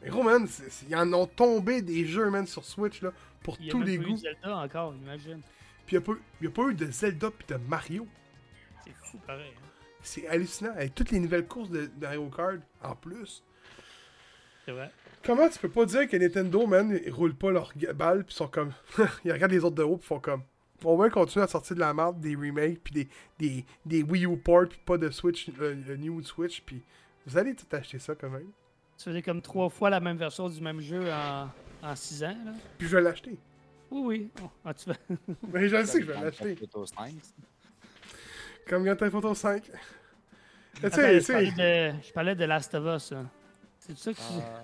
Mais 0.01 0.09
gros, 0.09 0.23
man, 0.23 0.47
ils 0.89 0.95
en 0.95 1.11
ont 1.13 1.25
tombé 1.27 1.81
des 1.81 2.05
jeux, 2.05 2.29
man, 2.29 2.45
sur 2.47 2.63
Switch, 2.63 3.01
là, 3.01 3.11
pour 3.41 3.57
Il 3.59 3.65
y 3.65 3.69
a 3.69 3.71
tous 3.71 3.79
même 3.79 3.87
les 3.87 3.97
pas 3.97 4.03
eu 4.03 4.07
goûts. 4.07 4.17
Zelda 4.17 4.57
encore, 4.57 4.93
imagine. 4.95 5.41
Puis 5.85 5.95
il 5.95 5.99
n'y 5.99 6.03
a, 6.47 6.51
pas- 6.51 6.61
a 6.61 6.71
eu 6.71 6.73
de 6.75 6.91
Zelda 6.91 7.31
pis 7.31 7.45
de 7.47 7.55
Mario. 7.55 8.07
C'est 8.85 8.93
fou 9.03 9.17
pareil. 9.25 9.51
hein. 9.55 9.61
C'est 10.01 10.27
hallucinant, 10.27 10.71
avec 10.71 10.93
toutes 10.95 11.11
les 11.11 11.19
nouvelles 11.19 11.47
courses 11.47 11.69
de, 11.69 11.85
de 11.87 11.91
Mario 12.01 12.29
Kart 12.29 12.57
en 12.83 12.95
plus. 12.95 13.43
C'est 14.65 14.71
vrai. 14.71 14.91
Comment 15.25 15.49
tu 15.49 15.59
peux 15.59 15.69
pas 15.69 15.85
dire 15.85 16.07
que 16.07 16.15
Nintendo, 16.17 16.67
man, 16.67 16.99
ils 17.05 17.11
roulent 17.11 17.35
pas 17.35 17.51
leur 17.51 17.73
balle 17.95 18.23
pis 18.25 18.35
sont 18.35 18.47
comme. 18.47 18.73
ils 19.25 19.31
regardent 19.31 19.51
les 19.51 19.63
autres 19.63 19.75
de 19.75 19.83
haut 19.83 19.97
pis 19.97 20.05
font 20.05 20.19
comme. 20.19 20.43
On 20.83 20.95
va 20.95 21.09
continuer 21.09 21.43
à 21.43 21.47
sortir 21.47 21.75
de 21.75 21.79
la 21.81 21.93
merde, 21.93 22.19
des 22.19 22.35
remakes 22.35 22.79
pis 22.83 22.93
des, 22.93 23.07
des, 23.39 23.65
des 23.85 24.03
Wii 24.03 24.25
U 24.25 24.37
ports 24.37 24.67
pis 24.69 24.77
pas 24.85 24.97
de 24.97 25.09
Switch, 25.09 25.49
euh, 25.59 25.75
le 25.87 25.97
New 25.97 26.21
Switch 26.23 26.61
pis. 26.61 26.81
Vous 27.25 27.37
allez 27.37 27.55
tout 27.55 27.65
acheter 27.71 27.99
ça 27.99 28.13
quand 28.15 28.29
même. 28.29 28.49
Tu 28.97 29.03
faisais 29.05 29.21
comme 29.21 29.41
trois 29.41 29.69
fois 29.69 29.89
la 29.89 29.99
même 29.99 30.17
version 30.17 30.47
du 30.49 30.61
même 30.61 30.79
jeu 30.79 31.11
en, 31.11 31.49
en 31.83 31.95
six 31.95 32.23
ans, 32.23 32.37
là. 32.45 32.51
Puis 32.77 32.87
je 32.87 32.95
vais 32.97 33.03
l'acheter. 33.03 33.37
Oui, 33.91 34.01
oui. 34.05 34.29
Oh, 34.43 34.49
ah, 34.65 34.73
tu 34.73 34.89
vas... 34.89 34.95
Mais 35.53 35.67
je 35.67 35.75
le 35.77 35.85
sais 35.85 35.99
que 35.99 36.05
je 36.05 36.11
vais 36.11 36.21
l'acheter. 36.21 36.55
Photo 36.55 36.85
5, 36.85 37.13
Comme 38.67 38.83
Grand 38.83 38.95
Theft 38.95 39.15
Auto 39.15 39.33
5. 39.33 39.63
Mais 39.69 39.79
tu 40.81 40.85
Attends, 40.85 40.95
sais, 40.97 41.19
je, 41.19 41.25
tu 41.25 41.31
parlais 41.31 41.51
sais. 41.51 41.91
de... 41.93 42.01
je 42.07 42.13
parlais 42.13 42.35
de 42.35 42.45
Last 42.45 42.73
of 42.75 42.95
Us. 43.01 43.11
là. 43.11 43.25
C'est 43.79 43.97
ça 43.97 44.13
que 44.13 44.17
tu- 44.17 44.23
Ah, 44.41 44.63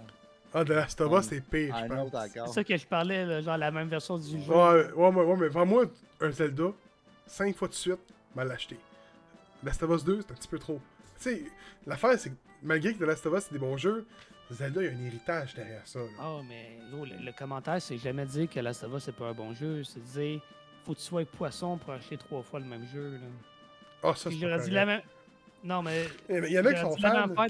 Ah, 0.53 0.63
de 0.63 0.73
Last 0.73 1.01
of 1.01 1.11
Us, 1.19 1.27
c'est 1.29 1.41
pire, 1.41 1.75
je 1.75 1.93
autre 1.93 2.11
pense. 2.11 2.29
c'est 2.33 2.53
ça 2.53 2.63
que 2.63 2.77
je 2.77 2.85
parlais, 2.85 3.25
là, 3.25 3.41
genre 3.41 3.57
la 3.57 3.71
même 3.71 3.87
version 3.87 4.17
du 4.17 4.39
jeu. 4.39 4.51
Ouais, 4.51 4.91
ouais, 4.93 5.07
ouais, 5.09 5.23
ouais, 5.25 5.37
mais 5.37 5.47
vends-moi 5.47 5.85
un 6.21 6.31
Zelda, 6.31 6.65
5 7.25 7.55
fois 7.55 7.67
de 7.67 7.73
suite, 7.73 7.99
mal 8.35 8.47
l'acheter. 8.47 8.77
Last 9.63 9.81
of 9.83 9.89
Us 9.95 10.03
2, 10.03 10.21
c'est 10.21 10.31
un 10.31 10.35
petit 10.35 10.47
peu 10.47 10.59
trop. 10.59 10.79
Tu 11.17 11.23
sais, 11.23 11.43
l'affaire, 11.87 12.19
c'est 12.19 12.29
que 12.29 12.35
malgré 12.61 12.93
que 12.93 12.99
The 12.99 13.07
Last 13.07 13.25
of 13.25 13.33
Us, 13.37 13.43
c'est 13.45 13.53
des 13.53 13.59
bons 13.59 13.77
jeux, 13.77 14.05
Zelda, 14.51 14.81
il 14.83 14.85
y 14.85 14.89
a 14.89 14.91
un 14.91 15.05
héritage 15.07 15.55
derrière 15.55 15.81
ça. 15.87 15.99
là. 15.99 16.05
Oh, 16.21 16.41
mais 16.47 16.77
gros, 16.91 17.05
le, 17.05 17.15
le 17.15 17.31
commentaire, 17.31 17.81
c'est 17.81 17.97
jamais 17.97 18.25
dire 18.25 18.47
que 18.49 18.59
Last 18.59 18.83
of 18.83 18.93
Us, 18.93 19.03
c'est 19.05 19.15
pas 19.15 19.29
un 19.29 19.33
bon 19.33 19.53
jeu. 19.53 19.83
C'est 19.83 20.03
dire, 20.03 20.39
faut 20.85 20.93
que 20.93 20.99
tu 20.99 21.03
sois 21.05 21.25
poisson 21.25 21.77
pour 21.77 21.93
acheter 21.93 22.17
trois 22.17 22.43
fois 22.43 22.59
le 22.59 22.65
même 22.67 22.85
jeu. 22.93 23.13
Là. 23.13 23.19
Ah, 24.03 24.13
ça, 24.15 24.29
c'est 24.29 24.39
pas 24.47 24.59
dit 24.59 24.69
la 24.69 24.85
même. 24.85 25.01
Non, 25.63 25.81
mais. 25.81 26.07
Il 26.29 26.51
y 26.51 26.59
en 26.59 26.65
a 26.65 26.73
qui 26.73 26.81
sont 26.81 26.93
dit 26.95 27.01
la 27.01 27.27
fans. 27.29 27.47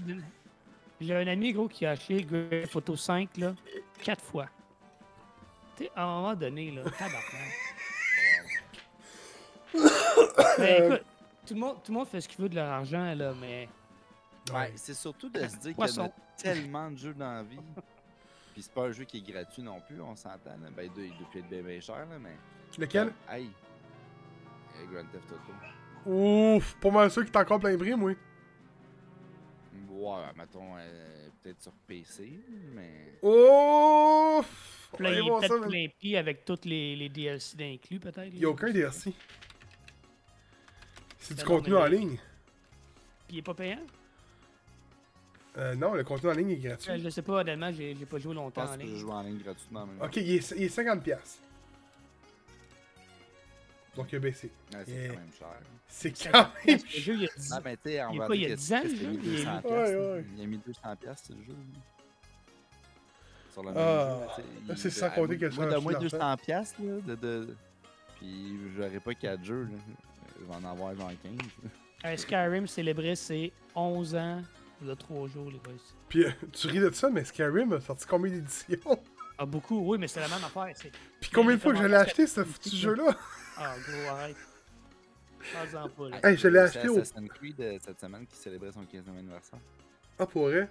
J'ai 1.02 1.16
un 1.16 1.28
ami, 1.28 1.54
gros, 1.54 1.68
qui 1.68 1.86
a 1.86 1.92
acheté 1.92 2.24
Grand 2.24 2.68
Photo 2.68 2.96
5, 2.96 3.38
là, 3.38 3.54
quatre 4.02 4.24
fois. 4.24 4.48
Tu 5.76 5.86
sais, 5.86 5.92
à 5.96 6.04
un 6.04 6.22
moment 6.22 6.36
donné, 6.36 6.72
là, 6.72 6.84
tabarnak. 6.84 7.24
mais 9.74 9.80
Euh, 10.60 10.88
écoute, 10.88 11.06
tout 11.48 11.54
le, 11.56 11.60
monde, 11.60 11.84
tout 11.84 11.92
le 11.92 11.98
monde 11.98 12.08
fait 12.08 12.22
ce 12.22 12.30
qu'il 12.30 12.42
veut 12.42 12.50
de 12.50 12.56
leur 12.56 12.70
argent, 12.70 13.14
là, 13.16 13.34
mais. 13.40 13.68
Ouais, 14.54 14.72
c'est 14.76 14.94
surtout 14.94 15.30
de 15.30 15.40
se 15.40 15.58
dire 15.58 15.76
qu'il 15.76 15.96
y 15.96 16.00
a 16.00 16.12
tellement 16.38 16.92
de 16.92 16.98
jeux 16.98 17.14
dans 17.14 17.34
la 17.34 17.44
vie. 17.44 17.60
Puis 18.54 18.62
c'est 18.62 18.74
pas 18.74 18.84
un 18.84 18.92
jeu 18.92 19.04
qui 19.06 19.18
est 19.18 19.32
gratuit 19.32 19.64
non 19.64 19.80
plus, 19.82 20.00
on 20.00 20.16
s'entend. 20.16 20.52
Ben, 20.76 20.84
il 20.84 20.92
doit, 20.92 21.04
il 21.04 21.18
doit 21.18 21.28
plus 21.32 21.40
être 21.40 21.50
bien, 21.50 21.62
bien 21.64 21.80
cher, 21.80 21.98
là, 21.98 22.20
mais. 22.20 22.38
Lequel? 22.78 23.14
Hey! 23.30 23.50
Euh, 24.76 24.86
Grand 24.92 25.06
Theft 25.12 25.32
Auto. 25.32 25.54
Ouf, 26.06 26.76
pas 26.80 26.92
mal 26.92 27.10
sûr 27.10 27.24
qu'il 27.24 27.32
est 27.34 27.38
encore 27.38 27.60
plein 27.60 27.78
prix, 27.78 27.96
moi. 27.96 28.14
Ouais, 30.04 30.24
mettons, 30.38 30.76
euh, 30.78 31.28
peut-être 31.42 31.62
sur 31.62 31.72
PC, 31.88 32.40
mais. 32.74 33.18
Là, 35.00 35.08
Allez 35.10 35.22
il 35.22 35.28
est 35.28 35.40
peut-être 35.40 35.68
plein 35.68 35.88
pied 36.00 36.18
avec 36.18 36.46
tous 36.46 36.60
les, 36.66 36.96
les 36.96 37.10
DLC 37.10 37.58
d'inclus, 37.58 38.00
peut-être. 38.00 38.28
Il 38.32 38.40
n'y 38.40 38.46
a 38.46 38.50
aucun 38.50 38.70
DLC. 38.72 39.14
C'est 41.20 41.36
du 41.38 41.44
contenu 41.44 41.76
en 41.76 41.86
ligne. 41.86 42.18
Puis 43.28 43.38
il 43.38 43.40
est 43.40 43.42
pas 43.44 43.54
payant? 43.54 43.80
Euh, 45.58 45.76
non, 45.76 45.94
le 45.94 46.04
contenu 46.04 46.30
en 46.30 46.34
ligne 46.34 46.52
est 46.52 46.66
Euh, 46.66 46.70
gratuit. 46.70 47.00
Je 47.02 47.10
sais 47.10 47.22
pas, 47.22 47.42
honnêtement, 47.42 47.72
j'ai 47.72 47.96
j'ai 47.96 48.06
pas 48.06 48.18
joué 48.18 48.34
Je 48.34 48.38
longtemps 48.40 48.62
pense 48.62 48.72
en 48.72 48.76
que 48.78 48.82
je 48.82 48.86
ligne. 48.88 48.98
joue 48.98 49.12
en 49.12 49.22
ligne 49.22 49.38
gratuitement. 49.38 49.86
Même. 49.86 50.02
Ok, 50.02 50.16
il 50.18 50.36
est, 50.36 50.52
il 50.58 50.64
est 50.64 50.76
50$. 50.76 51.18
Donc 53.96 54.12
il 54.12 54.16
a 54.16 54.20
baissé. 54.20 54.52
Ouais, 54.74 54.80
c'est 54.86 55.08
quand 55.08 55.14
même 55.20 55.32
cher. 55.38 55.48
C'est 55.88 56.18
Ça- 56.18 56.30
quand 56.32 56.50
même 56.66 56.80
Le 56.84 57.00
jeu, 57.00 57.14
il 57.14 57.22
y 57.22 57.26
a 57.26 57.30
10 57.38 57.52
Ah, 57.54 57.62
mais 57.64 57.78
tu 57.78 57.82
on 57.84 57.90
Il 57.90 58.16
est 58.16 58.18
va 58.20 58.26
quoi, 58.26 58.36
il 58.36 58.42
y 58.42 58.46
a 58.46 58.48
dire 58.50 58.58
10 58.58 58.74
ans, 58.74 58.82
le 58.84 58.90
c'est 58.90 58.96
jeu? 58.98 59.08
1200 59.08 59.22
Il 59.24 59.38
est- 59.40 59.44
piastres. 59.44 59.70
Ouais, 59.70 59.96
ouais. 60.14 60.26
Il 60.38 60.44
a 60.44 60.48
mis 60.48 60.58
200 60.58 60.96
piastres, 61.00 61.28
ce 61.28 61.34
jeu. 61.34 61.56
Sur 63.52 63.64
le 63.64 63.70
même 63.72 63.78
Ah, 63.78 64.28
jeu, 64.38 64.44
il- 64.70 64.78
c'est 64.78 64.90
sans 64.90 65.10
compter 65.12 65.38
que 65.38 65.50
ça 65.52 65.56
Moi, 65.56 65.66
de 65.72 65.78
moins 65.78 65.92
l'argent. 65.94 66.08
200 66.18 66.38
piastres, 66.38 66.82
là, 66.82 66.94
de, 67.06 67.16
de... 67.16 67.56
Puis 68.20 68.58
j'aurais 68.76 69.00
pas 69.00 69.14
4 69.14 69.44
jeux, 69.44 69.64
là. 69.64 69.78
Je 70.40 70.46
vais 70.46 70.54
en 70.56 70.64
avoir 70.72 70.96
genre 70.96 71.12
15. 71.22 71.38
Un 72.04 72.18
Skyrim 72.18 72.68
célébré 72.68 73.16
ses 73.16 73.54
11 73.76 74.16
ans, 74.16 74.42
il 74.82 74.88
y 74.88 74.92
a 74.92 74.96
3 74.96 75.28
jours, 75.28 75.52
les 75.52 75.60
boys. 75.60 75.74
Puis 76.10 76.26
euh, 76.26 76.32
tu 76.52 76.68
ris 76.68 76.80
de 76.80 76.90
ça, 76.92 77.10
mais 77.12 77.24
Skyrim 77.24 77.74
a 77.74 77.80
sorti 77.82 78.06
combien 78.08 78.32
d'éditions? 78.32 78.78
Ah, 79.38 79.46
beaucoup, 79.46 79.80
oui, 79.92 79.98
mais 80.00 80.08
c'est 80.08 80.20
la 80.20 80.28
même 80.28 80.44
affaire. 80.44 80.72
c'est- 80.76 80.92
Puis 81.22 81.30
combien 81.32 81.56
de 81.56 81.62
fois 81.62 81.74
que 81.74 81.80
je 81.80 81.86
l'ai 81.86 81.96
acheté, 81.96 82.26
ce 82.28 82.44
foutu 82.44 82.76
jeu-là? 82.76 83.16
Ah, 83.58 83.76
gros, 83.88 84.10
arrête. 84.10 84.36
Parle-en 85.54 85.90
pas. 85.90 86.30
Hey, 86.30 86.38
je 86.38 86.48
l'ai 86.48 86.60
acheté 86.60 86.88
au- 86.90 87.00
Assassin's 87.00 87.30
Creed 87.30 87.60
euh, 87.60 87.78
cette 87.82 88.00
semaine 88.00 88.26
qui 88.26 88.36
célébrait 88.36 88.72
son 88.72 88.84
15e 88.84 89.18
anniversaire. 89.18 89.60
Ah, 90.18 90.26
pour 90.26 90.44
vrai? 90.44 90.70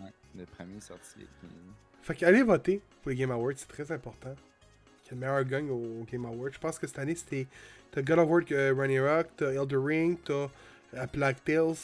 Ouais, 0.00 0.10
le 0.34 0.46
premier 0.46 0.80
sorti. 0.80 1.14
il 1.18 1.24
a 1.24 1.26
15 1.42 1.50
ans. 1.50 1.74
Fait 2.02 2.14
qu'allez 2.14 2.42
voter 2.42 2.80
pour 3.02 3.10
les 3.10 3.16
Game 3.16 3.30
Awards, 3.30 3.52
c'est 3.56 3.68
très 3.68 3.90
important. 3.92 4.34
Qu'il 5.04 5.12
y 5.12 5.18
ait 5.18 5.20
le 5.20 5.26
meilleur 5.32 5.44
gagne 5.44 5.70
au 5.70 6.04
Game 6.10 6.24
Awards. 6.24 6.52
Je 6.52 6.58
pense 6.58 6.78
que 6.78 6.86
cette 6.86 6.98
année, 6.98 7.14
c'était. 7.14 7.46
T'as 7.90 8.02
God 8.02 8.18
of 8.18 8.28
War 8.28 8.42
euh, 8.52 8.74
Ragnarok, 8.76 9.28
t'as 9.36 9.52
Elder 9.52 9.76
Ring, 9.76 10.18
t'as 10.24 10.48
euh, 10.94 11.06
Plague 11.06 11.36
Tales, 11.44 11.74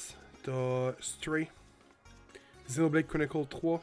t'as 0.43 0.93
Stray, 1.01 1.48
Xenoblade 2.69 3.06
Chronicle 3.06 3.47
3. 3.47 3.82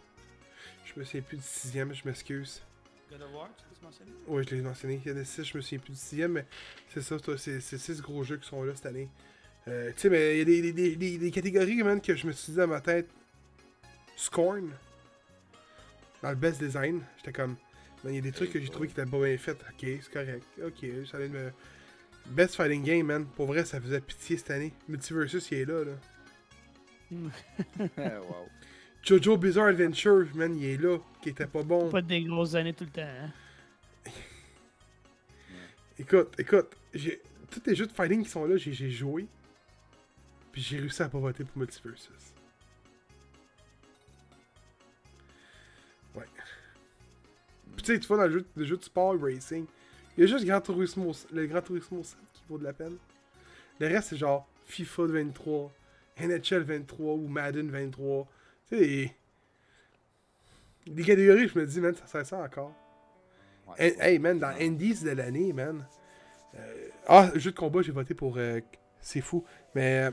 Je 0.86 1.00
me 1.00 1.06
souviens 1.06 1.22
plus 1.22 1.38
du 1.38 1.44
sixième, 1.44 1.94
je 1.94 2.04
m'excuse. 2.06 2.62
God 3.10 3.22
of 3.24 3.34
War, 3.34 3.50
tu 3.58 3.84
mentionné? 3.84 4.12
Oui, 4.28 4.44
je 4.48 4.56
l'ai 4.56 4.62
mentionné. 4.62 5.02
Il 5.06 5.12
y 5.12 5.16
en 5.16 5.18
a 5.18 5.24
6, 5.24 5.44
je 5.44 5.58
me 5.58 5.62
souviens 5.62 5.80
plus 5.80 5.94
du 5.94 6.00
sixième, 6.00 6.34
mais 6.34 6.46
c'est 6.94 7.02
ça, 7.02 7.18
c'est- 7.20 7.38
c'est 7.38 7.60
c'est 7.60 7.78
6 7.78 8.02
gros 8.02 8.24
jeux 8.24 8.38
qui 8.38 8.48
sont 8.48 8.64
là 8.64 8.74
cette 8.76 8.86
année. 8.86 9.10
Euh, 9.68 9.92
tu 9.94 10.02
sais, 10.02 10.10
mais 10.10 10.36
il 10.36 10.40
y 10.40 10.42
a 10.42 10.46
des, 10.46 10.62
des, 10.62 10.74
des, 10.74 10.96
des- 10.96 11.18
des 11.18 11.32
catégories, 11.32 11.82
man, 11.84 12.00
que 12.02 12.16
je 12.16 12.28
me 12.28 12.32
suis 12.32 12.52
dit 12.52 12.58
dans 12.58 12.68
ma 12.68 12.82
tête. 12.82 13.10
Scorn. 14.16 14.72
Dans 16.22 16.30
le 16.30 16.36
best 16.36 16.60
design, 16.62 17.02
j'étais 17.18 17.32
comme. 17.34 17.56
man, 18.04 18.14
Il 18.14 18.16
y 18.16 18.20
a 18.20 18.22
des 18.22 18.32
trucs 18.32 18.52
que 18.52 18.60
j'ai 18.60 18.70
trouvé 18.70 18.88
qui 18.88 18.94
étaient 18.94 19.10
pas 19.10 19.18
bien 19.20 19.38
faits. 19.38 19.58
Ok, 19.70 19.80
c'est 19.82 20.12
correct. 20.12 20.44
Ok, 20.64 20.86
ça 21.10 21.18
allait 21.18 21.30
me. 21.30 21.52
Best 22.28 22.56
fighting 22.56 22.84
game, 22.84 23.06
man. 23.08 23.26
Pour 23.26 23.48
vrai, 23.48 23.66
ça 23.66 23.80
faisait 23.82 24.02
pitié 24.02 24.38
cette 24.38 24.52
année. 24.52 24.74
Multiversus, 24.88 25.50
il 25.52 25.60
est 25.60 25.66
là, 25.66 25.84
là. 25.86 25.92
wow. 27.12 28.48
Jojo 29.04 29.38
Bizarre 29.38 29.68
Adventure, 29.68 30.28
man, 30.36 30.56
il 30.58 30.66
est 30.66 30.78
là, 30.78 30.98
qui 31.22 31.30
était 31.30 31.48
pas 31.48 31.64
bon. 31.64 31.90
Pas 31.90 32.02
des 32.02 32.24
grosses 32.24 32.56
années 32.56 32.74
tout 32.74 32.84
le 32.86 32.92
temps, 32.92 33.02
hein. 33.02 33.32
Écoute, 36.00 36.34
écoute, 36.38 36.76
j'ai 36.94 37.22
tous 37.50 37.62
les 37.66 37.76
jeux 37.76 37.88
de 37.88 37.92
fighting 37.92 38.24
qui 38.24 38.30
sont 38.30 38.46
là, 38.46 38.56
j'ai 38.58 38.72
j'ai 38.72 38.90
joué. 38.90 39.28
Puis 40.52 40.62
j'ai 40.62 40.80
réussi 40.80 41.02
à 41.04 41.10
pas 41.10 41.20
voter 41.20 41.44
pour 41.44 41.58
Multiversus. 41.58 42.34
Ouais. 46.16 46.26
Puis 47.76 47.84
tu 47.84 47.94
sais, 47.94 48.00
tu 48.00 48.08
vois 48.08 48.18
dans 48.18 48.28
le 48.28 48.32
jeu, 48.32 48.46
le 48.56 48.66
jeu 48.66 48.78
de 48.78 48.84
sport 48.84 49.16
racing, 49.20 49.66
il 50.18 50.22
y 50.22 50.24
a 50.24 50.28
juste 50.28 50.46
Gran 50.46 50.62
Turismo, 50.62 51.14
le 51.32 51.46
Gran 51.46 51.62
Turismo 51.62 52.04
7 52.04 52.18
qui 52.34 52.44
vaut 52.50 52.58
de 52.58 52.64
la 52.64 52.74
peine. 52.74 52.98
Le 53.80 53.88
reste, 53.88 54.10
c'est 54.10 54.18
genre 54.18 54.48
FIFA 54.66 55.04
23, 55.08 55.72
NHL 56.20 56.64
23 56.64 57.14
ou 57.14 57.28
Madden 57.28 57.70
23. 57.70 58.28
Tu 58.70 58.78
sais, 58.78 58.86
les... 58.86 59.16
les 60.88 61.04
catégories, 61.04 61.48
je 61.48 61.60
me 61.60 61.66
dis, 61.66 61.80
man, 61.82 61.96
ça 61.96 62.06
sert 62.08 62.26
ça 62.26 62.38
encore. 62.44 62.72
Ouais. 63.68 63.76
Hey, 63.78 63.96
hey, 64.00 64.20
man, 64.20 64.40
dans 64.40 64.56
Indies 64.60 65.04
de 65.04 65.12
l'année, 65.12 65.54
man. 65.54 65.86
euh, 66.56 66.90
Ah, 67.08 67.32
jeu 67.36 67.52
de 67.52 67.56
combat, 67.58 67.82
j'ai 67.82 67.92
voté 67.92 68.14
pour. 68.14 68.36
euh, 68.38 68.60
C'est 69.02 69.22
fou. 69.22 69.44
Mais. 69.76 70.10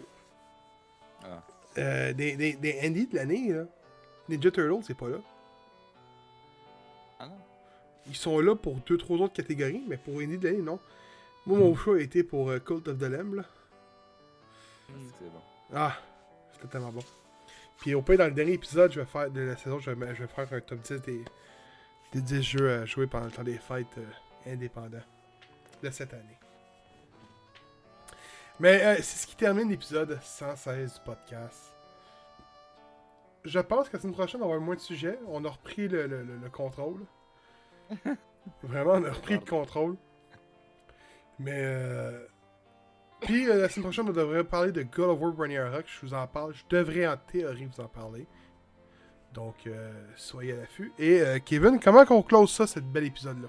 Ah. 1.25 1.43
euh, 1.79 2.13
des, 2.13 2.37
des, 2.37 2.53
des 2.55 2.81
Indies 2.87 3.07
de 3.07 3.17
l'année, 3.17 3.53
là. 3.53 3.65
Ninja 4.29 4.51
Turtles, 4.51 4.85
c'est 4.85 4.97
pas 4.97 5.09
là. 5.09 5.19
Ah 7.19 7.27
non? 7.27 7.39
Ils 8.09 8.17
sont 8.17 8.39
là 8.41 8.55
pour 8.57 8.75
deux, 8.81 8.97
trois 8.99 9.19
autres 9.19 9.35
catégories, 9.35 9.83
mais 9.89 9.97
pour 9.97 10.19
Indie 10.21 10.39
de 10.39 10.49
l'année, 10.49 10.63
non. 10.63 10.79
Moi, 11.47 11.59
mon 11.59 11.75
choix 11.77 11.97
a 11.97 12.01
été 12.01 12.23
pour 12.25 12.51
euh, 12.51 12.59
Cult 12.59 12.89
of 12.89 12.99
the 12.99 13.03
Lamb, 13.03 13.35
là. 13.35 13.45
C'est 14.89 15.25
bon. 15.31 15.41
Ah, 15.75 15.97
c'était 16.53 16.69
tellement 16.69 16.93
bon. 16.93 17.03
Puis 17.79 17.95
au 17.95 18.03
pire, 18.03 18.19
dans 18.19 18.25
le 18.27 18.31
dernier 18.33 18.53
épisode, 18.55 18.91
je 18.93 19.01
vais 19.01 19.07
faire 19.07 19.31
de 19.31 19.41
la 19.41 19.57
saison, 19.57 19.79
je 19.79 19.91
vais, 19.91 20.15
je 20.15 20.23
vais 20.23 20.29
faire 20.29 20.53
un 20.53 20.61
top 20.61 20.81
10 20.81 21.01
des, 21.03 21.25
des 22.13 22.21
10 22.21 22.43
jeux 22.43 22.73
à 22.73 22.85
jouer 22.85 23.07
pendant 23.07 23.27
le 23.27 23.33
temps 23.33 23.43
des 23.45 23.59
fêtes 23.59 23.87
euh, 23.99 24.53
indépendants 24.53 25.03
de 25.83 25.91
cette 25.91 26.13
année. 26.15 26.39
Mais 28.59 28.83
euh, 28.85 28.97
c'est 28.97 29.19
ce 29.23 29.27
qui 29.27 29.37
termine 29.37 29.69
l'épisode 29.69 30.19
116 30.23 30.95
du 30.95 31.01
podcast. 31.01 31.73
Je 33.45 33.61
pense 33.61 33.89
que 33.89 33.97
la 33.97 34.03
semaine 34.03 34.15
prochaine, 34.15 34.41
on 34.43 34.47
va 34.49 34.55
avoir 34.55 34.65
moins 34.65 34.75
de 34.75 34.81
sujets. 34.81 35.19
On 35.29 35.45
a 35.45 35.51
repris 35.51 35.87
le, 35.89 36.07
le- 36.07 36.23
le- 36.23 36.37
le 36.39 36.51
contrôle. 36.51 37.05
Vraiment, 38.63 38.93
on 38.95 39.05
a 39.05 39.13
repris 39.13 39.35
le 39.35 39.41
contrôle. 39.45 39.97
Mais 41.39 41.53
euh, 41.55 42.27
puis 43.21 43.49
euh, 43.49 43.63
la 43.63 43.69
semaine 43.69 43.85
prochaine, 43.85 44.09
on 44.09 44.13
devrait 44.13 44.45
parler 44.45 44.73
de 44.73 44.83
God 44.83 45.11
of 45.11 45.21
War 45.21 45.37
Ragnarok. 45.37 45.87
Je 45.87 46.07
vous 46.07 46.15
en 46.15 46.27
parle. 46.27 46.55
Je 46.55 46.63
devrais 46.69 47.07
en 47.07 47.17
théorie 47.17 47.67
vous 47.67 47.81
en 47.81 47.89
parler. 47.89 48.27
Donc, 49.37 49.55
euh, 49.67 49.93
soyez 50.17 50.53
à 50.53 50.57
l'affût. 50.57 50.93
Et 50.99 51.21
euh, 51.21 51.39
Kevin, 51.45 51.79
comment 51.79 52.05
qu'on 52.07 52.23
close 52.23 52.51
ça, 52.51 52.67
cet 52.67 52.85
bel 52.85 53.05
épisode-là? 53.05 53.49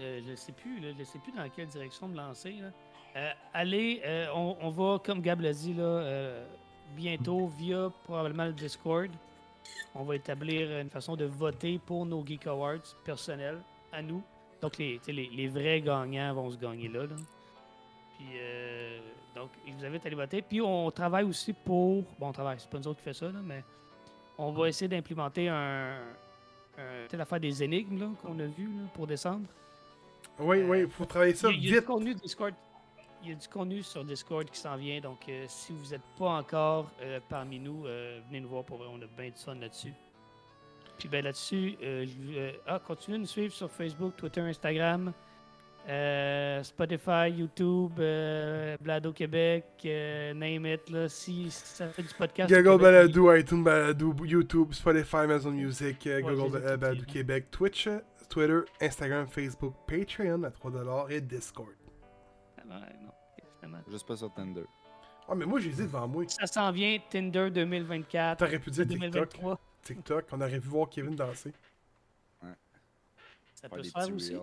Euh, 0.00 0.20
je 0.28 0.34
sais 0.36 0.52
plus, 0.52 0.80
là, 0.80 0.88
je 0.96 1.04
sais 1.04 1.18
plus 1.18 1.32
dans 1.32 1.48
quelle 1.50 1.66
direction 1.66 2.08
me 2.08 2.16
lancer. 2.16 2.52
Là. 2.60 2.68
Euh, 3.16 3.30
allez, 3.52 4.00
on, 4.34 4.56
on 4.60 4.70
va, 4.70 4.98
comme 5.04 5.20
Gab 5.20 5.40
l'a 5.40 5.52
dit, 5.52 5.74
là, 5.74 6.44
bientôt 6.96 7.48
via 7.58 7.90
probablement 8.04 8.46
le 8.46 8.52
Discord. 8.52 9.10
On 9.94 10.04
va 10.04 10.16
établir 10.16 10.78
une 10.78 10.90
façon 10.90 11.16
de 11.16 11.24
voter 11.24 11.78
pour 11.84 12.06
nos 12.06 12.24
Geek 12.24 12.46
Awards 12.46 12.96
personnels 13.04 13.60
à 13.92 14.00
nous. 14.00 14.22
Donc 14.60 14.78
les, 14.78 15.00
les, 15.08 15.48
vrais 15.48 15.80
gagnants 15.80 16.34
vont 16.34 16.50
se 16.50 16.56
gagner 16.56 16.88
là. 16.88 17.02
Puis 18.22 18.38
euh, 18.40 18.98
donc, 19.34 19.50
je 19.66 19.72
vous 19.72 19.84
invite 19.84 20.04
à 20.04 20.06
aller 20.06 20.16
voter. 20.16 20.42
Puis 20.42 20.60
on 20.60 20.90
travaille 20.90 21.24
aussi 21.24 21.52
pour. 21.52 22.02
Bon, 22.18 22.28
on 22.28 22.32
travaille, 22.32 22.58
c'est 22.60 22.70
pas 22.70 22.78
nous 22.78 22.88
autres 22.88 22.98
qui 22.98 23.04
fait 23.04 23.14
ça, 23.14 23.26
là, 23.26 23.40
mais 23.42 23.64
on 24.38 24.52
va 24.52 24.68
essayer 24.68 24.88
d'implémenter 24.88 25.48
un. 25.48 25.96
un 26.78 27.06
peut-être 27.06 27.16
l'affaire 27.18 27.40
des 27.40 27.62
énigmes 27.62 27.98
là, 27.98 28.06
qu'on 28.22 28.38
a 28.38 28.44
vu 28.46 28.66
là, 28.66 28.84
pour 28.94 29.06
descendre. 29.06 29.46
Oui, 30.38 30.60
Euh, 30.60 30.68
oui, 30.68 30.80
il 30.82 30.88
faut 30.88 31.04
travailler 31.04 31.34
ça 31.34 31.48
a, 31.48 31.50
il 31.50 31.56
y 31.64 31.68
a 31.68 31.70
du 31.70 31.74
vite. 31.78 31.84
contenu 31.84 32.14
Discord. 32.14 32.54
Il 33.24 33.30
y 33.30 33.32
a 33.32 33.36
du 33.36 33.48
contenu 33.48 33.82
sur 33.82 34.04
Discord 34.04 34.48
qui 34.50 34.58
s'en 34.58 34.76
vient. 34.76 35.00
Donc, 35.00 35.28
euh, 35.28 35.44
si 35.48 35.72
vous 35.72 35.90
n'êtes 35.90 36.02
pas 36.18 36.30
encore 36.30 36.90
euh, 37.00 37.20
parmi 37.28 37.58
nous, 37.60 37.86
euh, 37.86 38.20
venez 38.28 38.40
nous 38.40 38.48
voir 38.48 38.64
pour. 38.64 38.80
On 38.80 39.00
a 39.00 39.06
bien 39.16 39.30
du 39.30 39.36
fun 39.36 39.54
là-dessus. 39.56 39.92
Puis 40.98 41.08
ben 41.08 41.24
là-dessus, 41.24 41.76
euh, 41.82 42.06
euh, 42.36 42.52
ah, 42.66 42.78
continuez 42.84 43.18
de 43.18 43.22
nous 43.22 43.28
suivre 43.28 43.52
sur 43.52 43.70
Facebook, 43.70 44.16
Twitter, 44.16 44.40
Instagram, 44.40 45.12
euh, 45.88 46.62
Spotify, 46.62 47.28
YouTube, 47.30 47.92
euh, 47.98 48.76
Blado 48.80 49.12
Québec, 49.12 49.64
euh, 49.84 50.32
name 50.34 50.66
it. 50.66 50.88
Là, 50.90 51.08
si 51.08 51.50
ça 51.50 51.88
fait 51.88 52.02
du 52.02 52.14
podcast. 52.14 52.52
Google 52.52 52.80
Balado, 52.82 53.34
iTunes 53.34 53.64
Balado, 53.64 54.14
YouTube, 54.24 54.72
Spotify, 54.72 55.16
Amazon 55.16 55.50
Music, 55.52 55.98
Ouais, 56.06 56.22
Google 56.22 56.60
Balado 56.60 56.94
les- 56.94 57.04
Québec, 57.04 57.50
Twitch, 57.50 57.88
Twitter, 58.28 58.60
Instagram, 58.80 59.26
Facebook, 59.26 59.74
Patreon 59.86 60.42
à 60.44 60.50
3$ 60.50 61.10
et 61.10 61.20
Discord. 61.20 61.68
Ouais, 62.58 62.64
non, 63.02 63.12
évidemment. 63.62 63.82
Juste 63.90 64.06
pas 64.06 64.16
sur 64.16 64.32
Tinder. 64.32 64.64
Ah, 65.28 65.34
mais 65.34 65.44
moi, 65.46 65.60
j'ai 65.60 65.70
dit 65.70 65.82
devant 65.82 66.06
moi. 66.08 66.24
Ça 66.28 66.46
s'en 66.46 66.70
vient, 66.72 66.98
Tinder 67.10 67.50
2024. 67.50 68.38
T'aurais 68.38 68.58
pu 68.58 68.70
dire 68.70 68.86
TikTok. 68.86 69.10
2023. 69.12 69.60
TikTok, 69.82 70.24
on 70.32 70.40
aurait 70.40 70.58
vu 70.58 70.68
voir 70.68 70.88
Kevin 70.88 71.14
danser. 71.16 71.52
Ça 73.54 73.68
Faire 73.68 73.78
peut 73.78 73.82
se 73.84 73.90
faire 73.92 74.14
aussi. 74.14 74.36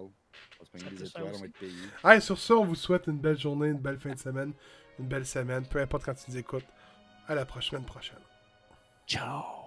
On 0.62 0.66
se 0.66 0.86
des 0.86 1.04
étoiles, 1.06 1.26
va 1.26 1.46
être 1.46 1.58
payé. 1.58 2.22
Sur 2.22 2.38
ça, 2.38 2.56
on 2.56 2.66
vous 2.66 2.76
souhaite 2.76 3.08
une 3.08 3.20
belle 3.20 3.38
journée, 3.38 3.70
une 3.70 3.80
belle 3.80 4.00
fin 4.00 4.14
de 4.14 4.20
semaine, 4.20 4.54
une 5.00 5.08
belle 5.08 5.26
semaine, 5.26 5.66
peu 5.66 5.80
importe 5.80 6.04
quand 6.06 6.14
tu 6.14 6.32
nous 6.32 6.38
écoutes. 6.38 6.68
À 7.28 7.36
la 7.36 7.46
prochaine 7.46 7.86
prochaine. 7.86 8.18
Ciao. 9.08 9.59